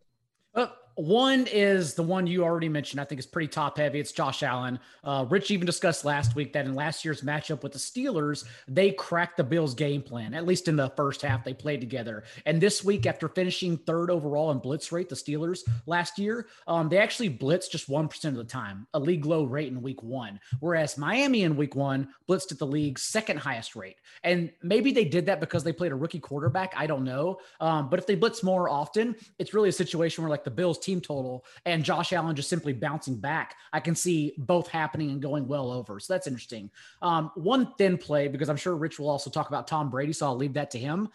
Uh, 0.55 0.67
one 0.95 1.47
is 1.51 1.93
the 1.93 2.03
one 2.03 2.27
you 2.27 2.43
already 2.43 2.69
mentioned. 2.69 3.01
I 3.01 3.05
think 3.05 3.19
is 3.19 3.25
pretty 3.25 3.47
top 3.47 3.77
heavy. 3.77 3.99
It's 3.99 4.11
Josh 4.11 4.43
Allen. 4.43 4.79
Uh, 5.03 5.25
Rich 5.29 5.51
even 5.51 5.65
discussed 5.65 6.05
last 6.05 6.35
week 6.35 6.53
that 6.53 6.65
in 6.65 6.75
last 6.75 7.03
year's 7.03 7.21
matchup 7.21 7.63
with 7.63 7.71
the 7.71 7.79
Steelers, 7.79 8.45
they 8.67 8.91
cracked 8.91 9.37
the 9.37 9.43
Bills' 9.43 9.73
game 9.73 10.01
plan. 10.01 10.33
At 10.33 10.45
least 10.45 10.67
in 10.67 10.75
the 10.75 10.89
first 10.91 11.21
half, 11.21 11.43
they 11.43 11.53
played 11.53 11.81
together. 11.81 12.23
And 12.45 12.61
this 12.61 12.83
week, 12.83 13.05
after 13.05 13.27
finishing 13.27 13.77
third 13.77 14.11
overall 14.11 14.51
in 14.51 14.59
blitz 14.59 14.91
rate, 14.91 15.09
the 15.09 15.15
Steelers 15.15 15.61
last 15.85 16.19
year, 16.19 16.47
um, 16.67 16.89
they 16.89 16.97
actually 16.97 17.29
blitzed 17.29 17.71
just 17.71 17.89
one 17.89 18.07
percent 18.07 18.37
of 18.37 18.45
the 18.45 18.51
time, 18.51 18.87
a 18.93 18.99
league 18.99 19.25
low 19.25 19.45
rate 19.45 19.71
in 19.71 19.81
Week 19.81 20.03
One. 20.03 20.39
Whereas 20.59 20.97
Miami 20.97 21.43
in 21.43 21.55
Week 21.55 21.75
One 21.75 22.09
blitzed 22.29 22.51
at 22.51 22.59
the 22.59 22.67
league's 22.67 23.01
second 23.01 23.37
highest 23.37 23.75
rate. 23.75 23.97
And 24.23 24.51
maybe 24.61 24.91
they 24.91 25.05
did 25.05 25.25
that 25.25 25.39
because 25.39 25.63
they 25.63 25.73
played 25.73 25.91
a 25.91 25.95
rookie 25.95 26.19
quarterback. 26.19 26.73
I 26.77 26.87
don't 26.87 27.03
know. 27.03 27.39
Um, 27.59 27.89
but 27.89 27.99
if 27.99 28.05
they 28.05 28.15
blitz 28.15 28.43
more 28.43 28.69
often, 28.69 29.15
it's 29.39 29.53
really 29.53 29.69
a 29.69 29.73
situation 29.73 30.23
where 30.23 30.29
like 30.29 30.43
the 30.43 30.51
Bills 30.51 30.79
team 30.84 31.01
total 31.01 31.45
and 31.65 31.84
Josh 31.84 32.13
Allen 32.13 32.36
just 32.36 32.49
simply 32.49 32.73
bouncing 32.73 33.15
back. 33.15 33.55
I 33.71 33.79
can 33.79 33.95
see 33.95 34.34
both 34.38 34.67
happening 34.67 35.11
and 35.11 35.21
going 35.21 35.47
well 35.47 35.71
over. 35.71 35.99
So 35.99 36.13
that's 36.13 36.27
interesting. 36.27 36.69
Um, 37.01 37.31
one 37.36 37.73
thin 37.77 37.97
play, 37.97 38.27
because 38.27 38.49
I'm 38.49 38.57
sure 38.57 38.75
Rich 38.75 38.99
will 38.99 39.09
also 39.09 39.29
talk 39.29 39.47
about 39.47 39.67
Tom 39.67 39.89
Brady, 39.89 40.13
so 40.13 40.27
I'll 40.27 40.36
leave 40.36 40.53
that 40.53 40.71
to 40.71 40.79
him. 40.79 41.09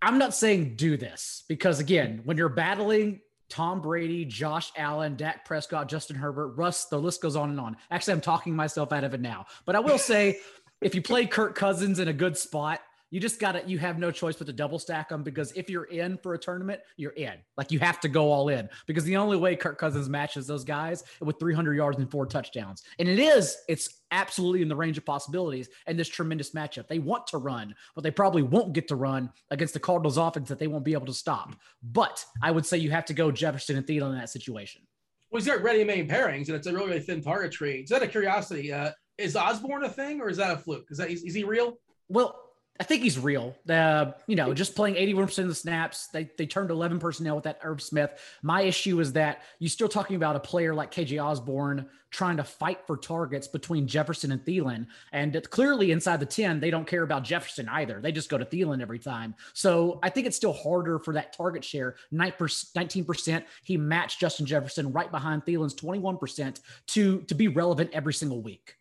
I'm 0.00 0.18
not 0.18 0.34
saying 0.34 0.76
do 0.76 0.96
this 0.96 1.44
because, 1.48 1.80
again, 1.80 2.20
when 2.24 2.36
you're 2.36 2.48
battling 2.48 3.20
Tom 3.48 3.80
Brady, 3.80 4.24
Josh 4.24 4.70
Allen, 4.76 5.16
Dak 5.16 5.44
Prescott, 5.44 5.88
Justin 5.88 6.16
Herbert, 6.16 6.56
Russ, 6.56 6.84
the 6.84 6.98
list 6.98 7.20
goes 7.22 7.34
on 7.34 7.50
and 7.50 7.58
on. 7.58 7.76
Actually, 7.90 8.14
I'm 8.14 8.20
talking 8.20 8.54
myself 8.54 8.92
out 8.92 9.04
of 9.04 9.14
it 9.14 9.20
now. 9.20 9.46
But 9.64 9.74
I 9.74 9.80
will 9.80 9.98
say, 9.98 10.38
if 10.80 10.94
you 10.94 11.02
play 11.02 11.26
Kirk 11.26 11.54
Cousins 11.54 11.98
in 11.98 12.08
a 12.08 12.12
good 12.12 12.36
spot, 12.36 12.80
you 13.10 13.20
just 13.20 13.40
got 13.40 13.52
to 13.52 13.62
you 13.66 13.78
have 13.78 13.98
no 13.98 14.10
choice 14.10 14.36
but 14.36 14.46
to 14.46 14.52
double 14.52 14.78
stack 14.78 15.08
them 15.08 15.22
because 15.22 15.52
if 15.52 15.70
you're 15.70 15.84
in 15.84 16.18
for 16.18 16.34
a 16.34 16.38
tournament 16.38 16.80
you're 16.96 17.12
in. 17.12 17.34
Like 17.56 17.72
you 17.72 17.78
have 17.78 18.00
to 18.00 18.08
go 18.08 18.30
all 18.30 18.48
in 18.48 18.68
because 18.86 19.04
the 19.04 19.16
only 19.16 19.36
way 19.36 19.56
kirk 19.56 19.78
cousins 19.78 20.08
matches 20.08 20.46
those 20.46 20.64
guys 20.64 21.04
with 21.20 21.38
300 21.38 21.74
yards 21.74 21.98
and 21.98 22.10
four 22.10 22.26
touchdowns. 22.26 22.82
And 22.98 23.08
it 23.08 23.18
is 23.18 23.56
it's 23.68 24.00
absolutely 24.10 24.62
in 24.62 24.68
the 24.68 24.76
range 24.76 24.98
of 24.98 25.04
possibilities 25.04 25.68
and 25.86 25.98
this 25.98 26.08
tremendous 26.08 26.50
matchup. 26.50 26.88
They 26.88 26.98
want 26.98 27.26
to 27.28 27.38
run 27.38 27.74
but 27.94 28.04
they 28.04 28.10
probably 28.10 28.42
won't 28.42 28.72
get 28.72 28.88
to 28.88 28.96
run 28.96 29.30
against 29.50 29.74
the 29.74 29.80
cardinals 29.80 30.16
offense 30.18 30.48
that 30.48 30.58
they 30.58 30.66
won't 30.66 30.84
be 30.84 30.92
able 30.92 31.06
to 31.06 31.14
stop. 31.14 31.54
But 31.82 32.24
i 32.42 32.50
would 32.50 32.66
say 32.66 32.78
you 32.78 32.90
have 32.90 33.04
to 33.06 33.14
go 33.14 33.30
jefferson 33.30 33.76
and 33.76 33.86
Thielen 33.86 34.10
in 34.10 34.18
that 34.18 34.30
situation. 34.30 34.82
Well 35.30 35.42
he's 35.42 35.52
ready-made 35.52 36.08
pairings 36.08 36.48
and 36.48 36.56
it's 36.56 36.66
a 36.66 36.72
really, 36.72 36.88
really 36.88 37.00
thin 37.00 37.22
target 37.22 37.52
tree? 37.52 37.80
Is 37.80 37.90
that 37.90 38.02
a 38.02 38.06
curiosity 38.06 38.72
uh, 38.72 38.92
is 39.16 39.36
osborn 39.36 39.84
a 39.84 39.88
thing 39.88 40.20
or 40.20 40.28
is 40.28 40.36
that 40.38 40.52
a 40.52 40.58
fluke? 40.58 40.86
Is 40.90 40.98
that 40.98 41.10
is, 41.10 41.22
is 41.22 41.34
he 41.34 41.44
real? 41.44 41.78
Well 42.08 42.47
I 42.80 42.84
think 42.84 43.02
he's 43.02 43.18
real. 43.18 43.56
Uh, 43.68 44.12
you 44.28 44.36
know, 44.36 44.54
just 44.54 44.76
playing 44.76 44.94
81% 44.94 45.38
of 45.40 45.48
the 45.48 45.54
snaps. 45.54 46.06
They, 46.08 46.30
they 46.38 46.46
turned 46.46 46.70
11 46.70 47.00
personnel 47.00 47.34
with 47.34 47.44
that 47.44 47.58
Irv 47.62 47.82
Smith. 47.82 48.12
My 48.42 48.62
issue 48.62 49.00
is 49.00 49.14
that 49.14 49.42
you're 49.58 49.68
still 49.68 49.88
talking 49.88 50.14
about 50.14 50.36
a 50.36 50.40
player 50.40 50.74
like 50.74 50.92
KJ 50.92 51.22
Osborn 51.22 51.88
trying 52.10 52.36
to 52.36 52.44
fight 52.44 52.86
for 52.86 52.96
targets 52.96 53.48
between 53.48 53.88
Jefferson 53.88 54.30
and 54.30 54.42
Thielen. 54.44 54.86
And 55.12 55.44
clearly 55.50 55.90
inside 55.90 56.20
the 56.20 56.26
10, 56.26 56.60
they 56.60 56.70
don't 56.70 56.86
care 56.86 57.02
about 57.02 57.24
Jefferson 57.24 57.68
either. 57.68 58.00
They 58.00 58.12
just 58.12 58.30
go 58.30 58.38
to 58.38 58.44
Thielen 58.44 58.80
every 58.80 59.00
time. 59.00 59.34
So 59.54 59.98
I 60.02 60.08
think 60.08 60.28
it's 60.28 60.36
still 60.36 60.52
harder 60.52 61.00
for 61.00 61.14
that 61.14 61.32
target 61.32 61.64
share. 61.64 61.96
19%. 62.14 63.44
He 63.64 63.76
matched 63.76 64.20
Justin 64.20 64.46
Jefferson 64.46 64.92
right 64.92 65.10
behind 65.10 65.44
Thielen's 65.44 65.74
21% 65.74 66.60
to, 66.88 67.20
to 67.22 67.34
be 67.34 67.48
relevant 67.48 67.90
every 67.92 68.14
single 68.14 68.40
week. 68.40 68.76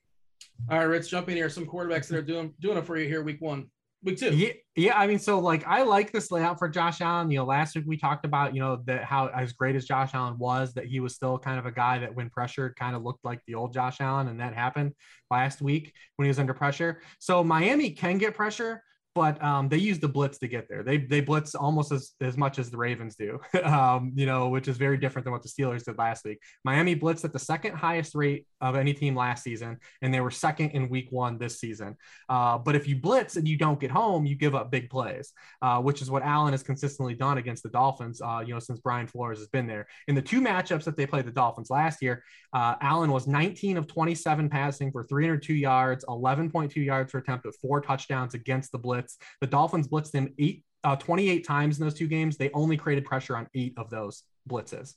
All 0.70 0.78
right, 0.78 0.86
Rich, 0.86 1.10
jump 1.10 1.30
in 1.30 1.36
here. 1.36 1.50
Some 1.50 1.66
quarterbacks 1.66 2.08
that 2.08 2.18
are 2.18 2.22
doing 2.22 2.54
doing 2.60 2.78
it 2.78 2.86
for 2.86 2.98
you 2.98 3.08
here 3.08 3.24
week 3.24 3.42
one. 3.42 3.70
Week 4.08 4.18
two. 4.18 4.34
Yeah, 4.34 4.54
yeah. 4.78 4.98
I 4.98 5.06
mean, 5.06 5.20
so 5.20 5.38
like 5.38 5.68
I 5.68 5.84
like 5.84 6.14
this 6.14 6.32
layout 6.32 6.60
for 6.60 6.70
Josh 6.70 7.02
Allen. 7.02 7.30
You 7.30 7.40
know, 7.40 7.46
last 7.46 7.76
week 7.76 7.84
we 7.86 7.98
talked 7.98 8.24
about, 8.24 8.56
you 8.56 8.62
know, 8.62 8.82
that 8.86 9.04
how 9.04 9.28
as 9.28 9.52
great 9.52 9.76
as 9.76 9.84
Josh 9.84 10.12
Allen 10.14 10.38
was, 10.38 10.74
that 10.76 10.86
he 10.86 11.02
was 11.02 11.14
still 11.14 11.38
kind 11.38 11.60
of 11.60 11.66
a 11.66 11.74
guy 11.74 12.00
that 12.00 12.16
when 12.16 12.30
pressured 12.30 12.78
kind 12.78 12.96
of 12.96 13.04
looked 13.04 13.26
like 13.26 13.42
the 13.48 13.56
old 13.56 13.74
Josh 13.74 14.00
Allen. 14.00 14.30
And 14.30 14.40
that 14.40 14.54
happened 14.54 14.94
last 15.30 15.62
week 15.62 15.94
when 16.16 16.26
he 16.26 16.30
was 16.30 16.40
under 16.40 16.54
pressure. 16.54 17.02
So 17.20 17.44
Miami 17.44 17.90
can 17.90 18.18
get 18.18 18.34
pressure 18.34 18.82
but 19.18 19.44
um, 19.44 19.68
they 19.68 19.78
use 19.78 19.98
the 19.98 20.08
blitz 20.08 20.38
to 20.38 20.48
get 20.48 20.70
there. 20.70 20.84
They 20.84 20.98
they 20.98 21.22
blitz 21.22 21.56
almost 21.56 21.92
as, 21.92 22.12
as 22.22 22.38
much 22.38 22.60
as 22.60 22.70
the 22.70 22.78
Ravens 22.78 23.16
do, 23.16 23.40
um, 23.64 24.12
you 24.14 24.28
know, 24.28 24.50
which 24.50 24.68
is 24.68 24.78
very 24.78 24.96
different 24.96 25.26
than 25.26 25.32
what 25.32 25.42
the 25.42 25.50
Steelers 25.50 25.84
did 25.84 25.98
last 25.98 26.24
week. 26.24 26.38
Miami 26.64 26.96
blitzed 26.96 27.26
at 27.26 27.34
the 27.34 27.40
second 27.40 27.74
highest 27.76 28.14
rate 28.14 28.46
of 28.62 28.76
any 28.76 28.94
team 28.94 29.16
last 29.16 29.44
season, 29.44 29.80
and 30.04 30.14
they 30.14 30.22
were 30.22 30.30
second 30.30 30.70
in 30.70 30.88
Week 30.88 31.08
One 31.10 31.40
this 31.40 31.60
season. 31.60 31.96
Uh, 32.30 32.60
but 32.60 32.76
if 32.76 32.88
you 32.88 32.96
blitz 32.96 33.38
and 33.38 33.48
you 33.48 33.58
don't 33.58 33.80
get 33.80 33.90
home, 33.90 34.28
you 34.28 34.36
give 34.36 34.54
up 34.54 34.70
big 34.70 34.88
plays, 34.88 35.34
uh, 35.64 35.82
which 35.82 36.04
is 36.04 36.12
what 36.12 36.22
Allen 36.22 36.54
has 36.54 36.62
consistently 36.62 37.16
done 37.16 37.40
against 37.40 37.64
the 37.64 37.70
Dolphins. 37.70 38.22
Uh, 38.22 38.44
you 38.46 38.54
know, 38.54 38.60
since 38.60 38.80
Brian 38.80 39.08
Flores 39.08 39.40
has 39.40 39.48
been 39.48 39.66
there. 39.66 39.88
In 40.08 40.14
the 40.14 40.22
two 40.22 40.42
matchups 40.42 40.84
that 40.84 40.96
they 40.96 41.08
played 41.08 41.26
the 41.26 41.32
Dolphins 41.32 41.72
last 41.72 42.04
year, 42.04 42.24
uh, 42.54 42.76
Allen 42.82 43.12
was 43.12 43.26
19 43.26 43.78
of 43.78 43.88
27 43.88 44.48
passing 44.48 44.92
for 44.92 45.04
302 45.04 45.56
yards, 45.56 46.06
11.2 46.06 46.76
yards 46.76 47.12
per 47.12 47.18
attempt 47.18 47.48
with 47.48 47.58
four 47.60 47.82
touchdowns 47.82 48.36
against 48.36 48.72
the 48.72 48.78
blitz 48.78 49.07
blitz. 49.08 49.18
The 49.42 49.48
Dolphins 49.48 49.88
blitzed 49.88 50.14
him 50.14 50.34
eight, 50.38 50.64
uh, 50.84 50.96
28 50.96 51.46
times 51.46 51.80
in 51.80 51.86
those 51.86 51.94
two 51.94 52.08
games. 52.08 52.38
They 52.38 52.50
only 52.52 52.78
created 52.78 53.06
pressure 53.06 53.36
on 53.36 53.48
eight 53.56 53.74
of 53.78 53.90
those 53.90 54.24
blitzes. 54.50 54.96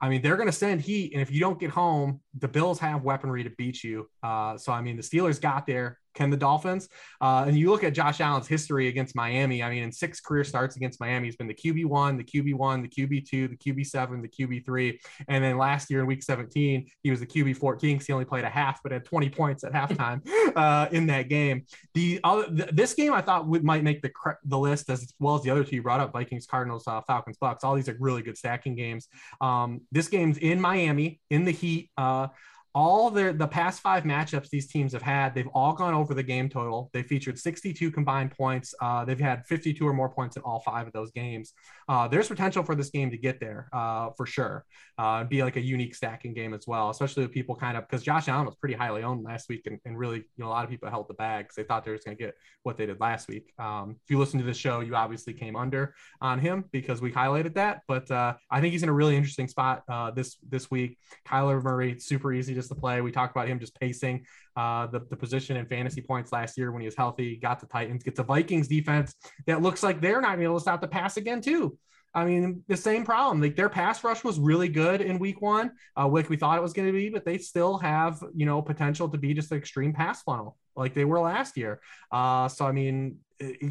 I 0.00 0.08
mean, 0.08 0.22
they're 0.22 0.36
going 0.36 0.48
to 0.48 0.52
send 0.52 0.80
heat, 0.80 1.12
and 1.12 1.22
if 1.22 1.30
you 1.30 1.40
don't 1.40 1.58
get 1.58 1.70
home, 1.70 2.20
the 2.38 2.48
Bills 2.48 2.78
have 2.80 3.04
weaponry 3.04 3.44
to 3.44 3.50
beat 3.50 3.82
you. 3.82 4.08
Uh, 4.22 4.58
so, 4.58 4.72
I 4.72 4.82
mean, 4.82 4.96
the 4.96 5.02
Steelers 5.02 5.40
got 5.40 5.66
there 5.66 5.98
can 6.14 6.30
the 6.30 6.36
Dolphins. 6.36 6.88
Uh, 7.20 7.44
and 7.46 7.58
you 7.58 7.70
look 7.70 7.84
at 7.84 7.94
Josh 7.94 8.20
Allen's 8.20 8.46
history 8.46 8.88
against 8.88 9.14
Miami. 9.14 9.62
I 9.62 9.70
mean, 9.70 9.82
in 9.82 9.92
six 9.92 10.20
career 10.20 10.44
starts 10.44 10.76
against 10.76 11.00
Miami, 11.00 11.28
he's 11.28 11.36
been 11.36 11.48
the 11.48 11.54
QB 11.54 11.86
one, 11.86 12.16
the 12.16 12.24
QB 12.24 12.54
one, 12.54 12.82
the 12.82 12.88
QB 12.88 13.28
two, 13.28 13.48
the 13.48 13.56
QB 13.56 13.86
seven, 13.86 14.22
the 14.22 14.28
QB 14.28 14.64
three, 14.64 15.00
and 15.28 15.42
then 15.42 15.58
last 15.58 15.90
year 15.90 16.00
in 16.00 16.06
Week 16.06 16.22
17, 16.22 16.86
he 17.02 17.10
was 17.10 17.20
the 17.20 17.26
QB 17.26 17.56
14 17.56 17.96
because 17.96 18.06
he 18.06 18.12
only 18.12 18.24
played 18.24 18.44
a 18.44 18.48
half, 18.48 18.82
but 18.82 18.92
had 18.92 19.04
20 19.04 19.30
points 19.30 19.64
at 19.64 19.72
halftime 19.72 20.22
uh, 20.56 20.88
in 20.92 21.06
that 21.06 21.28
game. 21.28 21.66
The 21.94 22.20
other 22.24 22.46
th- 22.46 22.70
this 22.72 22.94
game 22.94 23.12
I 23.12 23.20
thought 23.20 23.46
would, 23.46 23.64
might 23.64 23.82
make 23.82 24.02
the 24.02 24.10
the 24.44 24.58
list 24.58 24.88
as 24.90 25.12
well 25.18 25.34
as 25.36 25.42
the 25.42 25.50
other 25.50 25.64
two 25.64 25.76
you 25.76 25.82
brought 25.82 26.00
up: 26.00 26.12
Vikings, 26.12 26.46
Cardinals, 26.46 26.84
uh, 26.86 27.00
Falcons, 27.02 27.36
Bucs. 27.42 27.64
All 27.64 27.74
these 27.74 27.88
are 27.88 27.96
really 27.98 28.22
good 28.22 28.36
stacking 28.36 28.74
games. 28.74 29.08
Um, 29.40 29.82
this 29.92 30.08
game's 30.08 30.38
in 30.38 30.60
Miami 30.60 31.20
in 31.30 31.44
the 31.44 31.50
heat. 31.50 31.90
Uh, 31.96 32.28
all 32.74 33.08
the 33.08 33.32
the 33.32 33.46
past 33.46 33.80
five 33.80 34.02
matchups 34.02 34.48
these 34.48 34.66
teams 34.66 34.92
have 34.92 35.02
had, 35.02 35.34
they've 35.34 35.48
all 35.54 35.72
gone 35.72 35.94
over 35.94 36.12
the 36.12 36.22
game 36.22 36.48
total. 36.48 36.90
They 36.92 37.02
featured 37.02 37.38
62 37.38 37.90
combined 37.92 38.32
points. 38.32 38.74
Uh, 38.80 39.04
they've 39.04 39.20
had 39.20 39.46
52 39.46 39.86
or 39.86 39.92
more 39.92 40.08
points 40.08 40.36
in 40.36 40.42
all 40.42 40.60
five 40.60 40.86
of 40.86 40.92
those 40.92 41.12
games. 41.12 41.52
Uh, 41.88 42.08
there's 42.08 42.28
potential 42.28 42.64
for 42.64 42.74
this 42.74 42.90
game 42.90 43.10
to 43.10 43.16
get 43.16 43.38
there 43.38 43.68
uh, 43.72 44.10
for 44.16 44.26
sure. 44.26 44.64
Uh, 44.98 45.22
be 45.22 45.42
like 45.42 45.56
a 45.56 45.60
unique 45.60 45.94
stacking 45.94 46.34
game 46.34 46.52
as 46.52 46.66
well, 46.66 46.90
especially 46.90 47.22
with 47.22 47.32
people 47.32 47.54
kind 47.54 47.76
of 47.76 47.86
because 47.88 48.02
Josh 48.02 48.26
Allen 48.28 48.46
was 48.46 48.56
pretty 48.56 48.74
highly 48.74 49.04
owned 49.04 49.22
last 49.24 49.48
week, 49.48 49.62
and, 49.66 49.78
and 49.84 49.96
really, 49.96 50.18
you 50.18 50.24
know, 50.44 50.46
a 50.46 50.50
lot 50.50 50.64
of 50.64 50.70
people 50.70 50.90
held 50.90 51.08
the 51.08 51.14
bag 51.14 51.44
because 51.44 51.56
they 51.56 51.62
thought 51.62 51.84
they 51.84 51.92
were 51.92 52.00
going 52.04 52.16
to 52.16 52.22
get 52.24 52.34
what 52.64 52.76
they 52.76 52.86
did 52.86 53.00
last 53.00 53.28
week. 53.28 53.52
Um, 53.58 53.96
if 54.02 54.10
you 54.10 54.18
listen 54.18 54.40
to 54.40 54.46
the 54.46 54.54
show, 54.54 54.80
you 54.80 54.96
obviously 54.96 55.32
came 55.32 55.54
under 55.54 55.94
on 56.20 56.40
him 56.40 56.64
because 56.72 57.00
we 57.00 57.12
highlighted 57.12 57.54
that, 57.54 57.82
but 57.86 58.10
uh, 58.10 58.34
I 58.50 58.60
think 58.60 58.72
he's 58.72 58.82
in 58.82 58.88
a 58.88 58.92
really 58.92 59.16
interesting 59.16 59.46
spot 59.46 59.84
uh, 59.88 60.10
this 60.10 60.36
this 60.48 60.70
week. 60.70 60.98
Kyler 61.28 61.62
Murray, 61.62 62.00
super 62.00 62.32
easy 62.32 62.54
to 62.54 62.63
to 62.68 62.74
play. 62.74 63.00
We 63.00 63.12
talked 63.12 63.34
about 63.36 63.48
him 63.48 63.58
just 63.58 63.78
pacing 63.78 64.24
uh, 64.56 64.86
the, 64.86 65.00
the 65.10 65.16
position 65.16 65.56
in 65.56 65.66
fantasy 65.66 66.00
points 66.00 66.32
last 66.32 66.56
year 66.56 66.72
when 66.72 66.80
he 66.80 66.86
was 66.86 66.96
healthy, 66.96 67.36
got 67.36 67.60
the 67.60 67.66
Titans, 67.66 68.02
gets 68.02 68.18
a 68.18 68.22
Vikings 68.22 68.68
defense 68.68 69.14
that 69.46 69.62
looks 69.62 69.82
like 69.82 70.00
they're 70.00 70.20
not 70.20 70.38
able 70.38 70.54
to 70.54 70.60
stop 70.60 70.80
the 70.80 70.88
pass 70.88 71.16
again, 71.16 71.40
too. 71.40 71.78
I 72.16 72.24
mean, 72.24 72.62
the 72.68 72.76
same 72.76 73.04
problem. 73.04 73.40
Like 73.40 73.56
their 73.56 73.68
pass 73.68 74.04
rush 74.04 74.22
was 74.22 74.38
really 74.38 74.68
good 74.68 75.00
in 75.00 75.18
week 75.18 75.42
one, 75.42 75.72
uh, 75.96 76.06
like 76.06 76.30
we 76.30 76.36
thought 76.36 76.56
it 76.56 76.62
was 76.62 76.72
going 76.72 76.86
to 76.86 76.92
be, 76.92 77.08
but 77.08 77.24
they 77.24 77.38
still 77.38 77.76
have, 77.78 78.22
you 78.36 78.46
know, 78.46 78.62
potential 78.62 79.08
to 79.08 79.18
be 79.18 79.34
just 79.34 79.50
an 79.50 79.58
extreme 79.58 79.92
pass 79.92 80.22
funnel 80.22 80.56
like 80.76 80.94
they 80.94 81.04
were 81.04 81.18
last 81.18 81.56
year. 81.56 81.80
Uh, 82.12 82.46
so, 82.46 82.66
I 82.66 82.72
mean, 82.72 83.18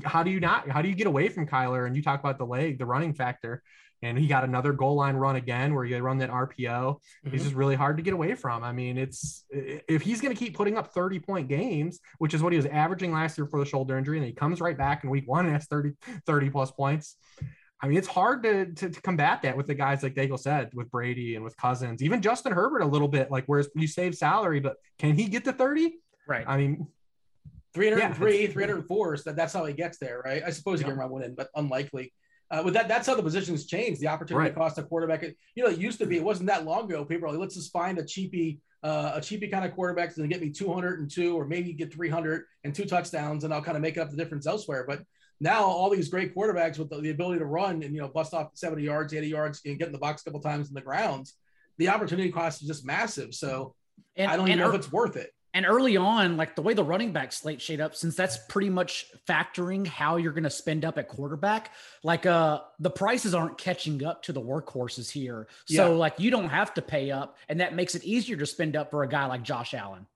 how 0.04 0.24
do 0.24 0.30
you 0.30 0.42
not, 0.42 0.68
how 0.70 0.82
do 0.82 0.90
you 0.90 0.96
get 0.96 1.08
away 1.08 1.30
from 1.30 1.48
Kyler? 1.48 1.88
And 1.88 1.96
you 1.96 2.04
talk 2.04 2.20
about 2.20 2.38
the 2.38 2.46
leg, 2.46 2.80
the 2.80 2.86
running 2.86 3.14
factor 3.14 3.64
and 4.04 4.20
he 4.20 4.28
got 4.28 4.44
another 4.44 4.74
goal 4.74 4.96
line 4.96 5.16
run 5.16 5.38
again 5.38 5.74
where 5.74 5.86
he 5.86 5.96
run 5.96 6.18
that 6.18 6.30
RPO. 6.30 6.58
Mm-hmm. 6.58 7.32
He's 7.32 7.44
just 7.44 7.56
really 7.56 7.76
hard 7.76 7.98
to 7.98 8.04
get 8.04 8.14
away 8.14 8.36
from. 8.36 8.64
I 8.64 8.72
mean, 8.72 8.98
it's 8.98 9.46
if 9.50 10.02
he's 10.02 10.20
going 10.20 10.36
to 10.36 10.40
keep 10.40 10.56
putting 10.56 10.78
up 10.78 10.94
30 10.94 11.20
point 11.20 11.48
games, 11.48 12.00
which 12.18 12.34
is 12.34 12.44
what 12.44 12.52
he 12.52 12.58
was 12.58 12.66
averaging 12.66 13.14
last 13.14 13.38
year 13.38 13.48
for 13.48 13.60
the 13.60 13.66
shoulder 13.66 13.98
injury, 13.98 14.18
and 14.18 14.26
he 14.28 14.34
comes 14.34 14.60
right 14.60 14.78
back 14.78 15.04
in 15.04 15.10
week 15.10 15.28
one 15.28 15.46
and 15.46 15.54
has 15.54 15.66
30, 15.66 15.94
30 16.26 16.50
plus 16.50 16.72
points. 16.72 17.16
I 17.82 17.88
mean, 17.88 17.98
it's 17.98 18.08
hard 18.08 18.44
to, 18.44 18.66
to, 18.66 18.90
to 18.90 19.02
combat 19.02 19.42
that 19.42 19.58
with 19.58 19.68
the 19.68 19.74
guys 19.74 20.04
like 20.04 20.16
Daigle 20.16 20.40
said, 20.40 20.70
with 20.74 20.90
Brady 20.90 21.36
and 21.36 21.44
with 21.44 21.58
Cousins, 21.58 22.02
even 22.02 22.22
Justin 22.22 22.54
Herbert 22.54 22.82
a 22.82 22.86
little 22.86 23.10
bit. 23.10 23.30
Like, 23.30 23.44
whereas 23.48 23.70
you 23.76 23.88
save 23.88 24.16
salary, 24.16 24.60
but 24.62 24.78
can 25.00 25.16
he 25.16 25.26
get 25.26 25.44
to 25.46 25.54
30? 25.54 25.96
Right. 26.28 26.46
I 26.48 26.58
mean, 26.58 26.88
303, 27.74 28.42
yeah, 28.44 28.48
304. 28.52 29.18
So 29.18 29.24
that, 29.26 29.36
that's 29.36 29.54
how 29.54 29.66
he 29.66 29.74
gets 29.74 29.98
there, 29.98 30.22
right? 30.24 30.44
I 30.46 30.52
suppose 30.52 30.80
he 30.80 30.86
can 30.86 30.96
run 30.96 31.10
one 31.10 31.24
in, 31.24 31.36
but 31.36 31.50
unlikely. 31.56 32.14
Uh, 32.54 32.62
with 32.64 32.76
that, 32.76 32.88
that's 32.88 33.08
how 33.08 33.16
the 33.16 33.24
positions 33.24 33.66
change. 33.66 33.98
The 33.98 34.08
opportunity 34.08 34.50
right. 34.50 34.56
cost 34.56 34.78
of 34.78 34.88
quarterback. 34.88 35.24
You 35.56 35.64
know, 35.64 35.72
it 35.72 35.80
used 35.80 35.98
to 36.00 36.06
be. 36.06 36.18
It 36.18 36.24
wasn't 36.24 36.48
that 36.50 36.66
long 36.66 36.86
ago. 36.86 37.04
People 37.04 37.32
like, 37.32 37.40
let's 37.40 37.56
just 37.56 37.72
find 37.72 37.98
a 37.98 38.06
cheapy, 38.06 38.62
uh, 38.84 39.14
a 39.16 39.22
cheapy 39.22 39.48
kind 39.48 39.66
of 39.66 39.74
quarterback 39.74 40.10
that's 40.10 40.18
going 40.18 40.30
to 40.30 40.34
get 40.34 40.44
me 40.44 40.52
202 40.52 41.36
or 41.36 41.48
maybe 41.48 41.74
get 41.74 41.92
300 41.92 42.44
and 42.64 42.76
two 42.76 42.86
touchdowns, 42.86 43.44
and 43.44 43.52
I'll 43.52 43.64
kind 43.64 43.76
of 43.76 43.82
make 43.82 43.98
up 43.98 44.12
the 44.12 44.18
difference 44.18 44.46
elsewhere. 44.46 44.86
But 44.88 45.02
now 45.40 45.64
all 45.64 45.90
these 45.90 46.10
great 46.10 46.36
quarterbacks 46.36 46.78
with 46.78 46.92
the, 46.92 47.02
the, 47.02 47.10
ability 47.10 47.40
to 47.40 47.46
run 47.46 47.82
and 47.82 47.96
you 47.96 48.02
know 48.02 48.08
bust 48.08 48.36
off 48.36 48.52
70 48.54 48.84
yards, 48.84 49.16
80 49.16 49.28
yards, 49.28 49.62
and 49.66 49.80
get 49.80 49.88
in 49.88 49.92
the 49.92 49.98
box 49.98 50.22
a 50.22 50.26
couple 50.26 50.40
times 50.40 50.68
in 50.68 50.76
the 50.76 50.82
grounds, 50.82 51.34
the 51.80 51.90
opportunity 51.90 52.32
cost 52.32 52.62
is 52.62 52.68
just 52.68 52.86
massive. 52.86 53.34
So 53.34 53.74
and, 54.16 54.30
I 54.30 54.38
don't 54.38 54.48
even 54.48 54.60
know 54.60 54.70
if 54.70 54.76
it's 54.76 54.92
worth 54.92 55.16
it. 55.16 55.32
And 55.56 55.68
early 55.68 55.98
on, 55.98 56.36
like 56.36 56.56
the 56.56 56.64
way 56.64 56.74
the 56.74 56.84
running 56.84 57.12
back 57.12 57.32
slate 57.32 57.62
shade 57.62 57.80
up, 57.80 57.96
since 57.96 58.16
that's 58.16 58.38
pretty 58.50 58.72
much 58.72 59.06
factoring 59.28 59.86
how 59.86 60.16
you're 60.16 60.32
going 60.32 60.46
to 60.46 60.50
spend 60.50 60.84
up 60.84 60.98
at 60.98 61.08
quarterback, 61.08 61.72
like 62.04 62.26
uh 62.26 62.62
the 62.80 62.90
prices 62.90 63.36
aren't 63.36 63.58
catching 63.58 64.04
up 64.04 64.24
to 64.24 64.34
the 64.34 64.42
workhorses 64.42 65.12
here. 65.12 65.48
So 65.66 65.92
yeah. 65.92 65.98
like 65.98 66.20
you 66.20 66.32
don't 66.32 66.50
have 66.50 66.74
to 66.74 66.82
pay 66.82 67.12
up, 67.12 67.38
and 67.50 67.60
that 67.60 67.76
makes 67.76 67.94
it 67.94 68.04
easier 68.04 68.36
to 68.38 68.46
spend 68.48 68.76
up 68.76 68.90
for 68.90 69.04
a 69.04 69.08
guy 69.08 69.28
like 69.28 69.44
Josh 69.44 69.76
Allen. 69.76 70.08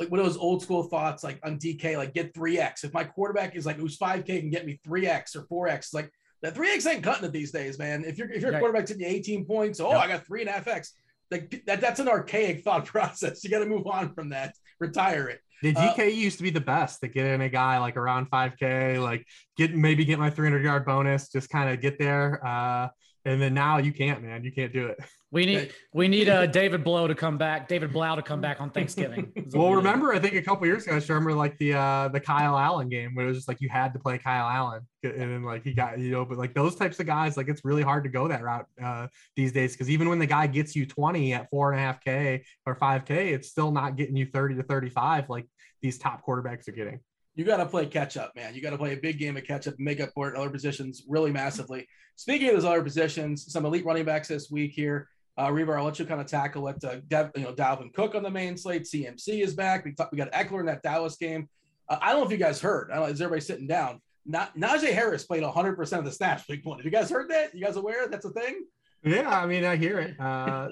Like 0.00 0.10
one 0.10 0.20
of 0.20 0.26
those 0.26 0.36
old 0.38 0.62
school 0.62 0.84
thoughts, 0.84 1.22
like 1.22 1.38
on 1.42 1.58
DK, 1.58 1.96
like 1.98 2.14
get 2.14 2.34
three 2.34 2.58
X. 2.58 2.82
If 2.82 2.94
my 2.94 3.04
quarterback 3.04 3.56
is 3.56 3.66
like 3.66 3.76
who's 3.76 3.96
five 3.96 4.24
K 4.24 4.40
can 4.40 4.50
get 4.50 4.64
me 4.64 4.80
three 4.84 5.06
X 5.06 5.36
or 5.36 5.42
four 5.42 5.68
X, 5.68 5.92
like 5.92 6.10
that 6.42 6.54
three 6.54 6.70
X 6.70 6.86
ain't 6.86 7.02
cutting 7.02 7.24
it 7.24 7.32
these 7.32 7.50
days, 7.50 7.78
man. 7.78 8.04
If 8.04 8.16
you're 8.16 8.30
if 8.30 8.40
your 8.40 8.52
right. 8.52 8.60
quarterback's 8.60 8.90
hitting 8.90 9.06
18 9.06 9.44
points, 9.44 9.80
oh, 9.80 9.90
yep. 9.90 10.00
I 10.00 10.08
got 10.08 10.26
three 10.26 10.40
and 10.40 10.48
a 10.48 10.52
half 10.52 10.66
X 10.66 10.94
like 11.30 11.62
that, 11.66 11.80
that's 11.80 12.00
an 12.00 12.08
archaic 12.08 12.62
thought 12.62 12.84
process. 12.86 13.42
You 13.44 13.50
got 13.50 13.60
to 13.60 13.66
move 13.66 13.86
on 13.86 14.12
from 14.14 14.30
that, 14.30 14.54
retire 14.80 15.28
it. 15.28 15.40
The 15.62 15.72
DK 15.72 15.98
uh, 15.98 16.02
used 16.04 16.36
to 16.36 16.42
be 16.42 16.50
the 16.50 16.60
best 16.60 17.00
to 17.00 17.08
get 17.08 17.26
in 17.26 17.40
a 17.40 17.48
guy 17.48 17.78
like 17.78 17.96
around 17.96 18.30
5K, 18.30 19.02
like 19.02 19.26
get 19.56 19.74
maybe 19.74 20.04
get 20.04 20.18
my 20.18 20.28
300 20.28 20.62
yard 20.62 20.84
bonus, 20.84 21.30
just 21.30 21.48
kind 21.48 21.70
of 21.70 21.80
get 21.80 21.98
there. 21.98 22.46
Uh, 22.46 22.88
and 23.26 23.42
then 23.42 23.52
now 23.52 23.78
you 23.78 23.92
can't, 23.92 24.22
man. 24.22 24.44
You 24.44 24.52
can't 24.52 24.72
do 24.72 24.86
it. 24.86 24.98
We 25.32 25.44
need 25.44 25.72
we 25.92 26.06
need 26.06 26.28
uh, 26.28 26.46
David 26.60 26.84
Blough 26.84 27.08
to 27.08 27.14
come 27.14 27.36
back, 27.36 27.66
David 27.66 27.92
Blough 27.92 28.14
to 28.14 28.22
come 28.22 28.40
back 28.40 28.60
on 28.60 28.70
Thanksgiving. 28.70 29.32
well, 29.52 29.74
remember, 29.74 30.14
I 30.14 30.20
think 30.20 30.34
a 30.34 30.42
couple 30.42 30.66
years 30.66 30.86
ago, 30.86 30.94
I 30.94 31.00
remember 31.08 31.34
like 31.34 31.58
the 31.58 31.74
uh, 31.74 32.08
the 32.08 32.20
Kyle 32.20 32.56
Allen 32.56 32.88
game 32.88 33.14
where 33.14 33.26
it 33.26 33.28
was 33.28 33.38
just 33.38 33.48
like 33.48 33.60
you 33.60 33.68
had 33.68 33.92
to 33.94 33.98
play 33.98 34.16
Kyle 34.18 34.48
Allen, 34.48 34.82
and 35.02 35.20
then 35.20 35.42
like 35.42 35.64
he 35.64 35.74
got 35.74 35.98
you 35.98 36.12
know, 36.12 36.24
but 36.24 36.38
like 36.38 36.54
those 36.54 36.76
types 36.76 37.00
of 37.00 37.06
guys, 37.06 37.36
like 37.36 37.48
it's 37.48 37.64
really 37.64 37.82
hard 37.82 38.04
to 38.04 38.10
go 38.10 38.28
that 38.28 38.42
route 38.42 38.66
uh, 38.82 39.08
these 39.34 39.50
days 39.50 39.72
because 39.72 39.90
even 39.90 40.08
when 40.08 40.20
the 40.20 40.26
guy 40.26 40.46
gets 40.46 40.76
you 40.76 40.86
twenty 40.86 41.34
at 41.34 41.50
four 41.50 41.72
and 41.72 41.80
a 41.80 41.82
half 41.82 42.00
k 42.00 42.44
or 42.64 42.76
five 42.76 43.04
k, 43.04 43.32
it's 43.32 43.48
still 43.48 43.72
not 43.72 43.96
getting 43.96 44.16
you 44.16 44.26
thirty 44.26 44.54
to 44.54 44.62
thirty 44.62 44.88
five 44.88 45.28
like 45.28 45.46
these 45.82 45.98
top 45.98 46.24
quarterbacks 46.24 46.68
are 46.68 46.72
getting 46.72 47.00
you 47.36 47.44
got 47.44 47.58
to 47.58 47.66
play 47.66 47.86
catch 47.86 48.16
up, 48.16 48.34
man. 48.34 48.54
You 48.54 48.62
got 48.62 48.70
to 48.70 48.78
play 48.78 48.94
a 48.94 48.96
big 48.96 49.18
game 49.18 49.36
of 49.36 49.44
catch 49.44 49.68
up 49.68 49.74
make 49.78 50.00
up 50.00 50.10
for 50.14 50.28
it 50.28 50.34
in 50.34 50.40
other 50.40 50.50
positions 50.50 51.04
really 51.06 51.30
massively. 51.30 51.86
Speaking 52.16 52.48
of 52.48 52.54
those 52.54 52.64
other 52.64 52.82
positions, 52.82 53.52
some 53.52 53.66
elite 53.66 53.84
running 53.84 54.06
backs 54.06 54.28
this 54.28 54.50
week 54.50 54.72
here. 54.72 55.08
Uh, 55.36 55.48
Hribar, 55.48 55.76
I'll 55.76 55.84
let 55.84 55.98
you 55.98 56.06
kind 56.06 56.20
of 56.20 56.26
tackle 56.26 56.62
what 56.62 56.82
uh, 56.82 56.96
Dev, 57.08 57.30
you 57.36 57.42
know, 57.42 57.52
Dalvin 57.52 57.92
Cook 57.92 58.14
on 58.14 58.22
the 58.22 58.30
main 58.30 58.56
slate. 58.56 58.84
CMC 58.84 59.42
is 59.42 59.52
back. 59.52 59.84
We, 59.84 59.92
talk, 59.92 60.10
we 60.10 60.16
got 60.16 60.32
Ekeler 60.32 60.60
in 60.60 60.66
that 60.66 60.82
Dallas 60.82 61.16
game. 61.16 61.50
Uh, 61.90 61.98
I 62.00 62.12
don't 62.12 62.20
know 62.20 62.26
if 62.26 62.32
you 62.32 62.38
guys 62.38 62.58
heard. 62.58 62.90
I 62.90 62.96
don't, 62.96 63.10
is 63.10 63.20
everybody 63.20 63.42
sitting 63.42 63.66
down? 63.66 64.00
Not 64.24 64.56
Najee 64.56 64.94
Harris 64.94 65.24
played 65.24 65.42
100 65.42 65.76
percent 65.76 66.00
of 66.00 66.06
the 66.06 66.12
snaps 66.12 66.48
week 66.48 66.64
one. 66.64 66.78
Have 66.78 66.86
you 66.86 66.90
guys 66.90 67.10
heard 67.10 67.28
that? 67.30 67.54
You 67.54 67.62
guys 67.62 67.76
aware 67.76 68.08
that's 68.08 68.24
a 68.24 68.30
thing? 68.30 68.64
Yeah, 69.04 69.28
I 69.28 69.46
mean, 69.46 69.64
I 69.64 69.76
hear 69.76 69.98
it. 70.00 70.18
Uh, 70.18 70.68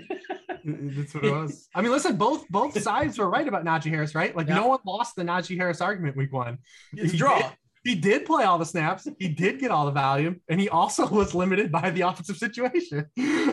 that's 0.65 1.15
what 1.15 1.25
it 1.25 1.31
was. 1.31 1.69
I 1.75 1.83
mean, 1.83 1.93
listen, 1.93 2.17
both 2.17 2.49
both 2.49 2.81
sides 2.81 3.19
were 3.19 3.29
right 3.29 3.47
about 3.47 3.65
Najee 3.65 3.91
Harris, 3.91 4.15
right? 4.15 4.35
Like, 4.35 4.49
yeah. 4.49 4.57
no 4.57 4.69
one 4.69 4.79
lost 4.87 5.15
the 5.17 5.23
Najee 5.23 5.57
Harris 5.57 5.81
argument 5.81 6.17
week 6.17 6.33
one. 6.33 6.59
It's 6.95 7.13
he 7.13 7.19
draw. 7.19 7.39
Did, 7.39 7.47
he 7.85 7.95
did 7.95 8.25
play 8.25 8.45
all 8.45 8.57
the 8.59 8.65
snaps. 8.65 9.07
He 9.19 9.29
did 9.29 9.61
get 9.61 9.71
all 9.71 9.85
the 9.85 9.93
volume, 9.93 10.41
and 10.49 10.59
he 10.59 10.71
also 10.71 11.07
was 11.11 11.35
limited 11.35 11.71
by 11.71 11.91
the 11.91 12.01
offensive 12.01 12.39
situation. 12.39 13.07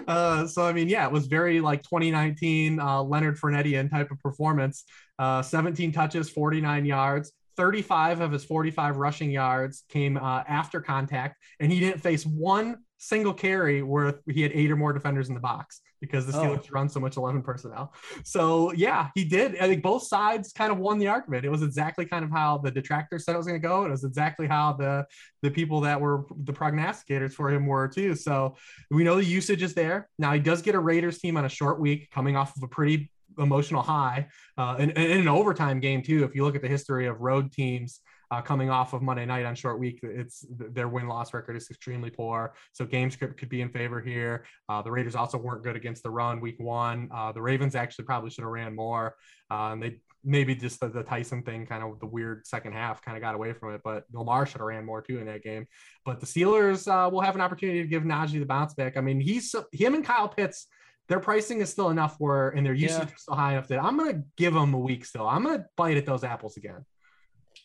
Uh, 0.08 0.48
so, 0.48 0.66
I 0.66 0.74
mean, 0.74 0.88
yeah, 0.88 1.06
it 1.06 1.12
was 1.12 1.28
very 1.28 1.60
like 1.60 1.84
2019 1.84 2.80
uh, 2.80 3.04
Leonard 3.04 3.38
Fournette 3.38 3.92
type 3.92 4.10
of 4.10 4.20
performance. 4.20 4.86
Uh, 5.20 5.42
17 5.42 5.92
touches, 5.92 6.30
49 6.30 6.86
yards. 6.86 7.34
35 7.58 8.22
of 8.22 8.32
his 8.32 8.46
45 8.46 8.96
rushing 8.96 9.30
yards 9.30 9.84
came 9.90 10.18
uh, 10.18 10.44
after 10.48 10.80
contact, 10.80 11.38
and 11.60 11.72
he 11.72 11.80
didn't 11.82 12.02
face 12.02 12.26
one 12.26 12.78
single 13.02 13.34
carry 13.34 13.82
where 13.82 14.20
he 14.30 14.44
had 14.44 14.52
eight 14.54 14.70
or 14.70 14.76
more 14.76 14.94
defenders 14.94 15.28
in 15.28 15.34
the 15.34 15.42
box 15.42 15.82
because 16.02 16.28
the 16.28 16.32
Steelers 16.32 16.66
oh. 16.66 16.72
run 16.72 16.88
so 16.88 17.00
much 17.00 17.18
11 17.18 17.42
personnel. 17.42 17.94
So 18.24 18.72
yeah, 18.74 19.10
he 19.16 19.26
did. 19.26 19.58
I 19.58 19.68
think 19.68 19.82
both 19.82 20.04
sides 20.04 20.54
kind 20.54 20.72
of 20.72 20.78
won 20.78 21.00
the 21.00 21.08
argument. 21.08 21.44
It 21.44 21.50
was 21.50 21.64
exactly 21.64 22.06
kind 22.06 22.24
of 22.24 22.30
how 22.30 22.60
the 22.60 22.70
detractors 22.70 23.26
said 23.26 23.34
it 23.34 23.40
was 23.40 23.48
going 23.48 23.60
to 23.60 23.68
go. 23.68 23.86
It 23.86 23.90
was 23.90 24.04
exactly 24.04 24.46
how 24.46 24.74
the 24.74 25.08
the 25.42 25.50
people 25.50 25.82
that 25.82 26.00
were 26.00 26.26
the 26.44 26.54
prognosticators 26.54 27.34
for 27.34 27.50
him 27.50 27.66
were 27.66 27.88
too. 27.88 28.14
So 28.14 28.56
we 28.92 29.04
know 29.04 29.16
the 29.16 29.26
usage 29.26 29.64
is 29.64 29.74
there. 29.74 30.08
Now 30.20 30.34
he 30.34 30.40
does 30.40 30.62
get 30.62 30.76
a 30.76 30.80
Raiders 30.80 31.18
team 31.18 31.38
on 31.38 31.46
a 31.46 31.50
short 31.50 31.80
week, 31.80 32.12
coming 32.12 32.36
off 32.36 32.56
of 32.56 32.62
a 32.62 32.68
pretty 32.68 33.12
emotional 33.40 33.82
high, 33.82 34.28
uh, 34.60 34.76
and, 34.78 34.96
and 34.96 35.22
an 35.22 35.28
overtime 35.28 35.80
game 35.80 36.04
too. 36.04 36.24
If 36.24 36.36
you 36.36 36.44
look 36.44 36.56
at 36.56 36.62
the 36.62 36.68
history 36.68 37.08
of 37.08 37.20
road 37.20 37.52
teams 37.52 38.02
uh, 38.32 38.42
coming 38.42 38.70
off 38.70 38.94
of 38.94 39.02
Monday 39.02 39.26
night 39.26 39.46
on 39.46 39.54
short 39.54 39.78
week. 39.78 40.00
It's 40.02 40.46
their 40.50 40.88
win 40.88 41.08
loss 41.08 41.34
record 41.34 41.58
is 41.58 41.70
extremely 41.70 42.10
poor. 42.10 42.54
So 42.72 42.86
game 42.86 43.12
script 43.12 43.38
could 43.38 43.50
be 43.50 43.62
in 43.62 43.70
favor 43.70 44.00
here. 44.00 44.46
Uh, 44.70 44.82
the 44.82 44.90
Raiders 44.90 45.16
also 45.16 45.38
weren't 45.38 45.64
good 45.64 45.76
against 45.76 46.02
the 46.02 46.10
run 46.10 46.40
week 46.40 46.56
one. 46.58 47.10
Uh, 47.14 47.34
the 47.34 47.42
Ravens 47.42 47.76
actually 47.76 48.06
probably 48.06 48.30
should 48.30 48.44
have 48.44 48.52
ran 48.52 48.74
more. 48.74 49.16
Uh, 49.52 49.74
and 49.74 49.84
they 49.84 49.98
maybe 50.24 50.56
just 50.56 50.80
the, 50.80 50.88
the, 50.88 51.04
Tyson 51.04 51.44
thing, 51.44 51.66
kind 51.66 51.84
of 51.84 52.00
the 52.00 52.06
weird 52.06 52.48
second 52.48 52.74
half, 52.74 53.02
kind 53.02 53.18
of 53.18 53.22
got 53.22 53.36
away 53.36 53.52
from 53.52 53.74
it. 53.74 53.82
But 53.84 54.06
Lamar 54.14 54.46
should 54.46 54.62
have 54.62 54.68
ran 54.68 54.86
more 54.86 55.02
too 55.02 55.20
in 55.20 55.26
that 55.26 55.44
game. 55.44 55.68
But 56.06 56.22
the 56.22 56.26
Steelers 56.26 56.88
uh, 56.88 57.10
will 57.10 57.22
have 57.22 57.36
an 57.36 57.42
opportunity 57.42 57.82
to 57.82 57.88
give 57.88 58.04
Najee 58.04 58.40
the 58.40 58.46
bounce 58.46 58.74
back. 58.74 58.96
I 58.96 59.02
mean, 59.02 59.20
he's 59.20 59.54
him 59.74 59.94
and 59.94 60.06
Kyle 60.06 60.30
Pitts 60.30 60.68
their 61.10 61.20
pricing 61.20 61.60
is 61.60 61.70
still 61.70 61.90
enough 61.90 62.16
where 62.20 62.50
and 62.50 62.66
their 62.66 62.74
usage 62.74 63.10
yeah. 63.10 63.16
is 63.16 63.22
still 63.24 63.36
high 63.36 63.54
enough 63.54 63.68
that 63.68 63.84
I'm 63.84 63.98
gonna 63.98 64.22
give 64.38 64.54
them 64.54 64.74
a 64.74 64.80
week 64.80 65.04
still. 65.04 65.28
I'm 65.28 65.44
gonna 65.44 65.66
bite 65.76 65.98
at 65.98 66.06
those 66.06 66.24
apples 66.24 66.56
again 66.56 66.86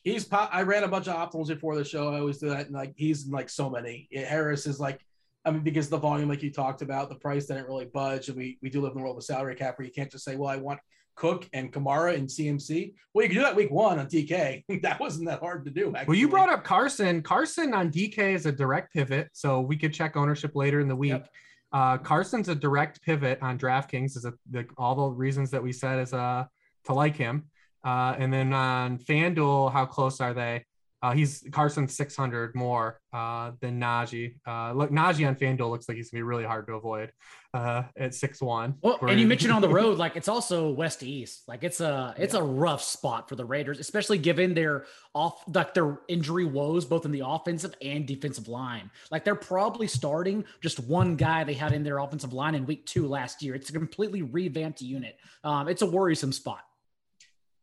he's 0.07 0.25
pop, 0.25 0.49
I 0.53 0.63
ran 0.63 0.85
a 0.85 0.89
bunch 0.89 1.09
of 1.09 1.17
optimals 1.17 1.49
before 1.49 1.75
the 1.77 1.85
show. 1.85 2.13
I 2.15 2.21
always 2.21 2.39
do 2.39 2.49
that, 2.49 2.67
and 2.67 2.75
like 2.75 2.95
he's 2.97 3.27
like 3.27 3.51
so 3.51 3.69
many. 3.69 4.09
Harris 4.15 4.67
is 4.67 4.79
like, 4.79 5.05
I 5.45 5.51
mean, 5.51 5.63
because 5.63 5.89
the 5.89 5.99
volume, 5.99 6.29
like 6.29 6.43
you 6.43 6.53
talked 6.53 6.81
about, 6.81 7.09
the 7.09 7.17
price 7.17 7.47
didn't 7.47 7.67
really 7.67 7.87
budge, 7.87 8.29
and 8.29 8.37
we 8.37 8.57
we 8.63 8.71
do 8.71 8.81
live 8.81 8.93
in 8.93 8.99
the 8.99 9.03
world 9.03 9.17
of 9.17 9.25
salary 9.25 9.57
cap 9.57 9.79
where 9.79 9.85
you 9.85 9.93
can't 9.93 10.11
just 10.11 10.25
say, 10.25 10.37
well, 10.37 10.49
I 10.49 10.57
want 10.57 10.79
Cook 11.17 11.49
and 11.53 11.73
Kamara 11.73 12.15
and 12.15 12.29
CMC. 12.29 12.95
Well, 13.13 13.25
you 13.25 13.29
can 13.31 13.39
do 13.39 13.43
that 13.43 13.57
week 13.57 13.71
one 13.71 13.99
on 13.99 14.07
DK. 14.07 14.65
that 14.83 15.01
wasn't 15.01 15.27
that 15.27 15.41
hard 15.41 15.65
to 15.65 15.71
do. 15.71 15.89
Actually. 15.89 16.07
Well, 16.07 16.19
you 16.19 16.29
brought 16.29 16.51
up 16.51 16.63
Carson. 16.63 17.21
Carson 17.21 17.75
on 17.75 17.91
DK 17.91 18.35
is 18.35 18.47
a 18.47 18.53
direct 18.53 18.95
pivot, 18.95 19.29
so 19.33 19.61
we 19.61 19.77
could 19.77 19.93
check 19.93 20.17
ownership 20.17 20.55
later 20.55 20.81
in 20.81 20.89
the 20.89 20.97
week. 20.97 21.11
Yep. 21.11 21.29
Uh, 21.73 21.99
Carson's 21.99 22.49
a 22.49 22.55
direct 22.55 23.03
pivot 23.03 23.41
on 23.43 23.59
DraftKings. 23.59 24.17
Is 24.17 24.25
a, 24.25 24.33
the, 24.51 24.67
all 24.79 24.95
the 24.95 25.17
reasons 25.17 25.51
that 25.51 25.63
we 25.63 25.73
said 25.73 25.99
is 25.99 26.13
uh 26.13 26.45
to 26.85 26.93
like 26.93 27.17
him. 27.17 27.51
Uh, 27.87 28.17
and 28.19 28.33
then 28.33 28.53
on 28.53 28.99
FanDuel, 28.99 29.73
how 29.73 29.87
close 29.87 30.21
are 30.21 30.35
they? 30.35 30.65
Uh, 31.03 31.13
he's 31.13 31.45
Carson 31.53 31.87
600 31.87 32.55
more 32.57 32.99
uh, 33.13 33.53
than 33.61 33.79
Najee. 33.79 34.35
Uh, 34.45 34.73
look, 34.73 34.91
Najee 34.91 35.29
on 35.29 35.37
FanDuel 35.37 35.71
looks 35.71 35.89
like 35.89 35.97
he's 35.97 36.11
gonna 36.11 36.19
be 36.19 36.23
really 36.25 36.45
hard 36.45 36.67
to 36.67 36.73
avoid 36.73 37.13
uh, 37.55 37.85
at 37.97 38.13
six 38.13 38.41
one. 38.41 38.75
Well, 38.81 38.99
and 39.03 39.21
you 39.21 39.27
mentioned 39.27 39.53
on 39.53 39.63
the 39.63 39.69
road, 39.83 39.99
like 39.99 40.17
it's 40.17 40.27
also 40.27 40.71
west 40.71 41.01
to 41.01 41.09
east. 41.09 41.43
Like 41.47 41.63
it's 41.63 41.81
a 41.81 42.15
it's 42.19 42.35
yeah. 42.35 42.41
a 42.41 42.43
rough 42.43 42.83
spot 42.83 43.29
for 43.29 43.37
the 43.37 43.45
Raiders, 43.45 43.79
especially 43.79 44.19
given 44.19 44.55
their 44.55 44.87
off 45.15 45.45
like 45.55 45.75
their 45.75 46.01
injury 46.09 46.45
woes 46.47 46.85
both 46.85 47.05
in 47.05 47.13
the 47.13 47.23
offensive 47.25 47.75
and 47.83 48.07
defensive 48.07 48.49
line. 48.49 48.91
Like 49.11 49.23
they're 49.23 49.35
probably 49.37 49.87
starting 49.87 50.45
just 50.61 50.81
one 50.81 51.15
guy 51.15 51.45
they 51.45 51.55
had 51.55 51.73
in 51.73 51.85
their 51.85 51.99
offensive 51.99 52.33
line 52.33 52.55
in 52.55 52.67
week 52.67 52.85
two 52.87 53.07
last 53.07 53.43
year. 53.43 53.55
It's 53.55 53.69
a 53.69 53.73
completely 53.73 54.23
revamped 54.23 54.81
unit. 54.81 55.19
Um, 55.45 55.69
it's 55.69 55.83
a 55.83 55.87
worrisome 55.87 56.33
spot. 56.33 56.65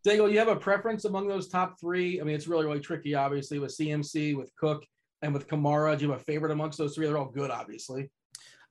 Daigle, 0.06 0.32
you 0.32 0.38
have 0.40 0.50
a 0.50 0.56
preference 0.56 1.06
among 1.06 1.28
those 1.28 1.48
top 1.48 1.80
three? 1.80 2.20
I 2.20 2.24
mean, 2.24 2.36
it's 2.36 2.48
really, 2.48 2.66
really 2.66 2.80
tricky, 2.80 3.16
obviously, 3.16 3.60
with 3.60 3.72
CMC, 3.72 4.36
with 4.36 4.52
Cook, 4.56 4.86
and 5.22 5.34
with 5.34 5.48
Kamara. 5.48 5.98
Do 5.98 6.06
you 6.06 6.12
have 6.12 6.20
a 6.20 6.24
favorite 6.24 6.52
amongst 6.52 6.78
those 6.78 6.96
three? 6.96 7.08
They're 7.08 7.18
all 7.18 7.32
good, 7.32 7.50
obviously. 7.50 8.12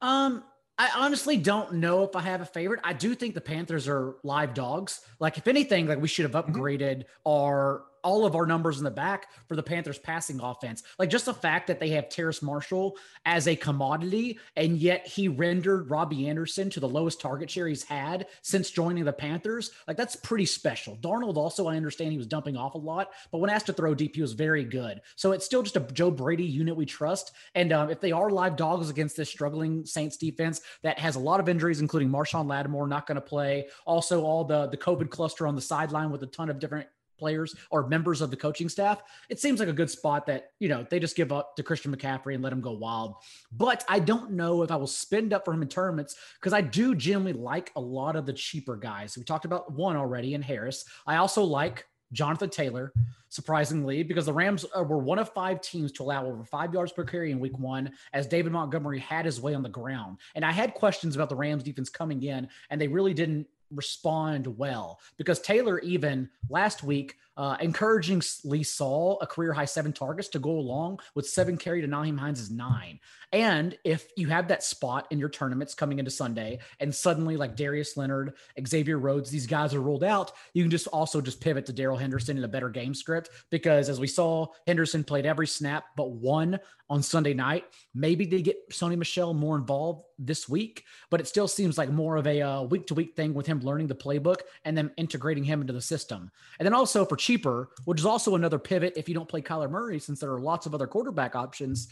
Um, 0.03 0.45
I 0.79 0.91
honestly 0.97 1.37
don't 1.37 1.75
know 1.75 2.03
if 2.03 2.17
I 2.17 2.21
have 2.21 2.41
a 2.41 2.47
favorite. 2.47 2.81
I 2.85 2.93
do 2.93 3.15
think 3.15 3.35
the 3.35 3.41
Panthers 3.41 3.89
are 3.89 4.17
live 4.23 4.53
dogs. 4.53 5.01
Like, 5.21 5.39
if 5.39 5.49
anything, 5.49 5.87
like 5.87 6.01
we 6.01 6.09
should 6.09 6.31
have 6.31 6.45
mm-hmm. 6.45 6.61
upgraded 6.61 6.99
mm-hmm. 6.99 7.31
our 7.31 7.85
all 8.03 8.25
of 8.25 8.35
our 8.35 8.47
numbers 8.47 8.79
in 8.79 8.85
the 8.85 8.91
back 8.91 9.29
for 9.47 9.57
the 9.57 9.63
Panthers 9.63 9.99
passing 9.99 10.41
offense. 10.41 10.83
Like 10.99 11.11
just 11.11 11.27
the 11.27 11.35
fact 11.35 11.67
that 11.69 11.81
they 11.81 11.91
have 11.91 12.09
Terrace 12.09 12.43
Marshall 12.43 12.97
as 13.25 13.49
a 13.49 13.57
commodity, 13.57 14.39
and 14.57 14.77
yet 14.77 15.07
he 15.07 15.29
rendered 15.29 15.91
Robbie 15.91 16.29
Anderson 16.29 16.71
to 16.71 16.81
the 16.81 16.89
lowest 16.89 17.21
target 17.21 17.51
share 17.51 17.69
he's 17.69 17.85
had 17.85 18.27
since 18.43 18.71
joining 18.71 19.05
the 19.05 19.13
Panthers. 19.13 19.71
Like 19.87 19.97
that's 19.97 20.17
pretty 20.17 20.47
special. 20.47 20.97
Darnold 20.97 21.37
also, 21.37 21.67
I 21.67 21.77
understand 21.77 22.13
he 22.13 22.19
was 22.19 22.27
dumping 22.27 22.57
off 22.57 22.75
a 22.75 22.79
lot, 22.79 23.11
but 23.31 23.39
when 23.39 23.51
asked 23.51 23.67
to 23.67 23.73
throw 23.73 23.95
deep, 23.95 24.17
he 24.17 24.23
was 24.23 24.33
very 24.33 24.65
good. 24.65 25.01
So 25.17 25.33
it's 25.33 25.45
still 25.45 25.63
just 25.63 25.77
a 25.77 25.81
Joe 25.81 26.11
Brady 26.11 26.45
unit 26.45 26.77
we 26.77 26.87
trust. 26.87 27.33
And 27.55 27.73
um, 27.73 27.91
if 27.91 28.01
they 28.01 28.13
are 28.13 28.31
live 28.31 28.57
dogs 28.57 28.91
against 28.91 29.17
this 29.17 29.29
struggling 29.29 29.85
Saints 29.85 30.17
defense 30.17 30.61
that 30.83 30.99
has 30.99 31.17
a 31.17 31.21
lot 31.21 31.41
of 31.41 31.49
injuries, 31.49 31.81
including 31.81 32.11
Marshon 32.11 32.47
Lattimore 32.47 32.89
not 32.89 33.07
going 33.07 33.17
to 33.17 33.21
play, 33.21 33.69
also 33.87 34.23
all 34.23 34.45
the 34.45 34.67
the 34.67 34.77
COVID 34.77 35.11
cluster 35.11 35.47
on 35.47 35.55
the 35.55 35.61
sideline 35.61 36.11
with 36.11 36.23
a 36.23 36.27
ton 36.27 36.49
of 36.49 36.59
different 36.59 36.89
players 37.23 37.55
or 37.71 37.87
members 37.87 38.21
of 38.21 38.33
the 38.33 38.37
coaching 38.37 38.69
staff, 38.69 39.01
it 39.29 39.39
seems 39.39 39.61
like 39.61 39.69
a 39.69 39.73
good 39.73 39.89
spot 39.89 40.27
that, 40.27 40.51
you 40.59 40.69
know, 40.69 40.85
they 40.91 40.99
just 40.99 41.15
give 41.15 41.31
up 41.31 41.55
to 41.55 41.63
Christian 41.63 41.95
McCaffrey 41.95 42.35
and 42.35 42.43
let 42.43 42.53
him 42.53 42.61
go 42.61 42.73
wild. 42.73 43.15
But 43.53 43.85
I 43.89 44.01
don't 44.01 44.33
know 44.33 44.63
if 44.63 44.73
I 44.73 44.77
will 44.77 44.89
spend 44.89 45.33
up 45.33 45.45
for 45.45 45.55
him 45.55 45.63
in 45.63 45.69
tournaments 45.69 46.17
because 46.41 46.53
I 46.53 46.61
do 46.61 46.97
generally 46.97 47.33
like 47.33 47.71
a 47.77 47.81
lot 47.81 48.17
of 48.17 48.27
the 48.27 48.33
cheaper 48.33 48.77
guys. 48.77 49.17
We 49.17 49.23
talked 49.23 49.45
about 49.45 49.71
one 49.73 49.97
already 49.97 50.35
in 50.35 50.43
Harris. 50.43 50.85
I 51.07 51.17
also 51.17 51.45
like 51.45 51.87
Jonathan 52.13 52.51
Taylor, 52.51 52.93
surprisingly, 53.29 54.03
because 54.03 54.27
the 54.27 54.33
Rams 54.33 54.67
uh, 54.77 54.83
were 54.83 54.99
one 54.99 55.19
of 55.19 55.33
five 55.33 55.61
teams 55.61 55.93
to 55.93 56.03
allow 56.03 56.27
over 56.27 56.45
five 56.45 56.75
yards 56.75 56.93
per 56.93 57.05
carry 57.05 57.31
in 57.31 57.41
week 57.41 57.59
one, 57.59 57.91
as 58.13 58.27
David 58.27 58.53
Montgomery 58.53 58.99
had 58.99 59.25
his 59.25 59.41
way 59.41 59.55
on 59.55 59.63
the 59.63 59.69
ground. 59.69 60.19
And 60.35 60.45
I 60.45 60.53
had 60.53 60.75
questions 60.75 61.15
about 61.15 61.31
the 61.31 61.37
Rams 61.37 61.63
defense 61.63 61.89
coming 61.89 62.23
in, 62.23 62.49
and 62.69 62.81
they 62.81 62.89
really 62.89 63.15
didn't 63.15 63.47
respond 63.75 64.47
well. 64.59 65.01
Because 65.17 65.41
Taylor 65.41 65.79
even 65.81 66.29
last 66.49 66.83
week 66.83 67.17
uh, 67.37 67.57
encouragingly 67.61 68.63
saw 68.63 69.17
a 69.21 69.27
career 69.27 69.53
high 69.53 69.65
seven 69.65 69.93
targets 69.93 70.29
to 70.29 70.39
go 70.39 70.51
along 70.51 71.01
with 71.15 71.29
seven 71.29 71.57
carry 71.57 71.81
to 71.81 71.89
Nyheim 71.89 72.19
Hines' 72.19 72.41
is 72.41 72.51
nine. 72.51 73.01
And 73.33 73.77
if 73.85 74.09
you 74.17 74.29
have 74.29 74.49
that 74.49 74.63
spot 74.63 75.07
in 75.11 75.19
your 75.19 75.31
tournaments 75.31 75.75
coming 75.75 75.99
into 75.99 76.11
Sunday, 76.11 76.59
and 76.81 76.95
suddenly 76.95 77.39
like 77.39 77.57
Darius 77.57 77.97
Leonard, 77.97 78.35
Xavier 78.67 78.99
Rhodes, 78.99 79.31
these 79.31 79.47
guys 79.47 79.73
are 79.75 79.81
ruled 79.81 80.05
out, 80.05 80.33
you 80.53 80.63
can 80.63 80.71
just 80.71 80.87
also 80.89 81.23
just 81.23 81.41
pivot 81.41 81.65
to 81.67 81.73
Darrell 81.73 81.97
Henderson 81.97 82.37
in 82.37 82.45
a 82.45 82.49
better 82.49 82.69
game 82.69 82.95
script 82.95 83.31
because 83.51 83.89
as 83.89 83.99
we 83.99 84.07
saw, 84.07 84.47
Henderson 84.67 85.03
played 85.03 85.25
every 85.25 85.47
snap 85.47 85.85
but 85.97 86.11
one 86.11 86.61
on 86.91 87.03
Sunday 87.03 87.33
night. 87.33 87.65
Maybe 87.95 88.27
they 88.27 88.43
get 88.43 88.69
Sony 88.71 88.99
Michel 88.99 89.33
more 89.33 89.57
involved 89.57 90.05
this 90.19 90.47
week, 90.47 90.85
but 91.09 91.21
it 91.21 91.27
still 91.27 91.49
seems 91.49 91.79
like 91.79 91.91
more 91.91 92.17
of 92.17 92.27
a 92.27 92.65
week 92.65 92.87
to 92.89 92.95
week 92.95 93.17
thing 93.17 93.33
with 93.33 93.47
him 93.47 93.61
learning 93.61 93.87
the 93.87 93.95
playbook 93.95 94.41
and 94.67 94.77
then 94.77 94.91
integrating 94.99 95.43
him 95.43 95.63
into 95.63 95.73
the 95.73 95.81
system. 95.81 96.31
And 96.59 96.67
then 96.67 96.75
also 96.75 97.07
for 97.07 97.17
cheaper, 97.23 97.69
which 97.85 98.01
is 98.01 98.07
also 98.07 98.35
another 98.35 98.59
pivot 98.59 98.95
if 98.97 99.09
you 99.09 99.15
don't 99.15 99.29
play 99.29 99.41
Kyler 99.41 99.71
Murray, 99.71 100.01
since 100.01 100.19
there 100.19 100.33
are 100.33 100.41
lots 100.41 100.67
of 100.67 100.75
other 100.75 100.89
quarterback 100.89 101.37
options. 101.37 101.89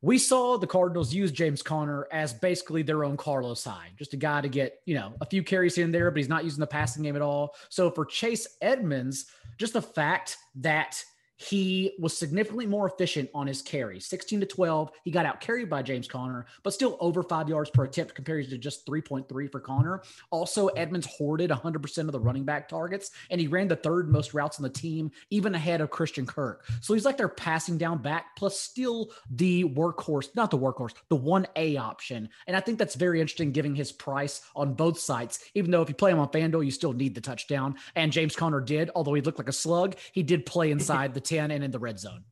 We 0.00 0.16
saw 0.16 0.56
the 0.56 0.66
Cardinals 0.68 1.12
use 1.12 1.32
James 1.32 1.60
Conner 1.60 2.06
as 2.12 2.32
basically 2.32 2.82
their 2.82 3.02
own 3.02 3.16
Carlos 3.16 3.64
Hyde, 3.64 3.90
just 3.98 4.14
a 4.14 4.16
guy 4.16 4.40
to 4.40 4.48
get, 4.48 4.80
you 4.86 4.94
know, 4.94 5.12
a 5.20 5.26
few 5.26 5.42
carries 5.42 5.74
here 5.74 5.84
and 5.84 5.92
there, 5.92 6.08
but 6.12 6.18
he's 6.18 6.28
not 6.28 6.44
using 6.44 6.60
the 6.60 6.68
passing 6.68 7.02
game 7.02 7.16
at 7.16 7.22
all. 7.22 7.56
So 7.68 7.90
for 7.90 8.04
Chase 8.04 8.46
Edmonds, 8.62 9.26
just 9.56 9.72
the 9.72 9.82
fact 9.82 10.36
that 10.60 11.04
he 11.38 11.92
was 12.00 12.16
significantly 12.16 12.66
more 12.66 12.88
efficient 12.88 13.30
on 13.32 13.46
his 13.46 13.62
carry. 13.62 14.00
16 14.00 14.40
to 14.40 14.46
12 14.46 14.90
he 15.04 15.10
got 15.10 15.24
out 15.24 15.40
carried 15.40 15.70
by 15.70 15.82
james 15.82 16.08
conner 16.08 16.46
but 16.64 16.74
still 16.74 16.96
over 17.00 17.22
five 17.22 17.48
yards 17.48 17.70
per 17.70 17.84
attempt 17.84 18.14
compared 18.14 18.50
to 18.50 18.58
just 18.58 18.84
3.3 18.86 19.50
for 19.50 19.60
conner. 19.60 20.02
Also 20.30 20.66
edmonds 20.68 21.06
hoarded 21.06 21.50
100% 21.50 21.98
of 21.98 22.12
the 22.12 22.20
running 22.20 22.44
back 22.44 22.68
targets 22.68 23.12
and 23.30 23.40
he 23.40 23.46
ran 23.46 23.68
the 23.68 23.76
third 23.76 24.10
most 24.10 24.34
routes 24.34 24.58
on 24.58 24.64
the 24.64 24.68
team 24.68 25.10
even 25.30 25.54
ahead 25.54 25.80
of 25.80 25.90
christian 25.90 26.26
kirk. 26.26 26.66
So 26.80 26.92
he's 26.92 27.04
like 27.04 27.16
their 27.16 27.28
passing 27.28 27.78
down 27.78 28.02
back 28.02 28.36
plus 28.36 28.58
still 28.58 29.10
the 29.30 29.64
workhorse 29.64 30.34
not 30.34 30.50
the 30.50 30.58
workhorse 30.58 30.94
the 31.08 31.16
1a 31.16 31.78
option. 31.78 32.28
And 32.48 32.56
i 32.56 32.60
think 32.60 32.78
that's 32.78 32.96
very 32.96 33.20
interesting 33.20 33.52
giving 33.52 33.76
his 33.76 33.92
price 33.92 34.42
on 34.56 34.74
both 34.74 34.98
sites. 34.98 35.38
Even 35.54 35.70
though 35.70 35.82
if 35.82 35.88
you 35.88 35.94
play 35.94 36.10
him 36.10 36.18
on 36.18 36.28
fanduel 36.28 36.64
you 36.64 36.72
still 36.72 36.92
need 36.92 37.14
the 37.14 37.20
touchdown. 37.20 37.76
And 37.94 38.10
james 38.10 38.34
conner 38.34 38.60
did 38.60 38.90
although 38.96 39.14
he 39.14 39.22
looked 39.22 39.38
like 39.38 39.48
a 39.48 39.52
slug 39.52 39.94
he 40.10 40.24
did 40.24 40.44
play 40.44 40.70
inside 40.78 41.14
the 41.14 41.27
10 41.28 41.50
and 41.50 41.62
in 41.62 41.70
the 41.70 41.78
red 41.78 41.98
zone. 41.98 42.24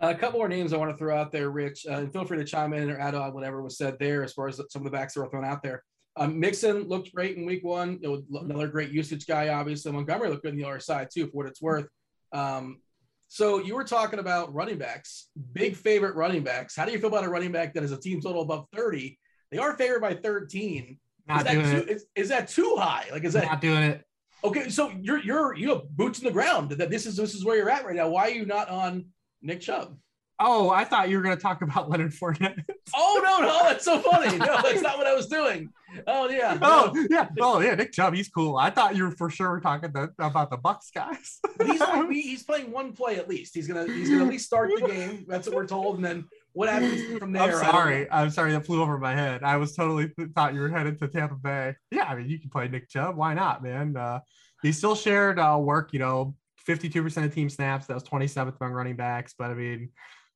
A 0.00 0.14
couple 0.14 0.40
more 0.40 0.48
names 0.48 0.72
I 0.72 0.76
want 0.76 0.90
to 0.90 0.96
throw 0.96 1.16
out 1.16 1.32
there, 1.32 1.50
Rich. 1.50 1.86
Uh, 1.86 2.06
feel 2.06 2.24
free 2.24 2.38
to 2.38 2.44
chime 2.44 2.72
in 2.72 2.90
or 2.90 2.98
add 2.98 3.14
on 3.14 3.32
whatever 3.32 3.62
was 3.62 3.78
said 3.78 3.98
there 3.98 4.22
as 4.24 4.32
far 4.32 4.48
as 4.48 4.60
some 4.68 4.80
of 4.80 4.84
the 4.84 4.90
backs 4.90 5.14
that 5.14 5.20
were 5.20 5.30
thrown 5.30 5.44
out 5.44 5.62
there. 5.62 5.82
Um, 6.16 6.38
Mixon 6.40 6.88
looked 6.88 7.14
great 7.14 7.36
in 7.36 7.46
week 7.46 7.64
one. 7.64 7.98
You 8.02 8.24
know, 8.30 8.40
another 8.40 8.68
great 8.68 8.90
usage 8.90 9.26
guy, 9.26 9.48
obviously. 9.48 9.92
Montgomery 9.92 10.30
looked 10.30 10.42
good 10.42 10.52
in 10.52 10.58
the 10.58 10.64
other 10.64 10.80
side, 10.80 11.08
too, 11.12 11.26
for 11.26 11.32
what 11.32 11.46
it's 11.46 11.62
worth. 11.62 11.86
Um, 12.32 12.80
so 13.28 13.58
you 13.58 13.74
were 13.74 13.84
talking 13.84 14.18
about 14.18 14.54
running 14.54 14.78
backs, 14.78 15.28
big 15.52 15.76
favorite 15.76 16.14
running 16.14 16.42
backs. 16.42 16.76
How 16.76 16.84
do 16.84 16.92
you 16.92 16.98
feel 16.98 17.08
about 17.08 17.24
a 17.24 17.28
running 17.28 17.52
back 17.52 17.74
that 17.74 17.82
is 17.82 17.92
a 17.92 17.98
team 17.98 18.20
total 18.20 18.42
above 18.42 18.66
30? 18.74 19.18
They 19.50 19.58
are 19.58 19.76
favored 19.76 20.00
by 20.00 20.14
13. 20.14 20.98
Not 21.28 21.38
is, 21.38 21.44
that 21.44 21.52
doing 21.52 21.70
too, 21.70 21.76
it. 21.76 21.90
is, 21.90 22.06
is 22.14 22.28
that 22.28 22.48
too 22.48 22.76
high? 22.78 23.06
Like, 23.10 23.24
is 23.24 23.32
that 23.32 23.44
Not 23.44 23.60
doing 23.60 23.82
it. 23.82 24.04
Okay, 24.44 24.68
so 24.68 24.92
you're 25.00 25.18
you're 25.18 25.54
you 25.54 25.70
have 25.70 25.88
boots 25.90 26.18
in 26.18 26.24
the 26.24 26.30
ground. 26.30 26.70
That 26.70 26.90
this 26.90 27.06
is 27.06 27.16
this 27.16 27.34
is 27.34 27.44
where 27.44 27.56
you're 27.56 27.70
at 27.70 27.84
right 27.84 27.96
now. 27.96 28.08
Why 28.08 28.22
are 28.22 28.30
you 28.30 28.46
not 28.46 28.68
on 28.68 29.06
Nick 29.42 29.60
Chubb? 29.60 29.96
Oh, 30.38 30.68
I 30.68 30.84
thought 30.84 31.08
you 31.08 31.16
were 31.16 31.22
going 31.22 31.36
to 31.36 31.42
talk 31.42 31.62
about 31.62 31.88
Leonard 31.90 32.12
Fournette. 32.12 32.62
Oh 32.94 33.20
no, 33.24 33.46
no, 33.46 33.58
that's 33.68 33.84
so 33.84 34.00
funny. 34.00 34.36
No, 34.36 34.60
that's 34.62 34.82
not 34.82 34.98
what 34.98 35.06
I 35.06 35.14
was 35.14 35.26
doing. 35.26 35.70
Oh 36.06 36.28
yeah. 36.28 36.58
oh 36.60 36.92
no. 36.94 37.06
yeah, 37.10 37.28
oh 37.40 37.60
yeah, 37.60 37.74
Nick 37.74 37.92
Chubb, 37.92 38.14
he's 38.14 38.28
cool. 38.28 38.56
I 38.56 38.70
thought 38.70 38.96
you 38.96 39.04
were 39.04 39.12
for 39.12 39.30
sure 39.30 39.60
talking 39.60 39.92
the, 39.92 40.12
about 40.18 40.50
the 40.50 40.58
Bucs 40.58 40.92
guys. 40.94 41.40
he's 41.64 41.80
he's 42.24 42.42
playing 42.42 42.70
one 42.70 42.92
play 42.92 43.16
at 43.16 43.28
least. 43.28 43.54
He's 43.54 43.66
gonna 43.66 43.86
he's 43.86 44.10
gonna 44.10 44.24
at 44.24 44.30
least 44.30 44.46
start 44.46 44.70
the 44.74 44.86
game. 44.86 45.24
That's 45.26 45.46
what 45.46 45.56
we're 45.56 45.66
told, 45.66 45.96
and 45.96 46.04
then 46.04 46.28
what 46.56 46.70
happens 46.70 47.18
from 47.18 47.32
there? 47.32 47.42
I'm 47.42 47.52
sorry. 47.52 48.10
I'm 48.10 48.30
sorry 48.30 48.52
that 48.52 48.64
flew 48.64 48.80
over 48.80 48.96
my 48.96 49.14
head. 49.14 49.42
I 49.42 49.58
was 49.58 49.76
totally 49.76 50.10
thought 50.34 50.54
you 50.54 50.60
were 50.60 50.70
headed 50.70 50.98
to 51.00 51.08
Tampa 51.08 51.34
Bay. 51.34 51.74
Yeah, 51.90 52.04
I 52.04 52.16
mean 52.16 52.30
you 52.30 52.40
can 52.40 52.48
play 52.48 52.66
Nick 52.66 52.88
Chubb. 52.88 53.14
Why 53.14 53.34
not, 53.34 53.62
man? 53.62 53.94
Uh, 53.94 54.20
he 54.62 54.72
still 54.72 54.94
shared 54.94 55.38
uh, 55.38 55.58
work. 55.60 55.92
You 55.92 55.98
know, 55.98 56.34
52% 56.66 57.24
of 57.24 57.34
team 57.34 57.50
snaps. 57.50 57.86
That 57.86 57.94
was 57.94 58.04
27th 58.04 58.54
among 58.58 58.72
running 58.72 58.96
backs. 58.96 59.34
But 59.38 59.50
I 59.50 59.54
mean, 59.54 59.90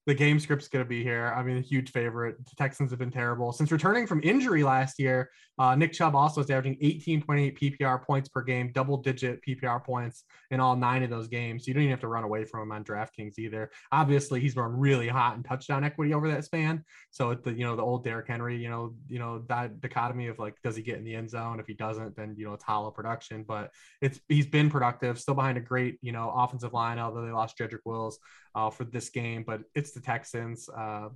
the 0.06 0.14
game 0.14 0.40
script's 0.40 0.68
going 0.68 0.84
to 0.84 0.88
be 0.88 1.02
here. 1.02 1.32
I 1.36 1.42
mean, 1.42 1.58
a 1.58 1.60
huge 1.60 1.90
favorite. 1.90 2.36
The 2.38 2.54
Texans 2.56 2.90
have 2.90 2.98
been 2.98 3.10
terrible 3.10 3.52
since 3.52 3.70
returning 3.70 4.06
from 4.06 4.20
injury 4.24 4.62
last 4.62 4.98
year. 4.98 5.30
Uh, 5.58 5.74
Nick 5.74 5.92
Chubb 5.92 6.16
also 6.16 6.40
is 6.40 6.48
averaging 6.48 6.78
18.8 6.82 7.58
PPR 7.58 8.02
points 8.02 8.28
per 8.28 8.42
game, 8.42 8.72
double 8.72 8.96
digit 8.96 9.40
PPR 9.46 9.84
points 9.84 10.24
in 10.50 10.58
all 10.58 10.74
nine 10.74 11.02
of 11.02 11.10
those 11.10 11.28
games. 11.28 11.64
So 11.64 11.68
You 11.68 11.74
don't 11.74 11.82
even 11.82 11.90
have 11.90 12.00
to 12.00 12.08
run 12.08 12.24
away 12.24 12.46
from 12.46 12.62
him 12.62 12.72
on 12.72 12.82
DraftKings 12.82 13.38
either. 13.38 13.70
Obviously, 13.92 14.40
he's 14.40 14.56
run 14.56 14.78
really 14.78 15.08
hot 15.08 15.36
in 15.36 15.42
touchdown 15.42 15.84
equity 15.84 16.14
over 16.14 16.28
that 16.28 16.44
span. 16.46 16.82
So 17.10 17.34
the 17.34 17.52
you 17.52 17.64
know 17.64 17.76
the 17.76 17.82
old 17.82 18.02
Derrick 18.02 18.26
Henry, 18.26 18.56
you 18.56 18.70
know, 18.70 18.94
you 19.08 19.18
know 19.18 19.44
that 19.48 19.80
dichotomy 19.80 20.28
of 20.28 20.38
like, 20.38 20.54
does 20.64 20.76
he 20.76 20.82
get 20.82 20.96
in 20.96 21.04
the 21.04 21.14
end 21.14 21.28
zone? 21.28 21.60
If 21.60 21.66
he 21.66 21.74
doesn't, 21.74 22.16
then 22.16 22.34
you 22.38 22.46
know 22.46 22.54
it's 22.54 22.64
hollow 22.64 22.90
production. 22.90 23.44
But 23.46 23.70
it's 24.00 24.18
he's 24.28 24.46
been 24.46 24.70
productive, 24.70 25.20
still 25.20 25.34
behind 25.34 25.58
a 25.58 25.60
great 25.60 25.98
you 26.00 26.12
know 26.12 26.32
offensive 26.34 26.72
line. 26.72 26.98
Although 26.98 27.26
they 27.26 27.32
lost 27.32 27.58
Jedrick 27.58 27.80
Wills 27.84 28.18
uh, 28.54 28.70
for 28.70 28.84
this 28.84 29.08
game, 29.08 29.44
but 29.46 29.62
it's 29.74 29.92
the 29.92 30.00
Texans. 30.00 30.68
Uh, 30.68 31.08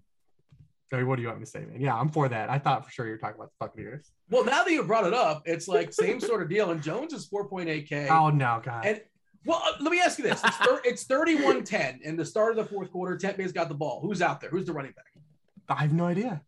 I 0.93 0.97
mean, 0.99 1.07
what 1.09 1.17
do 1.17 1.23
you 1.23 1.29
want 1.29 1.41
me 1.41 1.45
to 1.45 1.51
say, 1.51 1.61
man? 1.65 1.81
Yeah, 1.81 1.95
I'm 1.95 2.09
for 2.09 2.29
that. 2.29 2.51
I 2.51 2.59
thought 2.59 2.85
for 2.85 2.91
sure 2.93 3.07
you 3.07 3.13
were 3.13 3.19
talking 3.19 3.37
about 3.37 3.49
the 3.49 3.67
Buccaneers. 3.67 4.13
Well, 4.31 4.45
now 4.45 4.63
that 4.63 4.71
you 4.71 4.83
brought 4.85 5.07
it 5.07 5.15
up, 5.15 5.43
it's 5.45 5.67
like 5.67 5.93
same 5.93 6.21
sort 6.21 6.43
of 6.43 6.49
deal. 6.49 6.71
And 6.71 6.81
Jones 6.83 7.13
is 7.13 7.29
4.8k. 7.29 8.09
Oh 8.11 8.31
no, 8.31 8.61
God. 8.65 8.87
And 8.87 9.01
well, 9.45 9.61
uh, 9.65 9.73
let 9.81 9.91
me 9.91 10.01
ask 10.01 10.19
you 10.19 10.25
this: 10.25 10.41
It's, 10.45 10.57
thir- 10.59 10.81
it's 10.85 11.05
31-10 11.05 12.01
in 12.03 12.17
the 12.17 12.25
start 12.25 12.57
of 12.57 12.57
the 12.57 12.73
fourth 12.73 12.91
quarter. 12.93 13.17
Tampa 13.17 13.39
Bay's 13.39 13.53
got 13.53 13.69
the 13.69 13.75
ball. 13.75 14.01
Who's 14.03 14.23
out 14.23 14.41
there? 14.41 14.51
Who's 14.51 14.67
the 14.67 14.73
running 14.73 14.93
back? 14.93 15.07
I 15.69 15.83
have 15.83 15.93
no 15.93 16.05
idea. 16.07 16.43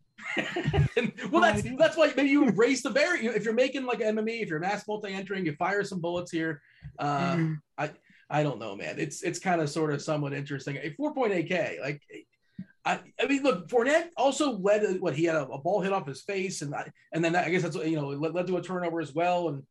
And, 0.95 1.13
well, 1.31 1.41
that's 1.41 1.63
that's 1.77 1.97
why 1.97 2.11
maybe 2.15 2.29
you 2.29 2.43
embrace 2.43 2.81
the 2.83 2.89
very. 2.89 3.25
If 3.25 3.43
you're 3.43 3.53
making 3.53 3.85
like 3.85 3.99
MME, 3.99 4.41
if 4.41 4.49
you're 4.49 4.59
mass 4.59 4.87
multi-entering, 4.87 5.45
you 5.45 5.53
fire 5.55 5.83
some 5.83 5.99
bullets 5.99 6.31
here. 6.31 6.61
Uh, 6.99 7.35
Mm-hmm. 7.35 7.53
I 7.77 7.91
I 8.29 8.43
don't 8.43 8.59
know, 8.59 8.75
man. 8.75 8.95
It's 8.99 9.21
it's 9.23 9.39
kind 9.39 9.61
of 9.61 9.69
sort 9.69 9.93
of 9.93 10.01
somewhat 10.01 10.33
interesting. 10.33 10.77
A 10.77 10.95
4.8k, 10.99 11.81
like. 11.81 12.01
I, 12.85 13.01
I 13.21 13.27
mean, 13.27 13.43
look, 13.43 13.67
Fournette 13.67 14.11
also 14.15 14.53
led 14.59 15.01
what 15.01 15.13
he 15.13 15.25
had 15.25 15.35
a, 15.35 15.45
a 15.45 15.57
ball 15.57 15.81
hit 15.81 15.91
off 15.91 16.07
his 16.07 16.21
face, 16.21 16.61
and 16.61 16.73
I, 16.73 16.89
and 17.11 17.21
then 17.21 17.35
I 17.35 17.49
guess 17.49 17.63
that's 17.63 17.75
you 17.75 17.97
know 17.97 18.07
led, 18.07 18.33
led 18.33 18.47
to 18.47 18.55
a 18.55 18.61
turnover 18.61 19.01
as 19.01 19.13
well, 19.13 19.49
and 19.49 19.63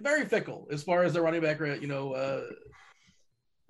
very 0.00 0.24
fickle 0.24 0.66
as 0.70 0.82
far 0.82 1.04
as 1.04 1.12
the 1.12 1.20
running 1.20 1.40
back, 1.42 1.60
you 1.60 1.86
know, 1.86 2.12
uh, 2.12 2.42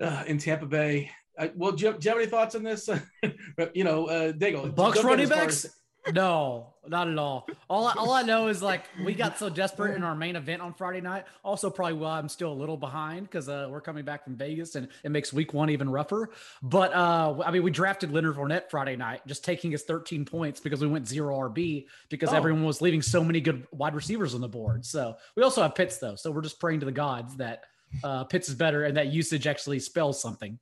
uh, 0.02 0.24
in 0.26 0.38
Tampa 0.38 0.66
Bay. 0.66 1.10
I, 1.38 1.52
well, 1.54 1.72
do 1.72 1.84
you, 1.84 1.92
have, 1.92 2.00
do 2.00 2.06
you 2.06 2.10
have 2.10 2.20
any 2.20 2.30
thoughts 2.30 2.54
on 2.54 2.62
this? 2.62 2.88
you 3.74 3.84
know, 3.84 4.06
uh, 4.06 4.32
Daigle, 4.32 4.74
Bucs 4.74 5.02
running 5.02 5.28
backs? 5.28 5.66
as- 5.66 5.74
No, 6.12 6.74
not 6.88 7.08
at 7.08 7.18
all. 7.18 7.46
All 7.68 7.86
I, 7.86 7.92
all 7.98 8.12
I 8.12 8.22
know 8.22 8.48
is 8.48 8.62
like 8.62 8.84
we 9.04 9.14
got 9.14 9.38
so 9.38 9.50
desperate 9.50 9.94
in 9.94 10.02
our 10.02 10.14
main 10.14 10.34
event 10.34 10.62
on 10.62 10.72
Friday 10.72 11.00
night. 11.02 11.24
Also, 11.44 11.68
probably 11.68 11.94
why 11.98 12.18
I'm 12.18 12.28
still 12.28 12.52
a 12.52 12.54
little 12.54 12.76
behind 12.78 13.24
because 13.24 13.48
uh, 13.48 13.68
we're 13.70 13.82
coming 13.82 14.04
back 14.04 14.24
from 14.24 14.34
Vegas 14.34 14.76
and 14.76 14.88
it 15.04 15.10
makes 15.10 15.32
week 15.32 15.52
one 15.52 15.68
even 15.70 15.90
rougher. 15.90 16.30
But 16.62 16.94
uh, 16.94 17.42
I 17.44 17.50
mean, 17.50 17.62
we 17.62 17.70
drafted 17.70 18.12
Leonard 18.12 18.36
Fournette 18.36 18.70
Friday 18.70 18.96
night, 18.96 19.20
just 19.26 19.44
taking 19.44 19.70
his 19.72 19.82
13 19.82 20.24
points 20.24 20.58
because 20.58 20.80
we 20.80 20.86
went 20.86 21.06
zero 21.06 21.36
RB 21.50 21.86
because 22.08 22.30
Oh. 22.32 22.36
everyone 22.36 22.64
was 22.64 22.80
leaving 22.80 23.02
so 23.02 23.22
many 23.22 23.40
good 23.40 23.66
wide 23.70 23.94
receivers 23.94 24.34
on 24.34 24.40
the 24.40 24.48
board. 24.48 24.84
So 24.86 25.16
we 25.36 25.42
also 25.42 25.60
have 25.62 25.74
Pitts 25.74 25.98
though, 25.98 26.14
so 26.14 26.30
we're 26.30 26.42
just 26.42 26.58
praying 26.58 26.80
to 26.80 26.86
the 26.86 26.92
gods 26.92 27.36
that 27.36 27.64
uh, 28.02 28.24
Pitts 28.24 28.48
is 28.48 28.54
better 28.54 28.84
and 28.84 28.96
that 28.96 29.08
usage 29.08 29.46
actually 29.46 29.80
spells 29.80 30.20
something. 30.20 30.58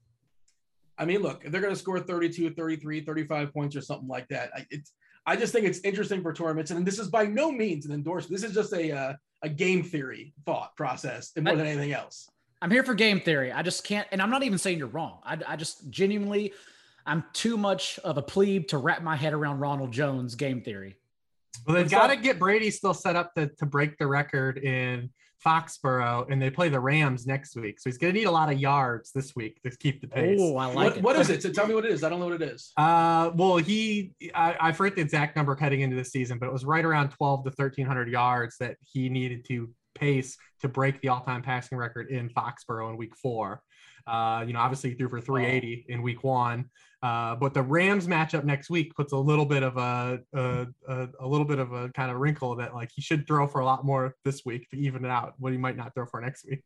I 1.00 1.04
mean, 1.04 1.20
look, 1.22 1.44
if 1.44 1.52
they're 1.52 1.60
going 1.60 1.72
to 1.72 1.78
score 1.78 2.00
32, 2.00 2.54
33, 2.54 3.02
35 3.02 3.52
points 3.52 3.76
or 3.76 3.80
something 3.80 4.08
like 4.08 4.26
that, 4.30 4.50
it's, 4.70 4.92
I 5.28 5.36
just 5.36 5.52
think 5.52 5.66
it's 5.66 5.80
interesting 5.80 6.22
for 6.22 6.32
tournaments. 6.32 6.70
And 6.70 6.86
this 6.86 6.98
is 6.98 7.08
by 7.08 7.26
no 7.26 7.52
means 7.52 7.84
an 7.84 7.92
endorsement. 7.92 8.40
This 8.40 8.48
is 8.48 8.54
just 8.54 8.72
a, 8.72 8.90
uh, 8.90 9.12
a 9.42 9.48
game 9.50 9.82
theory 9.82 10.32
thought 10.46 10.74
process 10.74 11.32
and 11.36 11.44
more 11.44 11.54
than 11.54 11.66
anything 11.66 11.92
else. 11.92 12.30
I'm 12.62 12.70
here 12.70 12.82
for 12.82 12.94
game 12.94 13.20
theory. 13.20 13.52
I 13.52 13.62
just 13.62 13.84
can't, 13.84 14.08
and 14.10 14.22
I'm 14.22 14.30
not 14.30 14.42
even 14.42 14.56
saying 14.56 14.78
you're 14.78 14.88
wrong. 14.88 15.18
I, 15.24 15.36
I 15.46 15.56
just 15.56 15.90
genuinely, 15.90 16.54
I'm 17.04 17.24
too 17.34 17.58
much 17.58 17.98
of 17.98 18.16
a 18.16 18.22
plebe 18.22 18.68
to 18.68 18.78
wrap 18.78 19.02
my 19.02 19.16
head 19.16 19.34
around 19.34 19.58
Ronald 19.58 19.92
Jones 19.92 20.34
game 20.34 20.62
theory. 20.62 20.96
Well, 21.66 21.76
they've 21.76 21.90
got 21.90 22.06
to 22.06 22.16
get 22.16 22.38
Brady 22.38 22.70
still 22.70 22.94
set 22.94 23.14
up 23.14 23.34
to, 23.34 23.48
to 23.48 23.66
break 23.66 23.98
the 23.98 24.06
record 24.06 24.56
in 24.56 25.10
Foxborough, 25.44 26.30
and 26.30 26.40
they 26.40 26.50
play 26.50 26.68
the 26.68 26.80
Rams 26.80 27.26
next 27.26 27.56
week. 27.56 27.80
So 27.80 27.88
he's 27.90 27.98
going 27.98 28.12
to 28.14 28.18
need 28.18 28.26
a 28.26 28.30
lot 28.30 28.52
of 28.52 28.58
yards 28.58 29.12
this 29.12 29.34
week 29.36 29.60
to 29.62 29.70
keep 29.76 30.00
the 30.00 30.08
pace. 30.08 30.38
Oh, 30.42 30.56
I 30.56 30.66
like 30.66 30.74
What, 30.76 30.96
it. 30.96 31.02
what 31.02 31.16
is 31.16 31.30
it? 31.30 31.42
So 31.42 31.50
tell 31.52 31.66
me 31.66 31.74
what 31.74 31.84
it 31.84 31.92
is. 31.92 32.02
I 32.04 32.08
don't 32.08 32.20
know 32.20 32.26
what 32.26 32.40
it 32.42 32.50
is. 32.50 32.72
Uh, 32.76 33.30
well, 33.34 33.56
he, 33.56 34.12
I, 34.34 34.56
I 34.60 34.72
forget 34.72 34.96
the 34.96 35.02
exact 35.02 35.36
number 35.36 35.54
heading 35.54 35.80
into 35.82 35.96
the 35.96 36.04
season, 36.04 36.38
but 36.38 36.46
it 36.46 36.52
was 36.52 36.64
right 36.64 36.84
around 36.84 37.10
12 37.10 37.44
to 37.44 37.50
1300 37.50 38.08
yards 38.08 38.56
that 38.58 38.76
he 38.84 39.08
needed 39.08 39.44
to 39.46 39.70
pace 39.94 40.36
to 40.60 40.68
break 40.68 41.00
the 41.00 41.08
all-time 41.08 41.42
passing 41.42 41.78
record 41.78 42.10
in 42.10 42.28
Foxborough 42.30 42.90
in 42.90 42.96
week 42.96 43.16
four. 43.16 43.62
Uh, 44.06 44.44
you 44.46 44.52
know, 44.52 44.60
obviously 44.60 44.90
he 44.90 44.96
threw 44.96 45.08
for 45.08 45.20
380 45.20 45.86
in 45.88 46.02
week 46.02 46.24
one. 46.24 46.66
Uh, 47.00 47.36
but 47.36 47.54
the 47.54 47.62
Rams 47.62 48.08
matchup 48.08 48.44
next 48.44 48.70
week 48.70 48.94
puts 48.94 49.12
a 49.12 49.16
little 49.16 49.46
bit 49.46 49.62
of 49.62 49.76
a, 49.76 50.20
a, 50.34 50.66
a, 50.88 51.08
a 51.20 51.28
little 51.28 51.46
bit 51.46 51.60
of 51.60 51.72
a 51.72 51.90
kind 51.90 52.10
of 52.10 52.16
wrinkle 52.16 52.56
that 52.56 52.74
like 52.74 52.90
he 52.92 53.00
should 53.00 53.26
throw 53.26 53.46
for 53.46 53.60
a 53.60 53.64
lot 53.64 53.84
more 53.84 54.16
this 54.24 54.44
week 54.44 54.68
to 54.70 54.76
even 54.76 55.04
it 55.04 55.10
out 55.10 55.34
what 55.38 55.52
he 55.52 55.58
might 55.58 55.76
not 55.76 55.94
throw 55.94 56.06
for 56.06 56.20
next 56.20 56.44
week. 56.44 56.62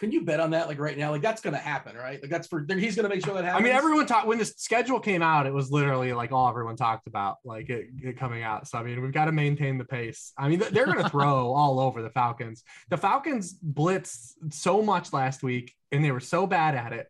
Can 0.00 0.10
you 0.10 0.24
bet 0.24 0.40
on 0.40 0.50
that? 0.52 0.66
Like 0.66 0.78
right 0.78 0.96
now, 0.96 1.10
like 1.10 1.20
that's 1.20 1.42
going 1.42 1.52
to 1.52 1.60
happen, 1.60 1.94
right? 1.94 2.18
Like 2.22 2.30
that's 2.30 2.48
for, 2.48 2.64
he's 2.66 2.96
going 2.96 3.06
to 3.06 3.14
make 3.14 3.22
sure 3.22 3.34
that 3.34 3.44
happens. 3.44 3.60
I 3.60 3.62
mean, 3.62 3.76
everyone 3.76 4.06
talked 4.06 4.26
when 4.26 4.38
the 4.38 4.46
schedule 4.46 4.98
came 4.98 5.20
out. 5.20 5.46
It 5.46 5.52
was 5.52 5.70
literally 5.70 6.14
like 6.14 6.32
all 6.32 6.48
everyone 6.48 6.74
talked 6.74 7.06
about, 7.06 7.36
like 7.44 7.68
it, 7.68 7.88
it 8.02 8.16
coming 8.16 8.42
out. 8.42 8.66
So 8.66 8.78
I 8.78 8.82
mean, 8.82 9.02
we've 9.02 9.12
got 9.12 9.26
to 9.26 9.32
maintain 9.32 9.76
the 9.76 9.84
pace. 9.84 10.32
I 10.38 10.48
mean, 10.48 10.62
they're 10.72 10.86
going 10.86 10.96
to 11.02 11.08
throw 11.10 11.52
all 11.52 11.78
over 11.78 12.00
the 12.00 12.08
Falcons. 12.08 12.64
The 12.88 12.96
Falcons 12.96 13.54
blitzed 13.54 14.32
so 14.48 14.80
much 14.80 15.12
last 15.12 15.42
week, 15.42 15.74
and 15.92 16.02
they 16.02 16.12
were 16.12 16.20
so 16.20 16.46
bad 16.46 16.74
at 16.74 16.94
it. 16.94 17.08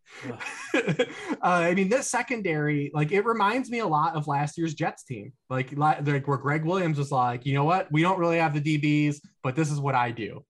uh, 1.41 1.47
I 1.47 1.74
mean, 1.74 1.91
this 1.91 2.11
secondary, 2.11 2.91
like, 2.93 3.12
it 3.12 3.24
reminds 3.24 3.70
me 3.70 3.78
a 3.78 3.86
lot 3.86 4.16
of 4.16 4.26
last 4.26 4.59
year's 4.59 4.74
Jets 4.74 5.05
team, 5.05 5.32
like, 5.49 5.76
like 5.76 6.26
where 6.26 6.38
Gregg 6.38 6.64
Williams 6.64 6.99
was 6.99 7.12
like, 7.12 7.47
you 7.47 7.55
know 7.55 7.64
what, 7.64 7.86
we 7.93 8.03
don't 8.03 8.18
really 8.18 8.38
have 8.38 8.53
the 8.53 8.61
DBs, 8.61 9.18
but 9.45 9.55
this 9.55 9.70
is 9.70 9.78
what 9.78 9.95
I 9.95 10.11
do. 10.11 10.45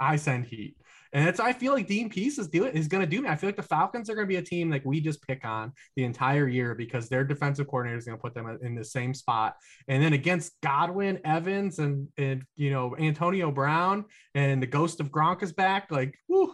I 0.00 0.16
send 0.16 0.46
heat. 0.46 0.76
And 1.14 1.28
it's 1.28 1.38
I 1.38 1.52
feel 1.52 1.72
like 1.72 1.86
Dean 1.86 2.10
Pees 2.10 2.38
is 2.38 2.48
doing 2.48 2.76
is 2.76 2.88
going 2.88 3.00
to 3.00 3.08
do. 3.08 3.22
me. 3.22 3.28
I 3.28 3.36
feel 3.36 3.48
like 3.48 3.56
the 3.56 3.62
Falcons 3.62 4.10
are 4.10 4.16
going 4.16 4.26
to 4.26 4.28
be 4.28 4.36
a 4.36 4.42
team 4.42 4.68
like 4.68 4.84
we 4.84 5.00
just 5.00 5.22
pick 5.22 5.44
on 5.44 5.72
the 5.94 6.02
entire 6.02 6.48
year 6.48 6.74
because 6.74 7.08
their 7.08 7.22
defensive 7.22 7.68
coordinator 7.68 7.96
is 7.96 8.04
going 8.04 8.18
to 8.18 8.22
put 8.22 8.34
them 8.34 8.58
in 8.62 8.74
the 8.74 8.84
same 8.84 9.14
spot. 9.14 9.54
And 9.86 10.02
then 10.02 10.12
against 10.12 10.60
Godwin, 10.60 11.20
Evans, 11.24 11.78
and 11.78 12.08
and 12.18 12.42
you 12.56 12.70
know 12.70 12.96
Antonio 12.98 13.52
Brown 13.52 14.06
and 14.34 14.60
the 14.60 14.66
ghost 14.66 14.98
of 14.98 15.10
Gronk 15.10 15.42
is 15.44 15.52
back. 15.52 15.90
Like, 15.92 16.18
whew, 16.26 16.52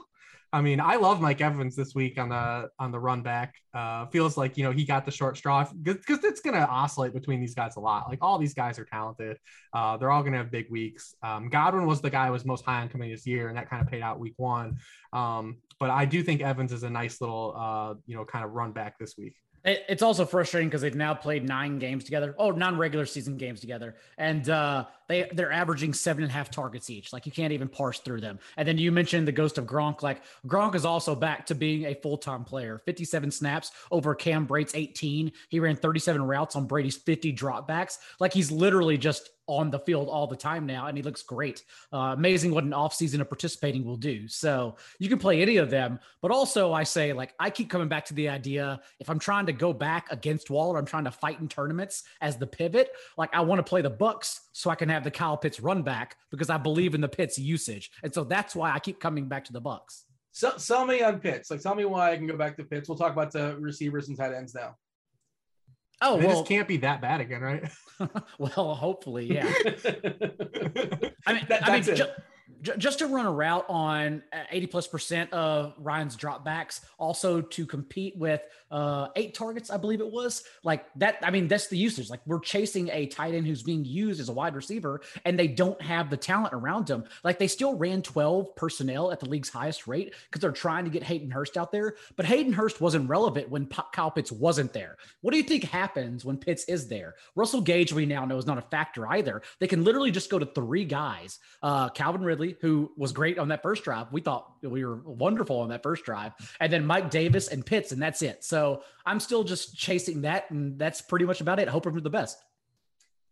I 0.52 0.60
mean, 0.60 0.80
I 0.80 0.96
love 0.96 1.20
Mike 1.20 1.40
Evans 1.40 1.76
this 1.76 1.94
week 1.94 2.18
on 2.18 2.30
the 2.30 2.70
on 2.78 2.90
the 2.90 2.98
run 2.98 3.22
back. 3.22 3.54
Uh, 3.72 4.06
feels 4.06 4.36
like 4.36 4.56
you 4.56 4.64
know 4.64 4.72
he 4.72 4.84
got 4.84 5.04
the 5.04 5.12
short 5.12 5.36
straw 5.36 5.64
because 5.82 6.24
it's 6.24 6.40
going 6.40 6.54
to 6.54 6.66
oscillate 6.66 7.14
between 7.14 7.40
these 7.40 7.54
guys 7.54 7.76
a 7.76 7.80
lot. 7.80 8.08
Like 8.08 8.18
all 8.20 8.36
these 8.36 8.54
guys 8.54 8.78
are 8.78 8.84
talented. 8.84 9.38
Uh, 9.72 9.96
they're 9.96 10.10
all 10.10 10.22
going 10.22 10.32
to 10.32 10.38
have 10.38 10.50
big 10.50 10.68
weeks. 10.68 11.14
Um, 11.22 11.48
Godwin 11.50 11.86
was 11.86 12.00
the 12.00 12.10
guy 12.10 12.26
I 12.26 12.30
was 12.30 12.44
most 12.44 12.64
high 12.64 12.80
on 12.80 12.88
coming 12.88 13.10
this 13.10 13.26
year, 13.26 13.48
and 13.48 13.56
that 13.56 13.70
kind 13.70 13.80
of 13.80 13.88
paid 13.88 14.02
out 14.02 14.18
week 14.18 14.34
one. 14.38 14.78
Um, 15.12 15.58
but 15.78 15.90
I 15.90 16.04
do 16.04 16.22
think 16.22 16.40
Evans 16.40 16.72
is 16.72 16.82
a 16.82 16.90
nice 16.90 17.20
little 17.20 17.54
uh, 17.56 17.94
you 18.06 18.16
know 18.16 18.24
kind 18.24 18.44
of 18.44 18.50
run 18.52 18.72
back 18.72 18.98
this 18.98 19.14
week. 19.16 19.36
It's 19.62 20.02
also 20.02 20.24
frustrating 20.24 20.70
because 20.70 20.80
they've 20.80 20.94
now 20.94 21.12
played 21.12 21.46
nine 21.46 21.78
games 21.78 22.04
together. 22.04 22.34
Oh, 22.38 22.50
non-regular 22.50 23.04
season 23.04 23.36
games 23.36 23.60
together, 23.60 23.96
and 24.16 24.48
uh, 24.48 24.86
they 25.10 25.28
they're 25.32 25.52
averaging 25.52 25.92
seven 25.92 26.22
and 26.22 26.30
a 26.30 26.34
half 26.34 26.50
targets 26.50 26.88
each. 26.88 27.12
Like 27.12 27.26
you 27.26 27.32
can't 27.32 27.52
even 27.52 27.68
parse 27.68 27.98
through 27.98 28.20
them. 28.20 28.38
And 28.56 28.66
then 28.66 28.78
you 28.78 28.92
mentioned 28.92 29.26
the 29.26 29.32
ghost 29.32 29.58
of 29.58 29.66
Gronk. 29.66 30.02
Like 30.02 30.22
Gronk 30.46 30.74
is 30.76 30.84
also 30.84 31.14
back 31.14 31.46
to 31.46 31.54
being 31.54 31.86
a 31.86 31.94
full 31.94 32.16
time 32.16 32.44
player. 32.44 32.80
57 32.86 33.30
snaps 33.30 33.72
over 33.90 34.14
Cam 34.14 34.46
Brate's 34.46 34.74
18. 34.74 35.32
He 35.48 35.60
ran 35.60 35.76
37 35.76 36.22
routes 36.22 36.54
on 36.54 36.66
Brady's 36.66 36.96
50 36.96 37.34
dropbacks. 37.34 37.98
Like 38.20 38.32
he's 38.32 38.52
literally 38.52 38.96
just 38.96 39.30
on 39.50 39.68
the 39.68 39.80
field 39.80 40.08
all 40.08 40.28
the 40.28 40.36
time 40.36 40.64
now, 40.64 40.86
and 40.86 40.96
he 40.96 41.02
looks 41.02 41.22
great. 41.22 41.64
Uh, 41.92 42.14
amazing 42.16 42.54
what 42.54 42.62
an 42.62 42.70
offseason 42.70 43.20
of 43.20 43.28
participating 43.28 43.84
will 43.84 43.96
do. 43.96 44.28
So 44.28 44.76
you 45.00 45.08
can 45.08 45.18
play 45.18 45.42
any 45.42 45.56
of 45.56 45.70
them, 45.70 45.98
but 46.22 46.30
also 46.30 46.72
I 46.72 46.84
say, 46.84 47.12
like, 47.12 47.34
I 47.38 47.50
keep 47.50 47.68
coming 47.68 47.88
back 47.88 48.04
to 48.06 48.14
the 48.14 48.28
idea 48.28 48.80
if 49.00 49.10
I'm 49.10 49.18
trying 49.18 49.46
to 49.46 49.52
go 49.52 49.72
back 49.72 50.06
against 50.12 50.50
Waller, 50.50 50.78
I'm 50.78 50.86
trying 50.86 51.04
to 51.04 51.10
fight 51.10 51.40
in 51.40 51.48
tournaments 51.48 52.04
as 52.20 52.36
the 52.36 52.46
pivot, 52.46 52.92
like, 53.18 53.34
I 53.34 53.40
want 53.40 53.58
to 53.58 53.68
play 53.68 53.82
the 53.82 53.90
Bucs 53.90 54.38
so 54.52 54.70
I 54.70 54.76
can 54.76 54.88
have 54.88 54.99
the 55.04 55.10
Kyle 55.10 55.36
Pitts 55.36 55.60
run 55.60 55.82
back 55.82 56.16
because 56.30 56.50
I 56.50 56.58
believe 56.58 56.94
in 56.94 57.00
the 57.00 57.08
Pitts 57.08 57.38
usage. 57.38 57.90
And 58.02 58.12
so 58.12 58.24
that's 58.24 58.54
why 58.54 58.72
I 58.72 58.78
keep 58.78 59.00
coming 59.00 59.28
back 59.28 59.44
to 59.46 59.52
the 59.52 59.60
Bucs. 59.60 60.04
So, 60.32 60.56
sell 60.56 60.86
me 60.86 61.02
on 61.02 61.18
Pitts. 61.18 61.50
Like, 61.50 61.60
tell 61.60 61.74
me 61.74 61.84
why 61.84 62.12
I 62.12 62.16
can 62.16 62.26
go 62.26 62.36
back 62.36 62.56
to 62.56 62.64
Pitts. 62.64 62.88
We'll 62.88 62.98
talk 62.98 63.12
about 63.12 63.32
the 63.32 63.56
receivers 63.58 64.08
and 64.08 64.16
tight 64.16 64.32
ends 64.32 64.54
now. 64.54 64.76
Oh, 66.02 66.18
they 66.18 66.26
well, 66.26 66.44
can't 66.44 66.68
be 66.68 66.78
that 66.78 67.02
bad 67.02 67.20
again, 67.20 67.42
right? 67.42 67.70
well, 68.38 68.74
hopefully, 68.74 69.26
yeah. 69.26 69.52
I 71.26 71.34
mean, 71.34 71.46
that, 71.48 71.60
I 71.62 71.72
mean, 71.72 71.82
ju- 71.82 72.06
just 72.62 72.98
to 73.00 73.06
run 73.06 73.26
a 73.26 73.32
route 73.32 73.64
on 73.68 74.22
uh, 74.32 74.38
80 74.50 74.66
plus 74.66 74.86
percent 74.86 75.32
of 75.32 75.74
Ryan's 75.78 76.16
dropbacks, 76.16 76.80
also 76.98 77.40
to 77.40 77.66
compete 77.66 78.16
with 78.16 78.40
uh, 78.70 79.08
eight 79.16 79.34
targets, 79.34 79.70
I 79.70 79.78
believe 79.78 80.00
it 80.00 80.10
was 80.10 80.44
like 80.62 80.86
that. 80.96 81.18
I 81.22 81.30
mean, 81.30 81.48
that's 81.48 81.66
the 81.68 81.76
usage. 81.76 82.08
Like 82.08 82.20
we're 82.26 82.38
chasing 82.40 82.88
a 82.90 83.06
tight 83.06 83.34
end 83.34 83.46
who's 83.46 83.62
being 83.62 83.84
used 83.84 84.20
as 84.20 84.28
a 84.28 84.32
wide 84.32 84.54
receiver, 84.54 85.00
and 85.24 85.38
they 85.38 85.48
don't 85.48 85.80
have 85.82 86.08
the 86.08 86.16
talent 86.16 86.54
around 86.54 86.86
them. 86.86 87.04
Like 87.24 87.38
they 87.38 87.48
still 87.48 87.76
ran 87.76 88.02
12 88.02 88.54
personnel 88.54 89.10
at 89.10 89.20
the 89.20 89.28
league's 89.28 89.48
highest 89.48 89.86
rate 89.86 90.14
because 90.26 90.40
they're 90.40 90.52
trying 90.52 90.84
to 90.84 90.90
get 90.90 91.02
Hayden 91.02 91.30
Hurst 91.30 91.56
out 91.56 91.72
there. 91.72 91.94
But 92.16 92.26
Hayden 92.26 92.52
Hurst 92.52 92.80
wasn't 92.80 93.08
relevant 93.08 93.50
when 93.50 93.66
P- 93.66 93.82
Kyle 93.92 94.10
Pitts 94.10 94.30
wasn't 94.30 94.72
there. 94.72 94.96
What 95.20 95.32
do 95.32 95.36
you 95.36 95.42
think 95.42 95.64
happens 95.64 96.24
when 96.24 96.36
Pitts 96.36 96.64
is 96.64 96.88
there? 96.88 97.16
Russell 97.34 97.60
Gage, 97.60 97.92
we 97.92 98.06
now 98.06 98.24
know, 98.24 98.38
is 98.38 98.46
not 98.46 98.58
a 98.58 98.62
factor 98.62 99.06
either. 99.08 99.42
They 99.58 99.66
can 99.66 99.82
literally 99.84 100.12
just 100.12 100.30
go 100.30 100.38
to 100.38 100.46
three 100.46 100.84
guys: 100.84 101.40
uh, 101.62 101.88
Calvin 101.88 102.22
Ridley, 102.22 102.39
who 102.60 102.92
was 102.96 103.12
great 103.12 103.38
on 103.38 103.48
that 103.48 103.62
first 103.62 103.82
drive. 103.84 104.12
We 104.12 104.20
thought 104.20 104.52
we 104.62 104.84
were 104.84 104.96
wonderful 104.96 105.60
on 105.60 105.70
that 105.70 105.82
first 105.82 106.04
drive, 106.04 106.32
and 106.60 106.72
then 106.72 106.86
Mike 106.86 107.10
Davis 107.10 107.48
and 107.48 107.64
Pitts, 107.66 107.92
and 107.92 108.00
that's 108.00 108.22
it. 108.22 108.44
So 108.44 108.60
so 108.60 108.82
I'm 109.06 109.20
still 109.20 109.42
just 109.42 109.74
chasing 109.74 110.22
that, 110.22 110.50
and 110.50 110.78
that's 110.78 111.00
pretty 111.00 111.24
much 111.24 111.40
about 111.40 111.58
it. 111.58 111.68
Hoping 111.68 111.94
for 111.94 112.00
the 112.02 112.10
best. 112.10 112.36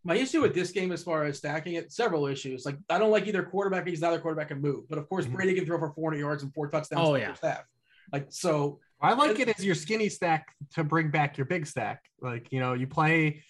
My 0.05 0.14
issue 0.14 0.40
with 0.40 0.55
this 0.55 0.70
game, 0.70 0.90
as 0.90 1.02
far 1.02 1.24
as 1.24 1.36
stacking 1.36 1.74
it, 1.74 1.93
several 1.93 2.26
issues. 2.26 2.64
Like 2.64 2.78
I 2.89 2.98
don't 2.98 3.10
like 3.10 3.26
either 3.26 3.43
quarterback 3.43 3.85
because 3.85 4.01
neither 4.01 4.18
quarterback 4.18 4.48
can 4.48 4.60
move. 4.62 4.89
But 4.89 4.98
of 4.98 5.09
course, 5.09 5.26
mm-hmm. 5.26 5.35
Brady 5.35 5.55
can 5.55 5.66
throw 5.66 5.78
for 5.78 5.93
400 5.93 6.18
yards 6.18 6.43
and 6.43 6.55
four 6.55 6.68
touchdowns. 6.68 7.06
Oh 7.06 7.14
yeah. 7.16 7.35
Half. 7.43 7.64
Like 8.12 8.26
so. 8.30 8.80
I 9.01 9.12
like 9.12 9.39
it 9.39 9.48
as 9.48 9.64
your 9.64 9.74
skinny 9.74 10.09
stack 10.09 10.55
to 10.74 10.82
bring 10.82 11.10
back 11.10 11.36
your 11.36 11.44
big 11.44 11.66
stack. 11.66 12.05
Like 12.20 12.51
you 12.51 12.60
know, 12.60 12.72
you 12.72 12.86
play 12.86 13.43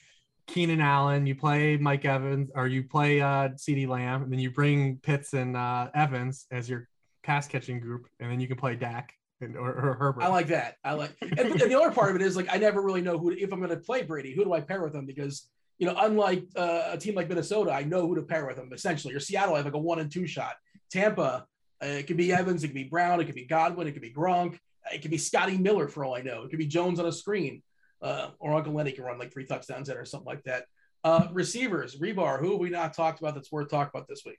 Keenan 0.48 0.80
Allen, 0.80 1.26
you 1.26 1.34
play 1.34 1.76
Mike 1.76 2.04
Evans, 2.04 2.50
or 2.54 2.66
you 2.66 2.82
play 2.82 3.20
uh, 3.20 3.50
CeeDee 3.50 3.86
Lamb, 3.86 4.22
and 4.22 4.32
then 4.32 4.40
you 4.40 4.50
bring 4.50 4.96
Pitts 4.96 5.34
and 5.34 5.56
uh, 5.56 5.88
Evans 5.94 6.46
as 6.50 6.68
your 6.68 6.88
pass 7.22 7.46
catching 7.46 7.78
group, 7.78 8.08
and 8.18 8.30
then 8.30 8.40
you 8.40 8.48
can 8.48 8.56
play 8.56 8.74
Dak 8.74 9.14
and, 9.40 9.56
or, 9.56 9.68
or, 9.68 9.94
Herbert. 9.94 10.22
I 10.22 10.28
like 10.28 10.48
that. 10.48 10.76
I 10.82 10.94
like, 10.94 11.14
and, 11.20 11.38
and, 11.38 11.60
the 11.60 11.78
other 11.78 11.92
part 11.92 12.10
of 12.10 12.16
it 12.16 12.22
is 12.22 12.34
like 12.34 12.48
I 12.50 12.56
never 12.56 12.80
really 12.80 13.02
know 13.02 13.18
who 13.18 13.30
if 13.30 13.52
I'm 13.52 13.60
going 13.60 13.70
to 13.70 13.76
play 13.76 14.02
Brady. 14.02 14.34
Who 14.34 14.44
do 14.44 14.54
I 14.54 14.60
pair 14.60 14.82
with 14.82 14.94
him? 14.94 15.06
Because 15.06 15.48
you 15.78 15.86
know, 15.86 15.94
unlike 15.98 16.44
uh, 16.56 16.90
a 16.92 16.98
team 16.98 17.14
like 17.14 17.28
Minnesota, 17.28 17.72
I 17.72 17.84
know 17.84 18.06
who 18.06 18.16
to 18.16 18.22
pair 18.22 18.46
with 18.46 18.56
them. 18.56 18.70
Essentially, 18.72 19.14
or 19.14 19.20
Seattle, 19.20 19.54
I 19.54 19.58
have 19.58 19.66
like 19.66 19.74
a 19.74 19.78
one 19.78 20.00
and 20.00 20.10
two 20.10 20.26
shot. 20.26 20.54
Tampa, 20.90 21.46
uh, 21.82 21.86
it 21.86 22.06
could 22.06 22.16
be 22.16 22.32
Evans, 22.32 22.64
it 22.64 22.68
could 22.68 22.74
be 22.74 22.84
Brown, 22.84 23.20
it 23.20 23.26
could 23.26 23.34
be 23.34 23.44
Godwin, 23.44 23.86
it 23.86 23.92
could 23.92 24.02
be 24.02 24.12
Gronk, 24.12 24.58
it 24.92 25.02
could 25.02 25.10
be 25.10 25.18
Scotty 25.18 25.58
Miller 25.58 25.88
for 25.88 26.04
all 26.04 26.16
I 26.16 26.22
know. 26.22 26.42
It 26.42 26.50
could 26.50 26.58
be 26.58 26.66
Jones 26.66 26.98
on 26.98 27.06
a 27.06 27.12
screen, 27.12 27.62
uh, 28.02 28.28
or 28.38 28.54
Uncle 28.54 28.72
Lenny 28.72 28.92
can 28.92 29.04
run 29.04 29.18
like 29.18 29.32
three 29.32 29.46
touchdowns 29.46 29.88
in 29.88 29.96
or 29.96 30.04
something 30.04 30.26
like 30.26 30.44
that. 30.44 30.64
Uh, 31.04 31.28
receivers, 31.32 31.96
Hribar, 31.96 32.40
who 32.40 32.52
have 32.52 32.60
we 32.60 32.70
not 32.70 32.94
talked 32.94 33.20
about 33.20 33.34
that's 33.34 33.52
worth 33.52 33.70
talking 33.70 33.90
about 33.94 34.08
this 34.08 34.22
week? 34.24 34.38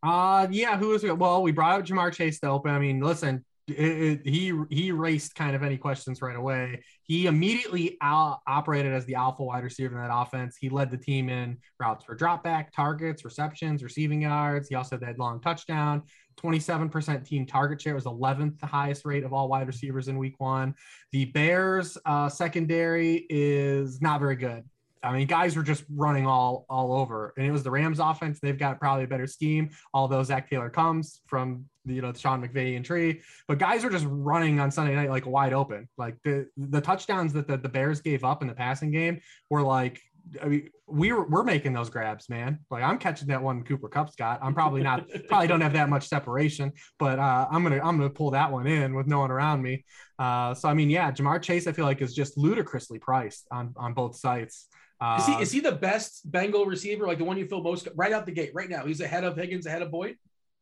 Uh 0.00 0.46
yeah, 0.50 0.78
who 0.78 0.94
is? 0.94 1.02
Well, 1.04 1.42
we 1.42 1.50
brought 1.50 1.80
up 1.80 1.86
Ja'Marr 1.86 2.12
Chase 2.12 2.38
to 2.40 2.48
open. 2.48 2.70
I 2.70 2.78
mean, 2.78 3.00
listen, 3.00 3.44
it, 3.66 3.74
it, 3.74 4.20
he 4.28 4.52
he 4.70 4.88
erased 4.88 5.34
kind 5.34 5.56
of 5.56 5.62
any 5.62 5.76
questions 5.76 6.22
right 6.22 6.36
away. 6.36 6.82
He 7.02 7.26
immediately 7.26 7.96
out, 8.00 8.40
operated 8.46 8.92
as 8.92 9.04
the 9.06 9.16
alpha 9.16 9.42
wide 9.42 9.64
receiver 9.64 9.96
in 9.96 10.08
that 10.08 10.14
offense. 10.14 10.56
He 10.58 10.68
led 10.68 10.90
the 10.90 10.96
team 10.96 11.28
in 11.28 11.58
routes 11.80 12.04
for 12.04 12.16
dropback, 12.16 12.70
targets, 12.74 13.24
receptions, 13.24 13.82
receiving 13.82 14.22
yards. 14.22 14.68
He 14.68 14.74
also 14.74 14.96
had 14.96 15.00
that 15.02 15.18
long 15.18 15.40
touchdown. 15.40 16.02
27% 16.38 17.26
team 17.26 17.46
target 17.46 17.80
share 17.80 17.94
was 17.94 18.04
11th 18.04 18.62
highest 18.62 19.04
rate 19.04 19.24
of 19.24 19.32
all 19.32 19.48
wide 19.48 19.66
receivers 19.66 20.08
in 20.08 20.18
week 20.18 20.34
one. 20.38 20.74
The 21.12 21.26
Bears 21.26 21.98
uh, 22.04 22.28
secondary 22.28 23.26
is 23.28 24.00
not 24.00 24.20
very 24.20 24.36
good. 24.36 24.64
I 25.02 25.12
mean, 25.12 25.26
guys 25.26 25.56
were 25.56 25.62
just 25.62 25.84
running 25.94 26.26
all 26.26 26.66
all 26.68 26.92
over, 26.92 27.32
and 27.36 27.46
it 27.46 27.50
was 27.50 27.62
the 27.62 27.70
Rams' 27.70 28.00
offense. 28.00 28.40
They've 28.40 28.58
got 28.58 28.80
probably 28.80 29.04
a 29.04 29.06
better 29.06 29.26
scheme. 29.26 29.70
Although 29.94 30.22
Zac 30.22 30.50
Taylor 30.50 30.70
comes 30.70 31.20
from 31.26 31.66
you 31.84 32.02
know 32.02 32.12
Sean 32.12 32.46
McVay 32.46 32.76
and 32.76 32.84
tree, 32.84 33.20
but 33.46 33.58
guys 33.58 33.84
were 33.84 33.90
just 33.90 34.06
running 34.08 34.60
on 34.60 34.70
Sunday 34.70 34.94
night 34.94 35.10
like 35.10 35.26
wide 35.26 35.52
open. 35.52 35.88
Like 35.96 36.16
the 36.24 36.48
the 36.56 36.80
touchdowns 36.80 37.32
that 37.34 37.46
the, 37.46 37.56
the 37.56 37.68
Bears 37.68 38.00
gave 38.00 38.24
up 38.24 38.42
in 38.42 38.48
the 38.48 38.54
passing 38.54 38.90
game 38.90 39.20
were 39.50 39.62
like 39.62 40.00
I 40.42 40.46
mean, 40.46 40.70
we 40.86 41.12
were 41.12 41.26
we're 41.28 41.44
making 41.44 41.72
those 41.72 41.90
grabs, 41.90 42.28
man. 42.28 42.60
Like 42.70 42.82
I'm 42.82 42.98
catching 42.98 43.28
that 43.28 43.42
one 43.42 43.62
Cooper 43.62 43.88
Kupp's 43.88 44.14
got. 44.16 44.40
I'm 44.42 44.54
probably 44.54 44.82
not 44.82 45.06
probably 45.28 45.48
don't 45.48 45.60
have 45.60 45.72
that 45.74 45.88
much 45.88 46.08
separation, 46.08 46.72
but 46.98 47.18
uh, 47.18 47.46
I'm 47.50 47.62
gonna 47.62 47.80
I'm 47.82 47.96
gonna 47.96 48.10
pull 48.10 48.30
that 48.32 48.50
one 48.50 48.66
in 48.66 48.94
with 48.94 49.06
no 49.06 49.20
one 49.20 49.30
around 49.30 49.62
me. 49.62 49.84
Uh, 50.18 50.54
so 50.54 50.68
I 50.68 50.74
mean, 50.74 50.90
yeah, 50.90 51.10
Ja'Marr 51.10 51.42
Chase 51.42 51.66
I 51.66 51.72
feel 51.72 51.84
like 51.84 52.00
is 52.02 52.14
just 52.14 52.36
ludicrously 52.36 52.98
priced 52.98 53.46
on 53.50 53.74
on 53.76 53.94
both 53.94 54.16
sites. 54.16 54.66
Uh, 55.00 55.18
is 55.20 55.26
he 55.26 55.42
is 55.42 55.52
he 55.52 55.60
the 55.60 55.72
best 55.72 56.30
Bengal 56.30 56.66
receiver, 56.66 57.06
like 57.06 57.18
the 57.18 57.24
one 57.24 57.38
you 57.38 57.46
feel 57.46 57.62
most 57.62 57.88
right 57.94 58.12
out 58.12 58.26
the 58.26 58.32
gate 58.32 58.50
right 58.54 58.68
now? 58.68 58.84
He's 58.84 59.00
ahead 59.00 59.24
of 59.24 59.36
Higgins, 59.36 59.66
ahead 59.66 59.82
of 59.82 59.90
Boyd. 59.90 60.16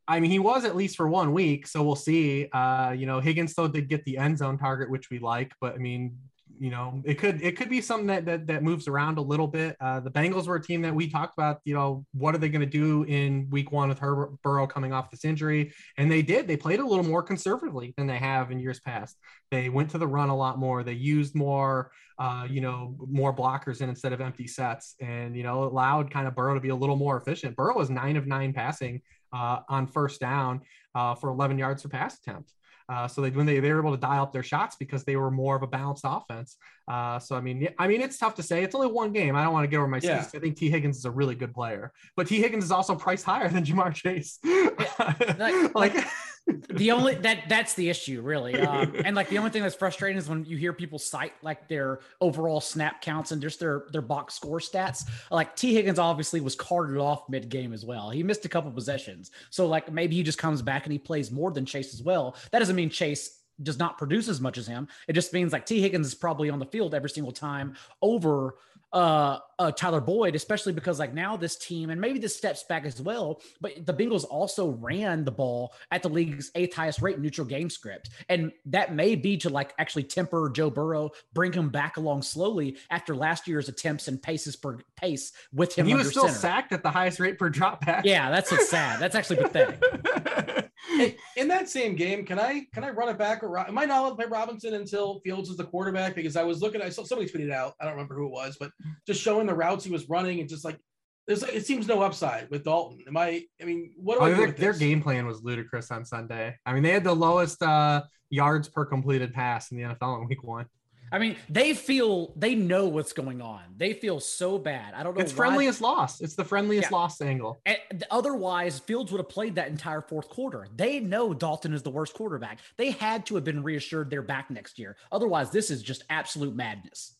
I 0.08 0.20
mean, 0.20 0.30
he 0.30 0.38
was 0.38 0.64
at 0.64 0.76
least 0.76 0.96
for 0.96 1.08
one 1.08 1.32
week, 1.32 1.66
so 1.66 1.82
we'll 1.82 1.96
see. 1.96 2.48
Uh, 2.52 2.94
you 2.96 3.06
know, 3.06 3.18
Higgins 3.18 3.52
still 3.52 3.66
did 3.66 3.88
get 3.88 4.04
the 4.04 4.18
end 4.18 4.38
zone 4.38 4.56
target, 4.56 4.88
which 4.88 5.10
we 5.10 5.18
like, 5.18 5.52
but 5.60 5.74
I 5.74 5.78
mean, 5.78 6.16
you 6.58 6.70
know, 6.70 7.02
it 7.04 7.14
could 7.14 7.42
it 7.42 7.56
could 7.56 7.68
be 7.68 7.80
something 7.80 8.06
that 8.06 8.24
that, 8.26 8.46
that 8.46 8.62
moves 8.62 8.88
around 8.88 9.18
a 9.18 9.22
little 9.22 9.46
bit. 9.46 9.76
Uh, 9.80 10.00
the 10.00 10.10
Bengals 10.10 10.46
were 10.46 10.56
a 10.56 10.62
team 10.62 10.82
that 10.82 10.94
we 10.94 11.08
talked 11.08 11.34
about. 11.36 11.60
You 11.64 11.74
know, 11.74 12.04
what 12.12 12.34
are 12.34 12.38
they 12.38 12.48
going 12.48 12.60
to 12.60 12.66
do 12.66 13.04
in 13.04 13.48
Week 13.50 13.72
One 13.72 13.88
with 13.88 13.98
Herbert 13.98 14.40
Burrow 14.42 14.66
coming 14.66 14.92
off 14.92 15.10
this 15.10 15.24
injury? 15.24 15.72
And 15.96 16.10
they 16.10 16.22
did. 16.22 16.46
They 16.46 16.56
played 16.56 16.80
a 16.80 16.86
little 16.86 17.04
more 17.04 17.22
conservatively 17.22 17.94
than 17.96 18.06
they 18.06 18.18
have 18.18 18.50
in 18.50 18.58
years 18.58 18.80
past. 18.80 19.16
They 19.50 19.68
went 19.68 19.90
to 19.90 19.98
the 19.98 20.06
run 20.06 20.28
a 20.28 20.36
lot 20.36 20.58
more. 20.58 20.82
They 20.82 20.92
used 20.92 21.34
more, 21.34 21.90
uh, 22.18 22.46
you 22.48 22.60
know, 22.60 22.96
more 23.08 23.34
blockers 23.34 23.80
in 23.80 23.88
instead 23.88 24.12
of 24.12 24.20
empty 24.20 24.46
sets, 24.46 24.94
and 25.00 25.36
you 25.36 25.42
know, 25.42 25.64
allowed 25.64 26.10
kind 26.10 26.26
of 26.26 26.34
Burrow 26.34 26.54
to 26.54 26.60
be 26.60 26.70
a 26.70 26.76
little 26.76 26.96
more 26.96 27.16
efficient. 27.16 27.56
Burrow 27.56 27.76
was 27.76 27.90
nine 27.90 28.16
of 28.16 28.26
nine 28.26 28.52
passing 28.52 29.02
uh, 29.32 29.60
on 29.68 29.86
first 29.86 30.20
down 30.20 30.62
uh, 30.94 31.14
for 31.14 31.30
11 31.30 31.58
yards 31.58 31.82
per 31.82 31.88
pass 31.88 32.18
attempt. 32.18 32.52
Uh, 32.88 33.08
so 33.08 33.20
they 33.20 33.30
when 33.30 33.46
they, 33.46 33.58
they 33.58 33.72
were 33.72 33.80
able 33.80 33.90
to 33.90 34.00
dial 34.00 34.22
up 34.22 34.32
their 34.32 34.42
shots 34.42 34.76
because 34.76 35.04
they 35.04 35.16
were 35.16 35.30
more 35.30 35.56
of 35.56 35.62
a 35.62 35.66
balanced 35.66 36.04
offense. 36.06 36.56
Uh, 36.86 37.18
so 37.18 37.34
I 37.34 37.40
mean, 37.40 37.68
I 37.78 37.88
mean, 37.88 38.00
it's 38.00 38.16
tough 38.16 38.36
to 38.36 38.42
say. 38.42 38.62
It's 38.62 38.74
only 38.74 38.86
one 38.86 39.12
game. 39.12 39.34
I 39.34 39.42
don't 39.42 39.52
want 39.52 39.64
to 39.64 39.68
get 39.68 39.78
over 39.78 39.88
my 39.88 39.98
skis. 39.98 40.34
I 40.34 40.38
think 40.38 40.56
Tee 40.56 40.70
Higgins 40.70 40.98
is 40.98 41.04
a 41.04 41.10
really 41.10 41.34
good 41.34 41.52
player, 41.52 41.92
but 42.16 42.28
Tee 42.28 42.40
Higgins 42.40 42.64
is 42.64 42.70
also 42.70 42.94
priced 42.94 43.24
higher 43.26 43.48
than 43.48 43.64
Ja'Marr 43.64 43.92
Chase. 43.92 44.38
like, 45.38 45.74
like 45.74 46.06
the 46.46 46.92
only 46.92 47.14
that 47.16 47.48
that's 47.48 47.74
the 47.74 47.88
issue 47.88 48.20
really 48.22 48.54
um, 48.60 48.94
and 49.04 49.16
like 49.16 49.28
the 49.28 49.38
only 49.38 49.50
thing 49.50 49.62
that's 49.62 49.74
frustrating 49.74 50.16
is 50.16 50.28
when 50.28 50.44
you 50.44 50.56
hear 50.56 50.72
people 50.72 50.98
cite 50.98 51.32
like 51.42 51.68
their 51.68 52.00
overall 52.20 52.60
snap 52.60 53.00
counts 53.02 53.32
and 53.32 53.42
just 53.42 53.58
their 53.58 53.86
their 53.92 54.02
box 54.02 54.34
score 54.34 54.58
stats. 54.58 55.08
Like 55.30 55.56
Tee 55.56 55.74
Higgins 55.74 55.98
obviously 55.98 56.40
was 56.40 56.54
carted 56.54 56.98
off 56.98 57.28
mid-game 57.28 57.72
as 57.72 57.84
well. 57.84 58.10
He 58.10 58.22
missed 58.22 58.44
a 58.44 58.48
couple 58.48 58.70
possessions. 58.70 59.30
So 59.50 59.66
like 59.66 59.92
maybe 59.92 60.16
he 60.16 60.22
just 60.22 60.38
comes 60.38 60.62
back 60.62 60.84
and 60.84 60.92
he 60.92 60.98
plays 60.98 61.30
more 61.30 61.50
than 61.50 61.64
chase 61.64 61.94
as 61.94 62.02
well. 62.02 62.36
That 62.52 62.60
doesn't 62.60 62.76
mean 62.76 62.90
chase 62.90 63.40
does 63.62 63.78
not 63.78 63.96
produce 63.96 64.28
as 64.28 64.40
much 64.40 64.58
as 64.58 64.66
him. 64.66 64.86
It 65.08 65.14
just 65.14 65.32
means 65.32 65.52
like 65.52 65.66
Tee 65.66 65.80
Higgins 65.80 66.06
is 66.06 66.14
probably 66.14 66.50
on 66.50 66.58
the 66.58 66.66
field 66.66 66.94
every 66.94 67.10
single 67.10 67.32
time 67.32 67.74
over 68.02 68.56
uh, 68.92 69.38
uh, 69.58 69.70
Tyler 69.72 70.00
Boyd, 70.00 70.34
especially 70.34 70.72
because 70.72 70.98
like 70.98 71.14
now 71.14 71.36
this 71.36 71.56
team, 71.56 71.90
and 71.90 72.00
maybe 72.00 72.18
this 72.18 72.36
steps 72.36 72.64
back 72.64 72.84
as 72.84 73.00
well, 73.00 73.40
but 73.60 73.84
the 73.84 73.92
Bengals 73.92 74.24
also 74.24 74.68
ran 74.68 75.24
the 75.24 75.30
ball 75.30 75.72
at 75.90 76.02
the 76.02 76.08
league's 76.08 76.50
eighth 76.54 76.74
highest 76.74 77.02
rate 77.02 77.18
neutral 77.18 77.46
game 77.46 77.70
script. 77.70 78.10
And 78.28 78.52
that 78.66 78.94
may 78.94 79.14
be 79.14 79.36
to 79.38 79.50
like 79.50 79.74
actually 79.78 80.04
temper 80.04 80.50
Joe 80.50 80.70
Burrow, 80.70 81.10
bring 81.32 81.52
him 81.52 81.68
back 81.68 81.96
along 81.96 82.22
slowly 82.22 82.76
after 82.90 83.14
last 83.14 83.48
year's 83.48 83.68
attempts 83.68 84.08
and 84.08 84.22
paces 84.22 84.56
per 84.56 84.78
pace 84.96 85.32
with 85.52 85.76
him. 85.76 85.82
And 85.82 85.88
he 85.88 85.94
was 85.94 86.10
still 86.10 86.28
center. 86.28 86.38
sacked 86.38 86.72
at 86.72 86.82
the 86.82 86.90
highest 86.90 87.20
rate 87.20 87.38
per 87.38 87.48
drop 87.48 87.84
back. 87.84 88.04
Yeah, 88.04 88.30
that's 88.30 88.50
what's 88.50 88.68
sad. 88.68 89.00
That's 89.00 89.14
actually 89.14 89.36
pathetic. 89.36 90.65
Hey, 90.88 91.16
in 91.36 91.48
that 91.48 91.68
same 91.68 91.96
game, 91.96 92.24
can 92.24 92.38
I 92.38 92.66
can 92.72 92.84
I 92.84 92.90
run 92.90 93.08
it 93.08 93.18
back 93.18 93.42
or 93.42 93.58
am 93.58 93.76
I 93.78 93.84
not 93.84 94.00
allowed 94.00 94.10
to 94.10 94.16
play 94.16 94.26
Robinson 94.26 94.74
until 94.74 95.20
Fields 95.20 95.50
is 95.50 95.56
the 95.56 95.64
quarterback? 95.64 96.14
Because 96.14 96.36
I 96.36 96.44
was 96.44 96.62
looking, 96.62 96.80
I 96.80 96.88
saw 96.88 97.04
somebody 97.04 97.30
tweeted 97.30 97.46
it 97.46 97.50
out, 97.50 97.74
I 97.80 97.84
don't 97.84 97.94
remember 97.94 98.14
who 98.14 98.26
it 98.26 98.32
was, 98.32 98.56
but 98.58 98.70
just 99.06 99.20
showing 99.20 99.46
the 99.46 99.54
routes 99.54 99.84
he 99.84 99.90
was 99.90 100.08
running 100.08 100.40
and 100.40 100.48
just 100.48 100.64
like 100.64 100.78
there's 101.26 101.42
it 101.42 101.66
seems 101.66 101.88
no 101.88 102.02
upside 102.02 102.48
with 102.50 102.64
Dalton. 102.64 103.00
Am 103.08 103.16
I? 103.16 103.44
I 103.60 103.64
mean, 103.64 103.92
what 103.96 104.18
do 104.18 104.20
Oh, 104.20 104.26
I 104.26 104.30
do 104.30 104.36
their, 104.36 104.52
their 104.52 104.72
game 104.72 105.02
plan 105.02 105.26
was 105.26 105.42
ludicrous 105.42 105.90
on 105.90 106.04
Sunday. 106.04 106.54
I 106.64 106.72
mean, 106.72 106.82
they 106.82 106.92
had 106.92 107.04
the 107.04 107.14
lowest 107.14 107.62
uh, 107.62 108.02
yards 108.30 108.68
per 108.68 108.84
completed 108.84 109.34
pass 109.34 109.72
in 109.72 109.78
the 109.78 109.84
NFL 109.84 110.22
in 110.22 110.28
Week 110.28 110.42
One. 110.44 110.66
I 111.16 111.18
mean, 111.18 111.36
they 111.48 111.72
feel 111.72 112.34
they 112.36 112.54
know 112.54 112.88
what's 112.88 113.14
going 113.14 113.40
on. 113.40 113.62
They 113.76 113.94
feel 113.94 114.20
so 114.20 114.58
bad. 114.58 114.92
I 114.92 115.02
don't 115.02 115.16
know. 115.16 115.22
It's 115.22 115.32
why- 115.32 115.36
friendliest 115.46 115.80
loss. 115.80 116.20
It's 116.20 116.34
the 116.34 116.44
friendliest 116.44 116.90
Yeah. 116.90 116.96
loss 116.96 117.20
angle. 117.22 117.58
And 117.64 118.04
otherwise, 118.10 118.78
Fields 118.80 119.10
would 119.12 119.18
have 119.18 119.28
played 119.30 119.54
that 119.54 119.68
entire 119.68 120.02
fourth 120.02 120.28
quarter. 120.28 120.68
They 120.76 121.00
know 121.00 121.32
Dalton 121.32 121.72
is 121.72 121.82
the 121.82 121.90
worst 121.90 122.12
quarterback. 122.12 122.60
They 122.76 122.90
had 122.90 123.24
to 123.26 123.34
have 123.36 123.44
been 123.44 123.62
reassured 123.62 124.10
they're 124.10 124.20
back 124.20 124.50
next 124.50 124.78
year. 124.78 124.96
Otherwise, 125.10 125.50
this 125.50 125.70
is 125.70 125.82
just 125.82 126.04
absolute 126.10 126.54
madness. 126.54 127.16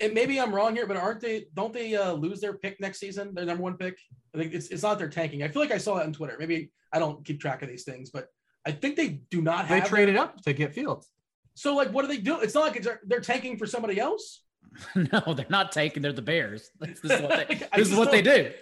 and 0.00 0.12
maybe 0.14 0.38
I'm 0.40 0.54
wrong 0.54 0.76
here, 0.76 0.86
but 0.86 0.96
aren't 0.96 1.20
they? 1.20 1.46
Don't 1.54 1.72
they 1.72 1.96
uh, 1.96 2.12
lose 2.12 2.38
their 2.40 2.52
pick 2.52 2.78
next 2.80 3.00
season? 3.00 3.34
Their 3.34 3.46
number 3.46 3.62
one 3.64 3.76
pick. 3.76 3.98
I 4.34 4.38
think 4.38 4.52
it's 4.54 4.68
it's 4.68 4.82
not 4.84 4.98
their 4.98 5.08
tanking. 5.08 5.42
I 5.42 5.48
feel 5.48 5.60
like 5.60 5.72
I 5.72 5.78
saw 5.78 5.96
that 5.96 6.06
on 6.06 6.12
Twitter. 6.12 6.36
Maybe 6.38 6.70
I 6.92 6.98
don't 7.00 7.24
keep 7.24 7.40
track 7.40 7.62
of 7.62 7.68
these 7.68 7.82
things, 7.84 8.10
but 8.10 8.28
I 8.64 8.70
think 8.72 8.94
they 8.94 9.08
do 9.30 9.42
not 9.42 9.60
have 9.66 9.68
They 9.70 9.80
have. 9.80 9.88
traded 9.88 10.16
up 10.16 10.40
to 10.42 10.52
get 10.52 10.72
Fields. 10.74 11.08
So 11.54 11.74
like, 11.76 11.90
what 11.92 12.02
do 12.02 12.08
they 12.08 12.18
do? 12.18 12.40
It's 12.40 12.54
not 12.54 12.62
like 12.66 12.76
it's, 12.76 12.88
they're 13.06 13.20
tanking 13.20 13.58
for 13.58 13.66
somebody 13.66 13.98
else. 14.00 14.42
no, 14.94 15.34
they're 15.34 15.46
not 15.50 15.70
taking. 15.72 16.02
They're 16.02 16.12
the 16.12 16.22
Bears. 16.22 16.70
This, 16.80 17.00
this 17.02 17.12
is 17.12 17.20
what 17.22 17.48
they, 17.48 17.54
this 17.76 17.90
is 17.90 17.94
what 17.96 18.10
they 18.10 18.22
don't- 18.22 18.52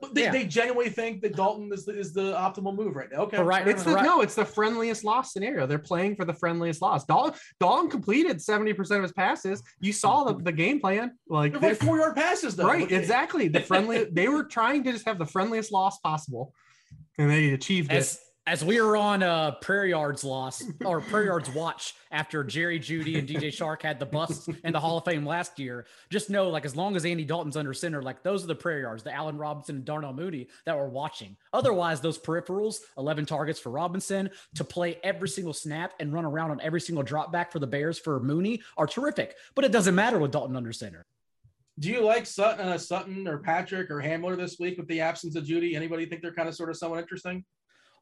But 0.00 0.14
they, 0.14 0.22
Yeah. 0.24 0.32
they 0.32 0.46
genuinely 0.46 0.90
think 0.90 1.22
that 1.22 1.36
Dalton 1.36 1.70
is 1.72 1.84
the, 1.84 1.96
is 1.96 2.12
the 2.12 2.32
optimal 2.32 2.74
move 2.74 2.96
right 2.96 3.08
now. 3.12 3.18
Okay, 3.24 3.36
For 3.36 3.44
right- 3.44 3.62
fair 3.62 3.72
It's 3.72 3.84
enough. 3.84 3.98
the 3.98 4.02
no, 4.02 4.20
it's 4.22 4.34
the 4.34 4.44
friendliest 4.44 5.04
loss 5.04 5.32
scenario. 5.32 5.66
They're 5.66 5.78
playing 5.78 6.16
for 6.16 6.24
the 6.24 6.32
friendliest 6.34 6.82
loss. 6.82 7.04
Dalton, 7.04 7.38
Dalton 7.60 7.88
completed 7.90 8.38
70% 8.38 8.78
of 8.96 9.02
his 9.02 9.12
passes. 9.12 9.62
You 9.80 9.92
saw 9.92 10.24
the, 10.24 10.42
the 10.42 10.50
game 10.52 10.80
plan. 10.80 11.12
Like 11.28 11.52
They're 11.52 11.60
they- 11.60 11.68
like 11.68 11.76
four 11.78 11.98
yard 11.98 12.16
passes 12.16 12.56
though. 12.56 12.66
right, 12.66 12.80
Look, 12.80 12.92
exactly. 12.92 13.46
The 13.48 13.60
friendly 13.60 14.04
they 14.10 14.26
were 14.28 14.44
trying 14.44 14.82
to 14.84 14.92
just 14.92 15.06
have 15.06 15.18
the 15.18 15.26
friendliest 15.26 15.70
loss 15.70 15.98
possible. 16.00 16.52
And 17.18 17.30
they 17.30 17.50
achieved 17.50 17.92
it. 17.92 18.16
As 18.50 18.64
we 18.64 18.80
were 18.80 18.96
on 18.96 19.22
uh 19.22 19.52
Prayer 19.60 19.86
Yards 19.86 20.24
loss 20.24 20.64
or 20.84 21.00
Prayer 21.00 21.26
Yards 21.26 21.48
watch 21.50 21.94
after 22.10 22.42
Jerry 22.42 22.80
Jeudy 22.80 23.16
and 23.16 23.28
DJ 23.28 23.42
Chark 23.42 23.80
had 23.80 24.00
the 24.00 24.06
busts 24.06 24.48
in 24.64 24.72
the 24.72 24.80
Hall 24.80 24.98
of 24.98 25.04
Fame 25.04 25.24
last 25.24 25.60
year, 25.60 25.86
just 26.10 26.30
know 26.30 26.48
like 26.48 26.64
as 26.64 26.74
long 26.74 26.96
as 26.96 27.04
Andy 27.04 27.24
Dalton's 27.24 27.56
under 27.56 27.72
center, 27.72 28.02
like 28.02 28.24
those 28.24 28.42
are 28.42 28.48
the 28.48 28.56
Prayer 28.56 28.80
Yards, 28.80 29.04
the 29.04 29.14
Allen 29.14 29.38
Robinson 29.38 29.76
and 29.76 29.84
Darnell 29.84 30.12
Mooney 30.12 30.48
that 30.66 30.76
we're 30.76 30.88
watching. 30.88 31.36
Otherwise, 31.52 32.00
those 32.00 32.18
peripherals, 32.18 32.78
11 32.98 33.24
targets 33.24 33.60
for 33.60 33.70
Robinson 33.70 34.28
to 34.56 34.64
play 34.64 34.98
every 35.04 35.28
single 35.28 35.52
snap 35.52 35.92
and 36.00 36.12
run 36.12 36.24
around 36.24 36.50
on 36.50 36.60
every 36.60 36.80
single 36.80 37.04
drop 37.04 37.30
back 37.30 37.52
for 37.52 37.60
the 37.60 37.68
Bears 37.68 38.00
for 38.00 38.18
Mooney 38.18 38.62
are 38.76 38.88
terrific. 38.88 39.36
But 39.54 39.64
it 39.64 39.70
doesn't 39.70 39.94
matter 39.94 40.18
with 40.18 40.32
Dalton 40.32 40.56
under 40.56 40.72
center. 40.72 41.06
Do 41.78 41.88
you 41.88 42.00
like 42.00 42.26
Sutton, 42.26 42.66
uh, 42.66 42.78
Sutton 42.78 43.28
or 43.28 43.38
Patrick 43.38 43.92
or 43.92 44.02
Hamler 44.02 44.36
this 44.36 44.58
week 44.58 44.76
with 44.76 44.88
the 44.88 45.02
absence 45.02 45.36
of 45.36 45.44
Jeudy? 45.44 45.76
Anybody 45.76 46.04
think 46.04 46.20
they're 46.20 46.34
kind 46.34 46.48
of 46.48 46.56
sort 46.56 46.70
of 46.70 46.76
somewhat 46.76 46.98
interesting? 46.98 47.44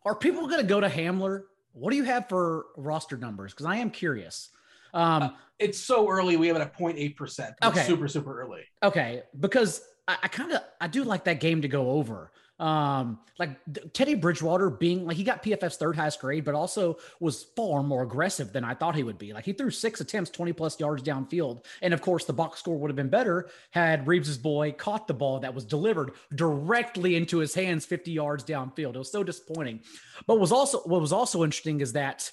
Are 0.05 0.15
people 0.15 0.47
going 0.47 0.61
to 0.61 0.67
go 0.67 0.81
to 0.81 0.89
Hamler? 0.89 1.43
What 1.73 1.91
do 1.91 1.97
you 1.97 2.05
have 2.05 2.29
for 2.29 2.67
roster 2.77 3.17
numbers? 3.17 3.53
Because 3.53 3.67
I 3.67 3.77
am 3.77 3.91
curious. 3.91 4.51
Um, 4.95 5.35
It's 5.59 5.79
so 5.79 6.09
early. 6.09 6.37
We 6.37 6.49
have 6.49 6.57
it 6.57 6.61
at 6.61 6.77
0.8 6.79 7.17
percent. 7.17 7.55
Okay. 7.63 7.83
super 7.83 8.09
super 8.09 8.41
early. 8.41 8.63
Okay, 8.83 9.23
because 9.39 9.83
I, 10.07 10.17
I 10.25 10.29
kind 10.29 10.53
of 10.53 10.63
I 10.81 10.87
do 10.87 11.05
like 11.05 11.25
that 11.25 11.41
game 11.41 11.63
to 11.63 11.69
go 11.69 11.91
over. 11.91 12.33
Um, 12.59 13.21
like 13.39 13.57
Teddy 13.93 14.15
Bridgewater 14.15 14.69
being 14.69 15.07
like 15.07 15.17
he 15.17 15.23
got 15.23 15.45
PFF's 15.45 15.77
third 15.77 15.95
highest 15.95 16.21
grade, 16.21 16.45
but 16.45 16.55
also 16.55 16.99
was 17.21 17.45
far 17.55 17.83
more 17.83 18.03
aggressive 18.03 18.53
than 18.53 18.65
I 18.65 18.75
thought 18.75 18.97
he 18.97 19.05
would 19.05 19.19
be. 19.19 19.33
Like 19.33 19.45
he 19.45 19.53
threw 19.53 19.71
six 19.71 20.01
attempts, 20.01 20.31
20 20.31 20.53
plus 20.55 20.81
yards 20.81 21.03
downfield. 21.03 21.65
And 21.83 21.95
of 21.95 22.01
course, 22.01 22.25
the 22.25 22.33
box 22.33 22.59
score 22.59 22.77
would 22.79 22.91
have 22.91 22.97
been 22.97 23.09
better 23.09 23.49
had 23.71 24.09
Reeves's 24.09 24.39
boy 24.39 24.73
caught 24.73 25.07
the 25.07 25.15
ball 25.15 25.39
that 25.41 25.55
was 25.55 25.65
delivered 25.65 26.13
directly 26.35 27.15
into 27.15 27.39
his 27.39 27.55
hands 27.55 27.87
50 27.87 28.11
yards 28.11 28.45
downfield. 28.45 28.97
It 28.97 28.99
was 28.99 29.13
so 29.13 29.23
disappointing. 29.23 29.81
But 30.27 30.41
was 30.41 30.51
also 30.51 30.81
what 30.81 31.01
was 31.01 31.13
also 31.13 31.45
interesting 31.45 31.81
is 31.81 31.93
that 31.93 32.31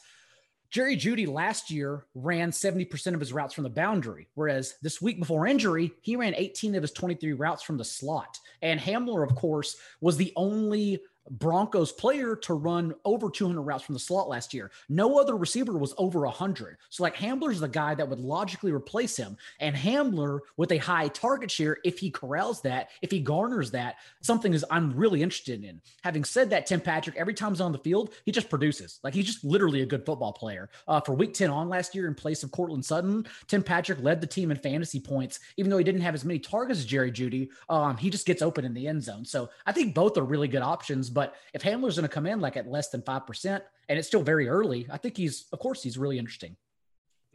Jerry 0.69 0.97
Jeudy 0.97 1.27
last 1.27 1.71
year 1.71 2.05
ran 2.15 2.51
70% 2.51 3.13
of 3.13 3.19
his 3.19 3.31
routes 3.31 3.53
from 3.53 3.63
the 3.63 3.69
boundary, 3.69 4.27
whereas 4.35 4.75
this 4.81 5.01
week 5.01 5.19
before 5.19 5.47
injury, 5.47 5.91
he 6.01 6.15
ran 6.15 6.35
18 6.35 6.75
of 6.75 6.81
his 6.81 6.91
23 6.91 7.33
routes 7.33 7.63
from 7.63 7.77
the 7.77 7.85
slot. 7.85 8.37
And 8.61 8.79
Hamler, 8.79 9.23
of 9.23 9.35
course, 9.35 9.77
was 10.01 10.17
the 10.17 10.33
only 10.35 11.01
Broncos 11.29 11.91
player 11.91 12.35
to 12.35 12.53
run 12.53 12.93
over 13.03 13.29
200 13.29 13.61
routes 13.61 13.83
from 13.83 13.93
the 13.93 13.99
slot 13.99 14.29
last 14.29 14.53
year. 14.53 14.71
No 14.89 15.19
other 15.19 15.35
receiver 15.35 15.77
was 15.77 15.93
over 15.97 16.21
100. 16.21 16.77
So, 16.89 17.03
like, 17.03 17.15
Hamler's 17.15 17.59
the 17.59 17.67
guy 17.67 17.95
that 17.95 18.07
would 18.07 18.19
logically 18.19 18.71
replace 18.71 19.17
him. 19.17 19.37
And 19.59 19.75
Hamler, 19.75 20.39
with 20.57 20.71
a 20.71 20.77
high 20.77 21.07
target 21.07 21.49
share, 21.49 21.77
if 21.83 21.99
he 21.99 22.11
corrals 22.11 22.61
that, 22.61 22.89
if 23.01 23.11
he 23.11 23.19
garners 23.19 23.71
that, 23.71 23.95
something 24.21 24.53
is 24.53 24.63
I'm 24.69 24.95
really 24.95 25.23
interested 25.23 25.63
in. 25.63 25.81
Having 26.03 26.25
said 26.25 26.49
that, 26.51 26.67
Tim 26.67 26.81
Patrick, 26.81 27.15
every 27.15 27.33
time 27.33 27.51
he's 27.51 27.61
on 27.61 27.71
the 27.71 27.79
field, 27.79 28.13
he 28.25 28.31
just 28.31 28.49
produces. 28.49 28.99
Like, 29.03 29.13
he's 29.13 29.25
just 29.25 29.43
literally 29.43 29.81
a 29.81 29.85
good 29.85 30.05
football 30.05 30.33
player. 30.33 30.69
Uh, 30.87 30.99
for 30.99 31.13
week 31.13 31.33
10 31.33 31.49
on 31.49 31.69
last 31.69 31.95
year, 31.95 32.07
in 32.07 32.13
place 32.13 32.43
of 32.43 32.51
Courtland 32.51 32.85
Sutton, 32.85 33.25
Tim 33.47 33.63
Patrick 33.63 34.01
led 34.01 34.21
the 34.21 34.27
team 34.27 34.51
in 34.51 34.57
fantasy 34.57 34.99
points, 34.99 35.39
even 35.57 35.71
though 35.71 35.77
he 35.77 35.83
didn't 35.83 36.01
have 36.01 36.13
as 36.13 36.25
many 36.25 36.39
targets 36.39 36.79
as 36.79 36.85
Jerry 36.85 37.11
Jeudy. 37.11 37.49
Um, 37.69 37.97
he 37.97 38.09
just 38.09 38.27
gets 38.27 38.41
open 38.41 38.65
in 38.65 38.73
the 38.73 38.87
end 38.87 39.03
zone. 39.03 39.25
So, 39.25 39.49
I 39.65 39.71
think 39.71 39.95
both 39.95 40.17
are 40.17 40.23
really 40.23 40.47
good 40.47 40.61
options. 40.61 41.09
But 41.15 41.33
if 41.53 41.63
Hamler's 41.63 41.95
going 41.95 42.07
to 42.07 42.13
come 42.13 42.25
in 42.25 42.41
like 42.41 42.57
at 42.57 42.67
less 42.67 42.89
than 42.89 43.01
5%, 43.01 43.61
and 43.87 43.97
it's 43.97 44.07
still 44.07 44.21
very 44.21 44.49
early, 44.49 44.85
I 44.91 44.97
think 44.97 45.15
he's, 45.15 45.45
of 45.53 45.59
course, 45.59 45.81
he's 45.81 45.97
really 45.97 46.19
interesting. 46.19 46.57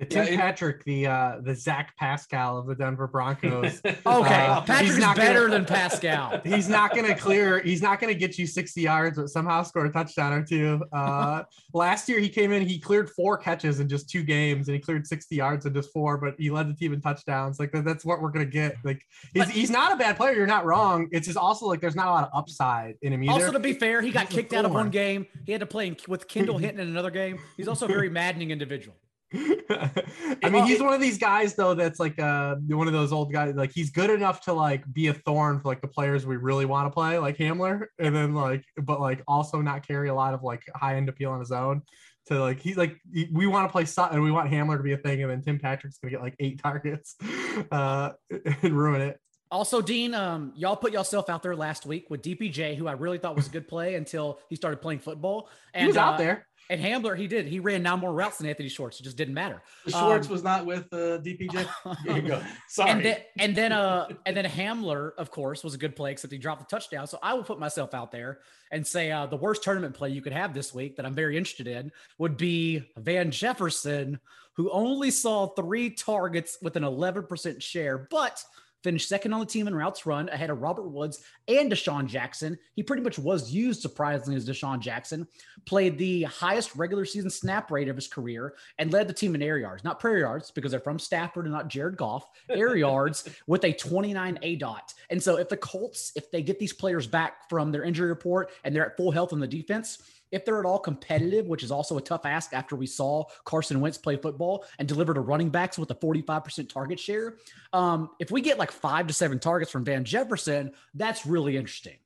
Tim 0.08 0.24
Yeah, 0.26 0.32
it- 0.32 0.36
Patrick, 0.38 0.84
the 0.84 1.06
uh, 1.06 1.36
the 1.42 1.54
Zach 1.54 1.96
Pascal 1.98 2.58
of 2.58 2.66
the 2.66 2.74
Denver 2.74 3.06
Broncos. 3.06 3.80
Okay. 4.06 4.46
Uh, 4.46 4.60
Patrick's 4.62 4.94
he's 4.94 4.98
not 4.98 5.16
gonna- 5.16 5.28
better 5.28 5.50
than 5.50 5.64
Pascal. 5.66 6.40
he's 6.44 6.68
not 6.68 6.92
going 6.94 7.06
to 7.06 7.14
clear. 7.14 7.60
He's 7.60 7.82
not 7.82 8.00
going 8.00 8.12
to 8.12 8.18
get 8.18 8.38
you 8.38 8.46
60 8.46 8.80
yards, 8.80 9.18
but 9.18 9.28
somehow 9.28 9.62
score 9.62 9.84
a 9.86 9.92
touchdown 9.92 10.32
or 10.32 10.42
two. 10.44 10.82
Uh, 10.92 11.42
last 11.74 12.08
year, 12.08 12.18
he 12.20 12.28
came 12.28 12.52
in, 12.52 12.66
he 12.66 12.78
cleared 12.78 13.10
four 13.10 13.36
catches 13.36 13.80
in 13.80 13.88
just 13.88 14.08
two 14.08 14.22
games, 14.22 14.68
and 14.68 14.74
he 14.74 14.80
cleared 14.80 15.06
60 15.06 15.34
yards 15.36 15.66
in 15.66 15.74
just 15.74 15.92
four. 15.92 16.16
But 16.18 16.34
he 16.38 16.50
led 16.50 16.68
the 16.68 16.74
team 16.74 16.92
in 16.92 17.00
touchdowns. 17.00 17.58
Like 17.60 17.72
that, 17.72 17.84
that's 17.84 18.04
what 18.04 18.20
we're 18.22 18.30
going 18.30 18.46
to 18.46 18.50
get. 18.50 18.76
Like 18.84 19.02
he's, 19.34 19.44
But- 19.44 19.52
he's 19.52 19.70
not 19.70 19.92
a 19.92 19.96
bad 19.96 20.16
player. 20.16 20.32
You're 20.34 20.46
not 20.46 20.64
wrong. 20.64 21.08
It's 21.12 21.26
just 21.26 21.38
also 21.38 21.66
like 21.66 21.80
there's 21.80 21.96
not 21.96 22.08
a 22.08 22.10
lot 22.10 22.24
of 22.24 22.30
upside 22.32 22.96
in 23.02 23.12
him 23.12 23.22
either. 23.24 23.32
Also, 23.32 23.52
to 23.52 23.58
be 23.60 23.72
fair, 23.74 24.00
he 24.00 24.10
got 24.10 24.28
He's 24.28 24.36
kicked 24.36 24.52
out 24.54 24.64
of 24.64 24.72
one 24.72 24.90
game. 24.90 25.26
He 25.46 25.52
had 25.52 25.60
to 25.60 25.66
play 25.66 25.86
in, 25.88 25.96
with 26.08 26.26
Kendall 26.28 26.58
Hinton 26.58 26.80
in 26.80 26.88
another 26.88 27.10
game. 27.10 27.38
He's 27.56 27.68
also 27.68 27.84
a 27.84 27.88
very 27.88 28.08
maddening 28.10 28.50
individual. 28.50 28.96
I 29.70 30.50
mean, 30.50 30.66
he's 30.66 30.82
one 30.82 30.92
of 30.92 31.00
these 31.00 31.18
guys 31.18 31.54
though 31.54 31.74
that's 31.74 32.00
like 32.00 32.18
uh 32.18 32.56
one 32.56 32.88
of 32.88 32.92
those 32.92 33.12
old 33.12 33.32
guys. 33.32 33.54
Like 33.54 33.70
he's 33.72 33.90
good 33.90 34.10
enough 34.10 34.40
to 34.42 34.52
like 34.52 34.84
be 34.92 35.06
a 35.06 35.14
thorn 35.14 35.60
for 35.60 35.68
like 35.68 35.80
the 35.80 35.88
players 35.88 36.26
we 36.26 36.36
really 36.36 36.66
want 36.66 36.86
to 36.86 36.90
play, 36.90 37.16
like 37.18 37.36
Hamler, 37.36 37.86
and 37.98 38.14
then 38.14 38.34
like, 38.34 38.64
but 38.76 39.00
like 39.00 39.22
also 39.28 39.60
not 39.60 39.86
carry 39.86 40.08
a 40.08 40.14
lot 40.14 40.34
of 40.34 40.42
like 40.42 40.62
high 40.74 40.96
end 40.96 41.08
appeal 41.08 41.30
on 41.30 41.38
his 41.38 41.52
own. 41.52 41.82
To 42.26 42.40
like, 42.40 42.60
he's 42.60 42.76
like, 42.76 42.96
we 43.32 43.46
want 43.46 43.68
to 43.68 43.72
play 43.72 43.84
Sutton, 43.84 44.20
we 44.20 44.30
want 44.30 44.50
Hamler 44.50 44.76
to 44.76 44.82
be 44.82 44.92
a 44.92 44.98
thing, 44.98 45.22
and 45.22 45.30
then 45.30 45.42
Tim 45.42 45.58
Patrick's 45.58 45.98
gonna 45.98 46.10
get 46.10 46.20
like 46.20 46.34
eight 46.40 46.60
targets, 46.60 47.14
uh, 47.70 48.10
and 48.62 48.72
ruin 48.76 49.00
it. 49.00 49.20
Also, 49.52 49.82
Dean, 49.82 50.14
um, 50.14 50.52
y'all 50.54 50.76
put 50.76 50.92
yourself 50.92 51.28
out 51.28 51.42
there 51.42 51.56
last 51.56 51.84
week 51.84 52.08
with 52.08 52.22
DPJ, 52.22 52.76
who 52.76 52.86
I 52.86 52.92
really 52.92 53.18
thought 53.18 53.34
was 53.34 53.48
a 53.48 53.50
good 53.50 53.66
play 53.66 53.96
until 53.96 54.38
he 54.48 54.54
started 54.54 54.80
playing 54.80 55.00
football. 55.00 55.48
And 55.74 55.82
he 55.82 55.86
was 55.88 55.96
out 55.96 56.14
uh, 56.14 56.18
there. 56.18 56.46
And 56.70 56.80
Hamler, 56.80 57.18
he 57.18 57.26
did. 57.26 57.46
He 57.46 57.58
ran 57.58 57.82
nine 57.82 57.98
more 57.98 58.12
routes 58.12 58.38
than 58.38 58.46
Anthony 58.48 58.68
Schwartz. 58.68 59.00
It 59.00 59.02
just 59.02 59.16
didn't 59.16 59.34
matter. 59.34 59.60
Schwartz 59.88 60.28
Um, 60.28 60.32
was 60.32 60.44
not 60.44 60.64
with 60.64 60.86
uh, 60.92 61.18
DPJ. 61.18 61.66
There 62.06 62.16
you 62.16 62.22
go. 62.22 62.40
Sorry. 62.68 62.90
And 62.90 63.04
then, 63.04 63.16
and 63.40 63.56
then, 63.56 63.72
uh, 63.72 64.06
and 64.24 64.36
then 64.36 64.44
Hamler, 64.44 65.10
of 65.18 65.32
course, 65.32 65.64
was 65.64 65.74
a 65.74 65.78
good 65.78 65.96
play, 65.96 66.12
except 66.12 66.32
he 66.32 66.38
dropped 66.38 66.60
the 66.60 66.76
touchdown. 66.76 67.08
So 67.08 67.18
I 67.24 67.34
will 67.34 67.42
put 67.42 67.58
myself 67.58 67.92
out 67.92 68.12
there 68.12 68.38
and 68.70 68.86
say 68.86 69.10
uh, 69.10 69.26
the 69.26 69.36
worst 69.36 69.64
tournament 69.64 69.96
play 69.96 70.10
you 70.10 70.22
could 70.22 70.32
have 70.32 70.54
this 70.54 70.72
week 70.72 70.94
that 70.96 71.04
I'm 71.04 71.14
very 71.14 71.36
interested 71.36 71.66
in 71.66 71.90
would 72.18 72.36
be 72.36 72.84
Van 72.96 73.32
Jefferson, 73.32 74.20
who 74.54 74.70
only 74.70 75.10
saw 75.10 75.48
three 75.48 75.90
targets 75.90 76.56
with 76.62 76.76
an 76.76 76.84
11% 76.84 77.60
share, 77.60 78.06
but 78.12 78.44
finished 78.82 79.08
second 79.08 79.32
on 79.32 79.40
the 79.40 79.46
team 79.46 79.68
in 79.68 79.74
routes 79.74 80.06
run 80.06 80.28
ahead 80.28 80.50
of 80.50 80.62
Robert 80.62 80.88
Woods 80.88 81.22
and 81.48 81.70
DeSean 81.70 82.06
Jackson. 82.06 82.58
He 82.74 82.82
pretty 82.82 83.02
much 83.02 83.18
was 83.18 83.52
used 83.52 83.80
surprisingly 83.82 84.36
as 84.36 84.48
DeSean 84.48 84.80
Jackson, 84.80 85.26
played 85.66 85.98
the 85.98 86.22
highest 86.24 86.74
regular 86.76 87.04
season 87.04 87.30
snap 87.30 87.70
rate 87.70 87.88
of 87.88 87.96
his 87.96 88.08
career 88.08 88.54
and 88.78 88.92
led 88.92 89.08
the 89.08 89.14
team 89.14 89.34
in 89.34 89.42
air 89.42 89.58
yards, 89.58 89.84
not 89.84 90.00
prayer 90.00 90.18
yards 90.18 90.50
because 90.50 90.70
they're 90.70 90.80
from 90.80 90.98
Stafford 90.98 91.44
and 91.44 91.54
not 91.54 91.68
Jared 91.68 91.96
Goff, 91.96 92.28
air 92.48 92.76
yards 92.76 93.28
with 93.46 93.64
a 93.64 93.72
29 93.72 94.38
aDOT. 94.42 94.94
And 95.10 95.22
so 95.22 95.36
if 95.36 95.48
the 95.48 95.56
Colts, 95.56 96.12
if 96.16 96.30
they 96.30 96.42
get 96.42 96.58
these 96.58 96.72
players 96.72 97.06
back 97.06 97.48
from 97.48 97.72
their 97.72 97.84
injury 97.84 98.08
report 98.08 98.50
and 98.64 98.74
they're 98.74 98.86
at 98.86 98.96
full 98.96 99.10
health 99.10 99.32
on 99.32 99.40
the 99.40 99.46
defense, 99.46 99.98
if 100.32 100.44
they're 100.44 100.60
at 100.60 100.66
all 100.66 100.78
competitive, 100.78 101.46
which 101.46 101.62
is 101.62 101.70
also 101.70 101.98
a 101.98 102.00
tough 102.00 102.24
ask 102.24 102.52
after 102.52 102.76
we 102.76 102.86
saw 102.86 103.24
Carson 103.44 103.80
Wentz 103.80 103.98
play 103.98 104.16
football 104.16 104.64
and 104.78 104.86
deliver 104.86 105.14
to 105.14 105.20
running 105.20 105.50
backs 105.50 105.78
with 105.78 105.90
a 105.90 105.94
45% 105.94 106.68
target 106.68 107.00
share. 107.00 107.36
Um, 107.72 108.10
if 108.18 108.30
we 108.30 108.40
get 108.40 108.58
like 108.58 108.70
five 108.70 109.06
to 109.06 109.14
seven 109.14 109.38
targets 109.38 109.70
from 109.70 109.84
Van 109.84 110.04
Jefferson, 110.04 110.72
that's 110.94 111.26
really 111.26 111.56
interesting. 111.56 111.96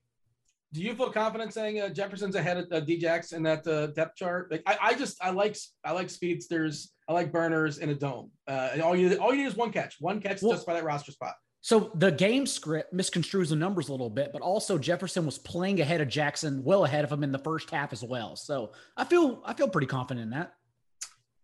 Do 0.73 0.83
you 0.83 0.95
feel 0.97 1.11
confident 1.11 1.55
saying 1.55 1.81
uh, 1.81 1.89
Jefferson's 1.89 2.35
ahead 2.35 2.57
of 2.57 2.65
uh, 2.73 2.85
Djax 2.85 3.33
in 3.33 3.45
that 3.45 3.65
uh, 3.65 3.87
depth 3.89 4.17
chart? 4.17 4.51
Like 4.51 4.65
I, 4.67 4.77
I, 4.83 4.95
just 4.95 5.23
I 5.23 5.31
like 5.31 5.57
I 5.85 5.93
like 5.93 6.11
speedsters, 6.11 6.93
I 7.09 7.13
like 7.13 7.31
burners 7.31 7.79
in 7.79 7.91
a 7.91 7.95
dome. 7.95 8.33
Uh, 8.49 8.71
and 8.73 8.83
all 8.83 8.97
you 8.97 9.15
all 9.19 9.33
you 9.33 9.43
need 9.43 9.47
is 9.47 9.55
one 9.55 9.71
catch, 9.71 10.01
one 10.01 10.21
catch 10.21 10.43
well, 10.43 10.51
just 10.51 10.67
by 10.67 10.75
that 10.75 10.83
roster 10.83 11.13
spot. 11.13 11.35
So 11.65 11.91
the 11.95 12.13
game 12.13 12.45
script 12.45 12.93
misconstrues 12.93 13.49
the 13.49 13.57
numbers 13.57 13.89
a 13.89 13.93
little 13.93 14.11
bit, 14.11 14.35
but 14.35 14.43
also 14.43 14.77
Jefferson 14.77 15.25
was 15.25 15.39
playing 15.39 15.81
ahead 15.81 16.03
of 16.03 16.09
Jackson, 16.09 16.63
well 16.63 16.85
ahead 16.85 17.05
of 17.05 17.11
him 17.11 17.25
in 17.25 17.33
the 17.33 17.39
first 17.39 17.71
half 17.71 17.91
as 17.95 18.05
well. 18.05 18.37
So 18.37 18.73
I 18.99 19.05
feel 19.05 19.41
I 19.47 19.55
feel 19.55 19.71
pretty 19.71 19.87
confident 19.87 20.25
in 20.25 20.31
that. 20.39 20.53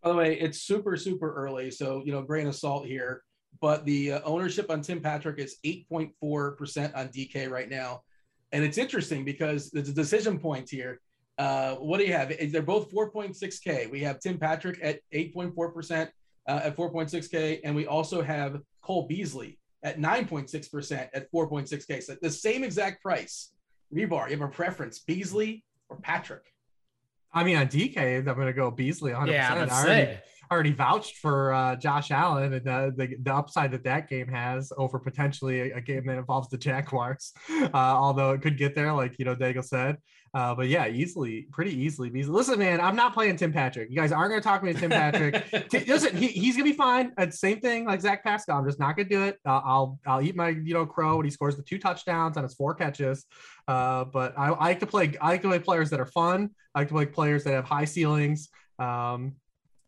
By 0.02 0.10
the 0.10 0.16
way, 0.16 0.38
it's 0.38 0.60
super 0.60 0.94
super 0.98 1.32
early, 1.32 1.70
so 1.70 2.02
you 2.04 2.12
know 2.12 2.20
grain 2.20 2.46
of 2.46 2.54
salt 2.54 2.84
here. 2.84 3.22
But 3.62 3.86
the 3.86 4.12
uh, 4.12 4.20
ownership 4.24 4.70
on 4.70 4.82
Tim 4.82 5.00
Patrick 5.00 5.38
is 5.38 5.56
8.4 5.64 6.54
percent 6.54 6.94
on 6.94 7.08
DK 7.08 7.48
right 7.48 7.70
now, 7.70 8.02
and 8.52 8.62
it's 8.62 8.76
interesting 8.76 9.24
because 9.24 9.72
a 9.72 9.80
decision 9.80 10.38
point 10.38 10.68
here. 10.68 11.00
Uh, 11.38 11.76
what 11.76 11.98
do 11.98 12.04
you 12.04 12.12
have? 12.12 12.30
They're 12.52 12.60
both 12.60 12.92
4.6k. 12.92 13.90
We 13.90 14.00
have 14.00 14.20
Tim 14.20 14.36
Patrick 14.36 14.80
at 14.82 15.00
8.4 15.14 15.72
percent 15.72 16.10
uh, 16.46 16.60
at 16.64 16.76
4.6k, 16.76 17.60
and 17.64 17.74
we 17.74 17.86
also 17.86 18.20
have 18.20 18.60
Cole 18.82 19.06
Beasley 19.06 19.56
at 19.82 19.98
9.6% 19.98 21.08
at 21.14 21.32
4.6K. 21.32 22.02
So 22.02 22.16
the 22.20 22.30
same 22.30 22.64
exact 22.64 23.02
price. 23.02 23.52
Hribar, 23.94 24.30
you 24.30 24.38
have 24.38 24.48
a 24.48 24.48
preference, 24.48 25.00
Beasley 25.00 25.64
or 25.88 25.96
Patrick? 25.96 26.44
I 27.32 27.44
mean, 27.44 27.56
on 27.56 27.68
DK, 27.68 28.18
I'm 28.18 28.24
going 28.24 28.46
to 28.46 28.52
go 28.52 28.70
Beasley 28.70 29.12
100%. 29.12 29.28
Yeah, 29.28 29.68
I 29.70 29.84
already, 29.84 30.18
already 30.50 30.72
vouched 30.72 31.16
for 31.18 31.52
uh, 31.52 31.76
Josh 31.76 32.10
Allen 32.10 32.54
and 32.54 32.68
uh, 32.68 32.90
the, 32.96 33.14
the 33.22 33.34
upside 33.34 33.70
that 33.72 33.84
that 33.84 34.08
game 34.08 34.28
has 34.28 34.72
over 34.76 34.98
potentially 34.98 35.70
a, 35.70 35.76
a 35.76 35.80
game 35.80 36.06
that 36.06 36.18
involves 36.18 36.48
the 36.48 36.58
Jaguars, 36.58 37.32
uh, 37.50 37.70
although 37.74 38.32
it 38.32 38.42
could 38.42 38.58
get 38.58 38.74
there, 38.74 38.92
like, 38.92 39.18
you 39.18 39.24
know, 39.24 39.36
Daigle 39.36 39.64
said. 39.64 39.98
Uh, 40.32 40.54
but 40.54 40.68
yeah, 40.68 40.86
easily, 40.86 41.48
pretty 41.50 41.76
easily. 41.76 42.08
Listen, 42.22 42.58
man, 42.58 42.80
I'm 42.80 42.94
not 42.94 43.14
playing 43.14 43.36
Tim 43.36 43.52
Patrick. 43.52 43.90
You 43.90 43.96
guys 43.96 44.12
aren't 44.12 44.30
going 44.30 44.40
to 44.40 44.46
talk 44.46 44.62
me 44.62 44.72
to 44.72 44.78
Tim 44.78 44.90
Patrick. 44.90 45.44
listen, 45.88 46.16
he, 46.16 46.28
he's 46.28 46.56
going 46.56 46.66
to 46.66 46.72
be 46.72 46.76
fine. 46.76 47.12
It's 47.18 47.40
same 47.40 47.60
thing 47.60 47.84
like 47.84 48.00
Zach 48.00 48.22
Pascal. 48.22 48.58
I'm 48.58 48.64
just 48.64 48.78
not 48.78 48.94
going 48.94 49.08
to 49.08 49.14
do 49.14 49.24
it. 49.24 49.38
Uh, 49.44 49.60
I'll 49.64 49.98
I'll 50.06 50.22
eat 50.22 50.36
my 50.36 50.50
you 50.50 50.72
know 50.72 50.86
crow 50.86 51.16
when 51.16 51.24
he 51.24 51.32
scores 51.32 51.56
the 51.56 51.64
two 51.64 51.78
touchdowns 51.78 52.36
on 52.36 52.44
his 52.44 52.54
four 52.54 52.74
catches. 52.74 53.26
Uh, 53.66 54.04
but 54.04 54.38
I, 54.38 54.50
I, 54.50 54.66
like 54.66 54.80
to 54.80 54.86
play. 54.86 55.12
I 55.20 55.30
like 55.30 55.42
to 55.42 55.48
play 55.48 55.58
players 55.58 55.90
that 55.90 55.98
are 55.98 56.06
fun. 56.06 56.50
I 56.76 56.80
like 56.80 56.88
to 56.88 56.94
play 56.94 57.06
players 57.06 57.42
that 57.44 57.52
have 57.52 57.64
high 57.64 57.84
ceilings. 57.84 58.50
Um, 58.78 59.34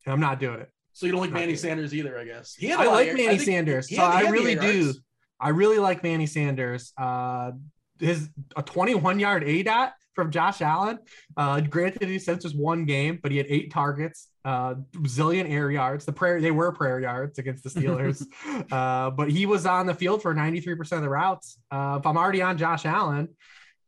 I'm 0.07 0.21
not 0.21 0.41
doing 0.41 0.61
it. 0.61 0.71
So 0.93 1.07
you 1.07 1.13
don't 1.13 1.21
like 1.21 1.33
Manny 1.33 1.57
Sanders 1.57 1.95
either, 1.95 2.19
I 2.19 2.25
guess. 2.25 2.57
I 2.63 2.87
like 2.87 3.15
Manny 3.15 3.39
Sanders. 3.39 3.95
So 3.95 4.03
I 4.03 4.29
really 4.29 4.55
do. 4.55 4.95
I 5.41 5.49
really 5.49 5.79
like 5.79 6.03
Manny 6.03 6.27
Sanders. 6.27 6.93
Uh, 6.97 7.53
his 7.99 8.29
a 8.57 8.63
21 8.63 9.19
yard 9.19 9.45
aDOT 9.45 9.93
from 10.15 10.31
Josh 10.31 10.61
Allen. 10.61 10.99
Uh, 11.37 11.61
granted, 11.61 12.09
he 12.09 12.19
since 12.19 12.43
just 12.43 12.57
one 12.57 12.85
game, 12.85 13.19
but 13.23 13.31
he 13.33 13.39
had 13.39 13.47
eight 13.49 13.73
targets, 13.73 14.29
uh, 14.45 14.75
zillion 14.99 15.51
air 15.51 15.71
yards. 15.71 16.05
The 16.05 16.13
prayer 16.13 16.41
they 16.41 16.51
were 16.51 16.73
prayer 16.73 17.01
yards 17.01 17.39
against 17.39 17.65
the 17.65 17.71
Steelers, 17.71 18.25
uh, 18.73 19.11
but 19.11 19.31
he 19.31 19.47
was 19.47 19.67
on 19.67 19.87
the 19.87 19.95
field 19.95 20.23
for 20.23 20.35
93% 20.35 20.93
of 20.93 21.03
the 21.03 21.09
routes. 21.09 21.59
Uh, 21.71 21.99
if 22.01 22.07
I'm 22.07 22.17
already 22.17 22.43
on 22.43 22.59
Josh 22.59 22.85
Allen, 22.85 23.29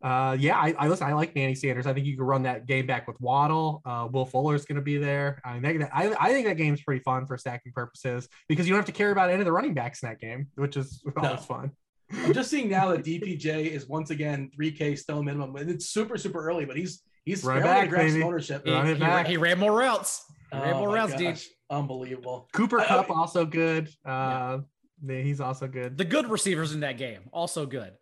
uh, 0.04 0.36
yeah, 0.38 0.58
I, 0.58 0.74
I 0.78 0.88
listen. 0.88 1.06
I 1.06 1.14
like 1.14 1.34
Manny 1.34 1.54
Sanders. 1.54 1.86
I 1.86 1.94
think 1.94 2.04
you 2.04 2.14
can 2.14 2.26
run 2.26 2.42
that 2.42 2.66
game 2.66 2.86
back 2.86 3.08
with 3.08 3.18
Waddle. 3.22 3.80
Uh, 3.86 4.06
Will 4.12 4.26
Fuller 4.26 4.54
is 4.54 4.66
going 4.66 4.76
to 4.76 4.82
be 4.82 4.98
there. 4.98 5.40
I, 5.46 5.58
mean, 5.58 5.80
that, 5.80 5.90
I, 5.94 6.14
I 6.20 6.28
think 6.28 6.46
that 6.46 6.58
game's 6.58 6.82
pretty 6.82 7.02
fun 7.02 7.26
for 7.26 7.38
stacking 7.38 7.72
purposes 7.72 8.28
because 8.46 8.66
you 8.66 8.74
don't 8.74 8.80
have 8.80 8.86
to 8.86 8.92
care 8.92 9.12
about 9.12 9.30
any 9.30 9.38
of 9.38 9.46
the 9.46 9.52
running 9.52 9.72
backs 9.72 10.02
in 10.02 10.10
that 10.10 10.20
game, 10.20 10.48
which 10.56 10.76
is 10.76 11.02
no. 11.16 11.30
always 11.30 11.46
fun. 11.46 11.70
I'm 12.12 12.34
just 12.34 12.50
seeing 12.50 12.68
now 12.68 12.90
that 12.90 13.02
DPJ 13.02 13.70
is 13.70 13.88
once 13.88 14.10
again 14.10 14.50
3K 14.60 14.98
still 14.98 15.22
minimum, 15.22 15.56
and 15.56 15.70
it's 15.70 15.88
super 15.88 16.18
super 16.18 16.46
early, 16.46 16.66
but 16.66 16.76
he's 16.76 17.00
he's 17.24 17.42
right 17.42 17.62
back, 17.62 17.90
baby. 17.90 18.22
ownership. 18.22 18.62
He, 18.62 18.70
he, 18.70 18.76
ran, 18.76 19.24
he, 19.24 19.38
ran 19.38 19.58
more 19.58 19.72
routes. 19.72 20.22
He 20.52 20.58
ran 20.58 20.74
oh 20.74 20.80
more 20.80 20.94
routes, 20.94 21.14
dude. 21.14 21.40
Unbelievable. 21.70 22.50
Cooper 22.52 22.84
Kupp 22.84 23.08
also 23.08 23.46
good. 23.46 23.88
Uh, 24.04 24.58
yeah. 25.02 25.22
he's 25.22 25.40
also 25.40 25.66
good. 25.66 25.96
The 25.96 26.04
good 26.04 26.28
receivers 26.28 26.74
in 26.74 26.80
that 26.80 26.98
game 26.98 27.22
also 27.32 27.64
good. 27.64 27.94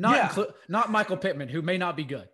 Not 0.00 0.16
yeah. 0.16 0.28
inclu- 0.28 0.52
not 0.68 0.90
Michael 0.90 1.18
Pittman, 1.18 1.48
who 1.48 1.60
may 1.60 1.76
not 1.76 1.94
be 1.94 2.04
good. 2.04 2.26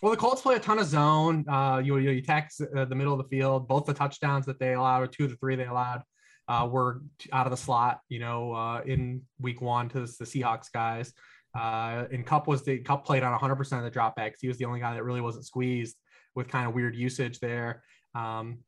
Well, 0.00 0.10
the 0.10 0.16
Colts 0.16 0.40
play 0.40 0.54
a 0.54 0.58
ton 0.58 0.78
of 0.78 0.86
zone. 0.86 1.44
Uh, 1.46 1.82
you 1.84 1.98
you 1.98 2.10
attack 2.18 2.50
uh, 2.74 2.86
the 2.86 2.94
middle 2.94 3.12
of 3.12 3.18
the 3.18 3.28
field. 3.28 3.68
Both 3.68 3.84
the 3.84 3.92
touchdowns 3.92 4.46
that 4.46 4.58
they 4.58 4.72
allowed, 4.72 5.02
or 5.02 5.06
two 5.06 5.24
of 5.24 5.30
the 5.30 5.36
three 5.36 5.54
they 5.54 5.66
allowed, 5.66 6.02
uh, 6.48 6.66
were 6.70 7.02
out 7.30 7.46
of 7.46 7.50
the 7.50 7.58
slot, 7.58 8.00
you 8.08 8.20
know, 8.20 8.54
uh, 8.54 8.80
in 8.86 9.20
week 9.38 9.60
one 9.60 9.90
to 9.90 10.00
the 10.00 10.06
Seahawks 10.06 10.72
guys. 10.72 11.12
Uh, 11.54 12.06
and 12.10 12.24
Kupp 12.26 12.46
was 12.46 12.64
the 12.64 12.78
Kupp 12.78 13.04
played 13.04 13.22
on 13.22 13.38
100% 13.38 13.60
of 13.60 13.84
the 13.84 13.90
dropbacks. 13.90 14.36
He 14.40 14.48
was 14.48 14.56
the 14.56 14.64
only 14.64 14.80
guy 14.80 14.94
that 14.94 15.04
really 15.04 15.20
wasn't 15.20 15.44
squeezed 15.44 15.96
with 16.34 16.48
kind 16.48 16.66
of 16.66 16.72
weird 16.74 16.96
usage 16.96 17.38
there. 17.40 17.82
Um, 18.14 18.60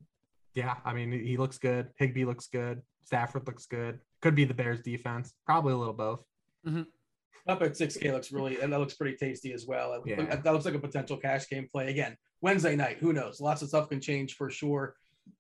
yeah, 0.55 0.77
I 0.85 0.93
mean, 0.93 1.11
he 1.11 1.39
looks 1.39 1.57
good. 1.57 1.89
Higbee 1.97 2.27
looks 2.27 2.49
good. 2.49 2.83
Stafford 3.05 3.47
looks 3.47 3.65
good. 3.65 4.01
Could 4.21 4.35
be 4.35 4.45
the 4.45 4.55
Bears 4.55 4.81
defense. 4.83 5.33
Probably 5.47 5.73
a 5.73 5.77
little 5.77 5.95
both. 5.95 6.21
Mm-hmm. 6.67 6.83
Up 7.47 7.61
at 7.63 7.73
6K 7.73 8.11
looks 8.11 8.33
really, 8.33 8.61
and 8.61 8.73
that 8.73 8.79
looks 8.79 8.95
pretty 8.95 9.17
tasty 9.17 9.53
as 9.53 9.67
well. 9.67 10.03
Yeah. 10.07 10.37
That 10.37 10.53
looks 10.53 10.65
like 10.65 10.75
a 10.75 10.79
potential 10.79 11.19
cash 11.19 11.49
game 11.49 11.69
play. 11.71 11.91
Again, 11.91 12.17
Wednesday 12.41 12.75
night, 12.75 12.99
who 13.01 13.13
knows? 13.13 13.41
Lots 13.41 13.61
of 13.61 13.69
stuff 13.69 13.89
can 13.89 14.01
change 14.01 14.35
for 14.35 14.51
sure. 14.51 14.97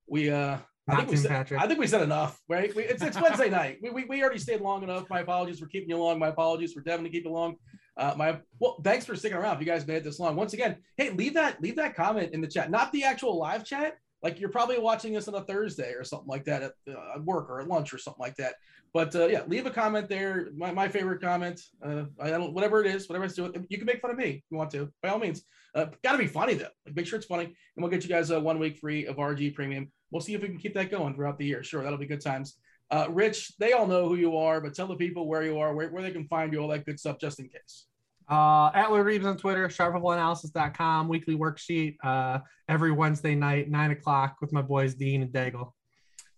We, 0.06 0.30
uh, 0.30 0.58
I 0.86 0.96
think, 0.96 1.10
we 1.10 1.16
said, 1.16 1.52
I 1.52 1.66
think 1.66 1.78
we 1.78 1.86
said 1.86 2.02
enough, 2.02 2.38
right? 2.46 2.74
We, 2.74 2.82
it's, 2.84 3.02
it's 3.02 3.18
Wednesday 3.18 3.48
night. 3.48 3.78
We, 3.82 3.88
we, 3.90 4.04
we 4.04 4.22
already 4.22 4.38
stayed 4.38 4.60
long 4.60 4.82
enough. 4.82 5.08
My 5.08 5.20
apologies 5.20 5.58
for 5.58 5.66
keeping 5.66 5.88
you 5.88 5.96
long. 5.96 6.18
My 6.18 6.28
apologies 6.28 6.74
for 6.74 6.80
Devin 6.80 7.04
to 7.04 7.10
keep 7.10 7.24
you 7.24 7.30
long. 7.30 7.56
Uh, 7.96 8.14
my 8.16 8.38
well, 8.58 8.76
thanks 8.84 9.06
for 9.06 9.16
sticking 9.16 9.38
around. 9.38 9.54
If 9.54 9.60
you 9.60 9.66
guys 9.66 9.86
made 9.86 9.96
it 9.96 10.04
this 10.04 10.18
long, 10.18 10.36
once 10.36 10.52
again, 10.52 10.76
hey, 10.96 11.10
leave 11.10 11.34
that 11.34 11.62
leave 11.62 11.76
that 11.76 11.94
comment 11.94 12.34
in 12.34 12.40
the 12.40 12.48
chat, 12.48 12.70
not 12.70 12.92
the 12.92 13.04
actual 13.04 13.38
live 13.38 13.64
chat. 13.64 13.96
Like 14.24 14.40
you're 14.40 14.50
probably 14.50 14.78
watching 14.78 15.12
this 15.12 15.28
on 15.28 15.34
a 15.34 15.44
Thursday 15.44 15.92
or 15.92 16.02
something 16.02 16.26
like 16.26 16.44
that 16.46 16.62
at, 16.62 16.72
uh, 16.90 17.20
work 17.22 17.48
or 17.48 17.60
at 17.60 17.68
lunch 17.68 17.94
or 17.94 17.98
something 17.98 18.22
like 18.22 18.34
that. 18.36 18.54
But 18.92 19.14
uh, 19.14 19.26
yeah, 19.26 19.42
leave 19.46 19.66
a 19.66 19.70
comment 19.70 20.08
there. 20.08 20.48
My, 20.56 20.72
my 20.72 20.88
favorite 20.88 21.20
comment, 21.20 21.60
uh, 21.84 22.04
I 22.20 22.30
don't 22.30 22.52
whatever 22.52 22.82
it 22.82 22.92
is, 22.92 23.08
whatever 23.08 23.26
it's 23.26 23.34
doing. 23.34 23.66
You 23.68 23.78
can 23.78 23.86
make 23.86 24.00
fun 24.00 24.10
of 24.10 24.16
me 24.16 24.30
if 24.30 24.42
you 24.50 24.56
want 24.56 24.72
to, 24.72 24.90
by 25.02 25.10
all 25.10 25.18
means. 25.18 25.42
Uh, 25.74 25.86
Got 26.02 26.12
to 26.12 26.18
be 26.18 26.26
funny 26.26 26.54
though. 26.54 26.68
Like 26.86 26.96
make 26.96 27.06
sure 27.06 27.18
it's 27.18 27.26
funny, 27.26 27.44
and 27.44 27.54
we'll 27.76 27.90
get 27.90 28.02
you 28.02 28.08
guys 28.08 28.30
a 28.30 28.40
one 28.40 28.58
week 28.58 28.78
free 28.78 29.06
of 29.06 29.16
RG 29.16 29.54
Premium 29.54 29.90
we'll 30.14 30.20
see 30.20 30.32
if 30.32 30.40
we 30.40 30.48
can 30.48 30.56
keep 30.56 30.74
that 30.74 30.92
going 30.92 31.12
throughout 31.14 31.36
the 31.38 31.44
year. 31.44 31.62
Sure, 31.62 31.82
that'll 31.82 31.98
be 31.98 32.06
good 32.06 32.22
times. 32.22 32.56
Uh, 32.90 33.06
Rich, 33.10 33.54
they 33.58 33.72
all 33.72 33.86
know 33.86 34.08
who 34.08 34.14
you 34.14 34.36
are, 34.36 34.60
but 34.60 34.72
tell 34.72 34.86
the 34.86 34.94
people 34.94 35.26
where 35.26 35.42
you 35.42 35.58
are, 35.58 35.74
where, 35.74 35.88
where 35.88 36.02
they 36.02 36.12
can 36.12 36.28
find 36.28 36.52
you, 36.52 36.60
all 36.60 36.68
that 36.68 36.86
good 36.86 37.00
stuff, 37.00 37.18
just 37.20 37.40
in 37.40 37.48
case. 37.48 37.86
Uh, 38.28 38.70
at 38.74 38.88
LordReebs 38.88 39.24
on 39.24 39.36
Twitter, 39.36 39.68
sharpfootballanalysis.com, 39.68 41.08
weekly 41.08 41.36
worksheet 41.36 41.96
uh, 42.02 42.38
every 42.68 42.92
Wednesday 42.92 43.34
night, 43.34 43.70
nine 43.70 43.90
o'clock 43.90 44.36
with 44.40 44.52
my 44.52 44.62
boys 44.62 44.94
Dean 44.94 45.22
and 45.22 45.30
Daigle. 45.30 45.72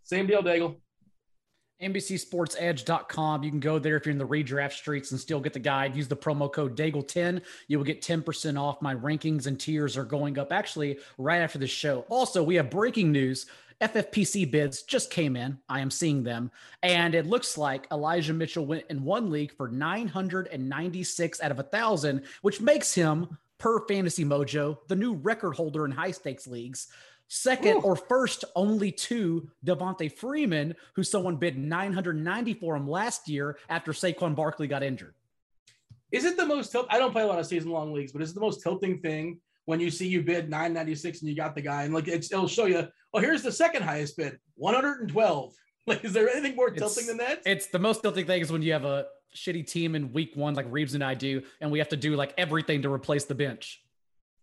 Same 0.02 0.26
deal, 0.26 0.42
Daigle. 0.42 0.76
NBCSportsEdge.com. 1.82 3.42
You 3.42 3.50
can 3.50 3.60
go 3.60 3.78
there 3.78 3.96
if 3.96 4.06
you're 4.06 4.12
in 4.12 4.18
the 4.18 4.26
redraft 4.26 4.72
streets 4.72 5.10
and 5.10 5.20
still 5.20 5.40
get 5.40 5.52
the 5.52 5.58
guide. 5.58 5.94
Use 5.94 6.08
the 6.08 6.16
promo 6.16 6.50
code 6.50 6.76
Daigle10. 6.76 7.42
You 7.68 7.78
will 7.78 7.84
get 7.84 8.00
10% 8.00 8.58
off. 8.58 8.80
My 8.80 8.94
rankings 8.94 9.46
and 9.46 9.60
tiers 9.60 9.96
are 9.96 10.04
going 10.04 10.38
up 10.38 10.52
actually 10.52 10.98
right 11.18 11.40
after 11.40 11.58
the 11.58 11.66
show. 11.66 12.06
Also, 12.08 12.42
we 12.42 12.54
have 12.54 12.70
breaking 12.70 13.12
news. 13.12 13.46
FFPC 13.80 14.50
bids 14.50 14.82
just 14.82 15.10
came 15.10 15.36
in. 15.36 15.58
I 15.68 15.80
am 15.80 15.90
seeing 15.90 16.22
them. 16.22 16.50
And 16.82 17.14
it 17.14 17.26
looks 17.26 17.58
like 17.58 17.86
Elijah 17.92 18.32
Mitchell 18.32 18.64
went 18.64 18.84
in 18.88 19.04
one 19.04 19.30
league 19.30 19.52
for 19.52 19.68
996 19.68 21.42
out 21.42 21.50
of 21.50 21.58
a 21.58 21.62
1,000, 21.62 22.22
which 22.42 22.60
makes 22.60 22.94
him, 22.94 23.36
per 23.58 23.86
Fantasy 23.86 24.24
Mojo, 24.24 24.78
the 24.88 24.96
new 24.96 25.14
record 25.14 25.54
holder 25.54 25.84
in 25.84 25.90
high 25.90 26.10
stakes 26.10 26.46
leagues. 26.46 26.88
Second 27.28 27.78
Ooh. 27.78 27.80
or 27.80 27.96
first, 27.96 28.44
only 28.54 28.92
to 28.92 29.48
Devonta 29.64 30.10
Freeman, 30.10 30.74
who 30.94 31.02
someone 31.02 31.36
bid 31.36 31.58
990 31.58 32.54
for 32.54 32.76
him 32.76 32.88
last 32.88 33.28
year 33.28 33.58
after 33.68 33.92
Saquon 33.92 34.34
Barkley 34.34 34.68
got 34.68 34.82
injured. 34.82 35.14
Is 36.12 36.24
it 36.24 36.36
the 36.36 36.46
most 36.46 36.70
tilt? 36.70 36.86
I 36.88 36.98
don't 36.98 37.10
play 37.10 37.22
a 37.22 37.26
lot 37.26 37.40
of 37.40 37.46
season 37.46 37.70
long 37.70 37.92
leagues, 37.92 38.12
but 38.12 38.22
is 38.22 38.30
it 38.30 38.34
the 38.34 38.40
most 38.40 38.62
tilting 38.62 39.00
thing 39.00 39.40
when 39.66 39.80
you 39.80 39.90
see 39.90 40.08
you 40.08 40.22
bid 40.22 40.48
996 40.48 41.20
and 41.20 41.28
you 41.28 41.36
got 41.36 41.54
the 41.54 41.60
guy 41.60 41.82
and 41.82 41.92
like 41.92 42.08
it'll 42.08 42.48
show 42.48 42.64
you, 42.64 42.88
oh, 43.12 43.20
here's 43.20 43.42
the 43.42 43.52
second 43.52 43.82
highest 43.82 44.16
bid, 44.16 44.38
112. 44.54 45.52
Like, 45.88 46.04
is 46.04 46.12
there 46.12 46.28
anything 46.28 46.56
more 46.56 46.68
tilting 46.68 47.04
it's, 47.04 47.06
than 47.06 47.18
that? 47.18 47.42
It's 47.46 47.68
the 47.68 47.78
most 47.78 48.02
tilting 48.02 48.26
thing 48.26 48.42
is 48.42 48.50
when 48.50 48.60
you 48.60 48.72
have 48.72 48.84
a 48.84 49.06
shitty 49.36 49.70
team 49.70 49.94
in 49.94 50.12
week 50.12 50.32
one, 50.34 50.54
like 50.54 50.66
Reeves 50.68 50.94
and 50.94 51.04
I 51.04 51.14
do, 51.14 51.42
and 51.60 51.70
we 51.70 51.78
have 51.78 51.90
to 51.90 51.96
do 51.96 52.16
like 52.16 52.34
everything 52.36 52.82
to 52.82 52.92
replace 52.92 53.24
the 53.24 53.36
bench. 53.36 53.84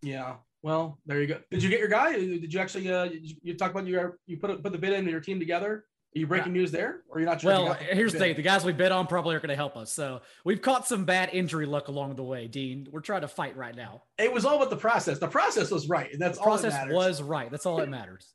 Yeah. 0.00 0.36
Well, 0.62 0.98
there 1.04 1.20
you 1.20 1.26
go. 1.26 1.40
Did 1.50 1.62
you 1.62 1.68
get 1.68 1.80
your 1.80 1.90
guy? 1.90 2.12
Did 2.14 2.50
you 2.50 2.60
actually? 2.60 2.90
Uh, 2.90 3.04
you, 3.04 3.36
you 3.42 3.54
talk 3.58 3.72
about 3.72 3.86
your 3.86 4.18
you 4.26 4.38
put 4.38 4.62
put 4.62 4.72
the 4.72 4.78
bid 4.78 4.94
in 4.94 5.06
your 5.06 5.20
team 5.20 5.38
together. 5.38 5.84
Are 6.14 6.20
you 6.20 6.28
breaking 6.28 6.52
news 6.52 6.70
there, 6.70 7.00
or 7.08 7.18
you're 7.18 7.28
not 7.28 7.40
sure? 7.40 7.50
Well, 7.50 7.74
here's 7.74 8.12
the 8.12 8.20
thing: 8.20 8.36
the 8.36 8.42
guys 8.42 8.64
we 8.64 8.72
bet 8.72 8.92
on 8.92 9.08
probably 9.08 9.34
are 9.34 9.40
going 9.40 9.48
to 9.48 9.56
help 9.56 9.76
us. 9.76 9.92
So 9.92 10.20
we've 10.44 10.62
caught 10.62 10.86
some 10.86 11.04
bad 11.04 11.30
injury 11.32 11.66
luck 11.66 11.88
along 11.88 12.14
the 12.14 12.22
way, 12.22 12.46
Dean. 12.46 12.86
We're 12.92 13.00
trying 13.00 13.22
to 13.22 13.28
fight 13.28 13.56
right 13.56 13.74
now. 13.74 14.04
It 14.16 14.32
was 14.32 14.44
all 14.44 14.54
about 14.56 14.70
the 14.70 14.76
process. 14.76 15.18
The 15.18 15.26
process 15.26 15.72
was 15.72 15.88
right. 15.88 16.12
And 16.12 16.22
that's 16.22 16.38
the 16.38 16.44
all. 16.44 16.50
Process 16.50 16.74
that 16.74 16.88
was 16.90 17.20
right. 17.20 17.50
That's 17.50 17.66
all 17.66 17.78
that 17.78 17.88
matters. 17.90 18.32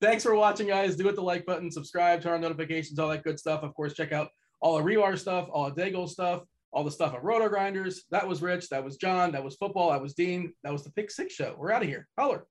Thanks 0.00 0.22
for 0.22 0.36
watching, 0.36 0.68
guys. 0.68 0.94
Do 0.94 1.04
hit 1.04 1.16
the 1.16 1.22
like 1.22 1.44
button, 1.44 1.72
subscribe, 1.72 2.22
turn 2.22 2.34
on 2.34 2.40
notifications, 2.40 3.00
all 3.00 3.08
that 3.08 3.24
good 3.24 3.40
stuff. 3.40 3.64
Of 3.64 3.74
course, 3.74 3.94
check 3.94 4.12
out 4.12 4.28
all 4.60 4.76
the 4.76 4.84
Rewire 4.84 5.18
stuff, 5.18 5.48
all 5.50 5.68
the 5.68 5.82
Daigle 5.82 6.08
stuff, 6.08 6.44
all 6.72 6.84
the 6.84 6.92
stuff 6.92 7.14
at 7.14 7.24
Roto 7.24 7.48
Grinders. 7.48 8.04
That 8.12 8.28
was 8.28 8.42
Rich. 8.42 8.68
That 8.68 8.84
was 8.84 8.96
John. 8.96 9.32
That 9.32 9.42
was 9.42 9.56
football. 9.56 9.90
That 9.90 10.02
was 10.02 10.14
Dean. 10.14 10.52
That 10.62 10.72
was 10.72 10.84
the 10.84 10.92
Pick 10.92 11.10
Six 11.10 11.34
Show. 11.34 11.56
We're 11.58 11.72
out 11.72 11.82
of 11.82 11.88
here. 11.88 12.06
Holler. 12.16 12.46